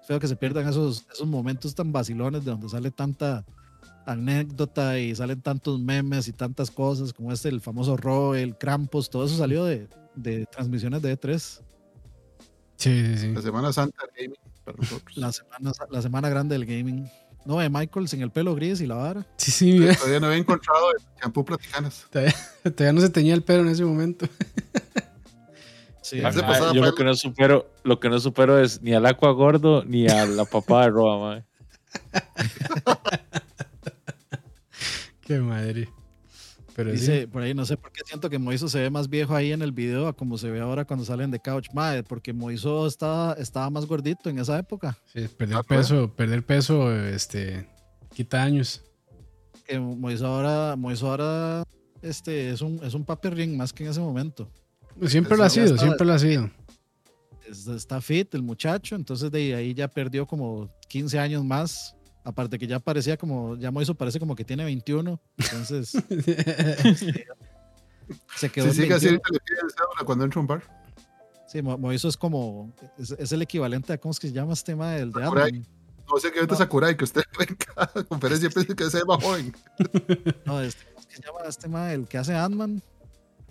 es 0.02 0.08
feo 0.08 0.20
que 0.20 0.28
se 0.28 0.36
pierdan 0.36 0.68
esos, 0.68 1.06
esos 1.14 1.28
momentos 1.28 1.76
tan 1.76 1.92
vacilones 1.92 2.44
de 2.46 2.52
donde 2.52 2.70
sale 2.70 2.92
tanta 2.92 3.46
anécdota 4.06 5.00
y 5.00 5.16
salen 5.16 5.42
tantos 5.42 5.80
memes 5.80 6.28
y 6.28 6.34
tantas 6.34 6.70
cosas 6.72 7.14
como 7.14 7.32
este, 7.32 7.50
el 7.50 7.62
famoso 7.62 7.96
Ro, 7.98 8.36
el 8.36 8.58
Krampus, 8.58 9.10
todo 9.10 9.26
eso 9.26 9.38
salió 9.38 9.64
de, 9.66 9.88
de 10.16 10.46
transmisiones 10.46 11.02
de 11.02 11.18
E3. 11.20 11.62
Sí, 12.76 13.06
sí, 13.06 13.18
sí. 13.18 13.32
La 13.34 13.42
Semana 13.42 13.72
Santa 13.72 14.04
del 14.06 14.16
Gaming 14.28 14.40
para 14.66 14.78
nosotros. 14.78 15.18
La 15.18 15.32
semana, 15.32 15.72
la 15.90 16.02
semana 16.02 16.30
grande 16.30 16.58
del 16.58 16.66
gaming. 16.66 17.10
No, 17.46 17.60
de 17.60 17.70
Michael 17.70 18.08
sin 18.08 18.22
el 18.22 18.32
pelo 18.32 18.56
gris 18.56 18.80
y 18.82 18.88
la 18.88 18.96
vara. 18.96 19.26
Sí, 19.38 19.52
sí, 19.52 19.74
mira. 19.74 19.96
Todavía 19.96 20.20
no 20.20 20.28
había 20.28 20.40
encontrado 20.40 20.92
el 20.98 21.04
champú 21.22 21.44
platicanas. 21.44 22.08
Todavía 22.10 22.94
no 22.94 23.02
se 23.02 23.10
teñía 23.10 23.34
el 23.34 23.44
pelo 23.44 23.62
en 23.64 23.70
ese 23.70 23.86
momento. 23.86 24.28
Sí, 26.06 26.20
Ah, 26.22 26.32
yo 26.74 26.84
lo 26.84 26.94
que 26.96 27.06
no 27.06 27.16
supero, 27.16 27.72
lo 27.86 27.98
que 28.02 28.10
no 28.10 28.20
supero 28.20 28.60
es 28.60 28.82
ni 28.82 28.94
al 28.94 29.06
Aqua 29.06 29.32
Gordo 29.32 29.86
ni 29.86 30.06
a 30.06 30.26
la 30.26 30.44
papá 30.44 30.82
de 30.84 30.90
Roa. 30.90 31.46
Qué 35.22 35.40
madre. 35.40 35.88
Pero 36.76 36.92
Dice 36.92 37.22
sí. 37.22 37.28
por 37.28 37.42
ahí, 37.44 37.54
no 37.54 37.66
sé 37.66 37.78
por 37.78 37.92
qué 37.92 38.02
siento 38.06 38.30
que 38.30 38.40
Moiso 38.40 38.68
se 38.68 38.80
ve 38.80 38.90
más 38.90 39.08
viejo 39.08 39.36
ahí 39.36 39.52
en 39.52 39.62
el 39.62 39.72
video 39.72 40.08
a 40.08 40.14
como 40.16 40.38
se 40.40 40.50
ve 40.50 40.60
ahora 40.60 40.86
cuando 40.86 41.06
salen 41.06 41.30
de 41.30 41.40
couch. 41.40 41.68
Madre, 41.74 42.04
porque 42.04 42.34
Moiso 42.34 42.88
estaba, 42.88 43.34
estaba 43.34 43.70
más 43.70 43.86
gordito 43.86 44.30
en 44.30 44.40
esa 44.40 44.58
época. 44.58 44.98
sí, 45.14 45.28
perder 45.28 45.58
Ah, 45.58 45.64
pues. 45.64 45.82
peso, 45.82 46.12
perder 46.16 46.44
peso, 46.46 46.92
este, 47.06 47.68
quita 48.14 48.42
años. 48.42 48.82
Que 49.68 49.80
Moiso 49.80 50.26
ahora, 50.26 50.76
Moiso 50.76 51.10
ahora 51.12 51.64
este, 52.02 52.50
es 52.50 52.62
un, 52.62 52.80
es 52.84 52.94
un 52.96 53.06
papi 53.06 53.30
ring 53.30 53.56
más 53.56 53.72
que 53.72 53.84
en 53.84 53.92
ese 53.92 54.00
momento. 54.00 54.50
Siempre 55.06 55.34
Eso 55.34 55.38
lo 55.42 55.44
ha 55.46 55.50
sido, 55.50 55.66
está- 55.68 55.78
siempre 55.86 56.06
lo 56.08 56.14
ha 56.14 56.20
sido. 56.20 56.50
Es- 57.48 57.68
está 57.68 58.02
fit 58.02 58.34
el 58.36 58.42
muchacho, 58.42 58.96
entonces 58.96 59.30
de 59.30 59.54
ahí 59.54 59.74
ya 59.74 59.88
perdió 59.88 60.26
como 60.26 60.70
15 60.90 61.20
años 61.20 61.44
más. 61.46 61.96
Aparte 62.26 62.58
que 62.58 62.68
ya 62.68 62.80
parecía 62.80 63.18
como, 63.18 63.58
ya 63.58 63.70
Moiso 63.72 63.96
parece 63.96 64.20
como 64.20 64.36
que 64.36 64.46
tiene 64.46 64.64
21. 64.64 65.20
Entonces 65.38 65.92
se 68.36 68.50
quedó 68.50 68.66
Si 68.66 68.70
en 68.70 68.76
sigue 68.84 68.94
así, 68.94 69.06
21. 69.08 69.12
ahorita 69.12 69.30
le 69.32 69.40
piden 69.40 70.06
cuando 70.06 70.24
entra 70.26 70.42
un 70.42 70.48
bar. 70.48 70.64
Sí, 71.48 71.62
Mo- 71.62 71.78
Moiso 71.78 72.08
es 72.08 72.18
como, 72.18 72.74
es, 72.98 73.12
es 73.12 73.32
el 73.32 73.42
equivalente 73.42 73.94
a, 73.94 73.98
¿cómo 73.98 74.12
es 74.12 74.20
que 74.20 74.28
se 74.28 74.34
llama 74.34 74.54
este 74.54 74.72
tema? 74.72 74.96
El 74.96 75.12
de 75.12 75.22
Sakurai. 75.22 75.50
Ant-Man. 75.50 75.68
No 76.12 76.20
sé 76.20 76.32
que 76.32 76.40
ahorita 76.40 76.56
No. 76.56 76.58
Sakurai, 76.58 76.98
que 76.98 77.04
usted 77.04 77.24
ve 77.38 77.46
en 77.50 77.56
cada 77.56 78.04
conferencia 78.06 78.50
piensa 78.50 78.76
que 78.76 78.90
se 78.90 79.06
más 79.06 79.18
joven. 79.24 79.54
No, 80.46 80.62
este, 80.62 80.84
¿cómo 80.86 81.00
es 81.00 81.06
que 81.08 81.16
se 81.16 81.22
llama 81.24 81.40
este 81.48 81.68
ma, 81.68 81.94
el 81.94 82.08
que 82.08 82.18
hace 82.18 82.36
Ant-Man? 82.36 82.82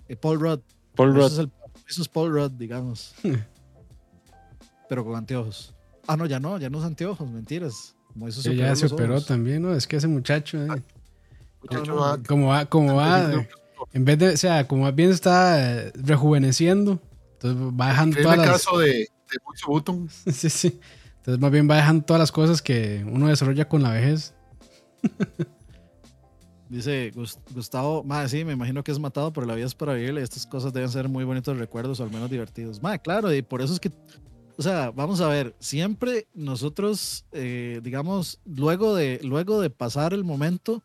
Eh, 0.08 0.16
Paul 0.16 0.40
Rudd. 0.40 0.60
Paul 0.96 1.10
Eso 1.10 1.18
Rudd. 1.18 1.32
es, 1.32 1.38
el, 1.38 1.52
eso 1.88 2.02
es 2.02 2.08
Paul 2.08 2.32
Rudd, 2.32 2.52
digamos. 2.52 3.14
Pero 4.88 5.04
con 5.04 5.14
anteojos. 5.16 5.74
Ah, 6.06 6.16
no, 6.16 6.26
ya 6.26 6.40
no, 6.40 6.58
ya 6.58 6.68
no 6.68 6.78
es 6.78 6.84
anteojos, 6.84 7.30
mentiras. 7.30 7.94
Como 8.12 8.28
eso 8.28 8.42
Sí, 8.42 8.56
ya 8.56 8.74
se 8.76 8.86
operó 8.86 9.20
también, 9.22 9.62
¿no? 9.62 9.74
Es 9.74 9.86
que 9.86 9.96
ese 9.96 10.08
muchacho, 10.08 10.58
eh, 10.64 10.82
Muchacho, 11.62 11.92
no, 11.92 12.00
va- 12.00 12.22
como 12.22 12.48
va, 12.48 12.66
como 12.66 12.96
va, 12.96 13.32
eh, 13.32 13.48
en 13.92 14.04
vez 14.04 14.18
de, 14.18 14.28
o 14.30 14.36
sea, 14.36 14.66
como 14.66 14.82
más 14.82 14.94
bien 14.94 15.10
está 15.10 15.84
eh, 15.86 15.92
rejuveneciendo, 15.94 17.00
entonces 17.34 17.62
va 17.80 17.88
dejando 17.88 18.16
todas 18.20 18.38
el 18.38 18.44
las, 18.44 18.50
caso 18.50 18.78
de, 18.78 18.86
de 18.88 19.38
Moiso 19.46 19.66
Button. 19.68 20.08
sí, 20.32 20.50
sí. 20.50 20.80
Entonces 21.18 21.40
más 21.40 21.50
bien 21.52 21.70
va 21.70 21.76
dejando 21.76 22.04
todas 22.04 22.18
las 22.20 22.32
cosas 22.32 22.60
que 22.60 23.04
uno 23.08 23.28
desarrolla 23.28 23.68
con 23.68 23.82
la 23.82 23.90
vejez. 23.92 24.34
Dice 26.68 27.12
Gus- 27.14 27.38
Gustavo, 27.54 28.02
madre, 28.02 28.28
sí, 28.30 28.44
me 28.46 28.54
imagino 28.54 28.82
que 28.82 28.92
es 28.92 28.98
matado, 28.98 29.30
pero 29.32 29.46
la 29.46 29.54
vida 29.54 29.66
es 29.66 29.74
para 29.74 29.92
vivirla 29.92 30.20
y 30.20 30.22
estas 30.22 30.46
cosas 30.46 30.72
deben 30.72 30.88
ser 30.88 31.06
muy 31.08 31.22
bonitos 31.24 31.56
recuerdos 31.58 32.00
o 32.00 32.04
al 32.04 32.10
menos 32.10 32.30
divertidos. 32.30 32.80
Madre, 32.82 32.98
claro, 33.00 33.32
y 33.32 33.42
por 33.42 33.60
eso 33.60 33.74
es 33.74 33.80
que, 33.80 33.90
o 34.62 34.64
sea, 34.64 34.92
vamos 34.92 35.20
a 35.20 35.26
ver, 35.26 35.56
siempre 35.58 36.28
nosotros, 36.34 37.24
eh, 37.32 37.80
digamos, 37.82 38.38
luego 38.44 38.94
de, 38.94 39.18
luego 39.24 39.60
de 39.60 39.70
pasar 39.70 40.14
el 40.14 40.22
momento, 40.22 40.84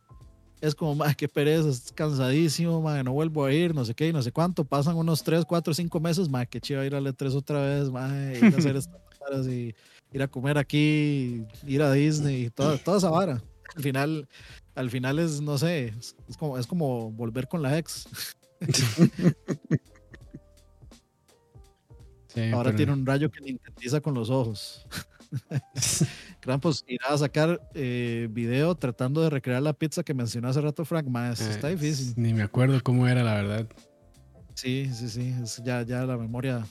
es 0.60 0.74
como, 0.74 0.96
madre, 0.96 1.14
qué 1.16 1.28
pereza, 1.28 1.68
es 1.68 1.92
cansadísimo, 1.92 2.82
madre, 2.82 3.04
no 3.04 3.12
vuelvo 3.12 3.44
a 3.44 3.52
ir, 3.52 3.76
no 3.76 3.84
sé 3.84 3.94
qué, 3.94 4.12
no 4.12 4.20
sé 4.20 4.32
cuánto, 4.32 4.64
pasan 4.64 4.96
unos 4.96 5.22
3, 5.22 5.44
4, 5.44 5.74
5 5.74 6.00
meses, 6.00 6.28
madre, 6.28 6.48
qué 6.50 6.60
chido 6.60 6.84
ir 6.84 6.92
a 6.96 7.00
E3 7.00 7.32
otra 7.36 7.60
vez, 7.60 7.88
madre, 7.88 8.36
ir 8.36 8.44
a 8.52 8.58
hacer 8.58 8.74
estas 8.76 9.00
varas 9.20 9.46
y 9.46 9.72
ir 10.12 10.22
a 10.22 10.26
comer 10.26 10.58
aquí, 10.58 11.44
ir 11.64 11.82
a 11.82 11.92
Disney, 11.92 12.46
y 12.46 12.50
toda, 12.50 12.78
toda 12.78 12.98
esa 12.98 13.10
vara. 13.10 13.40
Al 13.76 13.82
final 13.84 14.28
al 14.74 14.90
final 14.90 15.20
es, 15.20 15.40
no 15.40 15.56
sé, 15.56 15.94
es, 15.96 16.16
es 16.28 16.36
como, 16.36 16.58
es 16.58 16.66
como 16.66 17.12
volver 17.12 17.46
con 17.46 17.62
la 17.62 17.78
ex. 17.78 18.08
Sí, 22.46 22.50
Ahora 22.52 22.64
pero- 22.70 22.76
tiene 22.76 22.92
un 22.92 23.04
rayo 23.06 23.30
que 23.30 23.40
le 23.40 23.50
intentiza 23.50 24.00
con 24.00 24.14
los 24.14 24.30
ojos. 24.30 24.86
Krampus 26.40 26.84
irá 26.88 27.08
a 27.08 27.18
sacar 27.18 27.60
eh, 27.74 28.28
video 28.30 28.74
tratando 28.74 29.20
de 29.22 29.30
recrear 29.30 29.60
la 29.62 29.72
pizza 29.72 30.02
que 30.02 30.14
mencionó 30.14 30.48
hace 30.48 30.60
rato 30.60 30.84
Frank. 30.84 31.06
Más, 31.06 31.40
eh, 31.40 31.50
está 31.50 31.68
difícil. 31.68 32.14
Ni 32.16 32.32
me 32.32 32.42
acuerdo 32.42 32.80
cómo 32.82 33.06
era, 33.06 33.22
la 33.22 33.34
verdad. 33.34 33.66
Sí, 34.54 34.90
sí, 34.92 35.08
sí. 35.08 35.34
es- 35.42 35.62
ya, 35.64 35.82
ya 35.82 36.04
la 36.06 36.16
memoria, 36.16 36.66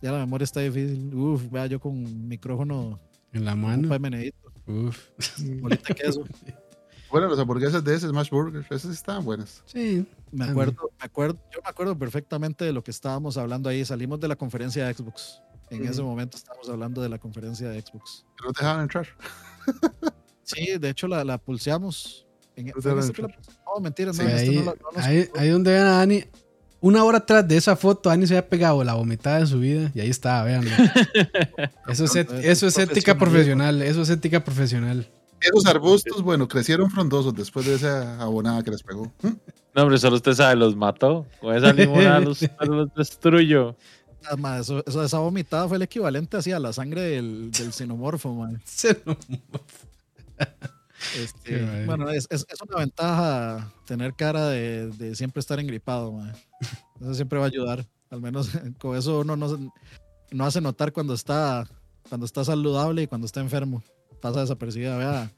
ya 0.00 0.12
la 0.12 0.18
memoria 0.18 0.44
está 0.44 0.60
difícil. 0.60 1.14
Uf, 1.14 1.50
vea 1.50 1.66
yo 1.66 1.78
con 1.80 2.26
micrófono, 2.28 2.98
En 3.32 3.44
la 3.44 3.54
un 3.54 3.60
mano. 3.60 3.98
menedito, 3.98 4.52
Uf. 4.66 5.08
bolita 5.60 5.88
de 5.88 5.94
queso. 5.94 6.24
Bueno, 7.14 7.28
las 7.28 7.38
hamburguesas 7.38 7.84
de 7.84 7.94
ese 7.94 8.08
Smash 8.08 8.28
Burger, 8.30 8.66
esas 8.70 8.90
estaban 8.90 9.24
buenas. 9.24 9.62
Sí. 9.66 10.04
Me 10.32 10.46
acuerdo, 10.46 10.90
me 10.98 11.04
acuerdo, 11.04 11.38
yo 11.52 11.60
me 11.62 11.68
acuerdo 11.70 11.96
perfectamente 11.96 12.64
de 12.64 12.72
lo 12.72 12.82
que 12.82 12.90
estábamos 12.90 13.36
hablando 13.36 13.68
ahí. 13.68 13.84
Salimos 13.84 14.18
de 14.18 14.26
la 14.26 14.34
conferencia 14.34 14.84
de 14.84 14.94
Xbox. 14.94 15.40
En 15.70 15.86
ese 15.86 16.02
momento 16.02 16.36
estábamos 16.36 16.68
hablando 16.68 17.00
de 17.00 17.08
la 17.08 17.18
conferencia 17.20 17.68
de 17.68 17.80
Xbox. 17.80 18.24
Que 18.36 18.46
no 18.46 18.52
te 18.52 18.60
dejaban 18.62 18.82
entrar. 18.82 19.06
Sí, 20.42 20.76
de 20.78 20.90
hecho 20.90 21.08
la, 21.08 21.24
la 21.24 21.38
pulseamos. 21.38 22.26
En, 22.56 22.66
No 22.66 22.72
en 22.72 22.98
este 22.98 23.22
la 23.22 23.28
no, 23.28 23.80
mentira, 23.80 24.12
no, 24.12 24.22
este 24.22 24.32
ahí, 24.34 24.56
no 24.56 24.64
la- 24.64 24.72
no 24.74 25.02
ahí, 25.02 25.28
ahí 25.36 25.48
donde 25.50 25.72
ven 25.72 25.82
a 25.82 25.90
Dani. 25.98 26.24
Una 26.80 27.02
hora 27.04 27.18
atrás 27.18 27.48
de 27.48 27.56
esa 27.56 27.76
foto, 27.76 28.10
Dani 28.10 28.26
se 28.26 28.36
había 28.36 28.48
pegado 28.48 28.84
la 28.84 28.92
vomitada 28.92 29.38
de 29.38 29.46
su 29.46 29.58
vida 29.60 29.90
y 29.94 30.00
ahí 30.00 30.10
estaba, 30.10 30.42
véanlo. 30.44 30.70
Eso 31.88 32.04
es, 32.04 32.14
eso 32.14 32.66
es 32.66 32.76
ética 32.78 33.16
profesional, 33.16 33.80
eso 33.82 34.02
es 34.02 34.10
ética 34.10 34.44
profesional. 34.44 35.08
Esos 35.44 35.66
arbustos, 35.66 36.22
bueno, 36.22 36.48
crecieron 36.48 36.90
frondosos 36.90 37.34
después 37.34 37.66
de 37.66 37.74
esa 37.74 38.20
abonada 38.20 38.62
que 38.62 38.70
les 38.70 38.82
pegó. 38.82 39.12
¿Mm? 39.22 39.28
No, 39.74 39.82
hombre, 39.82 39.98
solo 39.98 40.16
usted 40.16 40.32
sabe, 40.34 40.56
los 40.56 40.74
mató. 40.76 41.26
Con 41.40 41.54
esa 41.54 41.72
limonada 41.72 42.20
los, 42.20 42.40
los 42.60 42.94
destruyó. 42.94 43.76
Ma, 44.38 44.58
eso, 44.58 44.82
eso- 44.86 45.02
esa 45.04 45.18
vomitada 45.18 45.68
fue 45.68 45.76
el 45.76 45.82
equivalente 45.82 46.36
así 46.38 46.50
a 46.52 46.58
la 46.58 46.72
sangre 46.72 47.02
del, 47.02 47.50
del 47.50 47.72
xenomorfo, 47.72 48.32
man. 48.34 48.62
Este, 51.20 51.84
bueno, 51.84 52.08
es, 52.10 52.26
es- 52.30 52.46
es 52.48 52.60
una 52.66 52.78
ventaja 52.78 53.70
tener 53.86 54.14
cara 54.14 54.48
de, 54.48 54.88
de 54.88 55.14
siempre 55.14 55.40
estar 55.40 55.60
engripado, 55.60 56.12
man. 56.12 56.32
Eso 57.00 57.14
siempre 57.14 57.38
va 57.38 57.44
a 57.44 57.48
ayudar. 57.48 57.86
Al 58.10 58.20
menos 58.20 58.48
con 58.80 58.96
eso 58.96 59.20
uno 59.20 59.36
no, 59.36 59.48
se- 59.48 59.68
no 60.30 60.46
hace 60.46 60.60
notar 60.60 60.92
cuando 60.92 61.12
está, 61.14 61.68
cuando 62.08 62.24
está 62.24 62.44
saludable 62.44 63.02
y 63.02 63.06
cuando 63.06 63.26
está 63.26 63.40
enfermo. 63.40 63.82
Pasa 64.24 64.40
desapercibida. 64.40 64.96
Vea, 64.96 65.30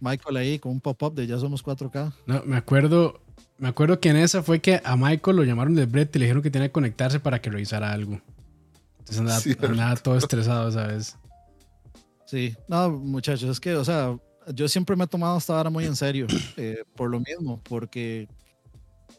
Michael 0.00 0.36
ahí 0.36 0.58
con 0.58 0.72
un 0.72 0.80
pop-up 0.80 1.14
de 1.14 1.28
ya 1.28 1.38
somos 1.38 1.64
4K. 1.64 2.12
No, 2.26 2.42
me 2.44 2.56
acuerdo, 2.56 3.20
me 3.56 3.68
acuerdo 3.68 4.00
que 4.00 4.08
en 4.08 4.16
esa 4.16 4.42
fue 4.42 4.60
que 4.60 4.80
a 4.82 4.96
Michael 4.96 5.36
lo 5.36 5.44
llamaron 5.44 5.76
del 5.76 5.86
Brett 5.86 6.16
y 6.16 6.18
le 6.18 6.24
dijeron 6.24 6.42
que 6.42 6.50
tenía 6.50 6.66
que 6.66 6.72
conectarse 6.72 7.20
para 7.20 7.40
que 7.40 7.50
revisara 7.50 7.92
algo. 7.92 8.20
Entonces 8.98 9.56
andaba, 9.60 9.94
todo 9.94 10.16
estresado, 10.16 10.72
¿sabes? 10.72 11.16
Sí, 12.26 12.56
no, 12.66 12.90
muchachos, 12.90 13.48
es 13.48 13.60
que, 13.60 13.76
o 13.76 13.84
sea, 13.84 14.18
yo 14.52 14.66
siempre 14.66 14.96
me 14.96 15.04
he 15.04 15.06
tomado 15.06 15.38
esta 15.38 15.54
vara 15.54 15.70
muy 15.70 15.84
en 15.84 15.94
serio, 15.94 16.26
eh, 16.56 16.82
por 16.96 17.10
lo 17.10 17.20
mismo, 17.20 17.60
porque 17.62 18.26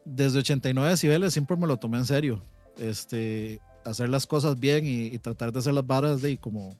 desde 0.03 0.39
89 0.39 0.89
decibeles 0.89 1.31
siempre 1.31 1.55
me 1.55 1.65
lo 1.65 1.77
tomé 1.77 1.99
en 1.99 2.05
serio. 2.05 2.43
Este, 2.77 3.61
hacer 3.85 4.09
las 4.09 4.27
cosas 4.27 4.59
bien 4.59 4.85
y, 4.85 5.05
y 5.05 5.17
tratar 5.19 5.53
de 5.53 5.59
hacer 5.59 5.73
las 5.73 5.87
varas 5.87 6.21
de 6.21 6.37
como 6.37 6.77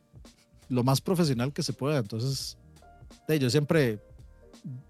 lo 0.70 0.84
más 0.84 1.02
profesional 1.02 1.52
que 1.54 1.64
se 1.64 1.74
pueda. 1.74 1.98
Entonces, 2.00 2.58
de, 3.28 3.40
yo 3.40 3.50
siempre, 3.50 4.00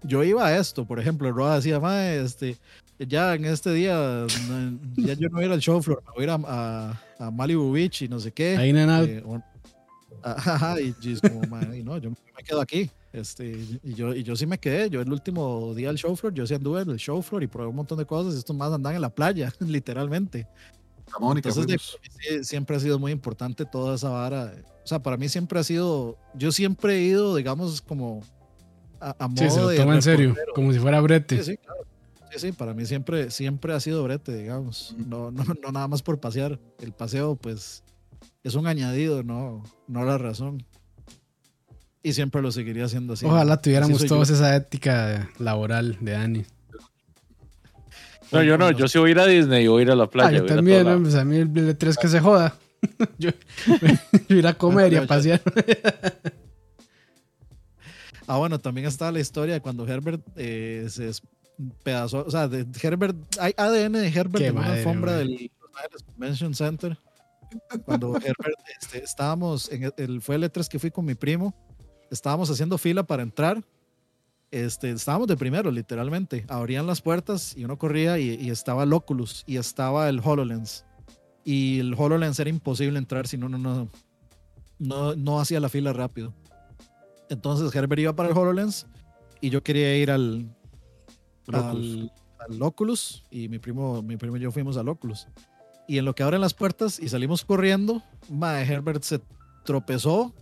yo 0.02 0.22
iba 0.24 0.46
a 0.46 0.56
esto, 0.58 0.84
por 0.86 0.98
ejemplo, 1.00 1.30
Roa 1.32 1.56
decía, 1.56 1.80
"Mae, 1.80 2.20
este, 2.22 2.56
ya 2.98 3.34
en 3.34 3.44
este 3.44 3.72
día, 3.72 4.26
ya 4.96 5.14
yo 5.14 5.28
no 5.28 5.36
voy 5.36 5.44
a 5.44 5.46
ir 5.46 5.52
al 5.52 5.60
show 5.60 5.82
floor, 5.82 6.02
voy 6.14 6.22
a 6.22 6.24
ir 6.24 6.30
a, 6.30 6.38
a- 6.46 7.00
a 7.18 7.30
Malibu 7.30 7.72
Beach 7.72 8.02
y 8.02 8.08
no 8.08 8.18
sé 8.20 8.32
qué. 8.32 8.56
Ahí. 9.04 9.08
Eh, 9.08 9.22
o- 9.26 9.42
Ajá, 10.22 10.80
y 10.80 10.94
"Mae, 11.50 11.82
no, 11.82 11.98
yo 11.98 12.10
me 12.10 12.42
quedo 12.44 12.60
aquí. 12.60 12.90
Este, 13.12 13.50
y 13.84 13.94
yo, 13.94 14.14
y 14.14 14.22
yo 14.24 14.34
sí 14.34 14.46
me 14.46 14.58
quedé. 14.58 14.88
Yo 14.90 15.00
el 15.00 15.12
último 15.12 15.72
día 15.74 15.88
del 15.88 15.98
show 15.98 16.16
floor, 16.16 16.34
yo 16.34 16.46
sí 16.46 16.54
anduve 16.54 16.80
en 16.82 16.90
el 16.90 16.96
show 16.96 17.20
floor 17.22 17.42
y 17.42 17.46
probé 17.46 17.68
un 17.68 17.76
montón 17.76 17.98
de 17.98 18.06
cosas. 18.06 18.34
y 18.34 18.38
Estos 18.38 18.56
más 18.56 18.72
andan 18.72 18.94
en 18.94 19.02
la 19.02 19.10
playa, 19.10 19.52
literalmente. 19.60 20.46
Mónica, 21.18 21.48
Entonces, 21.48 21.98
mí 22.02 22.08
sí- 22.20 22.44
siempre 22.44 22.76
ha 22.76 22.80
sido 22.80 22.98
muy 22.98 23.12
importante 23.12 23.64
toda 23.64 23.94
esa 23.96 24.08
vara. 24.08 24.52
O 24.84 24.86
sea, 24.86 24.98
para 25.02 25.16
mí 25.16 25.28
siempre 25.28 25.58
ha 25.58 25.64
sido, 25.64 26.16
yo 26.34 26.52
siempre 26.52 26.96
he 26.96 27.02
ido, 27.02 27.34
digamos, 27.36 27.80
como 27.80 28.22
a, 29.00 29.14
a 29.18 29.28
modo 29.28 29.42
Sí, 29.42 29.50
se 29.50 29.60
lo 29.60 29.68
de 29.68 29.76
toma 29.76 29.94
en 29.94 30.02
serio, 30.02 30.34
como 30.54 30.72
si 30.72 30.78
fuera 30.78 31.00
Brete. 31.00 31.38
Sí, 31.38 31.52
sí, 31.52 31.56
claro. 31.56 31.80
Sí, 32.32 32.38
sí, 32.40 32.52
para 32.52 32.74
mí 32.74 32.84
siempre, 32.84 33.30
siempre 33.30 33.72
ha 33.74 33.80
sido 33.80 34.02
brete, 34.02 34.36
digamos. 34.36 34.94
No, 34.98 35.30
no, 35.30 35.44
no 35.62 35.70
nada 35.72 35.86
más 35.88 36.02
por 36.02 36.18
pasear. 36.18 36.58
El 36.80 36.92
paseo, 36.92 37.36
pues, 37.36 37.84
es 38.42 38.54
un 38.56 38.66
añadido, 38.66 39.22
no, 39.22 39.62
no 39.86 40.04
la 40.04 40.18
razón. 40.18 40.64
Y 42.02 42.12
siempre 42.12 42.42
lo 42.42 42.50
seguiría 42.52 42.84
haciendo 42.86 43.12
así. 43.14 43.24
Ojalá 43.24 43.62
tuviéramos 43.62 43.98
Así 43.98 44.08
todos 44.08 44.28
yo. 44.28 44.34
esa 44.34 44.54
ética 44.56 45.30
laboral 45.38 45.96
de 46.00 46.12
Dani. 46.12 46.44
No, 48.34 48.42
yo 48.42 48.58
no, 48.58 48.70
yo 48.70 48.88
sí 48.88 48.98
voy 48.98 49.08
a 49.08 49.12
ir 49.12 49.18
a 49.20 49.26
Disney 49.26 49.64
y 49.64 49.68
voy 49.68 49.80
a 49.80 49.82
ir 49.86 49.90
a 49.90 49.96
la 49.96 50.08
playa. 50.08 50.28
Ah, 50.28 50.32
yo 50.32 50.42
a 50.42 50.44
a 50.44 50.56
también, 50.56 50.84
lado. 50.84 51.02
Pues 51.02 51.14
a 51.14 51.24
mí 51.24 51.36
el 51.36 51.48
L3 51.52 51.96
que 51.96 52.08
se 52.08 52.20
joda. 52.20 52.54
yo, 53.18 53.30
yo 54.28 54.36
ir 54.36 54.46
a 54.46 54.54
comer 54.54 54.92
y 54.92 54.96
a 54.96 55.06
pasear. 55.06 55.40
Ah, 58.26 58.38
bueno, 58.38 58.58
también 58.58 58.86
está 58.86 59.12
la 59.12 59.20
historia 59.20 59.54
de 59.54 59.60
cuando 59.60 59.86
Herbert 59.86 60.22
eh, 60.36 60.86
se 60.88 61.04
despedazó. 61.04 62.24
O 62.26 62.30
sea, 62.30 62.48
de 62.48 62.66
Herbert, 62.82 63.16
hay 63.38 63.52
ADN 63.56 63.92
de 63.92 64.08
Herbert 64.08 64.38
Qué 64.38 64.46
en 64.46 64.56
una 64.58 64.72
alfombra 64.72 65.16
del 65.16 65.30
Los 65.60 65.70
Ángeles 65.76 66.02
Convention 66.04 66.54
Center. 66.54 66.98
Cuando 67.84 68.16
Herbert, 68.16 68.58
este, 68.80 69.04
estábamos, 69.04 69.70
en 69.70 69.84
el, 69.84 69.94
el- 69.98 70.20
fue 70.22 70.36
el 70.36 70.44
E3 70.44 70.66
que 70.68 70.78
fui 70.78 70.90
con 70.90 71.04
mi 71.04 71.14
primo, 71.14 71.54
estábamos 72.10 72.50
haciendo 72.50 72.78
fila 72.78 73.02
para 73.02 73.22
entrar. 73.22 73.62
Este, 74.54 74.92
estábamos 74.92 75.26
de 75.26 75.36
primero, 75.36 75.68
literalmente. 75.72 76.44
Abrían 76.46 76.86
las 76.86 77.02
puertas 77.02 77.56
y 77.56 77.64
uno 77.64 77.76
corría 77.76 78.20
y, 78.20 78.36
y 78.40 78.50
estaba 78.50 78.84
el 78.84 78.92
Oculus 78.92 79.42
y 79.48 79.56
estaba 79.56 80.08
el 80.08 80.20
HoloLens. 80.22 80.84
Y 81.42 81.80
el 81.80 81.92
HoloLens 81.92 82.38
era 82.38 82.50
imposible 82.50 82.96
entrar 83.00 83.26
si 83.26 83.36
no, 83.36 83.48
no, 83.48 83.88
no, 84.78 85.16
no, 85.16 85.40
hacía 85.40 85.58
la 85.58 85.68
fila 85.68 85.92
rápido. 85.92 86.32
Entonces 87.28 87.74
Herbert 87.74 88.00
iba 88.00 88.14
para 88.14 88.28
el 88.28 88.38
HoloLens 88.38 88.86
y 89.40 89.50
yo 89.50 89.60
quería 89.64 89.96
ir 89.96 90.12
al, 90.12 90.48
al, 91.52 92.12
al 92.38 92.62
Oculus 92.62 93.24
y 93.32 93.48
mi 93.48 93.58
primo, 93.58 94.02
mi 94.02 94.16
primo 94.16 94.36
y 94.36 94.40
yo 94.40 94.52
fuimos 94.52 94.76
al 94.76 94.88
Oculus. 94.88 95.26
Y 95.88 95.98
en 95.98 96.04
lo 96.04 96.14
que 96.14 96.22
abren 96.22 96.40
las 96.40 96.54
puertas 96.54 97.00
y 97.00 97.08
salimos 97.08 97.44
corriendo, 97.44 98.04
mae, 98.30 98.64
Herbert 98.64 99.02
se 99.02 99.20
tropezó, 99.64 100.32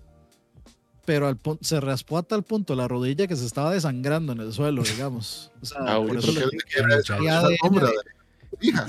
pero 1.05 1.27
al 1.29 1.39
se 1.61 1.81
raspó 1.81 2.19
a 2.19 2.23
tal 2.23 2.43
punto 2.43 2.74
la 2.74 2.87
rodilla 2.89 3.27
que 3.27 3.37
se 3.37 3.45
estaba 3.47 3.73
desangrando 3.73 4.33
en 4.33 4.41
el 4.41 4.53
suelo, 4.53 4.83
digamos. 4.83 5.51
O 5.61 5.66
sea, 5.66 5.79
Ah, 5.81 5.97
por 6.07 6.16
eso 6.16 6.31
hay 6.31 6.99
esa 6.99 7.16
ADN 7.16 7.81
de- 7.81 7.87
de- 7.87 7.93
Hija, 8.61 8.87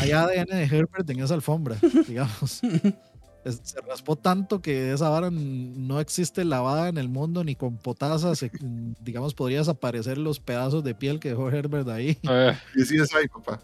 hay 0.00 0.12
ADN 0.12 0.56
de 0.56 0.64
Herbert 0.64 1.08
en 1.10 1.20
esa 1.20 1.34
alfombra, 1.34 1.76
digamos. 2.08 2.60
Es- 3.44 3.60
Se 3.62 3.78
raspó 3.82 4.16
tanto 4.16 4.62
que 4.62 4.92
esa 4.94 5.10
vara 5.10 5.28
no 5.30 6.00
existe 6.00 6.46
lavada 6.46 6.88
en 6.88 6.96
el 6.96 7.10
mundo 7.10 7.44
ni 7.44 7.54
con 7.54 7.76
potasa, 7.76 8.34
se- 8.34 8.50
digamos, 9.02 9.34
podría 9.34 9.58
desaparecer 9.58 10.16
los 10.16 10.40
pedazos 10.40 10.82
de 10.82 10.94
piel 10.94 11.20
que 11.20 11.28
dejó 11.30 11.50
Herbert 11.50 11.88
ahí. 11.88 12.16
Eh, 12.22 12.56
y 12.74 12.84
sí 12.86 12.96
es 12.96 13.14
ahí, 13.14 13.28
papá. 13.28 13.60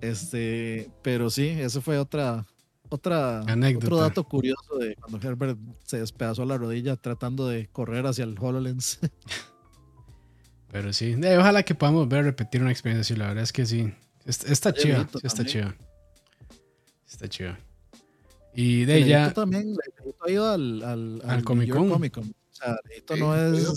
Este, 0.00 0.90
pero 1.02 1.30
sí, 1.30 1.48
eso 1.48 1.80
fue 1.80 1.98
otra, 1.98 2.44
otra, 2.88 3.40
Anécdota. 3.40 3.86
otro 3.86 3.96
dato 3.98 4.24
curioso 4.24 4.76
de 4.78 4.96
cuando 4.96 5.26
Herbert 5.26 5.58
se 5.84 6.00
despedazó 6.00 6.44
la 6.44 6.58
rodilla 6.58 6.96
tratando 6.96 7.48
de 7.48 7.68
correr 7.68 8.06
hacia 8.06 8.24
el 8.24 8.36
HoloLens. 8.38 8.98
Pero 10.70 10.92
sí, 10.92 11.16
eh, 11.22 11.38
ojalá 11.38 11.62
que 11.62 11.74
podamos 11.74 12.08
ver 12.08 12.24
repetir 12.24 12.60
una 12.60 12.70
experiencia 12.70 13.02
así. 13.14 13.18
La 13.18 13.28
verdad 13.28 13.44
es 13.44 13.52
que 13.52 13.64
sí. 13.66 13.92
Está, 14.24 14.52
está 14.52 14.70
Está 14.70 14.72
chido. 14.74 14.98
Sí, 15.02 15.18
está 15.22 15.36
también. 15.44 15.46
chido. 15.46 15.74
Está 17.08 17.28
chido. 17.28 17.56
Y 18.54 18.84
de 18.84 18.96
ella. 18.96 19.32
también, 19.32 19.68
Leito 19.68 20.16
ha 20.24 20.30
ido 20.30 20.50
al, 20.50 20.82
al, 20.82 21.22
Al 21.24 21.36
New 21.36 21.44
Comic 21.44 21.70
Con. 21.70 21.88
Comic 21.90 22.14
Con. 22.14 22.24
O 22.24 22.54
sea, 22.54 22.76
Leito 22.88 23.16
no 23.16 23.36
es, 23.36 23.72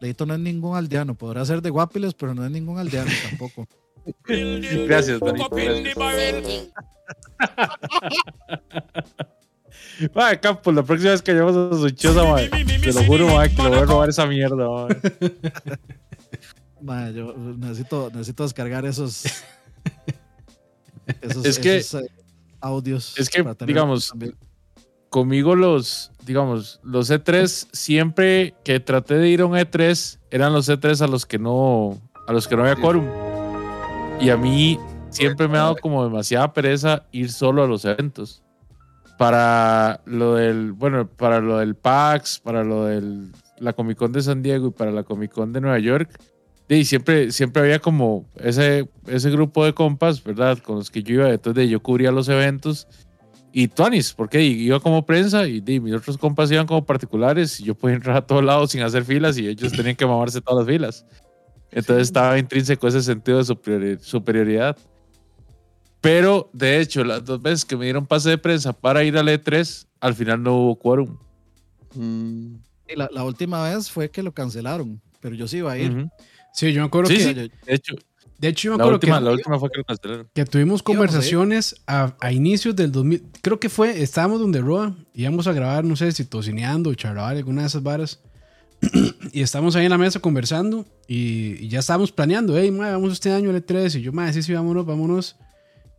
Leito 0.00 0.26
no 0.26 0.34
es 0.34 0.40
ningún 0.40 0.76
aldeano. 0.76 1.14
Podrá 1.14 1.44
ser 1.44 1.62
de 1.62 1.70
Guapiles, 1.70 2.14
pero 2.14 2.34
no 2.34 2.44
es 2.44 2.50
ningún 2.50 2.78
aldeano 2.78 3.10
tampoco. 3.28 3.66
Gracias, 4.24 5.18
Danito. 5.20 5.48
Gracias. 5.50 6.68
Mae, 10.14 10.38
Campos, 10.40 10.74
la 10.74 10.82
próxima 10.82 11.12
vez 11.12 11.22
que 11.22 11.32
llevamos 11.32 11.74
a 11.74 11.78
su 11.80 11.90
choza, 11.90 12.24
mae, 12.24 12.48
te 12.48 12.92
lo 12.92 13.04
juro, 13.04 13.26
mae, 13.28 13.48
que 13.54 13.62
le 13.62 13.68
voy 13.70 13.78
a 13.78 13.84
robar 13.84 14.08
esa 14.10 14.26
mierda, 14.26 14.68
mae. 14.68 14.88
Mae, 16.82 17.14
yo 17.14 17.34
necesito, 17.36 18.10
necesito 18.12 18.42
descargar 18.42 18.84
esos, 18.84 19.24
esos, 21.22 21.44
Es 21.44 21.58
que- 21.58 21.78
esos, 21.78 22.02
eh, 22.02 22.08
audios. 22.60 23.14
es 23.18 23.30
que, 23.30 23.44
digamos, 23.66 24.08
también. 24.10 24.34
Conmigo 25.08 25.54
los, 25.54 26.12
digamos, 26.26 26.78
los 26.82 27.10
E3, 27.10 27.68
siempre 27.72 28.54
que 28.64 28.80
traté 28.80 29.14
de 29.14 29.28
ir 29.30 29.40
a 29.40 29.46
un 29.46 29.52
E3, 29.56 30.18
eran 30.30 30.52
los 30.52 30.68
E3 30.68 31.00
a 31.00 31.06
los 31.06 31.24
que 31.24 31.38
no, 31.38 31.98
a 32.26 32.32
los 32.32 32.46
que 32.46 32.56
no 32.56 32.62
había 32.62 32.76
quórum. 32.76 33.06
Y 34.20 34.28
a 34.28 34.36
mí 34.36 34.78
siempre 35.16 35.48
me 35.48 35.58
ha 35.58 35.62
dado 35.62 35.76
como 35.76 36.04
demasiada 36.04 36.52
pereza 36.52 37.04
ir 37.12 37.30
solo 37.30 37.64
a 37.64 37.66
los 37.66 37.84
eventos. 37.84 38.42
Para 39.18 40.02
lo 40.04 40.34
del, 40.34 40.72
bueno, 40.72 41.08
para 41.08 41.40
lo 41.40 41.58
del 41.58 41.74
PAX, 41.74 42.38
para 42.38 42.62
lo 42.62 42.84
del 42.84 43.32
la 43.58 43.72
Comic 43.72 43.96
Con 43.96 44.12
de 44.12 44.20
San 44.20 44.42
Diego 44.42 44.68
y 44.68 44.70
para 44.70 44.90
la 44.90 45.02
Comic 45.02 45.32
Con 45.32 45.52
de 45.52 45.60
Nueva 45.60 45.78
York. 45.78 46.10
Y 46.68 46.84
siempre, 46.84 47.32
siempre 47.32 47.62
había 47.62 47.78
como 47.78 48.26
ese, 48.36 48.88
ese 49.06 49.30
grupo 49.30 49.64
de 49.64 49.72
compas, 49.72 50.22
¿verdad? 50.22 50.58
Con 50.58 50.76
los 50.76 50.90
que 50.90 51.02
yo 51.02 51.14
iba, 51.14 51.30
entonces 51.30 51.70
yo 51.70 51.80
cubría 51.80 52.10
los 52.10 52.28
eventos. 52.28 52.88
Y 53.52 53.68
Tuanis, 53.68 54.12
porque 54.12 54.42
iba 54.42 54.80
como 54.80 55.06
prensa 55.06 55.46
y, 55.46 55.60
di, 55.60 55.80
mis 55.80 55.94
otros 55.94 56.18
compas 56.18 56.50
iban 56.50 56.66
como 56.66 56.84
particulares 56.84 57.58
y 57.60 57.64
yo 57.64 57.74
podía 57.74 57.96
entrar 57.96 58.16
a 58.16 58.26
todos 58.26 58.44
lados 58.44 58.72
sin 58.72 58.82
hacer 58.82 59.04
filas 59.04 59.38
y 59.38 59.48
ellos 59.48 59.72
tenían 59.72 59.96
que 59.96 60.04
mamarse 60.04 60.42
todas 60.42 60.66
las 60.66 60.74
filas. 60.74 61.06
Entonces 61.70 62.08
estaba 62.08 62.38
intrínseco 62.38 62.86
ese 62.86 63.00
sentido 63.00 63.38
de 63.38 63.44
superiori- 63.44 63.98
superioridad. 64.00 64.76
Pero, 66.06 66.50
de 66.52 66.80
hecho, 66.80 67.04
las 67.04 67.24
dos 67.24 67.40
veces 67.42 67.64
que 67.64 67.76
me 67.76 67.84
dieron 67.84 68.06
pase 68.06 68.30
de 68.30 68.38
prensa 68.38 68.72
para 68.72 69.02
ir 69.04 69.16
al 69.18 69.28
E3, 69.28 69.86
al 70.00 70.14
final 70.14 70.42
no 70.42 70.54
hubo 70.56 70.76
quórum. 70.78 71.16
Mm, 71.94 72.56
Y 72.88 72.96
la, 72.96 73.08
la 73.12 73.24
última 73.24 73.62
vez 73.68 73.90
fue 73.90 74.10
que 74.10 74.22
lo 74.22 74.32
cancelaron, 74.32 75.00
pero 75.20 75.34
yo 75.34 75.48
sí 75.48 75.58
iba 75.58 75.72
a 75.72 75.78
ir. 75.78 76.06
Sí, 76.52 76.72
yo 76.72 76.80
me 76.82 76.86
acuerdo 76.86 77.10
Sí, 77.10 77.16
que. 77.16 77.22
sí. 77.24 77.34
De 77.66 77.74
hecho, 77.74 77.94
De 78.38 78.48
hecho, 78.48 78.64
yo 78.68 78.72
me 78.72 78.78
la 78.78 78.84
acuerdo 78.84 78.96
última, 78.96 79.18
que, 79.18 79.24
la 79.24 79.30
última 79.32 79.58
fue 79.58 79.70
que 79.70 79.78
lo 79.78 79.84
cancelaron. 79.84 80.28
que 80.34 80.44
tuvimos 80.44 80.82
conversaciones 80.82 81.74
a, 81.86 82.14
a 82.20 82.32
inicios 82.32 82.76
del 82.76 82.92
2000. 82.92 83.22
Creo 83.42 83.58
que 83.58 83.68
fue, 83.68 84.02
estábamos 84.02 84.40
donde 84.40 84.60
Roa, 84.60 84.94
íbamos 85.14 85.46
a 85.46 85.52
grabar, 85.52 85.84
no 85.84 85.96
sé 85.96 86.12
si 86.12 86.24
tocineando 86.24 86.90
o 86.90 86.94
charlar, 86.94 87.36
alguna 87.36 87.62
de 87.62 87.68
esas 87.68 87.82
varas. 87.82 88.20
y 89.32 89.40
estábamos 89.40 89.74
ahí 89.74 89.86
en 89.86 89.90
la 89.90 89.96
mesa 89.98 90.20
conversando 90.20 90.84
y, 91.08 91.56
y 91.64 91.68
ya 91.68 91.78
estábamos 91.78 92.12
planeando, 92.12 92.56
hey, 92.58 92.70
mae, 92.70 92.92
vamos 92.92 93.12
este 93.14 93.32
año 93.32 93.50
al 93.50 93.56
E3. 93.64 93.98
Y 93.98 94.02
yo, 94.02 94.12
madre, 94.12 94.34
sí, 94.34 94.42
sí, 94.42 94.52
vámonos, 94.52 94.84
vámonos. 94.86 95.36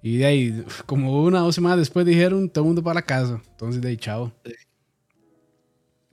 Y 0.07 0.17
de 0.19 0.25
ahí, 0.25 0.65
como 0.85 1.21
una 1.23 1.41
o 1.41 1.45
dos 1.47 1.55
semanas 1.55 1.79
después 1.79 2.05
dijeron, 2.05 2.49
todo 2.49 2.63
el 2.63 2.67
mundo 2.67 2.81
para 2.81 2.95
la 2.95 3.01
casa. 3.01 3.41
Entonces, 3.51 3.81
de 3.81 3.89
ahí, 3.89 3.97
chao. 3.97 4.31
Sí. 4.45 4.53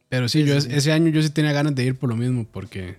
Pero 0.08 0.28
sí, 0.28 0.42
Sí, 0.42 0.48
yo 0.48 0.60
sí, 0.60 0.68
ese 0.72 0.90
año 0.90 1.10
yo 1.10 1.22
sí 1.22 1.30
tenía 1.30 1.52
ganas 1.52 1.76
de 1.76 1.84
ir 1.84 1.96
por 1.98 2.08
lo 2.08 2.16
mismo, 2.16 2.44
porque. 2.50 2.96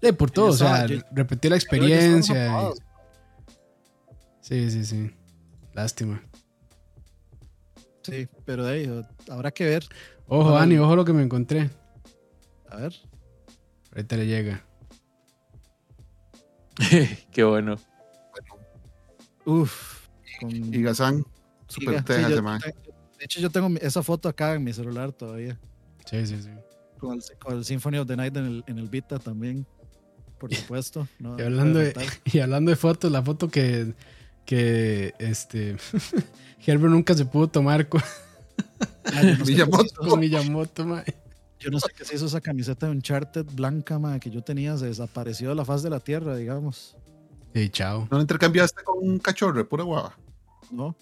De 0.00 0.12
por 0.14 0.30
todo, 0.30 0.46
yo 0.46 0.52
o 0.52 0.56
sea, 0.56 0.86
yo- 0.86 1.00
repetir 1.12 1.50
la 1.50 1.56
experiencia. 1.58 2.62
y-. 2.62 2.74
Sí, 4.40 4.70
sí, 4.70 4.84
sí. 4.86 5.10
Lástima. 5.74 6.22
Sí, 8.02 8.26
pero 8.46 8.64
de 8.64 8.72
ahí, 8.72 9.04
habrá 9.30 9.50
que 9.50 9.66
ver. 9.66 9.84
Ojo. 10.28 10.52
Dani, 10.52 10.78
ojo 10.78 10.96
lo 10.96 11.04
que 11.04 11.12
me 11.12 11.22
encontré. 11.22 11.68
A 12.70 12.76
ver. 12.76 12.94
Ahorita 13.92 14.16
le 14.16 14.26
llega. 14.26 14.64
Qué 17.32 17.44
bueno. 17.44 17.76
Uf. 19.44 19.97
Con 20.40 20.50
Y 20.74 20.82
Gazán, 20.82 21.24
super 21.66 21.88
Giga. 21.94 21.98
Sí, 22.00 22.04
teja 22.06 22.28
yo- 22.28 22.34
ese 22.34 22.42
mae. 22.42 22.58
de 22.60 23.24
hecho, 23.24 23.40
yo 23.40 23.50
tengo 23.50 23.68
esa 23.80 24.02
foto 24.02 24.28
acá 24.28 24.54
en 24.54 24.64
mi 24.64 24.72
celular 24.72 25.12
todavía. 25.12 25.58
Sí, 26.06 26.26
sí, 26.26 26.40
sí. 26.42 26.50
Con 26.98 27.14
el, 27.14 27.22
con 27.38 27.56
el 27.58 27.64
Symphony 27.64 27.98
of 27.98 28.06
the 28.08 28.16
Night 28.16 28.36
en 28.36 28.44
el, 28.46 28.64
en 28.66 28.78
el 28.78 28.88
Vita 28.88 29.18
también. 29.18 29.66
Por 30.38 30.54
supuesto. 30.54 31.08
No, 31.18 31.36
Y 31.38 31.42
hablando 31.42 31.78
de, 31.80 31.92
y 32.24 32.38
hablando 32.38 32.70
de 32.70 32.76
fotos, 32.76 33.10
la 33.10 33.22
foto 33.22 33.48
que, 33.48 33.92
que 34.44 35.14
este 35.18 35.76
Herbert 36.66 36.92
nunca 36.92 37.14
se 37.14 37.24
pudo 37.24 37.48
tomar 37.48 37.88
con, 37.88 38.00
Ah, 39.04 39.22
no 39.22 39.44
Miyamoto. 39.44 39.84
hizo- 39.84 40.08
con 40.08 40.20
Miyamoto. 40.20 41.02
Yo 41.60 41.70
no 41.70 41.80
sé 41.80 41.88
qué 41.96 42.04
se 42.04 42.14
hizo 42.14 42.26
esa 42.26 42.40
camiseta 42.40 42.86
de 42.86 42.92
Uncharted 42.92 43.44
blanca, 43.52 43.98
ma, 43.98 44.20
que 44.20 44.30
yo 44.30 44.42
tenía. 44.42 44.76
Se 44.78 44.86
desapareció 44.86 45.48
de 45.48 45.54
la 45.56 45.64
faz 45.64 45.82
de 45.82 45.90
la 45.90 45.98
tierra, 45.98 46.36
digamos. 46.36 46.96
Y 47.52 47.68
chao. 47.70 48.06
¿No 48.10 48.18
la 48.18 48.22
intercambiaste 48.22 48.84
con 48.84 48.98
un 49.08 49.18
cachorro, 49.18 49.68
pura 49.68 49.82
guava? 49.82 50.16
¿No? 50.70 50.96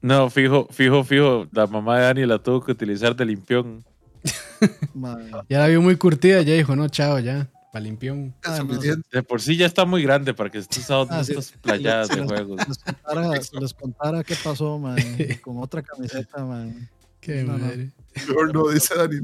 No, 0.00 0.28
fijo, 0.30 0.68
fijo, 0.70 1.02
fijo. 1.04 1.46
La 1.52 1.66
mamá 1.66 1.96
de 1.98 2.02
Dani 2.04 2.26
la 2.26 2.38
tuvo 2.38 2.62
que 2.64 2.72
utilizar 2.72 3.14
de 3.16 3.24
limpión. 3.24 3.84
Ya 5.50 5.58
la 5.58 5.66
vio 5.66 5.82
muy 5.82 5.96
curtida, 5.96 6.40
ya 6.42 6.54
dijo, 6.54 6.74
no, 6.76 6.88
chao, 6.88 7.18
ya. 7.18 7.50
Pa' 7.72 7.80
limpión. 7.80 8.34
ah, 8.44 8.60
no. 8.66 8.78
De 8.78 9.22
por 9.22 9.42
sí 9.42 9.56
ya 9.56 9.66
está 9.66 9.84
muy 9.84 10.02
grande 10.02 10.32
para 10.32 10.48
que 10.48 10.58
esté 10.58 10.80
usando 10.80 11.12
Ah, 11.12 11.24
sí. 11.24 11.32
estas 11.32 11.52
playadas 11.60 12.08
de 12.08 12.22
juegos. 12.24 12.60
les, 12.68 12.78
contara, 12.78 13.30
les 13.60 13.74
contara 13.74 14.24
qué 14.24 14.34
pasó, 14.42 14.78
man, 14.78 14.96
con 15.42 15.58
otra 15.58 15.82
camiseta, 15.82 16.44
man. 16.44 16.88
Qué 17.20 17.42
No, 17.42 17.58
no. 17.58 17.64
madre. 17.64 17.90
Mejor 18.28 18.54
no, 18.54 18.68
dice 18.68 18.94
Dani. 18.94 19.16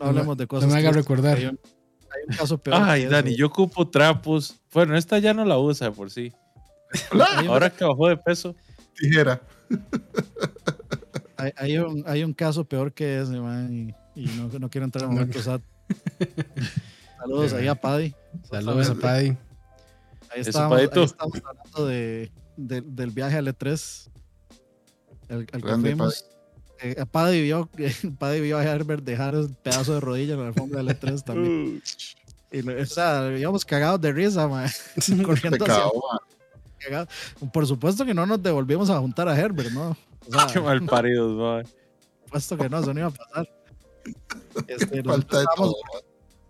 No 0.00 0.06
hablemos 0.06 0.36
de 0.38 0.44
no 0.44 0.48
cosas. 0.48 0.70
me 0.70 0.78
haga 0.78 0.92
recordar. 0.92 1.36
Hay 1.36 1.46
un, 1.46 1.58
hay 2.10 2.20
un 2.28 2.36
caso 2.36 2.56
peor. 2.58 2.76
Ay, 2.80 3.06
Dani, 3.06 3.30
eso. 3.30 3.38
yo 3.38 3.46
ocupo 3.48 3.88
trapos. 3.88 4.54
Bueno, 4.72 4.96
esta 4.96 5.18
ya 5.18 5.34
no 5.34 5.44
la 5.44 5.58
usa 5.58 5.88
de 5.90 5.92
por 5.96 6.10
sí. 6.10 6.32
Ahora 7.48 7.70
que 7.70 7.84
bajó 7.84 8.08
de 8.08 8.16
peso. 8.16 8.54
Tijera. 8.98 9.40
hay, 11.36 11.52
hay 11.56 11.78
un, 11.78 12.04
hay 12.06 12.24
un 12.24 12.32
caso 12.32 12.64
peor 12.64 12.92
que 12.92 13.20
ese, 13.20 13.38
man, 13.40 13.94
y, 14.14 14.22
y 14.22 14.26
no, 14.36 14.48
no 14.58 14.70
quiero 14.70 14.84
entrar 14.84 15.04
en 15.04 15.10
No. 15.10 15.14
momentos 15.14 15.42
sad. 15.44 15.60
Saludos 17.18 17.52
ahí 17.54 17.68
a 17.68 17.74
Paddy. 17.74 18.14
Saludos 18.50 18.90
a 18.90 18.94
Paddy. 18.94 19.28
Ahí 20.30 20.40
Eso, 20.40 20.50
estábamos, 20.50 20.78
ahí 20.78 20.84
estábamos 20.84 21.42
hablando 21.44 21.86
de, 21.86 22.30
de- 22.56 22.80
del 22.82 23.10
viaje 23.10 23.36
al 23.36 23.46
E3. 23.48 24.08
El, 25.28 25.38
el 25.38 25.46
que 25.46 25.60
fuimos. 25.60 26.26
Eh, 26.80 27.04
Paddy 27.10 27.40
vio, 27.42 27.68
Paddy 28.18 28.40
vio 28.40 28.58
a 28.58 28.64
Herbert 28.64 29.04
dejar 29.04 29.34
el 29.34 29.48
pedazo 29.54 29.94
de 29.94 30.00
rodilla 30.00 30.34
en 30.34 30.40
la 30.40 30.46
alfombra 30.48 30.82
del 30.82 30.88
E3 30.98 31.22
también. 31.22 31.82
Y, 32.52 32.60
o 32.70 32.86
sea, 32.86 33.36
íbamos 33.36 33.64
cagados 33.64 34.00
de 34.00 34.12
risa, 34.12 34.46
man. 34.46 34.70
Corriendo 35.24 35.64
hacia- 35.64 35.74
Pecado, 35.74 35.92
mae. 35.94 36.33
Por 37.52 37.66
supuesto 37.66 38.04
que 38.04 38.14
no 38.14 38.26
nos 38.26 38.42
devolvimos 38.42 38.90
a 38.90 38.98
juntar 38.98 39.28
a 39.28 39.38
Herbert, 39.38 39.70
¿no? 39.70 39.96
O 40.26 40.32
sea, 40.32 40.46
Qué 40.52 40.60
mal 40.60 40.84
paridos, 40.84 41.36
man. 41.36 41.64
por 41.64 42.24
supuesto 42.24 42.56
que 42.56 42.68
no, 42.68 42.78
eso 42.78 42.94
no 42.94 43.00
iba 43.00 43.08
a 43.08 43.12
pasar. 43.12 43.48
Este, 44.68 45.02
Falta 45.02 45.40
de 45.40 45.46
todo. 45.56 45.74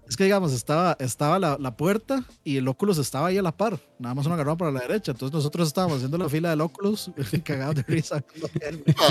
Es 0.09 0.17
que 0.17 0.25
digamos, 0.25 0.53
estaba, 0.53 0.97
estaba 1.01 1.39
la, 1.39 1.57
la 1.59 1.77
puerta 1.77 2.25
y 2.43 2.59
el 2.59 2.69
Oculus 2.69 2.99
estaba 2.99 3.29
ahí 3.29 3.39
a 3.39 3.43
la 3.43 3.57
par. 3.57 3.79
Nada 3.99 4.15
más 4.15 4.27
uno 4.27 4.35
agarraba 4.35 4.57
para 4.57 4.71
la 4.71 4.81
derecha. 4.81 5.13
Entonces 5.13 5.33
nosotros 5.33 5.69
estábamos 5.69 5.97
haciendo 5.97 6.19
la 6.19 6.29
fila 6.29 6.51
del 6.51 6.61
Oculus 6.61 7.11
cagados 7.45 7.77
de 7.77 7.83
risa. 7.83 8.23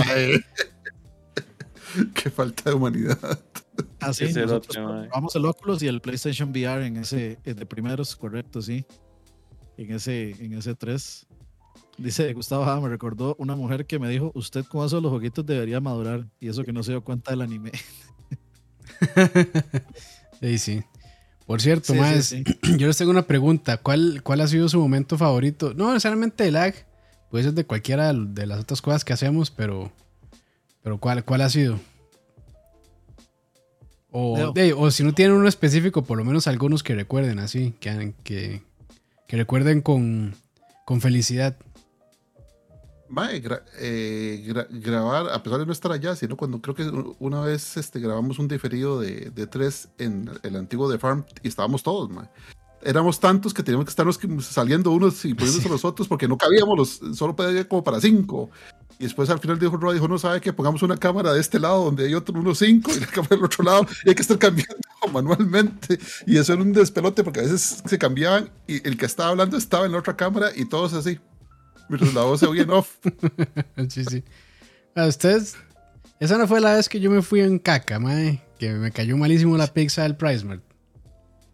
Ay. 0.08 0.40
Qué 2.14 2.30
falta 2.30 2.70
de 2.70 2.76
humanidad. 2.76 3.40
Así, 4.00 4.26
mae. 4.34 4.46
probamos 4.46 5.36
el 5.36 5.46
Oculus 5.46 5.82
y 5.82 5.88
el 5.88 6.02
PlayStation 6.02 6.50
VR 6.52 6.86
en 6.86 6.98
ese 6.98 7.40
eh, 7.44 7.54
de 7.54 7.66
primeros, 7.66 8.16
correcto, 8.16 8.62
sí. 8.62 8.86
En 9.78 9.92
ese, 9.92 10.32
en 10.44 10.54
ese 10.54 10.76
3. 10.76 11.26
Dice 11.98 12.34
Gustavo 12.34 12.66
Jada, 12.66 12.82
me 12.82 12.90
recordó 12.90 13.36
una 13.40 13.56
mujer 13.56 13.86
que 13.86 14.00
me 14.00 14.10
dijo, 14.10 14.32
usted 14.36 14.66
con 14.66 14.86
eso 14.86 14.96
de 14.98 15.02
los 15.04 15.12
jueguitos 15.12 15.46
debería 15.46 15.80
madurar. 15.80 16.28
Y 16.40 16.48
eso 16.48 16.64
que 16.64 16.74
no 16.74 16.82
se 16.84 16.92
dio 16.92 17.04
cuenta 17.04 17.32
del 17.32 17.42
anime. 17.42 17.72
Sí, 20.42 20.58
sí. 20.58 20.84
Por 21.46 21.62
cierto, 21.62 21.94
Sí, 21.94 22.00
más, 22.00 22.26
sí, 22.26 22.44
sí. 22.46 22.78
yo 22.78 22.88
les 22.88 22.98
tengo 22.98 23.12
una 23.12 23.26
pregunta. 23.28 23.78
¿Cuál, 23.78 24.22
¿Cuál 24.24 24.42
ha 24.42 24.48
sido 24.48 24.68
su 24.68 24.80
momento 24.80 25.18
favorito? 25.18 25.74
No 25.74 25.88
necesariamente 25.94 26.44
de 26.44 26.52
lag, 26.52 26.74
puede 27.32 27.46
ser 27.46 27.54
de 27.54 27.66
cualquiera 27.66 28.12
de 28.14 28.46
las 28.46 28.60
otras 28.60 28.82
cosas 28.82 29.06
que 29.06 29.14
hacemos, 29.14 29.52
pero, 29.52 29.92
pero 30.82 30.98
¿cuál, 31.00 31.24
cuál 31.24 31.42
ha 31.42 31.50
sido? 31.50 31.80
O, 34.12 34.52
de- 34.54 34.74
o 34.74 34.92
si 34.92 35.04
no 35.04 35.14
tienen 35.14 35.36
uno 35.38 35.48
específico, 35.48 36.04
por 36.04 36.18
lo 36.18 36.26
menos 36.26 36.48
algunos 36.48 36.84
que 36.84 36.94
recuerden 36.94 37.40
así, 37.40 37.74
que, 37.80 38.14
que, 38.24 38.62
que 39.28 39.38
recuerden 39.38 39.82
con, 39.82 40.36
con 40.86 41.02
felicidad. 41.02 41.56
Mae, 43.10 43.44
gra- 43.44 43.64
eh, 43.80 44.44
gra- 44.48 44.68
grabar, 44.72 45.30
a 45.30 45.44
pesar 45.44 45.60
de 45.60 45.66
no 45.68 45.72
estar 45.72 45.92
allá, 45.92 46.16
sino 46.16 46.36
cuando 46.36 46.62
creo 46.62 46.74
que 46.74 46.84
una 47.20 47.42
vez 47.42 47.78
este, 47.78 48.00
grabamos 48.00 48.40
un 48.40 48.48
diferido 48.48 49.00
de, 49.00 49.30
de 49.30 49.46
tres 49.48 49.90
en 50.00 50.32
el 50.42 50.56
antiguo 50.56 50.92
The 50.92 50.98
Farm 50.98 51.24
y 51.44 51.48
estábamos 51.48 51.84
todos, 51.84 52.10
mae. 52.10 52.28
Éramos 52.82 53.20
tantos 53.20 53.54
que 53.54 53.64
teníamos 53.64 53.86
que 53.86 53.92
estarnos 53.92 54.20
saliendo 54.46 54.92
unos 54.92 55.24
y 55.26 55.34
poniéndose 55.34 55.70
los 55.70 55.86
otros 55.86 56.08
porque 56.08 56.28
no 56.28 56.38
cabíamos, 56.38 56.78
los, 56.78 57.18
solo 57.18 57.36
podía 57.36 57.68
como 57.68 57.84
para 57.84 58.02
cinco. 58.02 58.50
Y 59.00 59.04
después 59.04 59.30
al 59.30 59.40
final 59.40 59.58
dijo 59.58 59.78
Roy, 59.78 59.94
dijo, 59.96 60.08
no 60.08 60.18
sabe 60.18 60.42
que 60.42 60.52
pongamos 60.52 60.82
una 60.84 60.98
cámara 60.98 61.34
de 61.34 61.40
este 61.40 61.60
lado 61.60 61.86
donde 61.86 62.06
hay 62.06 62.14
otro, 62.14 62.38
unos 62.40 62.58
cinco 62.60 62.92
y 62.96 63.00
la 63.00 63.08
cámara 63.08 63.36
del 63.36 63.46
otro 63.46 63.64
lado 63.64 63.86
y 64.06 64.10
hay 64.10 64.16
que 64.16 64.22
estar 64.22 64.38
cambiando 64.38 64.76
manualmente. 65.12 66.00
Y 66.26 66.38
eso 66.38 66.54
era 66.54 66.62
un 66.62 66.74
despelote 66.74 67.24
porque 67.24 67.42
a 67.42 67.44
veces 67.44 67.84
se 67.86 67.98
cambiaban 67.98 68.50
y 68.68 68.88
el 68.88 68.98
que 68.98 69.06
estaba 69.06 69.30
hablando 69.30 69.58
estaba 69.58 69.86
en 69.86 69.92
la 69.94 70.00
otra 70.00 70.16
cámara 70.16 70.50
y 70.56 70.66
todos 70.66 70.94
así. 70.94 71.20
Mientras 71.90 72.14
la 72.14 72.24
voz 72.24 72.40
se 72.40 72.48
oía 72.48 72.64
en 72.64 72.72
off. 72.72 72.96
sí, 73.90 74.06
sí. 74.06 74.24
A 74.96 75.08
ustedes, 75.08 75.56
esa 76.20 76.38
no 76.38 76.48
fue 76.48 76.62
la 76.62 76.76
vez 76.76 76.88
que 76.88 77.00
yo 77.00 77.12
me 77.12 77.22
fui 77.22 77.42
en 77.42 77.60
caca, 77.60 78.00
mae, 78.00 78.42
que 78.60 78.72
me 78.72 78.92
cayó 78.92 79.18
malísimo 79.18 79.58
la 79.58 79.68
pizza 79.68 80.04
del 80.04 80.16
Price 80.16 80.46
Mart. 80.46 80.64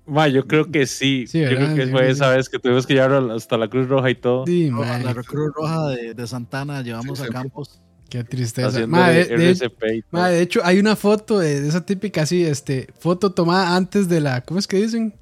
Ma, 0.05 0.27
yo 0.27 0.47
creo 0.47 0.71
que 0.71 0.87
sí. 0.87 1.25
Sí, 1.27 1.39
yo 1.39 1.49
creo 1.49 1.75
que 1.75 1.87
fue 1.87 2.09
esa 2.09 2.29
vez 2.29 2.49
que 2.49 2.57
tuvimos 2.57 2.87
que 2.87 2.95
llevar 2.95 3.31
hasta 3.31 3.57
la 3.57 3.67
Cruz 3.69 3.87
Roja 3.87 4.09
y 4.09 4.15
todo. 4.15 4.45
Sí, 4.45 4.71
la 4.71 5.13
Cruz 5.13 5.53
Roja 5.55 5.87
de, 5.89 6.13
de 6.15 6.27
Santana 6.27 6.81
llevamos 6.81 7.19
Sí, 7.19 7.25
a. 7.25 7.29
Campos. 7.29 7.79
Qué 8.09 8.23
tristeza. 8.23 8.71
De, 8.71 8.79
de- 8.79 8.83
y 8.83 10.03
mae, 10.11 10.31
de 10.33 10.41
hecho, 10.41 10.61
hay 10.63 10.79
una 10.79 10.95
foto 10.95 11.39
de, 11.39 11.61
de 11.61 11.67
esa 11.69 11.85
típica 11.85 12.23
así, 12.23 12.43
este, 12.43 12.87
foto 12.99 13.31
tomada 13.31 13.75
antes 13.75 14.09
de 14.09 14.19
la, 14.21 14.41
¿cómo 14.41 14.59
es 14.59 14.67
que 14.67 14.77
dicen? 14.77 15.13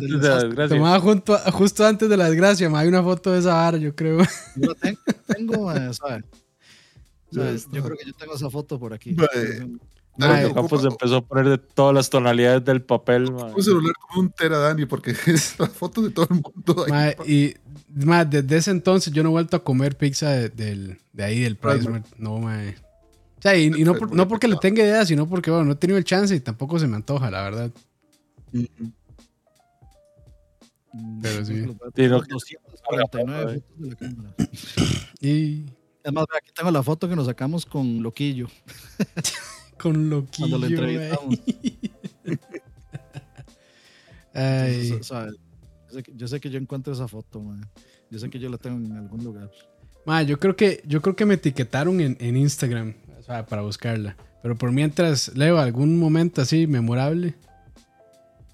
de 0.00 0.22
la 0.22 0.34
antes 0.36 0.42
desgracia. 0.48 0.76
Tomada 0.76 1.00
junto 1.00 1.34
a- 1.34 1.50
justo 1.52 1.86
antes 1.86 2.08
de 2.08 2.16
la 2.16 2.28
desgracia, 2.30 2.70
hay 2.74 2.88
una 2.88 3.02
foto 3.02 3.32
de 3.32 3.40
esa 3.40 3.54
vara, 3.54 3.76
yo 3.78 3.94
creo. 3.94 4.18
Yo 4.56 4.68
la 4.68 4.74
tengo, 4.74 5.00
tengo 5.26 5.72
eh, 5.72 5.92
¿sabe? 5.94 6.24
Ya 7.30 7.42
¿Sabe? 7.42 7.54
está. 7.56 7.76
Yo 7.76 7.82
creo 7.84 7.96
que 7.96 8.06
yo 8.06 8.12
tengo 8.14 8.34
esa 8.34 8.50
foto 8.50 8.78
por 8.78 8.92
aquí. 8.94 9.14
Ocupa- 10.16 10.54
Campos 10.54 10.84
empezó 10.84 11.16
a 11.16 11.20
poner 11.26 11.48
de 11.48 11.58
todas 11.58 11.94
las 11.94 12.08
tonalidades 12.10 12.64
del 12.64 12.82
papel. 12.82 13.30
Un 13.30 13.62
celular 13.62 13.92
como 14.00 14.20
un 14.22 14.30
tera, 14.30 14.58
Dani, 14.58 14.86
porque 14.86 15.10
es 15.26 15.58
la 15.58 15.66
foto 15.66 16.02
de 16.02 16.10
todo 16.10 16.28
el 16.30 16.36
mundo. 16.40 16.86
y 17.26 17.54
desde 17.88 18.56
ese 18.56 18.70
entonces 18.70 19.12
yo 19.12 19.22
no 19.22 19.30
he 19.30 19.32
vuelto 19.32 19.56
a 19.56 19.64
comer 19.64 19.96
pizza 19.96 20.30
de, 20.30 20.48
del- 20.50 20.98
de 21.12 21.24
ahí, 21.24 21.40
del 21.40 21.56
Price. 21.56 21.88
No, 22.18 22.38
mae. 22.38 22.76
O 23.38 23.42
sea, 23.42 23.56
y, 23.56 23.66
y 23.66 23.84
no, 23.84 23.94
por- 23.94 24.14
no 24.14 24.26
porque 24.28 24.48
le 24.48 24.56
tenga 24.56 24.82
idea, 24.82 25.04
sino 25.04 25.28
porque, 25.28 25.50
bueno, 25.50 25.66
no 25.66 25.72
he 25.72 25.76
tenido 25.76 25.98
el 25.98 26.04
chance 26.04 26.34
y 26.34 26.40
tampoco 26.40 26.78
se 26.78 26.86
me 26.86 26.96
antoja, 26.96 27.30
la 27.30 27.42
verdad. 27.42 27.70
Mm, 28.52 28.64
Pero 31.22 31.44
sí. 31.44 31.54
No, 31.54 31.74
249 31.94 33.62
fotos 33.62 33.78
de 33.78 33.88
la 33.90 33.96
cámara. 33.96 34.34
Y 35.20 35.64
Es 36.04 36.12
más, 36.12 36.24
vea, 36.30 36.38
aquí 36.38 36.50
tengo 36.54 36.70
la 36.70 36.82
foto 36.82 37.08
que 37.08 37.16
nos 37.16 37.26
sacamos 37.26 37.66
con 37.66 38.02
Loquillo 38.02 38.46
con 39.78 40.10
loquillo, 40.10 40.58
cuando 40.58 40.58
lo 40.58 40.66
entrevistamos. 40.66 41.40
Ay. 44.34 44.80
Entonces, 44.82 45.06
¿sabe? 45.06 45.32
Yo 45.32 45.94
sé, 45.94 46.02
que, 46.02 46.12
yo 46.16 46.28
sé 46.28 46.40
que 46.40 46.50
yo 46.50 46.58
encuentro 46.58 46.92
esa 46.92 47.06
foto, 47.06 47.40
man. 47.40 47.68
Yo 48.10 48.18
sé 48.18 48.28
que 48.30 48.38
yo 48.38 48.48
la 48.48 48.58
tengo 48.58 48.84
en 48.84 48.96
algún 48.96 49.22
lugar. 49.22 49.50
Ma, 50.06 50.22
yo 50.22 50.38
creo 50.38 50.56
que 50.56 50.82
yo 50.86 51.00
creo 51.00 51.16
que 51.16 51.24
me 51.24 51.34
etiquetaron 51.34 52.00
en, 52.00 52.16
en 52.20 52.36
Instagram 52.36 52.94
o 53.18 53.22
sea, 53.22 53.46
para 53.46 53.62
buscarla. 53.62 54.16
Pero 54.42 54.56
por 54.56 54.70
mientras 54.70 55.34
leo 55.34 55.58
algún 55.58 55.98
momento 55.98 56.42
así 56.42 56.66
memorable. 56.66 57.34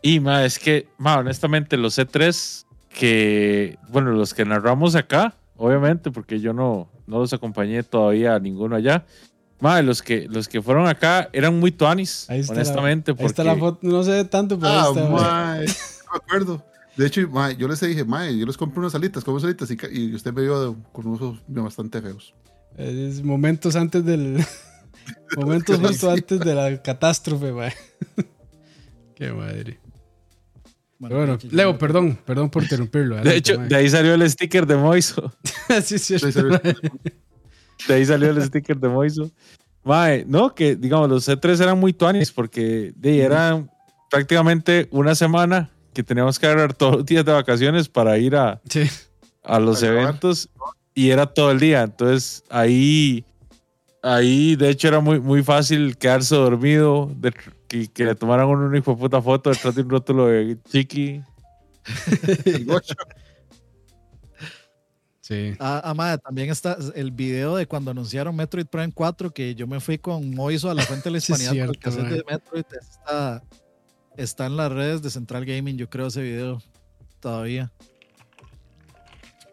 Y 0.02 0.20
ma, 0.20 0.44
es 0.44 0.58
que, 0.58 0.86
ma, 0.96 1.18
honestamente, 1.18 1.76
los 1.76 1.98
C3 1.98 2.64
que, 2.88 3.76
bueno, 3.88 4.12
los 4.12 4.32
que 4.32 4.44
narramos 4.44 4.94
acá, 4.94 5.34
obviamente, 5.56 6.10
porque 6.10 6.40
yo 6.40 6.52
no, 6.52 6.88
no 7.06 7.18
los 7.18 7.32
acompañé 7.32 7.82
todavía 7.82 8.36
a 8.36 8.38
ninguno 8.38 8.76
allá. 8.76 9.04
Ma, 9.60 9.82
los 9.82 10.02
que, 10.02 10.26
los 10.28 10.48
que 10.48 10.62
fueron 10.62 10.86
acá 10.88 11.28
eran 11.32 11.58
muy 11.60 11.70
tuanis, 11.72 12.28
Ahí 12.30 12.40
está 12.40 12.54
honestamente. 12.54 13.12
la, 13.12 13.20
ahí 13.20 13.26
está 13.26 13.44
la 13.44 13.56
porque- 13.56 13.86
foto, 13.86 13.96
no 13.96 14.02
sé 14.02 14.24
tanto, 14.24 14.58
pero 14.58 14.72
ahí 14.72 14.78
Ah, 14.80 14.88
está. 14.88 15.08
ma. 15.08 15.20
mae, 15.20 15.66
no 15.66 15.72
me 16.12 16.16
acuerdo. 16.16 16.64
De 16.96 17.06
hecho, 17.06 17.28
mae, 17.28 17.56
yo 17.56 17.68
les 17.68 17.80
dije, 17.80 18.04
mae, 18.04 18.36
yo 18.38 18.46
les 18.46 18.56
compré 18.56 18.80
unas 18.80 18.94
alitas, 18.94 19.22
como 19.24 19.38
salitas, 19.40 19.70
y, 19.70 19.76
y 19.92 20.14
usted 20.14 20.32
me 20.32 20.42
vio 20.42 20.76
con 20.92 21.06
unos 21.06 21.20
ojos 21.20 21.40
bastante 21.48 22.00
feos. 22.02 22.34
Es 22.76 23.22
momentos 23.22 23.76
antes 23.76 24.04
del 24.04 24.42
momentos 25.36 25.78
justo 25.78 26.10
antes 26.10 26.40
de 26.40 26.54
la 26.54 26.82
catástrofe, 26.82 27.52
ma. 27.52 27.68
Qué 29.14 29.32
madre. 29.32 29.78
Bueno, 30.98 31.16
Bueno, 31.16 31.38
Leo, 31.50 31.78
perdón, 31.78 32.18
perdón 32.26 32.50
por 32.50 32.62
interrumpirlo. 32.62 33.16
De 33.22 33.36
hecho, 33.36 33.56
de 33.56 33.74
ahí 33.74 33.88
salió 33.88 34.14
el 34.14 34.28
sticker 34.30 34.66
de 34.66 34.76
Moiso. 34.76 35.32
sí, 35.82 35.98
sí, 35.98 36.18
Sí, 36.18 36.32
sí, 36.32 36.40
De 37.88 37.94
ahí 37.94 38.04
salió 38.06 38.30
el 38.30 38.42
sticker 38.46 38.78
de 38.78 38.88
Moiso. 38.88 39.30
Mae, 39.82 40.24
no, 40.26 40.54
que 40.54 40.76
digamos, 40.76 41.08
los 41.08 41.26
C3 41.28 41.62
eran 41.62 41.78
muy 41.80 41.92
tuanis 41.92 42.30
porque 42.30 42.92
de, 42.96 43.10
ahí 43.12 43.20
eran 43.20 43.70
prácticamente 44.10 44.88
una 44.90 45.14
semana 45.14 45.70
que 45.94 46.02
teníamos 46.02 46.38
que 46.38 46.46
agarrar 46.46 46.74
todos 46.74 46.96
los 46.96 47.06
días 47.06 47.24
de 47.24 47.32
vacaciones 47.32 47.88
para 47.88 48.18
ir 48.18 48.36
a, 48.36 48.60
Sí. 48.68 48.82
a 49.42 49.58
los 49.58 49.82
A 49.82 49.86
grabar. 49.86 50.02
eventos 50.04 50.48
y 50.94 51.10
era 51.10 51.26
todo 51.26 51.50
el 51.50 51.58
día. 51.60 51.82
Entonces 51.82 52.44
ahí, 52.50 53.24
ahí 54.02 54.54
de 54.56 54.68
hecho 54.68 54.88
era 54.88 55.00
muy, 55.00 55.18
muy 55.18 55.42
fácil 55.42 55.96
quedarse 55.96 56.34
dormido, 56.36 57.10
de, 57.16 57.32
que, 57.66 57.88
que 57.88 58.04
le 58.04 58.14
tomaran 58.14 58.48
una 58.48 58.76
hijo 58.76 58.92
de 58.94 58.96
puta 59.00 59.22
foto 59.22 59.50
detrás 59.50 59.74
de 59.74 59.82
un 59.82 59.90
rótulo 59.90 60.26
de 60.26 60.58
chiqui. 60.70 61.22
Sí. 65.30 65.54
Ah, 65.60 65.80
ah, 65.84 65.94
madre, 65.94 66.18
también 66.18 66.50
está 66.50 66.76
el 66.96 67.12
video 67.12 67.54
de 67.54 67.64
cuando 67.64 67.92
anunciaron 67.92 68.34
Metroid 68.34 68.66
Prime 68.66 68.92
4, 68.92 69.30
que 69.30 69.54
yo 69.54 69.68
me 69.68 69.78
fui 69.78 69.96
con 69.96 70.34
Moiso 70.34 70.68
a 70.68 70.74
la 70.74 70.82
fuente 70.82 71.04
de 71.04 71.12
la 71.12 71.20
Sí, 71.20 71.32
hispanidad 71.32 71.70
el 71.70 71.78
cierto, 71.80 72.02
de 72.02 72.24
Metroid. 72.28 72.64
Está, 72.80 73.44
está 74.16 74.46
en 74.46 74.56
las 74.56 74.72
redes 74.72 75.02
de 75.02 75.10
Central 75.10 75.44
Gaming, 75.44 75.76
yo 75.76 75.88
creo, 75.88 76.08
ese 76.08 76.20
video 76.20 76.60
todavía. 77.20 77.70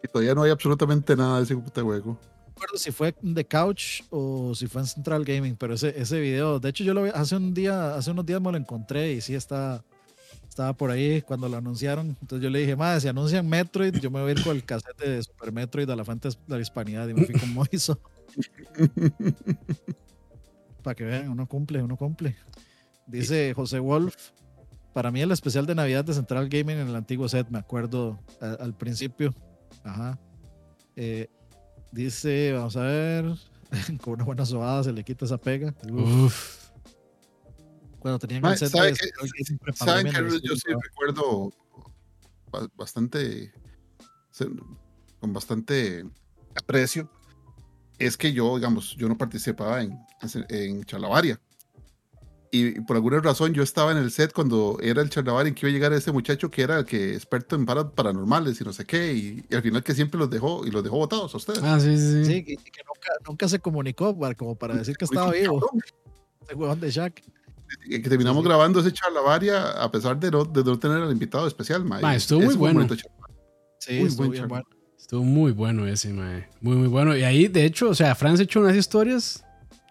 Y 0.02 0.08
todavía 0.08 0.34
no 0.34 0.42
hay 0.42 0.50
absolutamente 0.50 1.14
nada 1.14 1.38
de 1.38 1.44
ese 1.44 1.56
puta 1.56 1.80
juego. 1.80 2.18
No 2.18 2.54
recuerdo 2.54 2.76
si 2.78 2.90
fue 2.90 3.12
The 3.12 3.46
Couch 3.46 4.02
o 4.10 4.56
si 4.56 4.66
fue 4.66 4.80
en 4.80 4.88
Central 4.88 5.24
Gaming, 5.24 5.54
pero 5.54 5.74
ese, 5.74 5.94
ese 5.96 6.18
video, 6.18 6.58
de 6.58 6.70
hecho 6.70 6.82
yo 6.82 6.92
lo 6.92 7.04
vi 7.04 7.10
hace 7.14 7.36
un 7.36 7.54
día, 7.54 7.94
hace 7.94 8.10
unos 8.10 8.26
días 8.26 8.40
me 8.40 8.50
lo 8.50 8.58
encontré 8.58 9.12
y 9.12 9.20
sí 9.20 9.36
está, 9.36 9.84
estaba 10.58 10.72
por 10.72 10.90
ahí 10.90 11.22
cuando 11.22 11.48
lo 11.48 11.56
anunciaron. 11.56 12.16
Entonces 12.20 12.42
yo 12.42 12.50
le 12.50 12.58
dije, 12.58 12.74
madre, 12.74 13.00
si 13.00 13.06
anuncian 13.06 13.48
Metroid, 13.48 13.94
yo 13.98 14.10
me 14.10 14.20
voy 14.20 14.30
a 14.30 14.32
ir 14.32 14.42
con 14.42 14.56
el 14.56 14.64
cassette 14.64 14.98
de 14.98 15.22
Super 15.22 15.52
Metroid 15.52 15.88
a 15.88 15.94
la 15.94 16.04
fuente 16.04 16.30
de 16.30 16.34
la 16.48 16.60
hispanidad 16.60 17.06
y 17.06 17.14
me 17.14 17.24
fui 17.24 17.38
con 17.38 17.54
Moiso. 17.54 18.00
Para 20.82 20.96
que 20.96 21.04
vean, 21.04 21.28
uno 21.28 21.46
cumple, 21.46 21.80
uno 21.80 21.96
cumple. 21.96 22.34
Dice 23.06 23.54
José 23.54 23.78
Wolf, 23.78 24.16
para 24.92 25.12
mí 25.12 25.20
el 25.20 25.30
especial 25.30 25.64
de 25.64 25.76
Navidad 25.76 26.04
de 26.04 26.12
Central 26.12 26.48
Gaming 26.48 26.78
en 26.78 26.88
el 26.88 26.96
antiguo 26.96 27.28
set, 27.28 27.48
me 27.50 27.60
acuerdo 27.60 28.18
al 28.40 28.74
principio. 28.76 29.32
Ajá. 29.84 30.18
Eh, 30.96 31.30
dice, 31.92 32.52
vamos 32.52 32.76
a 32.76 32.82
ver, 32.82 33.26
con 34.02 34.14
una 34.14 34.24
buena 34.24 34.44
sobada 34.44 34.82
se 34.82 34.92
le 34.92 35.04
quita 35.04 35.24
esa 35.24 35.38
pega. 35.38 35.72
Uf, 35.88 36.24
Uf. 36.24 36.57
Cuando 37.98 38.18
tenían 38.18 38.42
Ma, 38.42 38.52
el 38.52 38.58
set 38.58 38.70
¿sabe 38.70 38.92
pre 39.60 39.72
Saben 39.74 40.06
que 40.06 40.38
yo 40.42 40.54
sí 40.56 40.68
recuerdo 40.82 41.52
ba- 42.50 42.68
bastante 42.76 43.52
con 45.20 45.32
bastante 45.32 46.04
aprecio 46.54 47.10
es 47.98 48.16
que 48.16 48.32
yo 48.32 48.56
digamos 48.56 48.94
yo 48.96 49.08
no 49.08 49.18
participaba 49.18 49.82
en, 49.82 49.98
en 50.48 50.84
Chalabaria 50.84 51.40
y 52.52 52.80
por 52.82 52.96
alguna 52.96 53.20
razón 53.20 53.52
yo 53.52 53.62
estaba 53.62 53.90
en 53.92 53.98
el 53.98 54.10
set 54.12 54.32
cuando 54.32 54.78
era 54.80 55.02
el 55.02 55.10
Chalabaria 55.10 55.48
en 55.48 55.54
que 55.54 55.66
iba 55.66 55.70
a 55.70 55.72
llegar 55.72 55.92
ese 55.92 56.12
muchacho 56.12 56.50
que 56.50 56.62
era 56.62 56.78
el 56.78 56.84
que 56.84 57.14
experto 57.14 57.56
en 57.56 57.66
paranormales 57.66 58.60
y 58.60 58.64
no 58.64 58.72
sé 58.72 58.84
qué 58.84 59.12
y, 59.12 59.44
y 59.50 59.54
al 59.56 59.62
final 59.62 59.82
que 59.82 59.94
siempre 59.94 60.18
los 60.20 60.30
dejó 60.30 60.64
y 60.64 60.70
los 60.70 60.84
dejó 60.84 60.96
votados 60.98 61.34
a 61.34 61.36
ustedes 61.36 61.60
Ah, 61.64 61.80
sí, 61.80 61.96
sí, 61.98 62.24
sí. 62.24 62.32
Y 62.36 62.44
que 62.44 62.82
nunca, 62.86 63.12
nunca 63.26 63.48
se 63.48 63.58
comunicó 63.58 64.16
para, 64.16 64.34
como 64.36 64.54
para 64.54 64.76
decir 64.76 64.96
que 64.96 65.04
estaba 65.04 65.32
vivo. 65.32 65.60
Ese 66.42 66.54
huevón 66.54 66.80
de 66.80 66.90
Shaq. 66.90 67.22
Y 67.86 68.00
que 68.02 68.08
terminamos 68.08 68.42
Sí, 68.42 68.48
grabando 68.48 68.80
ese 68.80 68.92
Chalabaria 68.92 69.70
a 69.82 69.90
pesar 69.90 70.18
de 70.18 70.30
no, 70.30 70.44
de 70.44 70.62
no 70.64 70.78
tener 70.78 70.98
al 71.02 71.12
invitado 71.12 71.46
especial 71.46 71.84
ma, 71.84 72.00
Ma, 72.00 72.14
y 72.14 72.16
estuvo 72.16 72.40
muy 72.40 72.54
bueno. 72.54 72.86
Sí, 73.78 73.98
Muy 74.00 74.08
estuvo 74.08 74.26
buen 74.28 74.48
bueno. 74.48 74.64
Estuvo 74.98 75.24
muy 75.24 75.52
bueno 75.52 75.86
ese, 75.86 76.12
mae. 76.12 76.48
Muy, 76.60 76.76
muy 76.76 76.88
bueno. 76.88 77.16
Y 77.16 77.22
ahí, 77.24 77.48
de 77.48 77.64
hecho, 77.64 77.88
o 77.90 77.94
sea, 77.94 78.14
Franz 78.14 78.40
echó 78.40 78.60
unas 78.60 78.76
historias 78.76 79.44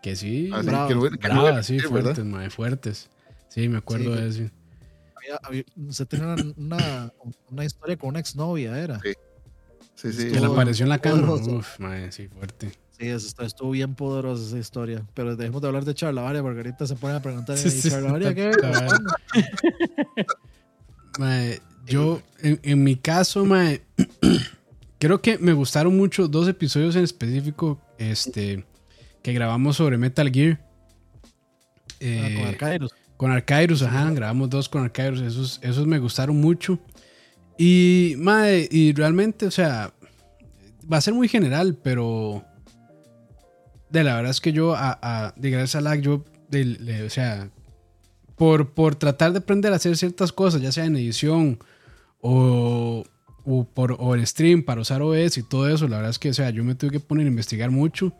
que 0.04 0.16
sí. 0.16 0.50
Así 0.54 0.68
Bravo. 0.68 0.88
que 0.90 0.96
no- 0.96 1.02
que 1.18 1.28
no- 1.30 1.44
bravas, 1.44 1.66
sí, 1.66 1.80
fuertes, 1.80 2.24
mae, 2.26 2.50
fuertes. 2.50 3.10
Sí, 3.50 3.68
me 3.70 3.78
acuerdo 3.78 4.16
Sí, 4.16 4.22
de 4.22 4.28
eso. 4.28 4.52
Había- 5.16 5.40
había- 5.44 5.64
usted 5.90 6.08
tenía 6.08 6.28
una, 6.28 6.44
una, 6.58 7.14
una 7.50 7.66
historia 7.66 7.98
con 7.98 8.10
una 8.10 8.20
exnovia, 8.20 8.78
era. 8.78 9.00
Sí. 9.00 9.14
Sí, 9.96 10.14
sí. 10.14 10.32
Que 10.32 10.40
le 10.40 10.46
apareció 10.46 10.84
en 10.84 10.90
la 10.90 11.00
cámara. 11.00 11.26
poderoso. 11.28 11.52
Uf, 11.58 11.80
mae, 11.80 12.12
sí, 12.12 12.28
fuerte. 12.28 12.72
Sí, 13.00 13.08
eso 13.08 13.28
está- 13.28 13.46
estuvo 13.46 13.72
bien 13.72 13.94
poderosa 13.94 14.44
esa 14.44 14.58
historia. 14.58 15.06
Pero 15.14 15.36
dejemos 15.36 15.62
de 15.62 15.68
hablar 15.68 15.86
de 15.86 15.94
Charlavaria 15.94 16.42
porque 16.42 16.58
ahorita 16.60 16.88
se 16.88 16.96
ponen 16.96 17.18
a 17.18 17.22
preguntar: 17.22 17.56
Sí, 17.58 17.68
¿y 17.68 17.72
sí, 17.72 17.90
Charlavaria 17.90 18.34
qué? 18.34 18.52
Mae, 21.20 21.60
yo, 21.86 22.22
en, 22.42 22.60
en 22.64 22.84
mi 22.84 22.96
caso, 22.96 23.46
mae, 23.46 23.82
creo 25.00 25.22
que 25.22 25.38
me 25.40 25.54
gustaron 25.54 25.96
mucho 25.98 26.28
dos 26.28 26.48
episodios 26.48 26.96
en 26.96 27.04
específico 27.04 27.82
este, 27.98 28.66
que 29.24 29.34
grabamos 29.34 29.78
sobre 29.78 29.98
Metal 29.98 30.30
Gear. 30.32 30.60
Ah, 30.62 30.68
Eh, 32.00 32.36
con 32.38 32.48
Arcairus. 32.48 32.92
Con 33.18 33.32
Arcairus, 33.32 33.82
ajá, 33.82 34.12
grabamos 34.12 34.50
dos 34.52 34.70
con 34.70 34.84
Arcairus, 34.84 35.22
esos, 35.22 35.60
esos 35.64 35.88
me 35.88 35.98
gustaron 35.98 36.40
mucho. 36.40 36.78
Y, 37.58 38.14
mae, 38.20 38.68
y 38.70 38.94
realmente, 38.94 39.48
o 39.48 39.52
sea, 39.52 39.92
va 40.92 40.98
a 40.98 41.02
ser 41.02 41.16
muy 41.16 41.28
general, 41.28 41.76
pero 41.82 42.46
de 43.90 44.04
la 44.04 44.16
verdad 44.16 44.32
es 44.32 44.42
que 44.42 44.52
yo, 44.54 44.76
a, 44.76 44.98
a, 45.02 45.34
de 45.36 45.50
gracias 45.50 45.76
a 45.76 45.82
LAG, 45.82 46.02
yo, 46.02 46.24
de- 46.50 47.04
o 47.06 47.10
sea, 47.10 47.50
por, 48.36 48.74
por 48.74 48.96
tratar 48.96 49.32
de 49.32 49.40
aprender 49.40 49.74
a 49.74 49.78
hacer 49.78 49.96
ciertas 49.98 50.32
cosas, 50.32 50.62
ya 50.62 50.72
sea 50.72 50.86
en 50.86 50.96
edición 50.96 51.60
o, 52.22 53.04
o 53.46 53.64
por, 53.66 53.96
o 54.00 54.16
en 54.16 54.26
stream 54.28 54.64
para 54.64 54.82
usar 54.82 55.02
OS 55.02 55.38
y 55.38 55.44
todo 55.44 55.70
eso, 55.70 55.88
la 55.88 55.98
verdad 55.98 56.12
es 56.12 56.20
que, 56.20 56.30
o 56.30 56.34
sea, 56.34 56.50
yo 56.50 56.64
me 56.64 56.76
tuve 56.76 56.92
que 56.92 57.00
poner 57.00 57.26
a 57.26 57.30
investigar 57.30 57.72
mucho. 57.72 58.14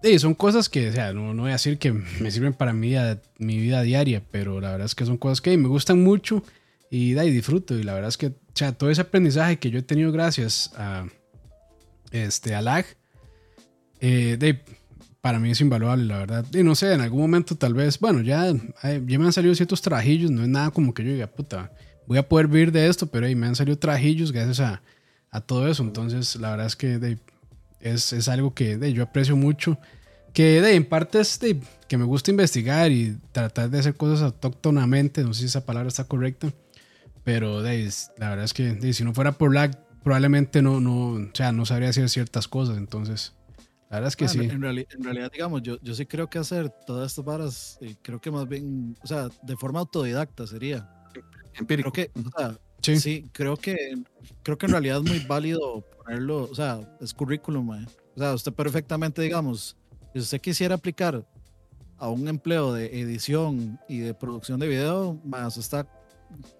Y 0.00 0.16
son 0.20 0.34
cosas 0.34 0.68
que, 0.68 0.90
o 0.90 0.92
sea, 0.92 1.12
no, 1.12 1.34
no 1.34 1.42
voy 1.42 1.50
a 1.50 1.54
decir 1.54 1.76
que 1.78 1.92
me 1.92 2.30
sirven 2.30 2.52
para 2.54 2.72
mi 2.72 2.88
vida, 2.88 3.20
mi 3.38 3.58
vida 3.58 3.82
diaria, 3.82 4.22
pero 4.30 4.60
la 4.60 4.70
verdad 4.70 4.86
es 4.86 4.94
que 4.94 5.04
son 5.04 5.16
cosas 5.16 5.40
que 5.40 5.56
me 5.58 5.66
gustan 5.66 6.02
mucho 6.04 6.44
y, 6.88 7.18
y 7.18 7.30
disfruto. 7.30 7.74
Y 7.76 7.82
la 7.82 7.94
verdad 7.94 8.08
es 8.10 8.16
que, 8.16 8.28
o 8.28 8.34
sea, 8.54 8.70
todo 8.72 8.90
ese 8.90 9.00
aprendizaje 9.00 9.58
que 9.58 9.70
yo 9.70 9.80
he 9.80 9.82
tenido 9.82 10.12
gracias 10.12 10.70
a, 10.76 11.06
este, 12.12 12.54
a 12.54 12.62
LAG, 12.62 12.86
eh, 14.00 14.36
de, 14.38 14.60
para 15.20 15.38
mí 15.38 15.50
es 15.50 15.60
invaluable, 15.60 16.04
la 16.04 16.18
verdad. 16.18 16.46
Y 16.52 16.62
no 16.62 16.74
sé, 16.74 16.92
en 16.92 17.00
algún 17.00 17.20
momento 17.20 17.56
tal 17.56 17.74
vez, 17.74 17.98
bueno, 17.98 18.20
ya, 18.20 18.52
ya 18.52 19.18
me 19.18 19.24
han 19.24 19.32
salido 19.32 19.54
ciertos 19.54 19.82
trabajillos, 19.82 20.30
no 20.30 20.42
es 20.42 20.48
nada 20.48 20.70
como 20.70 20.94
que 20.94 21.04
yo 21.04 21.12
diga, 21.12 21.26
puta, 21.26 21.72
voy 22.06 22.18
a 22.18 22.28
poder 22.28 22.48
vivir 22.48 22.72
de 22.72 22.86
esto, 22.88 23.06
pero 23.06 23.26
ahí 23.26 23.34
me 23.34 23.46
han 23.46 23.56
salido 23.56 23.78
trabajillos 23.78 24.32
gracias 24.32 24.60
a, 24.60 24.82
a 25.30 25.40
todo 25.40 25.68
eso. 25.68 25.82
Entonces, 25.82 26.36
la 26.36 26.50
verdad 26.50 26.66
es 26.66 26.76
que 26.76 26.98
de, 26.98 27.18
es, 27.80 28.12
es 28.12 28.28
algo 28.28 28.54
que 28.54 28.92
yo 28.92 29.02
aprecio 29.02 29.36
mucho. 29.36 29.78
Que 30.32 30.60
de, 30.60 30.74
en 30.74 30.84
parte 30.84 31.20
es 31.20 31.38
de, 31.40 31.60
que 31.88 31.98
me 31.98 32.04
gusta 32.04 32.30
investigar 32.30 32.90
y 32.90 33.18
tratar 33.32 33.70
de 33.70 33.78
hacer 33.78 33.94
cosas 33.94 34.22
autóctonamente. 34.22 35.22
No 35.22 35.34
sé 35.34 35.40
si 35.40 35.46
esa 35.46 35.64
palabra 35.64 35.88
está 35.88 36.04
correcta. 36.04 36.52
Pero 37.24 37.62
de, 37.62 37.90
la 38.18 38.30
verdad 38.30 38.44
es 38.44 38.54
que 38.54 38.74
de, 38.74 38.92
si 38.92 39.04
no 39.04 39.14
fuera 39.14 39.32
por 39.32 39.54
lag, 39.54 39.78
probablemente 40.02 40.62
no, 40.62 40.80
no, 40.80 41.10
o 41.10 41.30
sea, 41.34 41.52
no 41.52 41.66
sabría 41.66 41.90
hacer 41.90 42.08
ciertas 42.08 42.48
cosas. 42.48 42.78
Entonces, 42.78 43.34
la 43.90 43.96
verdad 43.96 44.08
es 44.08 44.16
que 44.16 44.24
Ah, 44.26 44.28
sí. 44.28 44.38
en, 44.40 44.60
reali- 44.60 44.86
en 44.90 45.02
realidad, 45.04 45.30
digamos, 45.32 45.62
yo, 45.62 45.78
yo 45.80 45.94
sí 45.94 46.04
creo 46.06 46.28
que 46.28 46.38
hacer 46.38 46.70
todas 46.86 47.10
estas 47.10 47.24
varas, 47.24 47.78
eh, 47.80 47.94
creo 48.02 48.20
que 48.20 48.30
más 48.30 48.46
bien, 48.48 48.96
o 49.02 49.06
sea, 49.06 49.28
de 49.42 49.56
forma 49.56 49.80
autodidacta 49.80 50.46
sería. 50.46 50.88
Empírico. 51.54 51.90
Creo 51.90 52.10
que, 52.12 52.20
o 52.20 52.30
sea, 52.38 52.58
Sí. 52.82 53.00
sí. 53.00 53.24
creo 53.32 53.56
que, 53.56 53.76
creo 54.42 54.56
que 54.58 54.66
en 54.66 54.72
realidad 54.72 54.98
es 55.02 55.10
muy 55.10 55.18
válido 55.26 55.80
ponerlo, 56.04 56.44
o 56.44 56.54
sea, 56.54 56.80
es 57.00 57.12
currículum, 57.14 57.66
mae. 57.66 57.84
O 58.14 58.18
sea, 58.20 58.34
usted 58.34 58.52
perfectamente, 58.52 59.22
digamos, 59.22 59.76
si 60.12 60.18
usted 60.20 60.40
quisiera 60.40 60.74
aplicar 60.76 61.26
a 61.96 62.08
un 62.08 62.28
empleo 62.28 62.72
de 62.72 63.00
edición 63.00 63.80
y 63.88 63.98
de 63.98 64.14
producción 64.14 64.60
de 64.60 64.68
video, 64.68 65.20
más 65.24 65.56
está 65.56 65.86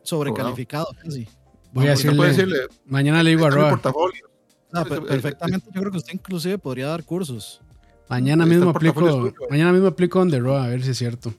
sobrecalificado 0.03 0.87
casi. 1.03 1.29
Voy 1.73 1.87
a 1.87 1.91
decirle, 1.91 2.27
decirle, 2.27 2.59
mañana 2.87 3.23
le 3.23 3.31
digo 3.31 3.45
a 3.45 3.49
"Este 3.49 3.59
es 3.59 3.65
mi 3.65 3.71
Roa, 3.71 3.71
portafolio. 3.83 4.28
O 4.69 4.71
sea, 4.73 4.85
Sí, 4.85 4.89
per- 4.91 4.99
sí, 5.01 5.05
perfectamente, 5.09 5.67
yo 5.75 5.81
creo 5.81 5.91
que 5.93 5.99
usted 5.99 6.13
inclusive 6.13 6.59
podría 6.59 6.89
dar 6.89 7.05
cursos. 7.05 7.61
mañana 8.09 8.47
mismo 8.47 8.71
aplico, 8.71 9.33
mañana 9.51 9.73
mismo 9.73 9.89
aplico 9.89 10.19
donde 10.19 10.39
Roa, 10.39 10.65
a 10.65 10.69
ver 10.69 10.83
si 10.83 10.91
es 10.91 10.99
cierto. 10.99 11.33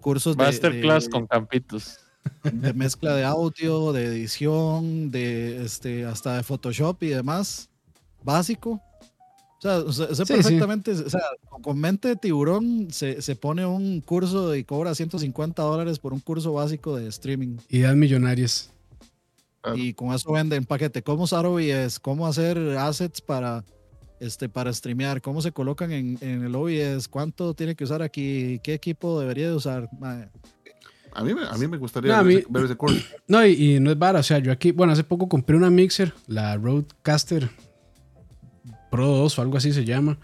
Cursos 0.00 0.36
de, 0.36 0.44
Masterclass 0.44 1.04
de- 1.04 1.10
con 1.10 1.26
campitos. 1.26 1.98
de 2.44 2.72
mezcla 2.72 3.14
de 3.16 3.24
audio, 3.24 3.92
de 3.92 4.04
edición, 4.06 5.10
de 5.10 5.64
este, 5.64 6.04
hasta 6.04 6.36
de 6.36 6.42
Photoshop 6.44 7.02
y 7.02 7.08
demás, 7.08 7.68
básico. 8.22 8.80
O 9.58 9.60
sea, 9.62 9.78
usted, 9.78 10.10
usted 10.10 10.24
Sí, 10.24 10.32
perfectamente, 10.34 10.90
o 10.92 11.10
sea, 11.10 11.20
con- 11.48 11.62
con 11.62 11.78
mente 11.78 12.08
de 12.08 12.16
tiburón 12.16 12.88
se, 12.90 13.22
se 13.22 13.36
pone 13.36 13.64
un 13.64 14.00
curso 14.00 14.54
y 14.56 14.64
cobra 14.64 14.94
150 14.94 15.62
dólares 15.62 15.98
por 16.00 16.12
un 16.12 16.18
curso 16.20 16.52
básico 16.52 16.96
de 16.96 17.08
streaming. 17.08 17.58
Ideas 17.68 17.94
millonarias. 17.94 18.70
Claro. 19.62 19.78
Y 19.78 19.94
con 19.94 20.12
eso 20.12 20.32
venden 20.32 20.64
paquete. 20.64 21.02
¿Cómo 21.02 21.22
usar 21.24 21.46
OBS? 21.46 21.98
¿Cómo 22.00 22.26
hacer 22.26 22.58
assets 22.76 23.20
para, 23.20 23.64
este, 24.20 24.48
para 24.48 24.72
streamear? 24.72 25.22
¿Cómo 25.22 25.40
se 25.40 25.52
colocan 25.52 25.92
en, 25.92 26.18
en 26.20 26.44
el 26.44 26.54
OBS? 26.54 27.08
¿Cuánto 27.08 27.54
tiene 27.54 27.74
que 27.76 27.84
usar 27.84 28.02
aquí? 28.02 28.60
¿Qué 28.62 28.74
equipo 28.74 29.20
debería 29.20 29.48
de 29.48 29.54
usar? 29.54 29.88
Mae, 30.00 30.28
A 31.14 31.22
mí, 31.22 31.32
me- 31.34 31.46
a 31.46 31.56
mí 31.56 31.66
me 31.68 31.76
gustaría 31.78 32.10
No, 32.16 32.24
ver, 32.24 32.26
mí- 32.26 32.40
ese, 32.40 32.46
ver 32.50 32.64
ese 32.64 32.74
curso. 32.76 33.00
No, 33.28 33.46
y, 33.46 33.76
y 33.76 33.80
no 33.80 33.90
es 33.92 33.98
vara. 33.98 34.18
O 34.20 34.22
sea, 34.24 34.38
yo 34.40 34.50
aquí, 34.50 34.72
bueno, 34.72 34.92
hace 34.94 35.04
poco 35.04 35.28
compré 35.28 35.56
una 35.56 35.70
mixer, 35.70 36.12
la 36.26 36.56
Roadcaster 36.56 37.48
Pro 38.90 39.06
2 39.06 39.38
o 39.38 39.42
algo 39.42 39.56
así 39.56 39.72
se 39.72 39.84
llama. 39.84 40.18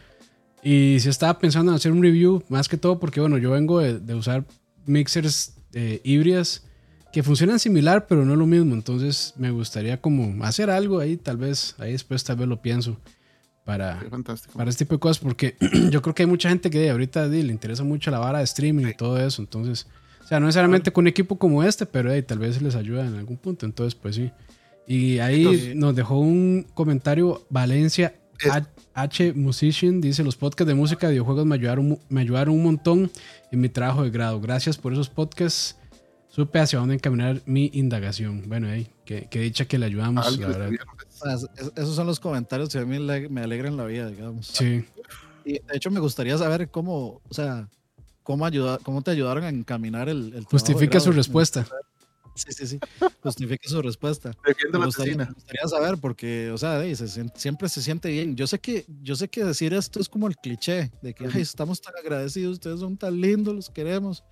Y 0.62 0.97
sí 1.01 1.09
estaba 1.09 1.39
pensando 1.39 1.70
en 1.70 1.77
hacer 1.77 1.93
un 1.93 2.02
review, 2.02 2.43
más 2.48 2.69
que 2.69 2.77
todo 2.77 2.98
porque, 2.98 3.20
bueno, 3.20 3.39
yo 3.39 3.52
vengo 3.52 3.78
de, 3.78 4.01
de 4.01 4.15
usar 4.15 4.44
mixers 4.86 5.55
eh, 5.73 6.01
híbridas 6.02 6.65
que 7.13 7.23
funcionan 7.23 7.59
similar, 7.59 8.07
pero 8.07 8.25
no 8.25 8.37
lo 8.37 8.47
mismo. 8.47 8.75
Entonces 8.75 9.35
me 9.37 9.51
gustaría 9.51 10.01
como 10.01 10.45
hacer 10.45 10.71
algo 10.71 10.99
ahí, 11.01 11.17
tal 11.17 11.37
vez, 11.37 11.75
ahí 11.79 11.93
después 11.93 12.23
tal 12.25 12.37
vez 12.37 12.49
lo 12.49 12.61
pienso 12.61 12.99
para, 13.65 14.01
para 14.55 14.71
este 14.71 14.85
tipo 14.85 14.95
de 14.95 15.01
cosas, 15.01 15.19
porque 15.19 15.57
yo 15.91 16.01
creo 16.03 16.15
que 16.15 16.23
hay 16.23 16.27
mucha 16.29 16.49
gente 16.49 16.71
que 16.71 16.89
ahorita 16.91 17.29
di, 17.29 17.43
le 17.43 17.53
interesa 17.53 17.85
mucho 17.85 18.11
la 18.11 18.19
vara 18.19 18.39
de 18.39 18.45
streaming 18.45 18.87
y 18.87 18.95
todo 18.95 19.19
eso, 19.21 19.43
entonces, 19.43 19.87
o 20.25 20.27
sea, 20.27 20.41
no 20.41 20.47
necesariamente 20.47 20.91
con 20.91 21.03
un 21.05 21.09
equipo 21.09 21.39
como 21.39 21.63
este, 21.63 21.85
pero 21.85 22.11
hey, 22.13 22.23
tal 22.23 22.39
vez 22.39 22.63
les 22.63 22.75
ayuda 22.75 23.07
en 23.07 23.15
algún 23.17 23.37
punto, 23.37 23.67
entonces, 23.67 23.95
pues 23.95 24.17
sí. 24.17 24.31
Y 24.87 25.19
ahí 25.19 25.41
Entonces- 25.43 25.77
nos 25.77 25.95
dejó 25.95 26.19
un 26.19 26.67
comentario 26.73 27.47
Valencia 27.51 28.15
Es- 28.41 28.53
H, 28.95 29.33
Musician, 29.35 30.01
dice, 30.01 30.25
los 30.25 30.37
podcasts 30.37 30.67
de 30.69 30.75
música 30.75 31.07
de 31.07 31.13
videojuegos 31.15 31.45
me 31.45 31.55
ayudaron, 31.57 31.99
me 32.09 32.21
ayudaron 32.23 32.55
un 32.55 32.63
montón 32.65 33.11
en 33.53 33.61
mi 33.61 33.69
trabajo 33.69 34.03
de 34.03 34.11
grado, 34.11 34.41
gracias 34.41 34.77
por 34.79 34.93
esos 34.95 35.09
podcasts. 35.11 35.77
Supe 36.39 36.60
hacia 36.60 36.78
dónde 36.78 36.94
encaminar 36.94 37.43
mi 37.47 37.69
indagación. 37.74 38.44
Bueno, 38.47 38.69
hey, 38.70 38.86
que, 39.05 39.27
que 39.28 39.40
dicha 39.40 39.65
que 39.65 39.77
le 39.77 39.86
ayudamos, 39.86 40.39
la 40.39 40.47
verdad. 40.47 40.73
escribieron, 40.73 40.94
pues. 40.94 41.43
Es- 41.56 41.73
esos 41.74 41.97
son 41.97 42.06
los 42.06 42.20
comentarios 42.20 42.69
que 42.69 42.78
a 42.78 42.85
mí 42.85 42.97
le- 43.01 43.28
me 43.28 43.40
alegran 43.40 43.77
la 43.77 43.85
vida, 43.86 44.09
digamos. 44.09 44.47
Sí. 44.47 44.85
Y 45.44 45.55
de 45.55 45.62
hecho 45.73 45.90
me 45.90 45.98
gustaría 45.98 46.39
saber 46.39 46.70
cómo, 46.70 47.20
o 47.28 47.35
sea, 47.35 47.69
cómo, 48.23 48.47
ayuda, 48.47 48.78
cómo 48.85 49.02
te 49.02 49.10
ayudaron 49.10 49.43
a 49.43 49.48
encaminar 49.48 50.09
el, 50.09 50.32
el 50.32 50.44
Justifica 50.44 51.01
su 51.01 51.10
respuesta. 51.10 51.66
Sí, 52.36 52.52
sí, 52.52 52.66
sí. 52.69 52.78
Justifique 53.20 53.69
su 53.69 53.82
respuesta. 53.82 54.31
Me 54.47 54.85
gustaría, 54.85 54.86
asesina. 55.15 55.24
me 55.24 55.32
gustaría 55.32 55.66
saber 55.66 55.98
porque, 55.98 56.52
o 56.52 56.59
sea, 56.59 56.81
se 56.94 57.09
siempre 57.35 57.69
se 57.69 57.82
siente 57.82 58.10
bien. 58.12 58.36
Yo 58.36 58.47
sé 58.47 58.60
que, 58.60 58.86
yo 59.02 59.16
sé 59.16 59.27
que 59.27 59.43
decir 59.43 59.74
esto 59.74 59.98
es 59.98 60.09
como 60.09 60.28
el 60.28 60.36
cliché 60.36 60.93
de 61.02 61.15
que 61.15 61.27
"Ay, 61.27 61.40
estamos 61.40 61.81
tan 61.82 61.94
agradecidos, 61.97 62.52
ustedes 62.52 62.78
son 62.78 62.97
tan 62.97 63.20
lindos, 63.20 63.56
los 63.56 63.70
queremos. 63.70 64.23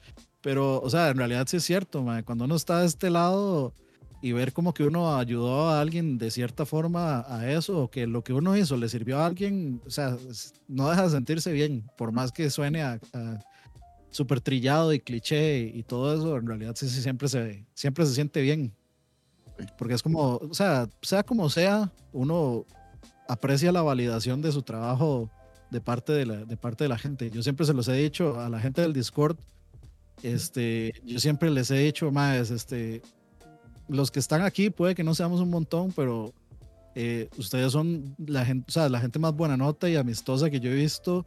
Pero, 0.47 0.81
o 0.81 0.89
sea, 0.89 1.09
en 1.09 1.17
realidad 1.17 1.45
sí 1.49 1.57
es 1.57 1.65
cierto, 1.65 2.05
mae, 2.05 2.23
cuando 2.23 2.45
uno 2.45 2.55
está 2.55 2.79
de 2.79 2.87
este 2.87 3.11
lado 3.11 3.75
y 4.23 4.31
ver 4.31 4.53
como 4.53 4.73
que 4.73 4.85
uno 4.85 5.17
ayudó 5.19 5.71
a 5.71 5.81
alguien 5.81 6.19
de 6.19 6.31
cierta 6.31 6.65
forma 6.65 7.25
a 7.29 7.51
eso, 7.51 7.83
o 7.83 7.91
que 7.91 8.07
lo 8.07 8.23
que 8.23 8.33
uno 8.33 8.57
hizo 8.57 8.77
le 8.77 8.89
sirvió 8.89 9.19
a 9.19 9.27
alguien, 9.27 9.83
o 9.85 9.91
sea, 9.91 10.17
no 10.69 10.89
deja 10.89 11.03
de 11.03 11.11
sentirse 11.11 11.51
bien, 11.51 11.91
por 11.99 12.13
más 12.13 12.31
que 12.31 12.49
suene 12.49 12.81
a, 12.85 13.01
a 13.13 13.41
súper 14.11 14.41
trillado 14.41 14.93
y 14.93 15.01
cliché 15.01 15.59
y 15.59 15.83
todo 15.83 16.15
eso, 16.15 16.37
en 16.37 16.47
realidad 16.47 16.77
sí, 16.77 16.89
sí, 16.89 17.03
siempre, 17.03 17.27
se, 17.27 17.67
siempre 17.75 18.07
se 18.07 18.15
siente 18.15 18.41
bien. 18.41 18.73
Porque 19.77 19.95
es 19.95 20.03
como, 20.05 20.37
o 20.37 20.55
sea, 20.55 20.89
sea 21.03 21.25
como 21.25 21.51
sea, 21.51 21.91
uno 22.13 22.67
aprecia 23.27 23.73
la 23.73 23.83
validación 23.83 24.43
de 24.43 24.53
su 24.53 24.63
trabajo 24.63 25.29
de 25.73 25.81
parte 25.81 26.13
de 26.13 26.25
la, 26.25 26.45
de 26.45 26.57
parte 26.57 26.85
de 26.85 26.89
la 26.89 26.99
gente. 26.99 27.31
Yo 27.31 27.43
siempre 27.43 27.67
se 27.67 27.75
los 27.75 27.89
he 27.89 27.95
dicho 27.95 28.39
a 28.39 28.49
la 28.49 28.61
gente 28.61 28.83
del 28.83 28.93
Discord, 28.93 29.37
este, 30.23 30.93
yo 31.05 31.19
siempre 31.21 31.51
les 31.51 31.71
he 31.71 31.79
dicho 31.79 32.11
más, 32.11 32.51
este, 32.51 33.03
los 33.89 34.11
que 34.11 34.19
están 34.19 34.43
aquí 34.43 34.71
puede 34.71 34.95
que 34.95 35.05
no 35.05 35.15
seamos 35.15 35.41
un 35.41 35.51
montón, 35.51 35.93
pero 35.95 36.33
eh, 36.95 37.29
ustedes 37.39 37.73
son 37.73 38.15
la 38.27 38.45
gente, 38.45 38.67
o 38.69 38.73
sea, 38.73 38.89
la 38.89 39.01
gente 39.01 39.19
más 39.19 39.35
buena 39.35 39.57
nota 39.57 39.89
y 39.89 39.97
amistosa 39.97 40.51
que 40.51 40.61
yo 40.61 40.71
he 40.71 40.75
visto. 40.75 41.25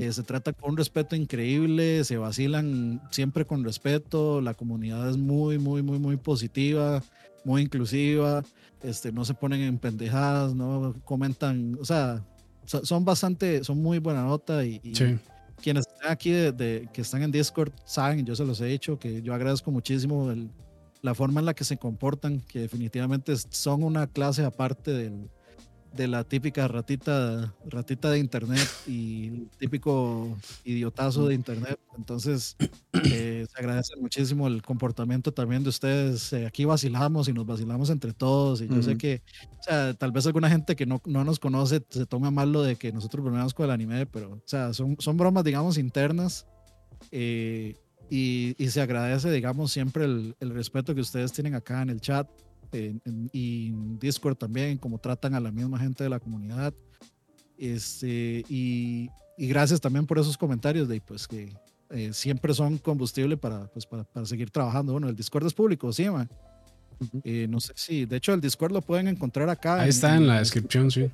Eh, 0.00 0.10
se 0.12 0.22
trata 0.22 0.52
con 0.54 0.70
un 0.70 0.76
respeto 0.78 1.14
increíble, 1.16 2.02
se 2.04 2.16
vacilan 2.16 3.00
siempre 3.10 3.44
con 3.44 3.62
respeto, 3.62 4.40
la 4.40 4.54
comunidad 4.54 5.08
es 5.10 5.18
muy, 5.18 5.58
muy, 5.58 5.82
muy, 5.82 5.98
muy 5.98 6.16
positiva, 6.16 7.02
muy 7.44 7.62
inclusiva, 7.62 8.42
este, 8.82 9.12
no 9.12 9.24
se 9.26 9.34
ponen 9.34 9.60
en 9.60 9.78
pendejadas, 9.78 10.54
no 10.54 10.94
comentan, 11.04 11.76
o 11.78 11.84
sea, 11.84 12.24
so- 12.64 12.84
son 12.86 13.04
bastante, 13.04 13.62
son 13.64 13.82
muy 13.82 13.98
buena 13.98 14.22
nota 14.22 14.64
y, 14.64 14.80
y 14.82 14.94
Sí. 14.94 15.18
Quienes 15.62 15.86
están 15.86 16.10
aquí, 16.12 16.30
de, 16.32 16.88
que 16.92 17.00
están 17.00 17.22
en 17.22 17.30
Discord, 17.32 17.72
saben, 17.84 18.26
yo 18.26 18.36
se 18.36 18.44
los 18.44 18.60
he 18.60 18.66
dicho, 18.66 18.98
que 18.98 19.22
yo 19.22 19.32
agradezco 19.32 19.70
muchísimo 19.70 20.32
la 21.00 21.14
forma 21.14 21.40
en 21.40 21.46
la 21.46 21.54
que 21.54 21.64
se 21.64 21.78
comportan, 21.78 22.40
que 22.40 22.60
definitivamente 22.60 23.34
son 23.50 23.82
una 23.82 24.06
clase 24.06 24.44
aparte 24.44 24.90
del- 24.90 25.30
de 25.92 26.08
la 26.08 26.24
típica 26.24 26.66
ratita, 26.68 27.54
ratita 27.64 28.10
de 28.10 28.18
internet 28.18 28.66
y 28.86 29.26
el 29.28 29.50
típico 29.58 30.38
idiotazo 30.64 31.26
de 31.28 31.34
internet. 31.34 31.78
Entonces, 31.96 32.56
eh, 33.04 33.46
se 33.50 33.58
agradece 33.60 33.94
muchísimo 34.00 34.48
el 34.48 34.62
comportamiento 34.62 35.32
también 35.32 35.62
de 35.62 35.68
ustedes. 35.68 36.32
Eh, 36.32 36.46
aquí 36.46 36.64
vacilamos 36.64 37.28
y 37.28 37.34
nos 37.34 37.44
vacilamos 37.46 37.90
entre 37.90 38.14
todos. 38.14 38.62
Y 38.62 38.68
yo 38.68 38.82
sé 38.82 38.96
que, 38.96 39.22
o 39.60 39.62
sea, 39.62 39.94
tal 39.94 40.12
vez 40.12 40.26
alguna 40.26 40.48
gente 40.48 40.76
que 40.76 40.86
no, 40.86 41.02
no 41.04 41.24
nos 41.24 41.38
conoce 41.38 41.84
se 41.90 42.06
tome 42.06 42.28
a 42.28 42.30
mal 42.30 42.50
lo 42.52 42.62
de 42.62 42.76
que 42.76 42.92
nosotros 42.92 43.22
bromeamos 43.22 43.52
con 43.54 43.66
el 43.66 43.70
anime, 43.72 44.06
pero, 44.06 44.32
o 44.32 44.42
sea, 44.46 44.72
son, 44.72 44.96
son 44.98 45.16
bromas, 45.18 45.44
digamos, 45.44 45.76
internas. 45.78 46.46
eh, 47.10 47.76
y, 48.10 48.54
y 48.62 48.68
se 48.70 48.82
agradece, 48.82 49.30
digamos, 49.30 49.72
siempre 49.72 50.04
el, 50.04 50.36
el 50.40 50.50
respeto 50.50 50.94
que 50.94 51.00
ustedes 51.00 51.32
tienen 51.32 51.54
acá 51.54 51.80
en 51.82 51.88
el 51.90 52.00
chat 52.00 52.28
en- 52.72 53.00
en- 53.04 53.30
y 53.32 53.68
en 53.68 53.98
Discord 53.98 54.36
también, 54.36 54.78
como 54.78 54.98
tratan 54.98 55.34
a 55.34 55.40
la 55.40 55.50
misma 55.50 55.78
gente 55.78 56.02
de 56.04 56.10
la 56.10 56.18
comunidad. 56.20 56.74
Este, 57.58 58.44
y, 58.48 59.08
y 59.38 59.46
gracias 59.46 59.80
también 59.80 60.06
por 60.06 60.18
esos 60.18 60.36
comentarios 60.36 60.88
de 60.88 61.00
pues 61.00 61.28
que 61.28 61.54
eh, 61.90 62.12
siempre 62.12 62.54
son 62.54 62.78
combustible 62.78 63.36
para, 63.36 63.66
pues, 63.66 63.86
para, 63.86 64.04
para 64.04 64.26
seguir 64.26 64.50
trabajando. 64.50 64.92
Bueno, 64.92 65.08
el 65.08 65.14
Discord 65.16 65.46
es 65.46 65.54
público, 65.54 65.92
sí, 65.92 66.08
ma. 66.08 66.28
Eh, 67.24 67.46
no 67.48 67.60
sé 67.60 67.72
si, 67.76 68.06
de 68.06 68.16
hecho, 68.16 68.32
el 68.32 68.40
Discord 68.40 68.72
lo 68.72 68.80
pueden 68.80 69.08
encontrar 69.08 69.48
acá. 69.48 69.80
Ahí 69.80 69.88
está 69.90 70.16
en 70.16 70.26
la 70.26 70.38
descripción, 70.38 70.90
sí. 70.90 71.10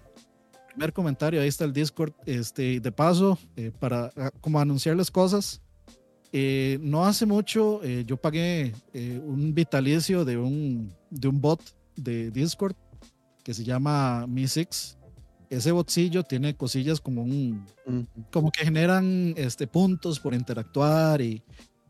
primer 0.69 0.93
comentario, 0.93 1.41
ahí 1.41 1.49
está 1.49 1.65
el 1.65 1.73
Discord. 1.73 2.13
Este, 2.27 2.79
de 2.79 2.93
paso, 2.93 3.39
eh, 3.57 3.73
para 3.79 4.13
ah, 4.17 4.31
como 4.41 4.61
anunciarles 4.61 5.11
cosas, 5.11 5.61
eh, 6.33 6.79
no 6.83 7.07
hace 7.07 7.25
mucho 7.25 7.83
eh, 7.83 8.05
yo 8.07 8.17
pagué 8.17 8.75
eh, 8.93 9.21
un 9.25 9.55
vitalicio 9.55 10.25
de 10.25 10.37
un, 10.37 10.93
de 11.11 11.29
un 11.29 11.41
bot 11.41 11.61
de 11.97 12.31
Discord 12.31 12.77
que 13.43 13.55
se 13.55 13.65
llama 13.65 14.27
Mi6. 14.27 14.97
Ese 15.49 15.73
botcillo 15.73 16.23
tiene 16.23 16.55
cosillas 16.55 17.01
como 17.01 17.23
un, 17.23 17.67
como 18.31 18.51
que 18.53 18.65
generan 18.65 19.33
este, 19.39 19.67
puntos 19.67 20.21
por 20.21 20.35
interactuar 20.35 21.23
y, 21.23 21.43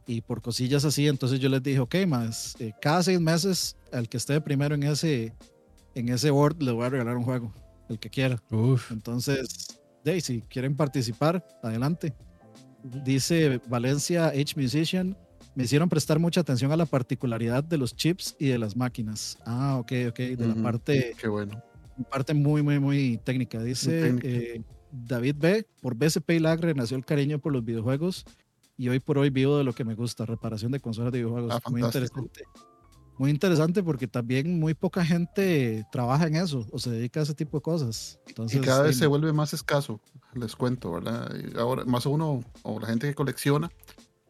y 0.08 0.22
por 0.22 0.42
cosillas 0.42 0.84
así. 0.84 1.06
Entonces 1.06 1.38
yo 1.38 1.48
les 1.48 1.62
dije, 1.62 1.78
ok, 1.78 1.94
más, 2.06 2.56
eh, 2.58 2.72
cada 2.80 3.02
seis 3.02 3.20
meses, 3.20 3.76
al 3.92 4.08
que 4.08 4.16
esté 4.16 4.40
primero 4.40 4.74
en 4.74 4.82
ese, 4.82 5.34
en 5.94 6.08
ese 6.08 6.30
board, 6.30 6.62
le 6.62 6.72
voy 6.72 6.86
a 6.86 6.88
regalar 6.88 7.16
un 7.16 7.24
juego, 7.24 7.52
el 7.88 7.98
que 7.98 8.08
quiera. 8.08 8.42
Uf. 8.50 8.90
Entonces, 8.90 9.78
ahí, 10.06 10.20
si 10.20 10.40
quieren 10.40 10.74
participar, 10.74 11.46
adelante. 11.62 12.14
Dice 12.82 13.60
Valencia 13.68 14.28
H 14.28 14.54
Musician, 14.56 15.16
me 15.54 15.64
hicieron 15.64 15.88
prestar 15.88 16.18
mucha 16.18 16.40
atención 16.40 16.70
a 16.72 16.76
la 16.76 16.86
particularidad 16.86 17.64
de 17.64 17.78
los 17.78 17.96
chips 17.96 18.36
y 18.38 18.46
de 18.46 18.58
las 18.58 18.76
máquinas. 18.76 19.38
Ah, 19.44 19.76
ok, 19.78 19.92
ok, 20.10 20.18
de 20.18 20.46
la 20.46 20.54
parte 20.62 21.16
Qué 21.20 21.28
bueno. 21.28 21.60
parte 22.10 22.34
muy, 22.34 22.62
muy, 22.62 22.78
muy 22.78 23.18
técnica. 23.24 23.62
Dice 23.62 24.16
eh, 24.22 24.62
David 24.92 25.36
B. 25.38 25.66
Por 25.82 25.96
BCP 25.96 26.30
y 26.30 26.38
Lag 26.38 26.60
renació 26.60 26.96
el 26.96 27.04
cariño 27.04 27.38
por 27.38 27.52
los 27.52 27.64
videojuegos 27.64 28.24
y 28.76 28.88
hoy 28.88 29.00
por 29.00 29.18
hoy 29.18 29.30
vivo 29.30 29.58
de 29.58 29.64
lo 29.64 29.72
que 29.72 29.84
me 29.84 29.94
gusta, 29.94 30.24
reparación 30.24 30.70
de 30.70 30.80
consolas 30.80 31.12
de 31.12 31.18
videojuegos. 31.18 31.52
Ah, 31.54 31.70
muy 31.70 31.80
fantástico. 31.82 32.20
interesante. 32.20 32.67
Muy 33.18 33.30
interesante 33.30 33.82
porque 33.82 34.06
también 34.06 34.58
muy 34.60 34.74
poca 34.74 35.04
gente 35.04 35.84
trabaja 35.90 36.26
en 36.26 36.36
eso 36.36 36.66
o 36.70 36.78
se 36.78 36.90
dedica 36.90 37.20
a 37.20 37.24
ese 37.24 37.34
tipo 37.34 37.58
de 37.58 37.62
cosas. 37.62 38.18
Entonces, 38.28 38.58
y 38.58 38.64
cada 38.64 38.82
vez 38.82 38.96
eh, 38.96 38.98
se 39.00 39.06
vuelve 39.06 39.32
más 39.32 39.52
escaso, 39.54 40.00
les 40.34 40.54
cuento, 40.54 40.92
¿verdad? 40.92 41.30
Y 41.34 41.58
Ahora, 41.58 41.84
más 41.84 42.06
uno, 42.06 42.44
o 42.62 42.80
la 42.80 42.86
gente 42.86 43.08
que 43.08 43.14
colecciona, 43.14 43.70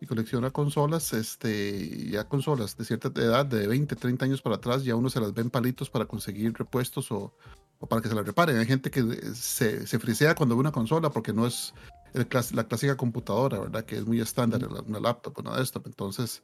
y 0.01 0.07
colecciona 0.07 0.51
consolas, 0.53 1.13
este, 1.13 2.09
ya 2.11 2.25
consolas 2.29 2.77
de 2.77 2.85
cierta 2.85 3.09
edad, 3.21 3.45
de 3.45 3.67
20, 3.67 3.97
30 3.97 4.25
años 4.27 4.41
para 4.41 4.57
atrás, 4.57 4.85
ya 4.85 4.95
uno 4.95 5.11
se 5.11 5.21
las 5.21 5.35
ven 5.35 5.51
palitos 5.51 5.91
para 5.91 6.07
conseguir 6.07 6.55
repuestos 6.55 7.11
o, 7.11 7.35
o 7.81 7.87
para 7.89 8.01
que 8.01 8.09
se 8.09 8.15
las 8.15 8.25
reparen. 8.25 8.59
Hay 8.59 8.67
gente 8.67 8.91
que 8.93 9.03
se, 9.35 9.87
se 9.89 9.99
frisea 9.99 10.35
cuando 10.37 10.55
ve 10.55 10.61
una 10.61 10.71
consola 10.73 11.11
porque 11.11 11.33
no 11.33 11.47
es 11.49 11.75
el 12.15 12.29
clas- 12.29 12.53
la 12.55 12.65
clásica 12.69 12.97
computadora, 12.97 13.59
¿verdad? 13.59 13.85
Que 13.85 13.97
es 13.97 14.07
muy 14.07 14.21
estándar, 14.21 14.65
una- 14.69 14.83
una 14.83 15.01
laptop, 15.01 15.37
una 15.41 15.57
desktop. 15.59 15.89
Entonces, 15.89 16.43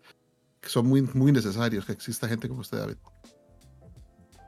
son 0.68 0.86
muy, 0.86 1.02
muy 1.02 1.32
necesarios 1.32 1.84
que 1.84 1.92
exista 1.92 2.28
gente 2.28 2.48
como 2.48 2.60
usted, 2.60 2.78
David. 2.78 2.96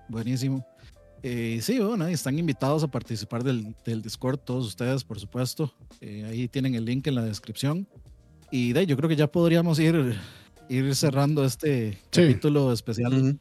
Buenísimo. 0.08 0.64
Eh, 1.22 1.58
sí, 1.62 1.78
bueno, 1.80 2.06
están 2.06 2.38
invitados 2.38 2.84
a 2.84 2.88
participar 2.88 3.42
del, 3.42 3.74
del 3.84 4.02
Discord, 4.02 4.38
todos 4.38 4.66
ustedes, 4.66 5.02
por 5.02 5.18
supuesto. 5.18 5.72
Eh, 6.00 6.24
ahí 6.24 6.46
tienen 6.48 6.74
el 6.74 6.84
link 6.84 7.06
en 7.06 7.14
la 7.16 7.22
descripción. 7.22 7.88
Y 8.50 8.72
de 8.72 8.80
ahí, 8.80 8.86
yo 8.86 8.96
creo 8.96 9.08
que 9.08 9.16
ya 9.16 9.26
podríamos 9.26 9.78
ir, 9.80 10.16
ir 10.68 10.94
cerrando 10.94 11.44
este 11.44 11.98
Sí. 12.12 12.20
capítulo 12.22 12.72
especial. 12.72 13.12
Ujú. 13.12 13.38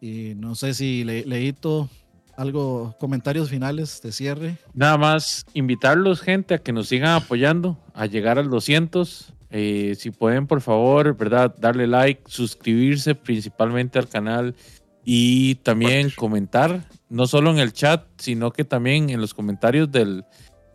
Y 0.00 0.34
no 0.36 0.54
sé 0.54 0.74
si 0.74 1.02
le, 1.02 1.24
leíto 1.24 1.88
algo, 2.36 2.94
comentarios 3.00 3.48
finales 3.50 4.00
de 4.02 4.12
cierre. 4.12 4.58
Nada 4.74 4.96
más 4.98 5.44
invitarlos, 5.54 6.20
gente, 6.20 6.54
a 6.54 6.58
que 6.58 6.72
nos 6.72 6.88
sigan 6.88 7.10
apoyando, 7.12 7.78
a 7.94 8.06
llegar 8.06 8.38
al 8.38 8.48
200. 8.50 9.32
Eh, 9.56 9.94
si 9.96 10.10
pueden, 10.10 10.48
por 10.48 10.60
favor, 10.60 11.16
¿verdad? 11.16 11.54
Darle 11.56 11.86
like, 11.86 12.22
suscribirse 12.26 13.14
principalmente 13.14 14.00
al 14.00 14.08
canal 14.08 14.56
y 15.04 15.54
también 15.56 16.10
comentar, 16.10 16.88
no 17.08 17.28
solo 17.28 17.52
en 17.52 17.60
el 17.60 17.72
chat, 17.72 18.04
sino 18.16 18.50
que 18.50 18.64
también 18.64 19.10
en 19.10 19.20
los 19.20 19.32
comentarios 19.32 19.92
del, 19.92 20.24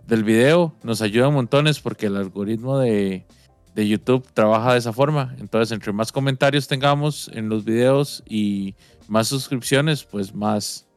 del 0.08 0.24
video. 0.24 0.78
Nos 0.82 1.02
ayuda 1.02 1.30
montones 1.30 1.82
porque 1.82 2.06
el 2.06 2.16
algoritmo 2.16 2.80
de, 2.80 3.26
de 3.76 3.86
YouTube 3.86 4.26
trabaja 4.34 4.72
de 4.72 4.80
esa 4.80 4.94
forma. 4.94 5.36
Entonces, 5.40 5.74
entre 5.74 5.92
más 5.92 6.14
comentarios 6.14 6.70
tengamos 6.70 7.30
en 7.34 7.50
los 7.50 7.66
videos 7.66 8.24
y 8.30 8.76
más 9.10 9.28
suscripciones, 9.28 10.06
pues 10.06 10.34
más, 10.34 10.88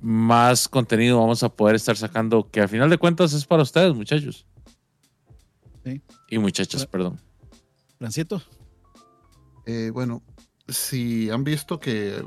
más 0.00 0.66
contenido 0.66 1.20
vamos 1.20 1.44
a 1.44 1.48
poder 1.48 1.76
estar 1.76 1.96
sacando, 1.96 2.50
que 2.50 2.60
al 2.60 2.68
final 2.68 2.90
de 2.90 2.98
cuentas 2.98 3.32
es 3.34 3.44
para 3.44 3.62
ustedes, 3.62 3.94
muchachos. 3.94 4.46
Sí. 5.84 6.02
Y 6.28 6.38
muchachas, 6.38 6.86
perdón. 6.86 7.20
Francito. 7.98 8.42
Eh, 9.66 9.90
bueno, 9.92 10.22
si 10.68 11.30
han 11.30 11.44
visto 11.44 11.78
que 11.78 12.16
eh, 12.16 12.22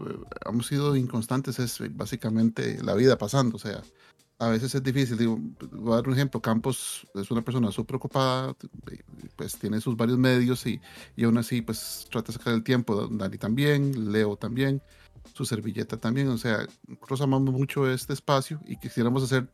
hemos 0.45 0.67
sido 0.67 0.95
inconstantes, 0.95 1.59
es 1.59 1.79
básicamente 1.95 2.81
la 2.83 2.93
vida 2.93 3.17
pasando. 3.17 3.55
O 3.55 3.59
sea, 3.59 3.81
a 4.39 4.49
veces 4.49 4.75
es 4.75 4.83
difícil. 4.83 5.17
Digo, 5.17 5.39
voy 5.71 5.93
a 5.93 5.95
dar 5.97 6.07
un 6.07 6.13
ejemplo. 6.13 6.41
Campos 6.41 7.07
es 7.15 7.31
una 7.31 7.41
persona 7.41 7.71
súper 7.71 7.97
ocupada, 7.97 8.55
eh, 8.91 9.03
pues 9.35 9.57
tiene 9.57 9.81
sus 9.81 9.95
varios 9.95 10.17
medios 10.17 10.65
y, 10.65 10.79
y 11.15 11.23
aún 11.23 11.37
así, 11.37 11.61
pues 11.61 12.07
trata 12.11 12.27
de 12.27 12.37
sacar 12.37 12.53
el 12.53 12.63
tiempo. 12.63 13.07
Dani 13.07 13.37
también, 13.37 14.11
Leo 14.11 14.35
también, 14.35 14.81
su 15.33 15.45
servilleta 15.45 15.97
también. 15.97 16.27
O 16.29 16.37
sea, 16.37 16.65
nosotros 16.87 17.21
amamos 17.21 17.53
mucho 17.53 17.89
este 17.89 18.13
espacio 18.13 18.59
y 18.65 18.77
quisiéramos 18.77 19.23
hacer 19.23 19.49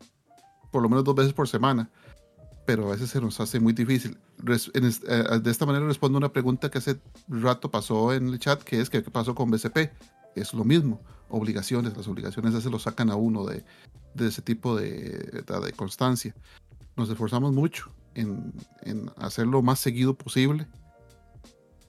por 0.70 0.82
lo 0.82 0.88
menos 0.88 1.04
dos 1.04 1.14
veces 1.14 1.32
por 1.32 1.48
semana 1.48 1.90
pero 2.70 2.86
a 2.86 2.92
veces 2.92 3.10
se 3.10 3.20
nos 3.20 3.40
hace 3.40 3.58
muy 3.58 3.72
difícil. 3.72 4.16
Res, 4.38 4.70
en, 4.74 4.84
eh, 4.84 5.40
de 5.42 5.50
esta 5.50 5.66
manera 5.66 5.84
respondo 5.86 6.18
una 6.18 6.32
pregunta 6.32 6.70
que 6.70 6.78
hace 6.78 7.00
rato 7.26 7.68
pasó 7.68 8.14
en 8.14 8.28
el 8.28 8.38
chat, 8.38 8.62
que 8.62 8.80
es 8.80 8.88
que 8.88 9.02
qué 9.02 9.10
pasó 9.10 9.34
con 9.34 9.50
BCP. 9.50 9.90
Es 10.36 10.54
lo 10.54 10.62
mismo, 10.62 11.00
obligaciones, 11.30 11.96
las 11.96 12.06
obligaciones 12.06 12.62
se 12.62 12.70
lo 12.70 12.78
sacan 12.78 13.10
a 13.10 13.16
uno 13.16 13.44
de, 13.44 13.64
de 14.14 14.28
ese 14.28 14.40
tipo 14.40 14.76
de, 14.76 14.88
de, 14.88 15.42
de, 15.42 15.72
constancia. 15.72 16.32
Nos 16.94 17.10
esforzamos 17.10 17.52
mucho 17.52 17.90
en, 18.14 18.52
en, 18.82 19.10
hacerlo 19.16 19.62
más 19.62 19.80
seguido 19.80 20.14
posible. 20.14 20.68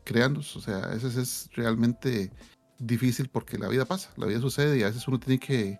Créanos, 0.04 0.56
o 0.56 0.62
sea, 0.62 0.78
a 0.78 0.96
veces 0.96 1.16
es 1.16 1.48
realmente 1.54 2.32
difícil 2.80 3.30
porque 3.30 3.60
la 3.60 3.68
vida 3.68 3.86
pasa, 3.86 4.10
la 4.18 4.26
vida 4.26 4.42
sucede 4.42 4.80
y 4.80 4.82
a 4.82 4.88
veces 4.88 5.08
uno 5.08 5.20
tiene 5.20 5.40
que, 5.40 5.80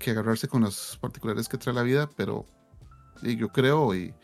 que 0.00 0.10
agarrarse 0.10 0.48
con 0.48 0.62
las 0.62 0.98
particulares 1.00 1.48
que 1.48 1.58
trae 1.58 1.72
la 1.72 1.84
vida, 1.84 2.10
pero 2.16 2.44
y 3.22 3.36
yo 3.36 3.48
creo 3.48 3.94
y 3.94 4.14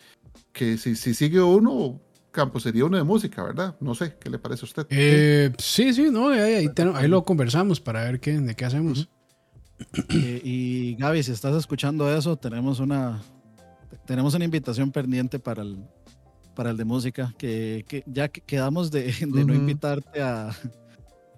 que 0.53 0.77
si, 0.77 0.97
si 0.97 1.15
sigue 1.15 1.41
uno, 1.41 2.01
Campo 2.31 2.61
sería 2.61 2.85
uno 2.85 2.97
de 2.97 3.05
música, 3.05 3.43
¿verdad? 3.43 3.77
No 3.81 3.95
sé, 3.95 4.17
¿qué 4.21 4.29
le 4.31 4.39
parece 4.39 4.63
a 4.63 4.67
usted? 4.67 4.87
Eh, 4.91 5.51
sí, 5.59 5.93
sí, 5.93 6.09
no, 6.11 6.29
ahí, 6.29 6.55
ahí, 6.55 6.69
ten, 6.75 6.95
ahí, 6.95 7.09
lo 7.09 7.25
conversamos 7.25 7.81
para 7.81 8.05
ver 8.05 8.21
qué, 8.21 8.39
de 8.39 8.55
qué 8.55 8.65
hacemos. 8.65 9.09
Eh, 10.11 10.41
y 10.45 10.95
Gaby, 10.97 11.23
si 11.23 11.33
estás 11.33 11.57
escuchando 11.57 12.13
eso, 12.15 12.37
tenemos 12.37 12.81
una, 12.81 13.23
tenemos 14.07 14.35
una 14.35 14.45
invitación 14.45 14.91
pendiente 14.91 15.39
para 15.39 15.63
el, 15.63 15.79
para 16.55 16.71
el 16.71 16.77
de 16.77 16.85
música, 16.85 17.35
que, 17.39 17.85
que 17.89 18.03
ya 18.07 18.29
quedamos 18.29 18.91
de, 18.91 19.05
de 19.05 19.11
uh 19.11 19.13
-huh. 19.13 19.47
no 19.47 19.55
invitarte 19.55 20.21
a, 20.21 20.51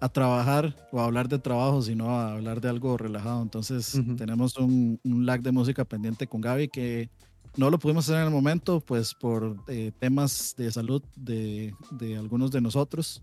a 0.01 0.09
trabajar 0.09 0.75
o 0.91 1.01
a 1.01 1.05
hablar 1.05 1.29
de 1.29 1.39
trabajo, 1.39 1.83
sino 1.83 2.11
a 2.19 2.33
hablar 2.33 2.61
de 2.61 2.69
algo 2.69 2.97
relajado. 2.97 3.43
Entonces 3.43 3.95
uh 3.95 3.99
-huh. 3.99 4.17
tenemos 4.17 4.57
un, 4.57 4.99
un 5.05 5.27
lag 5.27 5.41
de 5.43 5.53
música 5.53 5.85
pendiente 5.85 6.27
con 6.27 6.41
Gaby 6.41 6.69
que 6.69 7.11
no 7.57 7.71
lo 7.71 7.79
pudimos 7.79 8.09
hacer 8.09 8.21
en 8.21 8.27
el 8.27 8.33
momento, 8.33 8.81
pues 8.81 9.15
por 9.15 9.57
eh, 9.69 9.93
temas 9.99 10.55
de 10.57 10.71
salud 10.71 11.03
de, 11.17 11.75
de, 11.91 12.17
algunos 12.17 12.51
de 12.51 12.61
nosotros. 12.61 13.23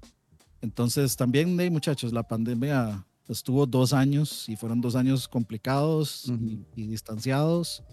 Entonces 0.61 1.15
también, 1.15 1.57
hey, 1.59 1.69
muchachos, 1.69 2.11
la 2.11 2.23
pandemia 2.23 3.05
estuvo 3.27 3.65
dos 3.65 3.93
años 3.93 4.47
y 4.49 4.55
fueron 4.55 4.81
dos 4.81 4.95
años 4.95 5.27
complicados 5.27 6.27
uh 6.29 6.33
-huh. 6.33 6.65
y, 6.75 6.83
y, 6.83 6.87
distanciados, 6.87 7.83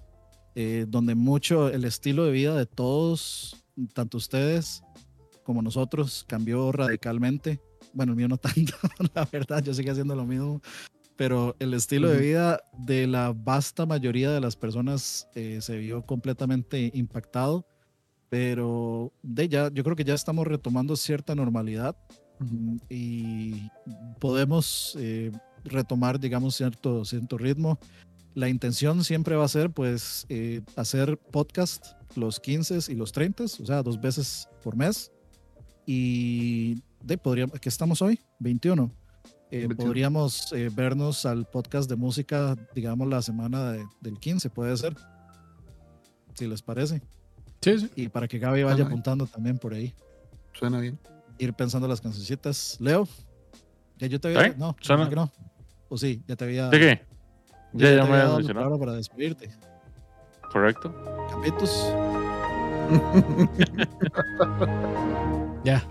eh, 0.55 0.87
donde 0.89 1.15
mucho 1.15 1.69
el 1.69 1.85
estilo 1.85 2.25
de 2.25 2.33
vida 2.33 2.57
de 2.57 2.67
todos, 2.67 3.65
tanto 3.93 4.19
ustedes 4.19 4.83
como 5.43 5.63
nosotros, 5.63 6.25
cambió 6.27 6.73
radicalmente. 6.73 7.61
Bueno, 7.93 8.13
el 8.13 8.17
mío 8.17 8.29
no 8.29 8.39
tanto, 8.39 8.75
la 9.15 9.25
verdad, 9.31 9.63
yo 9.63 9.75
sigo 9.75 9.93
haciendo 9.93 10.17
lo 10.17 10.25
mismo, 10.25 10.61
pero 11.17 11.55
el 11.59 11.75
estilo 11.75 12.09
de 12.09 12.19
vida 12.19 12.61
de 12.79 13.07
la 13.07 13.33
vasta 13.33 13.87
mayoría 13.87 14.31
de 14.33 14.41
las 14.41 14.57
personas 14.57 15.29
eh, 15.35 15.59
se 15.61 15.77
vio 15.79 16.03
completamente 16.03 16.91
impactado, 16.95 17.67
pero 18.29 19.13
de 19.23 19.49
ya, 19.49 19.71
yo 19.73 19.85
creo 19.85 19.97
que 19.97 20.05
ya 20.05 20.15
estamos 20.15 20.47
retomando 20.47 20.97
cierta 20.97 21.35
normalidad 21.35 21.97
uh 22.41 22.45
-huh. 22.45 22.81
y 22.89 23.71
podemos 24.19 24.97
eh, 24.99 25.31
retomar, 25.65 26.19
digamos, 26.19 26.57
cierto, 26.57 27.05
cierto 27.05 27.39
ritmo. 27.39 27.79
La 28.35 28.49
intención 28.49 29.05
siempre 29.05 29.37
va 29.37 29.45
a 29.45 29.49
ser, 29.49 29.71
pues, 29.71 30.27
eh, 30.29 30.63
hacer 30.75 31.17
podcast 31.19 31.93
los 32.17 32.41
15 32.41 32.93
y 32.93 32.97
los 32.97 33.13
30, 33.13 33.45
o 33.45 33.49
sea, 33.49 33.83
dos 33.83 34.01
veces 34.01 34.49
por 34.63 34.77
mes. 34.77 35.13
Y 35.87 36.83
de, 37.05 37.17
podría, 37.19 37.47
¿qué 37.47 37.69
estamos 37.69 38.03
hoy? 38.03 38.19
21 38.41 39.04
eh, 39.63 39.69
podríamos 39.77 40.53
eh, 40.53 40.71
vernos 40.75 41.27
al 41.27 41.47
podcast 41.47 41.89
de 41.89 41.97
música, 41.97 42.57
digamos, 42.75 43.09
la 43.09 43.23
semana 43.23 43.73
de, 43.73 43.85
del 44.01 44.19
15, 44.19 44.51
puede 44.51 44.77
ser. 44.77 44.97
Si 46.35 46.47
les 46.47 46.63
parece. 46.63 47.03
Sí, 47.61 47.79
sí. 47.79 47.91
Y 47.95 48.09
para 48.09 48.27
que 48.27 48.39
Gaby 48.39 48.65
vaya 48.65 48.77
Suena 48.77 48.91
apuntando 48.91 49.25
bien. 49.25 49.33
también 49.33 49.59
por 49.59 49.75
ahí. 49.75 49.95
Suena 50.53 50.81
bien. 50.81 50.99
Ir 51.39 51.55
pensando 51.55 51.87
las 51.87 52.01
cancioncitas. 52.01 52.77
Leo, 52.81 53.07
ya 53.99 54.09
yo 54.09 54.21
te 54.21 54.29
había. 54.29 54.47
¿Eh? 54.49 54.55
No, 54.59 54.77
Suena. 54.81 55.09
que 55.09 55.15
no. 55.15 55.31
O 55.89 55.97
sí, 55.97 56.23
ya 56.27 56.37
te 56.37 56.45
había. 56.45 56.69
¿De 56.69 56.79
qué? 56.79 57.07
Ya, 57.73 57.91
ya, 57.91 57.97
ya 57.97 58.05
me 58.05 58.17
había 58.17 58.37
mencionado. 58.37 58.79
para 58.79 58.93
despedirte. 58.95 59.51
Correcto. 60.51 60.93
Campitos. 61.31 61.93
ya. 65.65 65.83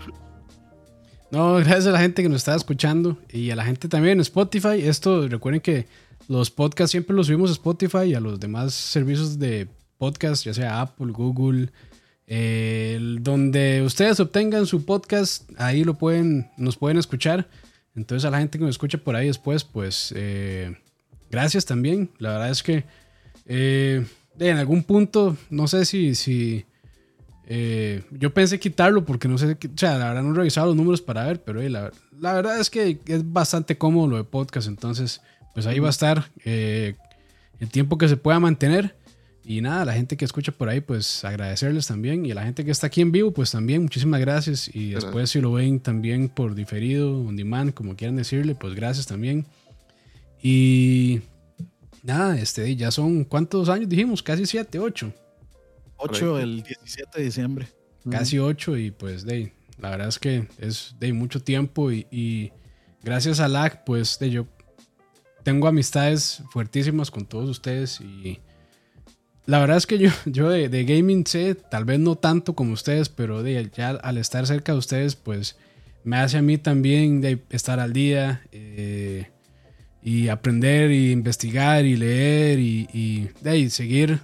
No, 1.34 1.54
gracias 1.54 1.88
a 1.88 1.90
la 1.90 1.98
gente 1.98 2.22
que 2.22 2.28
nos 2.28 2.42
está 2.42 2.54
escuchando 2.54 3.18
y 3.28 3.50
a 3.50 3.56
la 3.56 3.64
gente 3.64 3.88
también 3.88 4.12
en 4.12 4.20
Spotify. 4.20 4.80
Esto, 4.80 5.26
recuerden 5.26 5.60
que 5.60 5.88
los 6.28 6.48
podcasts 6.48 6.92
siempre 6.92 7.16
los 7.16 7.26
subimos 7.26 7.50
a 7.50 7.54
Spotify 7.54 8.04
y 8.04 8.14
a 8.14 8.20
los 8.20 8.38
demás 8.38 8.72
servicios 8.72 9.36
de 9.36 9.66
podcast, 9.98 10.44
ya 10.44 10.54
sea 10.54 10.80
Apple, 10.80 11.10
Google, 11.10 11.70
eh, 12.28 13.00
donde 13.20 13.82
ustedes 13.82 14.20
obtengan 14.20 14.64
su 14.64 14.84
podcast, 14.84 15.50
ahí 15.58 15.82
lo 15.82 15.94
pueden, 15.94 16.52
nos 16.56 16.76
pueden 16.76 16.98
escuchar. 16.98 17.48
Entonces 17.96 18.24
a 18.24 18.30
la 18.30 18.38
gente 18.38 18.56
que 18.56 18.64
nos 18.64 18.76
escucha 18.76 18.98
por 18.98 19.16
ahí 19.16 19.26
después, 19.26 19.64
pues 19.64 20.14
eh, 20.16 20.72
gracias 21.32 21.64
también. 21.64 22.10
La 22.18 22.30
verdad 22.30 22.50
es 22.50 22.62
que 22.62 22.84
eh, 23.46 24.06
en 24.38 24.56
algún 24.56 24.84
punto, 24.84 25.36
no 25.50 25.66
sé 25.66 25.84
si, 25.84 26.14
si 26.14 26.64
eh, 27.46 28.02
yo 28.10 28.32
pensé 28.32 28.58
quitarlo 28.58 29.04
porque 29.04 29.28
no 29.28 29.36
sé, 29.38 29.52
o 29.52 29.78
sea, 29.78 29.98
la 29.98 30.08
verdad 30.08 30.22
no 30.22 30.32
he 30.32 30.36
revisado 30.36 30.68
los 30.68 30.76
números 30.76 31.02
para 31.02 31.26
ver, 31.26 31.42
pero 31.42 31.60
eh, 31.60 31.68
la, 31.68 31.92
la, 32.18 32.32
verdad 32.32 32.58
es 32.58 32.70
que 32.70 33.00
es 33.06 33.32
bastante 33.32 33.76
cómodo 33.76 34.08
lo 34.08 34.16
de 34.16 34.24
podcast, 34.24 34.68
entonces 34.68 35.20
pues 35.54 35.66
ahí 35.66 35.78
va 35.78 35.86
a 35.86 35.90
estar 35.90 36.30
eh, 36.44 36.96
el 37.60 37.70
tiempo 37.70 37.96
que 37.96 38.08
se 38.08 38.16
pueda 38.16 38.40
mantener. 38.40 38.96
Y 39.46 39.60
nada, 39.60 39.84
la 39.84 39.92
gente 39.92 40.16
que 40.16 40.24
escucha 40.24 40.52
por 40.52 40.70
ahí, 40.70 40.80
pues 40.80 41.22
agradecerles 41.22 41.86
también. 41.86 42.24
Y 42.24 42.30
a 42.30 42.34
la 42.34 42.44
gente 42.44 42.64
que 42.64 42.70
está 42.70 42.86
aquí 42.86 43.02
en 43.02 43.12
vivo, 43.12 43.30
pues 43.30 43.50
también 43.50 43.82
muchísimas 43.82 44.20
gracias. 44.20 44.74
Y 44.74 44.92
después 44.92 45.30
si 45.30 45.40
lo 45.40 45.52
ven 45.52 45.80
también 45.80 46.30
por 46.30 46.54
diferido, 46.54 47.20
on 47.20 47.36
demand, 47.36 47.74
como 47.74 47.94
quieran 47.94 48.16
decirle, 48.16 48.54
pues 48.54 48.74
gracias 48.74 49.06
también. 49.06 49.44
Y 50.42 51.20
nada, 52.02 52.38
este, 52.38 52.74
ya 52.74 52.90
son, 52.90 53.24
¿cuántos 53.24 53.68
años 53.68 53.88
dijimos? 53.88 54.22
Casi 54.22 54.46
7, 54.46 54.78
8. 54.78 55.12
8 55.96 56.40
el 56.40 56.62
17 56.62 57.18
de 57.18 57.24
diciembre. 57.24 57.68
Casi 58.10 58.38
8 58.38 58.76
y 58.76 58.90
pues 58.90 59.24
de 59.24 59.54
la 59.78 59.90
verdad 59.90 60.08
es 60.08 60.18
que 60.18 60.46
es 60.58 60.94
de 60.98 61.12
mucho 61.12 61.40
tiempo 61.40 61.90
y, 61.90 62.06
y 62.10 62.52
gracias 63.02 63.40
a 63.40 63.48
LAC 63.48 63.84
pues 63.84 64.18
de 64.18 64.30
yo 64.30 64.46
tengo 65.42 65.68
amistades 65.68 66.42
fuertísimas 66.50 67.10
con 67.10 67.26
todos 67.26 67.48
ustedes 67.48 68.00
y 68.00 68.40
la 69.46 69.58
verdad 69.58 69.76
es 69.76 69.86
que 69.86 69.98
yo, 69.98 70.10
yo 70.26 70.48
de, 70.48 70.68
de 70.68 70.84
gaming 70.84 71.26
sé, 71.26 71.54
tal 71.54 71.84
vez 71.84 71.98
no 71.98 72.16
tanto 72.16 72.54
como 72.54 72.72
ustedes, 72.72 73.08
pero 73.08 73.42
de, 73.42 73.70
ya 73.74 73.90
al 73.90 74.18
estar 74.18 74.46
cerca 74.46 74.72
de 74.72 74.78
ustedes 74.78 75.16
pues 75.16 75.56
me 76.02 76.16
hace 76.18 76.38
a 76.38 76.42
mí 76.42 76.58
también 76.58 77.20
de 77.20 77.42
estar 77.50 77.80
al 77.80 77.92
día 77.92 78.42
eh, 78.52 79.28
y 80.02 80.28
aprender 80.28 80.90
y 80.90 81.12
investigar 81.12 81.84
y 81.84 81.96
leer 81.96 82.58
y, 82.58 82.88
y 82.92 83.28
de, 83.40 83.70
seguir 83.70 84.20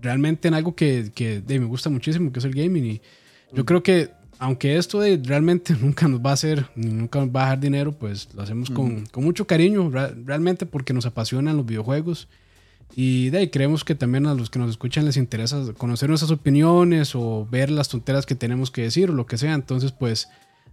realmente 0.00 0.48
en 0.48 0.54
algo 0.54 0.74
que, 0.74 1.10
que 1.14 1.40
de, 1.40 1.58
me 1.60 1.66
gusta 1.66 1.90
muchísimo, 1.90 2.32
que 2.32 2.38
es 2.38 2.44
el 2.44 2.54
gaming. 2.54 2.84
Y 2.84 3.02
yo 3.52 3.64
creo 3.64 3.82
que, 3.82 4.10
aunque 4.38 4.76
esto 4.76 5.00
de, 5.00 5.20
realmente 5.22 5.74
nunca 5.80 6.08
nos 6.08 6.20
va 6.20 6.30
a 6.30 6.34
hacer, 6.34 6.66
nunca 6.74 7.20
nos 7.20 7.28
va 7.28 7.42
a 7.42 7.44
dejar 7.44 7.60
dinero, 7.60 7.92
pues 7.92 8.28
lo 8.34 8.42
hacemos 8.42 8.70
con, 8.70 9.06
con 9.06 9.24
mucho 9.24 9.46
cariño, 9.46 9.90
realmente 9.90 10.66
porque 10.66 10.92
nos 10.92 11.06
apasionan 11.06 11.56
los 11.56 11.66
videojuegos. 11.66 12.28
Y 12.96 13.30
de 13.30 13.38
ahí 13.38 13.48
creemos 13.50 13.84
que 13.84 13.94
también 13.94 14.26
a 14.26 14.34
los 14.34 14.50
que 14.50 14.58
nos 14.58 14.70
escuchan 14.70 15.04
les 15.04 15.16
interesa 15.16 15.62
conocer 15.78 16.08
nuestras 16.08 16.32
opiniones 16.32 17.14
o 17.14 17.46
ver 17.48 17.70
las 17.70 17.88
tonteras 17.88 18.26
que 18.26 18.34
tenemos 18.34 18.70
que 18.72 18.82
decir 18.82 19.10
o 19.10 19.14
lo 19.14 19.26
que 19.26 19.38
sea. 19.38 19.54
Entonces, 19.54 19.92
pues, 19.92 20.28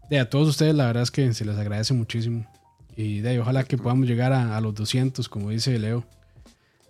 de 0.10 0.20
a 0.20 0.30
todos 0.30 0.48
ustedes 0.48 0.74
la 0.74 0.88
verdad 0.88 1.04
es 1.04 1.12
que 1.12 1.32
se 1.34 1.46
les 1.46 1.58
agradece 1.58 1.94
muchísimo. 1.94 2.48
Y 2.96 3.20
de 3.20 3.30
ahí, 3.30 3.38
ojalá 3.38 3.64
que 3.64 3.78
podamos 3.78 4.08
llegar 4.08 4.34
a, 4.34 4.58
a 4.58 4.62
los 4.62 4.74
200, 4.74 5.30
como 5.30 5.52
dice 5.52 5.78
Leo. 5.78 6.04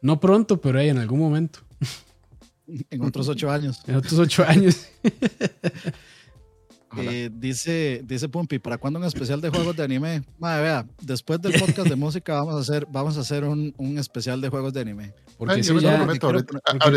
No 0.02 0.22
pronto, 0.22 0.62
pero 0.62 0.80
ahí 0.80 0.88
en 0.88 1.00
algún 1.00 1.20
momento. 1.20 1.60
En 2.90 3.02
otros 3.02 3.28
ocho 3.30 3.50
años. 3.52 3.82
En 3.88 3.96
otros 3.96 4.14
ocho 4.20 4.44
años. 4.48 4.88
Eh, 7.00 7.30
dice, 7.32 8.02
dice 8.06 8.30
Pumpi, 8.30 8.58
¿para 8.60 8.78
cuándo 8.78 8.98
un 8.98 9.06
especial 9.06 9.40
de 9.42 9.50
juegos 9.50 9.76
de 9.76 9.84
anime? 9.84 10.24
Madre, 10.40 10.64
vea, 10.64 10.88
después 11.02 11.40
del 11.42 11.52
podcast 11.60 11.90
de 11.90 11.96
música 11.98 12.34
vamos 12.34 12.56
a 12.56 12.60
hacer, 12.60 12.88
vamos 12.90 13.18
a 13.18 13.22
hacer 13.22 13.44
un, 13.44 13.74
un 13.78 14.00
especial 14.00 14.40
de 14.42 14.50
juegos 14.50 14.74
de 14.74 14.82
anime. 14.82 15.14
Porque 15.38 15.56
Ay, 15.56 15.64
sí, 15.64 15.74
yo 15.74 15.80
ya- 15.80 15.90
comprometo 15.98 16.28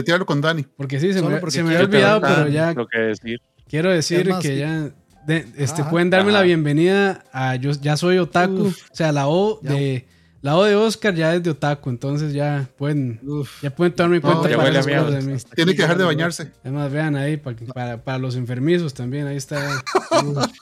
quiero- 0.04 0.24
con 0.26 0.40
Dani. 0.40 0.62
porque 0.76 1.00
sí, 1.00 1.12
se 1.12 1.20
me, 1.20 1.36
porque 1.38 1.50
se 1.56 1.62
me 1.64 1.70
había 1.74 1.84
olvidado, 1.86 2.20
Ah, 2.24 2.34
pero 2.36 2.48
ya 2.48 2.72
Lo 2.72 2.86
que 2.86 2.98
decir. 2.98 3.40
quiero 3.68 3.90
decir 3.90 4.28
más, 4.28 4.40
que 4.40 4.48
sí. 4.54 4.58
ya 4.60 4.90
de- 5.26 5.46
este, 5.58 5.82
Ajá. 5.82 5.90
pueden 5.90 6.08
darme 6.08 6.32
la 6.32 6.42
bienvenida 6.42 7.24
a 7.32 7.56
yo 7.56 7.72
ya 7.72 7.96
soy 7.96 8.18
otaku. 8.18 8.68
Uf. 8.68 8.90
o 8.90 8.94
sea, 8.94 9.10
la 9.12 9.26
O 9.28 9.60
Ya. 9.62 9.70
De 10.42 10.48
la 10.48 10.56
O 10.56 10.64
de 10.64 10.74
Oscar 10.74 11.14
ya 11.14 11.34
es 11.34 11.42
de 11.42 11.50
otaku, 11.50 11.90
entonces 11.90 12.32
ya 12.32 12.68
pueden 12.78 13.20
Uf, 13.22 13.62
ya 13.62 13.70
pueden 13.70 13.94
tomarme 13.94 14.16
en 14.16 14.22
No, 14.22 14.28
cuenta 14.40 14.56
para 14.56 14.70
de 14.82 15.20
Tiene 15.54 15.70
aquí 15.72 15.76
que 15.76 15.82
dejar 15.82 15.98
de 15.98 16.04
bañarse. 16.04 16.50
Además, 16.64 16.90
vean 16.90 17.14
ahí 17.16 17.36
para, 17.36 17.56
para, 17.74 18.02
para 18.04 18.18
los 18.18 18.36
enfermizos 18.36 18.94
también, 18.94 19.26
ahí 19.26 19.36
está. 19.36 19.82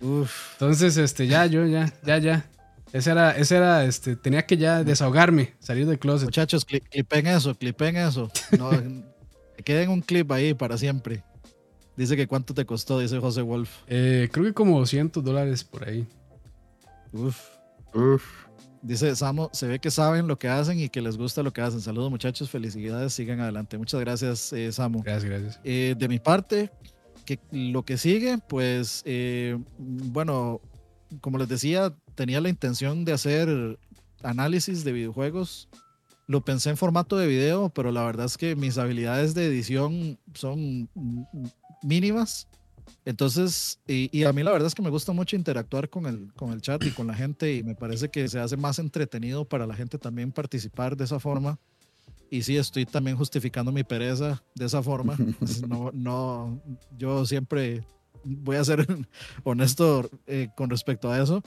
Uf, 0.00 0.52
Entonces, 0.54 0.96
este, 0.96 1.26
ya, 1.26 1.46
yo, 1.46 1.66
ya, 1.66 1.92
ya, 2.04 2.18
ya. 2.18 2.46
Ese 2.92 3.10
era, 3.12 3.30
ese 3.36 3.56
era, 3.56 3.84
este, 3.84 4.16
tenía 4.16 4.44
que 4.44 4.56
ya 4.56 4.84
desahogarme, 4.84 5.54
salir 5.60 5.86
del 5.86 5.98
closet. 5.98 6.26
muchachos, 6.26 6.66
cli- 6.66 6.82
clipen 6.90 7.26
eso, 7.26 7.54
clipen 7.54 7.96
eso. 7.96 8.30
No, 8.58 8.70
que 9.56 9.62
queden 9.64 9.90
un 9.90 10.02
clip 10.02 10.30
ahí 10.32 10.54
para 10.54 10.76
siempre. 10.76 11.22
Dice 11.96 12.16
que 12.16 12.26
cuánto 12.26 12.52
te 12.54 12.64
costó, 12.66 12.98
dice 12.98 13.18
José 13.18 13.42
Wolf. 13.42 13.70
Eh, 13.86 14.28
creo 14.32 14.44
que 14.46 14.52
como 14.52 14.78
200 14.80 15.22
dólares 15.22 15.62
por 15.64 15.88
ahí. 15.88 16.06
Uf. 17.12 17.38
Uf. 17.94 18.46
Dice 18.82 19.14
Samo, 19.14 19.48
se 19.52 19.68
ve 19.68 19.78
que 19.78 19.92
saben 19.92 20.26
lo 20.26 20.38
que 20.38 20.48
hacen 20.48 20.80
y 20.80 20.88
que 20.88 21.00
les 21.00 21.16
gusta 21.16 21.44
lo 21.44 21.52
que 21.52 21.60
hacen. 21.60 21.80
Saludos 21.80 22.10
muchachos, 22.10 22.50
felicidades, 22.50 23.12
sigan 23.12 23.38
adelante. 23.38 23.78
Muchas 23.78 24.00
gracias, 24.00 24.52
eh, 24.52 24.72
Samu. 24.72 25.02
Gracias, 25.02 25.30
gracias. 25.30 25.60
Eh, 25.62 25.94
de 25.96 26.08
mi 26.08 26.18
parte, 26.18 26.70
que 27.24 27.38
lo 27.52 27.84
que 27.84 27.96
sigue, 27.96 28.38
pues, 28.48 29.02
eh, 29.04 29.56
bueno, 29.78 30.60
como 31.20 31.38
les 31.38 31.48
decía, 31.48 31.94
tenía 32.16 32.40
la 32.40 32.48
intención 32.48 33.04
de 33.04 33.12
hacer 33.12 33.78
análisis 34.24 34.82
de 34.82 34.92
videojuegos. 34.92 35.68
Lo 36.26 36.44
pensé 36.44 36.70
en 36.70 36.76
formato 36.76 37.16
de 37.16 37.28
video, 37.28 37.68
pero 37.68 37.92
la 37.92 38.04
verdad 38.04 38.26
es 38.26 38.36
que 38.36 38.56
mis 38.56 38.78
habilidades 38.78 39.34
de 39.34 39.46
edición 39.46 40.18
son 40.34 40.88
mínimas. 41.82 42.48
Entonces, 43.04 43.80
y, 43.86 44.16
y 44.16 44.24
a 44.24 44.32
mí 44.32 44.42
la 44.42 44.52
verdad 44.52 44.68
es 44.68 44.74
que 44.74 44.82
me 44.82 44.90
gusta 44.90 45.12
mucho 45.12 45.36
interactuar 45.36 45.88
con 45.88 46.06
el, 46.06 46.32
con 46.34 46.52
el 46.52 46.60
chat 46.60 46.84
y 46.84 46.90
con 46.90 47.06
la 47.06 47.14
gente 47.14 47.54
y 47.54 47.62
me 47.62 47.74
parece 47.74 48.08
que 48.08 48.28
se 48.28 48.38
hace 48.38 48.56
más 48.56 48.78
entretenido 48.78 49.44
para 49.44 49.66
la 49.66 49.74
gente 49.74 49.98
también 49.98 50.30
participar 50.32 50.96
de 50.96 51.04
esa 51.04 51.18
forma. 51.18 51.58
Y 52.30 52.42
sí, 52.42 52.56
estoy 52.56 52.86
también 52.86 53.16
justificando 53.16 53.72
mi 53.72 53.84
pereza 53.84 54.42
de 54.54 54.64
esa 54.64 54.82
forma. 54.82 55.16
Pues 55.38 55.66
No, 55.66 55.90
no, 55.92 56.62
yo 56.96 57.26
siempre 57.26 57.84
voy 58.24 58.56
a 58.56 58.64
ser 58.64 58.86
honesto 59.44 60.08
eh, 60.26 60.48
con 60.56 60.70
respecto 60.70 61.10
a 61.10 61.20
eso. 61.20 61.42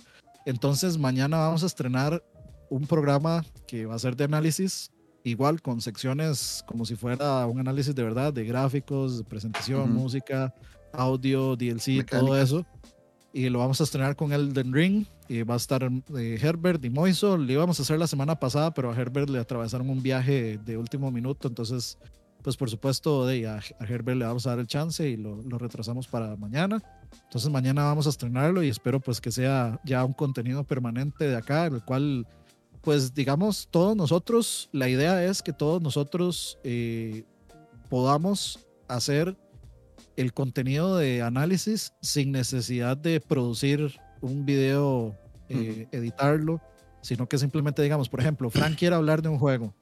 Entonces, 0.45 0.98
mañana 0.98 1.38
vamos 1.38 1.64
a 1.64 1.66
estrenar 1.66 2.24
un 2.70 2.86
programa 2.86 3.44
que 3.68 3.86
va 3.86 3.95
a 3.95 3.99
ser 3.99 4.16
de 4.16 4.26
análisis, 4.26 4.91
igual 5.24 5.62
con 5.62 5.82
secciones 5.82 6.64
como 6.68 6.86
si 6.86 6.95
fuera 6.95 7.45
un 7.48 7.60
análisis 7.60 7.95
de 7.95 8.03
verdad, 8.03 8.32
de 8.32 8.45
gráficos, 8.45 9.18
de 9.18 9.24
presentación, 9.24 9.91
música, 9.91 10.53
audio, 10.97 11.55
DLC, 11.55 12.05
todo 12.05 12.39
eso. 12.39 12.65
Y 13.34 13.49
lo 13.49 13.59
vamos 13.59 13.81
a 13.81 13.84
estrenar 13.84 14.15
con 14.15 14.31
Elden 14.31 14.73
Ring. 14.73 15.05
Y 15.27 15.41
va 15.41 15.55
a 15.55 15.57
estar 15.57 15.89
eh, 16.17 16.39
Herbert 16.41 16.84
y 16.85 16.89
Moiso. 16.89 17.38
Le 17.38 17.53
íbamos 17.53 17.80
a 17.80 17.84
hacer 17.84 17.97
la 17.97 18.07
semana 18.07 18.39
pasada, 18.39 18.73
pero 18.73 18.91
a 18.91 18.95
Herbert 18.95 19.30
le 19.30 19.39
atravesaron 19.39 19.89
un 19.89 20.01
viaje 20.01 20.59
de 20.63 20.77
último 20.77 21.11
minuto. 21.11 21.47
Entonces, 21.47 21.97
pues 22.41 22.55
por 22.57 22.69
supuesto, 22.69 23.26
de, 23.26 23.47
a, 23.47 23.55
a 23.55 23.85
Herbert 23.85 24.19
le 24.19 24.26
vamos 24.26 24.45
a 24.45 24.51
dar 24.51 24.59
el 24.59 24.67
chance 24.67 25.09
y 25.09 25.17
lo, 25.17 25.41
lo 25.41 25.57
retrasamos 25.57 26.07
para 26.07 26.35
mañana. 26.35 26.81
Entonces 27.23 27.49
mañana 27.51 27.84
vamos 27.84 28.05
a 28.07 28.09
estrenarlo 28.09 28.63
y 28.63 28.69
espero 28.69 28.99
pues 28.99 29.19
que 29.19 29.31
sea 29.31 29.80
ya 29.84 30.03
un 30.05 30.13
contenido 30.13 30.63
permanente 30.63 31.27
de 31.27 31.35
acá, 31.35 31.65
el 31.65 31.84
cual 31.84 32.27
pues 32.81 33.13
digamos 33.15 33.67
todos 33.72 33.95
nosotros, 33.95 34.69
la 34.72 34.88
idea 34.88 35.26
es 35.26 35.41
que 35.41 35.53
todos 35.53 35.81
nosotros 35.81 36.59
eh, 36.63 37.23
podamos 37.89 38.59
hacer 38.88 39.35
el 40.18 40.34
contenido 40.34 40.98
de 40.98 41.22
análisis 41.22 41.94
sin 42.02 42.32
necesidad 42.32 42.98
de 42.98 43.20
producir 43.20 44.00
un 44.22 44.46
video, 44.46 45.16
eh, 45.50 45.88
editarlo, 45.92 46.62
sino 47.02 47.28
que 47.28 47.38
simplemente 47.38 47.82
digamos, 47.84 48.10
por 48.10 48.20
ejemplo, 48.22 48.50
Frank 48.50 48.76
quiere 48.80 48.96
hablar 48.96 49.22
de 49.22 49.30
un 49.30 49.38
juego. 49.40 49.74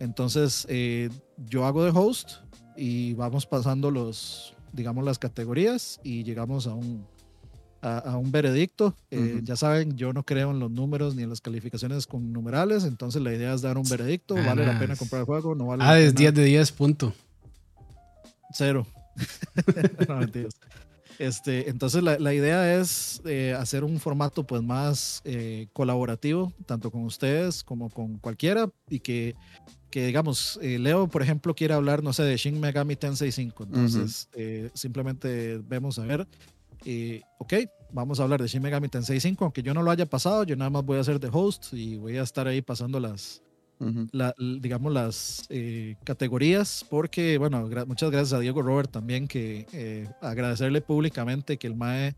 Entonces 0.00 0.66
eh, 0.68 1.08
yo 1.46 1.64
hago 1.66 1.84
de 1.84 1.90
host 1.94 2.32
y 2.76 3.14
vamos 3.14 3.46
pasando 3.46 3.90
los, 3.90 4.54
digamos, 4.72 5.04
las 5.04 5.18
categorías 5.18 6.00
y 6.02 6.24
llegamos 6.24 6.66
a 6.66 6.74
un, 6.74 7.06
a, 7.80 7.98
a 7.98 8.16
un 8.18 8.32
veredicto. 8.32 8.96
Eh, 9.12 9.34
Ujú. 9.36 9.44
Ya 9.44 9.54
saben, 9.56 9.96
yo 9.96 10.12
no 10.12 10.24
creo 10.24 10.50
en 10.50 10.58
los 10.58 10.70
números 10.70 11.14
ni 11.14 11.22
en 11.22 11.28
las 11.30 11.40
calificaciones 11.40 12.06
con 12.08 12.32
numerales, 12.32 12.84
entonces 12.84 13.22
la 13.22 13.32
idea 13.32 13.54
es 13.54 13.62
dar 13.62 13.78
un 13.78 13.88
veredicto. 13.88 14.34
Ah, 14.36 14.42
¿Vale 14.46 14.64
la 14.66 14.72
nice. 14.72 14.84
pena 14.84 14.96
comprar 14.96 15.20
el 15.20 15.26
juego? 15.26 15.54
¿No 15.54 15.66
vale 15.66 15.84
Ah, 15.84 15.92
la 15.92 16.00
es 16.00 16.06
pena? 16.14 16.20
10 16.32 16.34
de 16.34 16.44
10, 16.44 16.72
punto. 16.72 17.12
Cero. 18.52 18.86
no, 20.08 20.16
mentiras. 20.16 20.54
Este, 21.18 21.70
entonces 21.70 22.02
la, 22.02 22.18
la 22.18 22.34
idea 22.34 22.80
es 22.80 23.22
eh, 23.24 23.54
hacer 23.56 23.84
un 23.84 24.00
formato 24.00 24.44
pues 24.44 24.62
más 24.62 25.20
eh, 25.24 25.68
colaborativo, 25.72 26.52
tanto 26.66 26.90
con 26.90 27.04
ustedes 27.04 27.62
como 27.62 27.90
con 27.90 28.18
cualquiera, 28.18 28.68
y 28.88 29.00
que, 29.00 29.34
que 29.90 30.06
digamos, 30.06 30.58
eh, 30.62 30.78
Leo, 30.78 31.06
por 31.08 31.22
ejemplo, 31.22 31.54
quiere 31.54 31.74
hablar, 31.74 32.02
no 32.02 32.12
sé, 32.12 32.24
de 32.24 32.36
Shin 32.36 32.58
Megami 32.60 32.96
Tensei 32.96 33.30
5. 33.30 33.64
Entonces, 33.64 34.28
eh, 34.34 34.70
simplemente 34.74 35.58
vemos 35.58 35.98
a 35.98 36.04
ver, 36.04 36.26
ok, 37.38 37.54
vamos 37.92 38.18
a 38.18 38.24
hablar 38.24 38.42
de 38.42 38.48
Shin 38.48 38.62
Megami 38.62 38.88
Tensei 38.88 39.20
5, 39.20 39.44
aunque 39.44 39.62
yo 39.62 39.72
no 39.72 39.82
lo 39.82 39.90
haya 39.90 40.06
pasado, 40.06 40.44
yo 40.44 40.56
nada 40.56 40.70
más 40.70 40.84
voy 40.84 40.98
a 40.98 41.04
ser 41.04 41.20
de 41.20 41.28
host 41.32 41.72
y 41.72 41.96
voy 41.96 42.18
a 42.18 42.22
estar 42.22 42.48
ahí 42.48 42.60
pasando 42.60 42.98
las, 42.98 43.42
Ujú. 43.80 44.06
la- 44.12 44.34
digamos, 44.38 44.92
las 44.92 45.46
eh, 45.50 45.96
categorías, 46.04 46.84
porque, 46.88 47.38
bueno, 47.38 47.68
gra- 47.68 47.86
muchas 47.86 48.10
gracias 48.10 48.32
a 48.32 48.38
Diego 48.40 48.62
Robert 48.62 48.90
también, 48.90 49.26
que 49.28 49.66
eh, 49.72 50.08
agradecerle 50.20 50.80
públicamente 50.80 51.56
que 51.58 51.66
el 51.66 51.74
MAE, 51.74 52.14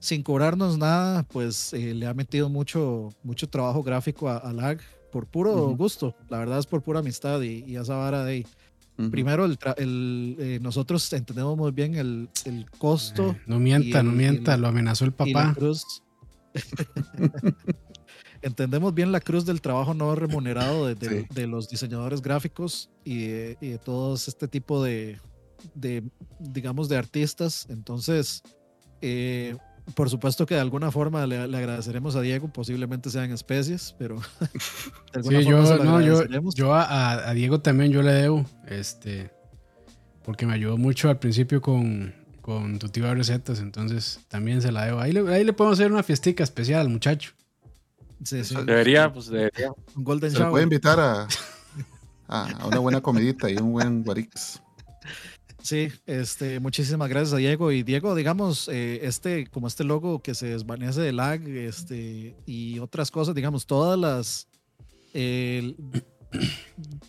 sin 0.00 0.22
cobrarnos 0.22 0.78
nada, 0.78 1.22
pues 1.24 1.72
eh, 1.72 1.94
le 1.94 2.06
ha 2.06 2.14
metido 2.14 2.48
mucho, 2.48 3.08
mucho 3.22 3.48
trabajo 3.48 3.82
gráfico 3.82 4.28
a, 4.28 4.36
a 4.36 4.52
LAG 4.52 4.80
por 5.10 5.26
puro 5.26 5.54
Ujú. 5.54 5.76
gusto, 5.76 6.14
la 6.28 6.38
verdad 6.38 6.58
es 6.58 6.66
por 6.66 6.82
pura 6.82 7.00
amistad 7.00 7.40
y, 7.40 7.64
y 7.66 7.76
esa 7.76 7.96
vara 7.96 8.24
de 8.24 8.32
ahí. 8.32 8.46
Ujú. 8.98 9.10
Primero, 9.10 9.44
el 9.46 9.58
el, 9.78 10.36
eh, 10.38 10.58
nosotros 10.60 11.10
entendemos 11.12 11.56
muy 11.56 11.70
bien 11.72 11.94
el, 11.94 12.28
el 12.44 12.70
costo 12.78 13.30
Eh, 13.38 13.42
no 13.46 13.58
mienta, 13.58 14.02
no 14.02 14.10
el- 14.10 14.16
mienta, 14.16 14.56
lo 14.56 14.68
amenazó 14.68 15.04
el 15.06 15.14
y 15.24 15.32
la 15.32 15.44
papá. 15.44 15.54
cruz. 15.54 16.02
Entendemos 18.42 18.94
bien 18.94 19.10
la 19.12 19.20
cruz 19.20 19.44
del 19.44 19.60
trabajo 19.60 19.94
no 19.94 20.14
remunerado 20.14 20.86
de, 20.86 20.94
de- 20.94 21.22
Sí. 21.22 21.26
de 21.34 21.46
los 21.46 21.68
diseñadores 21.68 22.22
gráficos 22.22 22.90
y 23.04 23.26
de, 23.26 23.58
y 23.60 23.68
de 23.70 23.78
todos 23.78 24.28
este 24.28 24.46
tipo 24.48 24.82
de, 24.82 25.18
de, 25.74 26.04
digamos, 26.38 26.88
de 26.88 26.96
artistas. 26.96 27.66
Entonces, 27.68 28.42
eh, 29.02 29.56
por 29.94 30.10
supuesto 30.10 30.44
que 30.46 30.54
de 30.54 30.60
alguna 30.60 30.90
forma 30.92 31.26
le, 31.26 31.48
le 31.48 31.56
agradeceremos 31.56 32.14
a 32.14 32.20
Diego, 32.20 32.48
posiblemente 32.52 33.10
sean 33.10 33.30
especies, 33.32 33.94
pero 33.98 34.16
de 34.40 35.18
alguna 35.18 35.38
Sí, 35.40 35.44
forma 35.46 35.66
se 35.66 35.72
yo, 35.72 35.76
lo 35.78 35.84
no, 35.84 36.00
yo, 36.02 36.50
yo 36.54 36.74
a, 36.74 37.28
a 37.30 37.34
Diego 37.34 37.60
también 37.60 37.90
yo 37.90 38.02
le 38.02 38.12
debo, 38.12 38.44
este, 38.66 39.30
porque 40.24 40.46
me 40.46 40.52
ayudó 40.54 40.76
mucho 40.76 41.08
al 41.08 41.18
principio 41.18 41.60
con, 41.62 42.14
con 42.42 42.78
tu 42.78 42.88
tío 42.90 43.06
de 43.06 43.14
recetas, 43.14 43.60
entonces 43.60 44.20
también 44.28 44.60
se 44.62 44.70
la 44.72 44.84
debo. 44.84 45.00
Ahí 45.00 45.12
le, 45.12 45.20
ahí 45.34 45.42
le 45.42 45.52
podemos 45.54 45.78
hacer 45.80 45.90
una 45.90 46.02
fiestica 46.02 46.44
especial 46.44 46.80
al 46.82 46.88
muchacho. 46.90 47.32
Sí, 48.24 48.42
sí, 48.44 48.54
Debería, 48.66 49.12
pues 49.12 49.26
debería. 49.28 49.70
un 49.96 50.04
Golden 50.04 50.30
Se 50.30 50.44
puede 50.46 50.64
invitar 50.64 50.98
a, 50.98 51.28
a, 52.26 52.66
una 52.66 52.78
buena 52.80 53.00
comidita 53.00 53.50
y 53.50 53.56
un 53.56 53.72
buen 53.72 54.02
guarix. 54.02 54.60
Sí, 55.62 55.88
este, 56.06 56.60
muchísimas 56.60 57.08
gracias 57.08 57.34
a 57.34 57.36
Diego. 57.36 57.70
Y 57.72 57.82
Diego, 57.82 58.14
digamos, 58.14 58.68
eh, 58.68 59.00
este, 59.02 59.46
como 59.48 59.66
este 59.66 59.84
logo 59.84 60.20
que 60.22 60.34
se 60.34 60.46
desvanece 60.46 61.00
de 61.00 61.12
lag, 61.12 61.46
este, 61.46 62.34
y 62.46 62.78
otras 62.78 63.10
cosas, 63.10 63.34
digamos, 63.34 63.66
todas 63.66 63.98
las 63.98 64.48
el- 65.14 65.76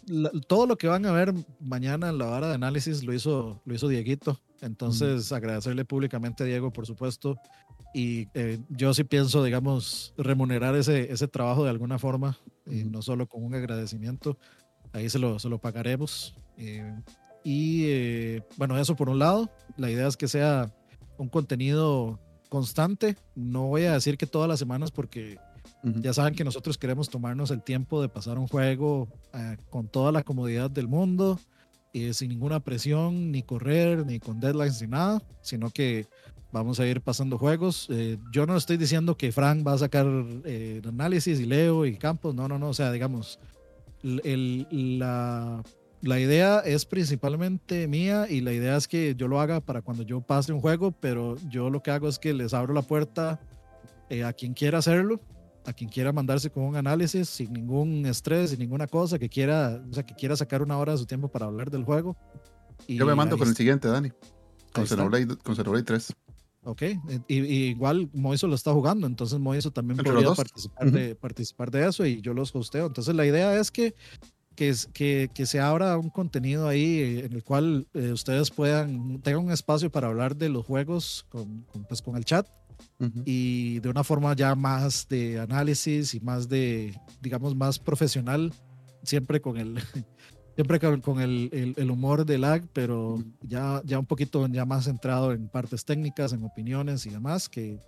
la- 0.08 0.32
todo 0.48 0.66
lo 0.66 0.78
que 0.78 0.88
van 0.88 1.06
a 1.06 1.12
ver 1.12 1.34
mañana 1.60 2.10
en 2.10 2.18
la 2.18 2.28
hora 2.28 2.48
de 2.50 2.56
análisis 2.56 3.04
lo 3.04 3.14
hizo, 3.14 3.62
lo 3.66 3.74
hizo 3.76 3.88
Dieguito. 3.88 4.40
Entonces, 4.62 5.32
agradecerle 5.32 5.86
públicamente 5.86 6.44
a 6.44 6.46
Diego, 6.46 6.72
por 6.72 6.86
supuesto. 6.86 7.38
Y 7.94 8.28
eh, 8.36 8.60
yo 8.70 8.94
sí 8.94 9.04
pienso, 9.04 9.44
digamos, 9.44 10.14
remunerar 10.18 10.76
ese, 10.76 11.12
ese 11.12 11.28
trabajo 11.28 11.64
de 11.64 11.72
alguna 11.72 11.98
forma. 12.00 12.38
eh, 12.68 12.82
Ujú. 12.82 12.92
no 12.92 13.02
solo 13.02 13.28
con 13.28 13.44
un 13.44 13.56
agradecimiento, 13.56 14.38
ahí 14.94 15.10
se 15.10 15.18
lo, 15.20 15.40
se 15.40 15.50
lo 15.50 15.60
pagaremos. 15.60 16.36
eh, 16.58 16.94
y 17.44 18.38
bueno, 18.58 18.78
eso 18.78 18.96
por 18.96 19.10
un 19.10 19.18
lado, 19.18 19.50
la 19.78 19.90
idea 19.90 20.08
es 20.08 20.18
que 20.18 20.28
sea 20.28 20.72
un 21.18 21.30
contenido 21.30 22.20
constante, 22.50 23.16
no 23.34 23.68
voy 23.68 23.84
a 23.86 23.94
decir 23.94 24.18
que 24.18 24.28
todas 24.28 24.50
las 24.50 24.60
semanas 24.60 24.92
porque 24.92 25.38
ya 26.02 26.12
saben 26.14 26.36
que 26.36 26.44
nosotros 26.44 26.78
queremos 26.78 27.10
tomarnos 27.10 27.50
el 27.52 27.64
tiempo 27.64 28.02
de 28.02 28.10
pasar 28.10 28.38
un 28.38 28.48
juego 28.48 29.08
con 29.70 29.88
toda 29.88 30.12
la 30.12 30.24
comodidad 30.24 30.70
del 30.70 30.90
mundo, 30.90 31.40
y 31.92 32.14
sin 32.14 32.30
ninguna 32.30 32.60
presión, 32.60 33.32
ni 33.32 33.42
correr, 33.44 34.06
ni 34.06 34.20
con 34.20 34.40
deadlines, 34.40 34.82
ni 34.82 34.88
nada, 34.88 35.22
sino 35.42 35.70
que 35.70 36.06
vamos 36.52 36.80
a 36.80 36.86
ir 36.88 37.02
pasando 37.02 37.38
juegos. 37.38 37.88
Eh, 37.90 38.18
yo 38.32 38.46
no 38.46 38.56
estoy 38.58 38.78
diciendo 38.78 39.16
que 39.18 39.32
Frank 39.32 39.66
va 39.66 39.74
a 39.74 39.78
sacar 39.78 40.06
eh, 40.46 40.82
análisis 40.88 41.40
y 41.40 41.46
Leo 41.46 41.86
y 41.86 41.98
Campos, 41.98 42.36
no, 42.36 42.48
no, 42.48 42.60
no, 42.60 42.70
o 42.70 42.74
sea, 42.74 42.92
digamos, 42.92 43.40
el- 44.04 44.22
el- 44.72 45.00
la, 45.00 45.64
la 46.02 46.20
idea 46.20 46.60
es 46.60 46.86
principalmente 46.86 47.88
mía 47.88 48.28
y 48.30 48.42
la 48.42 48.54
idea 48.54 48.78
es 48.78 48.88
que 48.88 49.16
yo 49.16 49.28
lo 49.28 49.42
haga 49.42 49.60
para 49.60 49.82
cuando 49.82 50.04
yo 50.04 50.22
pase 50.22 50.54
un 50.54 50.62
juego, 50.62 50.92
pero 50.92 51.36
yo 51.50 51.70
lo 51.70 51.82
que 51.84 51.92
hago 51.92 52.08
es 52.08 52.18
que 52.20 52.34
les 52.34 52.54
abro 52.54 52.74
la 52.74 52.82
puerta 52.84 53.40
eh, 54.10 54.24
a 54.24 54.32
quien 54.34 54.54
quiera 54.54 54.78
hacerlo, 54.80 55.20
a 55.66 55.74
quien 55.74 55.90
quiera 55.90 56.12
mandarse 56.12 56.50
con 56.50 56.64
un 56.64 56.76
análisis 56.76 57.30
sin 57.30 57.54
ningún 57.54 58.06
estrés, 58.06 58.52
sin 58.52 58.60
ninguna 58.60 58.88
cosa, 58.88 59.20
que 59.20 59.30
quiera, 59.30 59.84
o 59.90 59.94
sea, 59.94 60.04
que 60.06 60.16
quiera 60.16 60.36
sacar 60.36 60.62
una 60.62 60.78
hora 60.78 60.94
de 60.94 60.98
su 60.98 61.06
tiempo 61.06 61.28
para 61.30 61.46
hablar 61.46 61.70
del 61.70 61.84
juego. 61.84 62.16
Y 62.88 62.96
Yo 62.98 63.06
me 63.06 63.16
mando 63.16 63.38
con 63.38 63.48
el 63.48 63.52
está. 63.52 63.58
siguiente, 63.58 63.88
Dani. 63.88 64.10
Con. 64.74 64.88
Xenoblade, 64.88 65.36
con 65.38 65.56
Xenoblade 65.56 65.84
3. 65.84 66.14
Ok, 66.64 66.82
eh, 66.82 66.98
y, 67.28 67.40
y 67.40 67.56
igual 67.70 68.10
Moiso 68.14 68.46
lo 68.48 68.56
está 68.56 68.74
jugando, 68.74 69.08
entonces 69.08 69.40
Moiso 69.40 69.72
también 69.72 70.00
Entre 70.00 70.12
podría 70.12 70.28
los 70.30 70.38
dos. 70.38 70.46
participar, 70.46 70.92
de, 70.92 71.16
participar 71.16 71.72
de 71.72 71.88
eso 71.88 72.06
y 72.06 72.22
yo 72.22 72.34
los 72.34 72.54
hosteo. 72.56 72.88
Entonces 72.88 73.16
la 73.16 73.26
idea 73.26 73.58
es 73.60 73.72
que, 73.72 73.96
que, 74.56 74.76
que, 74.94 75.30
que 75.34 75.46
se 75.46 75.60
abra 75.62 75.98
un 75.98 76.10
contenido 76.10 76.68
ahí 76.68 77.00
eh, 77.00 77.26
en 77.26 77.34
el 77.34 77.44
cual 77.44 77.88
eh, 77.94 78.12
ustedes 78.12 78.52
puedan, 78.52 79.22
tengan 79.22 79.46
un 79.46 79.52
espacio 79.52 79.90
para 79.90 80.08
hablar 80.10 80.36
de 80.36 80.50
los 80.50 80.66
juegos 80.66 81.26
con, 81.30 81.62
con, 81.64 81.86
pues, 81.86 82.02
con 82.02 82.18
el 82.18 82.26
chat 82.26 82.46
Y 83.26 83.80
de 83.80 83.90
una 83.90 84.04
forma 84.04 84.36
ya 84.36 84.56
más 84.56 85.08
de 85.10 85.40
análisis 85.40 86.14
y 86.14 86.20
más 86.20 86.50
de, 86.50 87.00
digamos, 87.22 87.56
más 87.56 87.80
profesional, 87.80 88.54
siempre 89.04 89.40
con 89.42 89.58
el, 89.58 89.76
siempre 90.56 90.80
con, 91.02 91.22
el, 91.22 91.50
el- 91.54 91.74
el 91.78 91.92
humor 91.92 92.26
de 92.26 92.38
lag, 92.38 92.68
pero 92.74 93.24
ya, 93.42 93.82
ya 93.86 94.00
un 94.00 94.06
poquito 94.06 94.46
ya 94.48 94.66
más 94.66 94.86
centrado 94.86 95.32
en 95.32 95.48
partes 95.48 95.86
técnicas, 95.86 96.34
en 96.34 96.44
opiniones 96.44 97.06
y 97.06 97.10
demás, 97.10 97.48
que, 97.50 97.80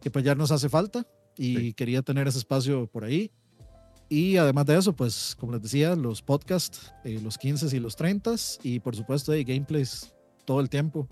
que 0.00 0.10
pues 0.10 0.24
ya 0.24 0.34
nos 0.34 0.50
hace 0.50 0.68
falta 0.68 1.06
y 1.36 1.56
Sí. 1.56 1.72
quería 1.74 2.02
tener 2.02 2.26
ese 2.28 2.38
espacio 2.38 2.86
por 2.86 3.04
ahí. 3.04 3.30
Y 4.08 4.36
además 4.38 4.66
de 4.66 4.76
eso, 4.76 4.92
pues 4.92 5.36
como 5.38 5.52
les 5.52 5.62
decía, 5.62 5.94
los 5.94 6.20
podcasts, 6.20 6.92
eh, 7.04 7.20
los 7.22 7.38
15 7.38 7.74
y 7.76 7.78
los 7.78 7.94
30 7.94 8.34
y 8.64 8.80
por 8.80 8.96
supuesto 8.96 9.30
hay 9.30 9.44
gameplays 9.44 10.12
todo 10.44 10.58
el 10.60 10.68
tiempo. 10.68 11.08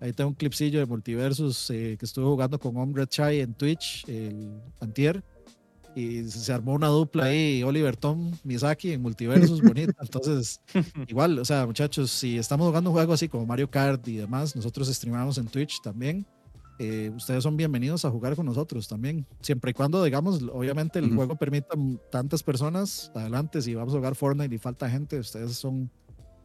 Ahí 0.00 0.12
tengo 0.12 0.30
un 0.30 0.34
clipsillo 0.34 0.78
de 0.80 0.86
Multiversus 0.86 1.68
eh, 1.70 1.96
que 1.98 2.06
estuve 2.06 2.24
jugando 2.24 2.58
con 2.58 2.76
Ombre 2.76 3.06
Chai 3.06 3.40
en 3.40 3.52
Twitch 3.54 4.08
el 4.08 4.60
antier 4.80 5.22
y 5.94 6.22
se 6.28 6.52
armó 6.52 6.72
una 6.74 6.86
dupla 6.86 7.24
ahí, 7.24 7.62
Oliver 7.64 7.96
Tom, 7.96 8.30
Misaki 8.44 8.92
en 8.92 9.02
Multiversus, 9.02 9.60
bonita. 9.60 9.92
Entonces, 10.00 10.60
igual, 11.08 11.38
o 11.38 11.44
sea, 11.44 11.66
muchachos, 11.66 12.10
si 12.12 12.38
estamos 12.38 12.68
jugando 12.68 12.90
un 12.90 12.94
juego 12.94 13.12
así 13.12 13.28
como 13.28 13.44
Mario 13.44 13.68
Kart 13.70 14.06
y 14.08 14.16
demás, 14.16 14.54
nosotros 14.56 14.88
streamamos 14.88 15.36
en 15.38 15.46
Twitch 15.48 15.80
también. 15.82 16.24
eh, 16.78 17.10
ustedes 17.14 17.42
son 17.42 17.56
bienvenidos 17.58 18.06
a 18.06 18.10
jugar 18.10 18.34
con 18.36 18.46
nosotros 18.46 18.88
también, 18.88 19.26
siempre 19.42 19.72
y 19.72 19.74
cuando, 19.74 20.02
digamos, 20.02 20.40
obviamente 20.50 20.98
el 21.00 21.06
Ujú. 21.06 21.14
juego 21.16 21.36
permita 21.36 21.74
tantas 22.10 22.42
personas, 22.42 23.10
adelante, 23.14 23.60
si 23.60 23.74
vamos 23.74 23.92
a 23.92 23.98
jugar 23.98 24.14
Fortnite 24.14 24.54
y 24.54 24.58
falta 24.58 24.88
gente, 24.88 25.18
ustedes 25.18 25.52
son 25.56 25.90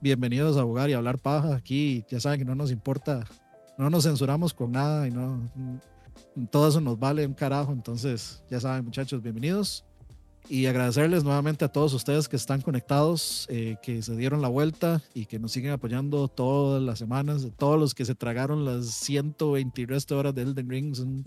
bienvenidos 0.02 0.58
a 0.58 0.64
jugar 0.64 0.90
y 0.90 0.94
a 0.94 0.98
hablar 0.98 1.20
paja 1.20 1.56
aquí, 1.56 2.04
ya 2.10 2.20
saben 2.20 2.40
que 2.40 2.46
no 2.46 2.54
nos 2.56 2.70
importa, 2.72 3.26
no 3.78 3.90
nos 3.90 4.04
censuramos 4.04 4.54
con 4.54 4.72
nada 4.72 5.08
y 5.08 5.12
no, 5.12 5.40
todo 6.52 6.68
eso 6.68 6.82
nos 6.82 7.00
vale 7.00 7.26
un 7.26 7.34
carajo, 7.34 7.72
entonces 7.72 8.42
ya 8.50 8.60
saben 8.60 8.86
muchachos, 8.86 9.22
bienvenidos. 9.22 9.84
Y 10.48 10.68
agradecerles 10.68 11.24
nuevamente 11.24 11.66
a 11.66 11.70
todos 11.70 11.92
ustedes 11.96 12.30
que 12.30 12.36
están 12.36 12.62
conectados, 12.62 13.48
eh, 13.50 13.78
que 13.82 14.04
se 14.04 14.16
dieron 14.16 14.44
la 14.44 14.48
vuelta 14.48 15.02
y 15.16 15.26
que 15.26 15.40
nos 15.40 15.52
siguen 15.52 15.72
apoyando 15.72 16.28
todas 16.28 16.84
las 16.84 17.00
semanas, 17.00 17.48
todos 17.58 17.80
los 17.80 17.96
que 17.96 18.06
se 18.06 18.14
tragaron 18.14 18.64
las 18.64 18.86
120 18.86 19.82
y 19.82 19.86
resto 19.88 20.14
de 20.14 20.20
horas 20.20 20.36
de 20.36 20.44
Elden 20.44 20.70
Ring, 20.70 20.96
son 20.96 21.24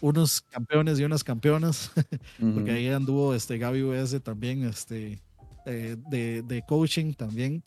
unos 0.00 0.40
campeones 0.40 0.98
y 0.98 1.04
unas 1.04 1.22
campeonas, 1.22 1.90
porque 2.40 2.70
ahí 2.70 2.88
anduvo 2.88 3.34
este 3.34 3.58
Gaby 3.58 3.82
US 3.82 4.18
también, 4.22 4.64
este, 4.64 5.20
eh, 5.66 5.96
de, 6.08 6.42
de 6.42 6.62
coaching 6.66 7.12
también. 7.12 7.62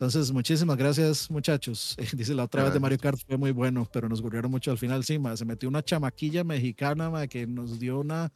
Entonces, 0.00 0.30
muchísimas 0.30 0.76
gracias, 0.76 1.28
muchachos. 1.28 1.96
Dice 2.12 2.32
la 2.32 2.44
otra 2.44 2.62
vez 2.62 2.72
de 2.72 2.78
Mario 2.78 2.98
Kart 2.98 3.18
fue 3.26 3.36
muy 3.36 3.50
bueno, 3.50 3.84
pero 3.92 4.08
nos 4.08 4.20
ocurrieron 4.20 4.48
mucho 4.48 4.70
al 4.70 4.78
final. 4.78 5.02
Sí, 5.02 5.18
ma, 5.18 5.36
se 5.36 5.44
metió 5.44 5.68
una 5.68 5.82
chamaquilla 5.82 6.44
mexicana 6.44 7.10
ma, 7.10 7.26
que 7.26 7.48
nos 7.48 7.80
dio 7.80 7.98
una 7.98 8.30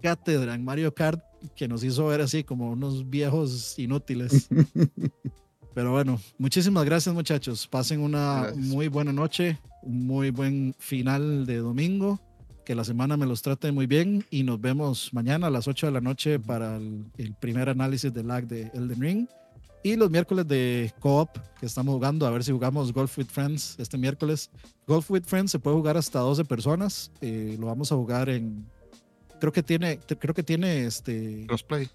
cátedra 0.00 0.54
en 0.54 0.64
Mario 0.64 0.94
Kart 0.94 1.20
que 1.56 1.66
nos 1.66 1.82
hizo 1.82 2.06
ver 2.06 2.20
así 2.20 2.44
como 2.44 2.70
unos 2.70 3.10
viejos 3.10 3.76
inútiles. 3.80 4.48
Pero 5.74 5.90
bueno, 5.90 6.20
muchísimas 6.38 6.84
gracias, 6.84 7.12
muchachos. 7.12 7.66
Pasen 7.66 8.00
una 8.00 8.42
Gracias. 8.42 8.64
muy 8.66 8.86
buena 8.86 9.12
noche, 9.12 9.58
un 9.82 10.06
muy 10.06 10.30
buen 10.30 10.72
final 10.78 11.46
de 11.46 11.56
domingo. 11.56 12.20
Que 12.64 12.76
la 12.76 12.84
semana 12.84 13.16
me 13.16 13.26
los 13.26 13.42
trate 13.42 13.72
muy 13.72 13.88
bien 13.88 14.24
y 14.30 14.44
nos 14.44 14.60
vemos 14.60 15.12
mañana 15.12 15.48
a 15.48 15.50
las 15.50 15.66
8 15.66 15.86
de 15.86 15.92
la 15.92 16.00
noche 16.00 16.38
para 16.38 16.76
el, 16.76 17.06
el 17.16 17.34
primer 17.34 17.70
análisis 17.70 18.14
del 18.14 18.28
lag 18.28 18.46
de 18.46 18.70
Elden 18.72 19.00
Ring. 19.00 19.28
Y 19.82 19.96
los 19.96 20.10
miércoles 20.10 20.46
de 20.48 20.92
co-op 21.00 21.30
que 21.60 21.66
estamos 21.66 21.94
jugando, 21.94 22.26
a 22.26 22.30
ver 22.30 22.42
si 22.42 22.52
jugamos 22.52 22.92
Golf 22.92 23.16
with 23.16 23.26
Friends 23.28 23.76
este 23.78 23.96
miércoles. 23.96 24.50
Golf 24.86 25.10
with 25.10 25.22
Friends 25.24 25.52
se 25.52 25.58
puede 25.58 25.76
jugar 25.76 25.96
hasta 25.96 26.18
12 26.18 26.44
personas. 26.44 27.10
eh, 27.20 27.56
lo 27.58 27.66
vamos 27.66 27.92
a 27.92 27.94
jugar 27.96 28.28
en. 28.28 28.66
Creo 29.40 29.52
que 29.52 29.62
tiene, 29.62 29.98
creo 29.98 30.34
que 30.34 30.42
tiene 30.42 30.84
este 30.84 31.46
Crossplay. 31.46 31.88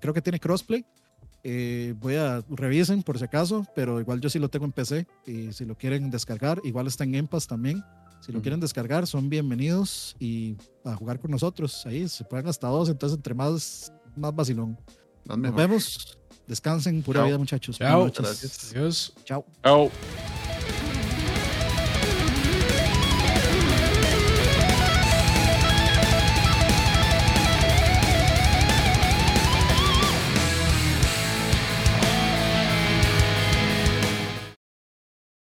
creo 0.00 0.12
que 0.12 0.20
tiene 0.20 0.38
crossplay. 0.38 0.84
Eh, 1.42 1.94
voy 2.00 2.16
a 2.16 2.44
revisen 2.50 3.02
por 3.02 3.18
si 3.18 3.24
acaso, 3.24 3.64
pero 3.74 4.00
igual 4.00 4.20
yo 4.20 4.28
sí 4.28 4.38
lo 4.38 4.48
tengo 4.48 4.64
en 4.66 4.72
PC 4.72 5.06
y 5.26 5.52
si 5.52 5.64
lo 5.64 5.76
quieren 5.76 6.10
descargar, 6.10 6.60
igual 6.64 6.86
está 6.88 7.04
en 7.04 7.12
Game 7.12 7.28
Pass 7.28 7.46
también. 7.46 7.82
Si 8.20 8.32
lo 8.32 8.42
quieren 8.42 8.58
descargar, 8.58 9.06
son 9.06 9.28
bienvenidos 9.28 10.16
y 10.18 10.56
a 10.84 10.94
jugar 10.96 11.20
con 11.20 11.30
nosotros. 11.30 11.86
Ahí 11.86 12.08
se 12.08 12.24
pueden 12.24 12.48
hasta 12.48 12.66
dos, 12.66 12.88
entonces 12.88 13.16
entre 13.16 13.34
más, 13.34 13.92
más 14.16 14.34
vacilón. 14.34 14.76
Nos 15.24 15.38
mejor. 15.38 15.56
vemos. 15.56 16.18
Descansen, 16.46 17.02
pura 17.02 17.20
Chao. 17.20 17.26
vida, 17.26 17.38
muchachos. 17.38 17.76
Chao. 17.78 18.00
Buenas 18.02 18.18
noches. 18.20 18.40
Gracias. 18.40 18.70
Adiós. 18.72 19.12
Chao. 19.24 19.44
Chao. 19.62 20.45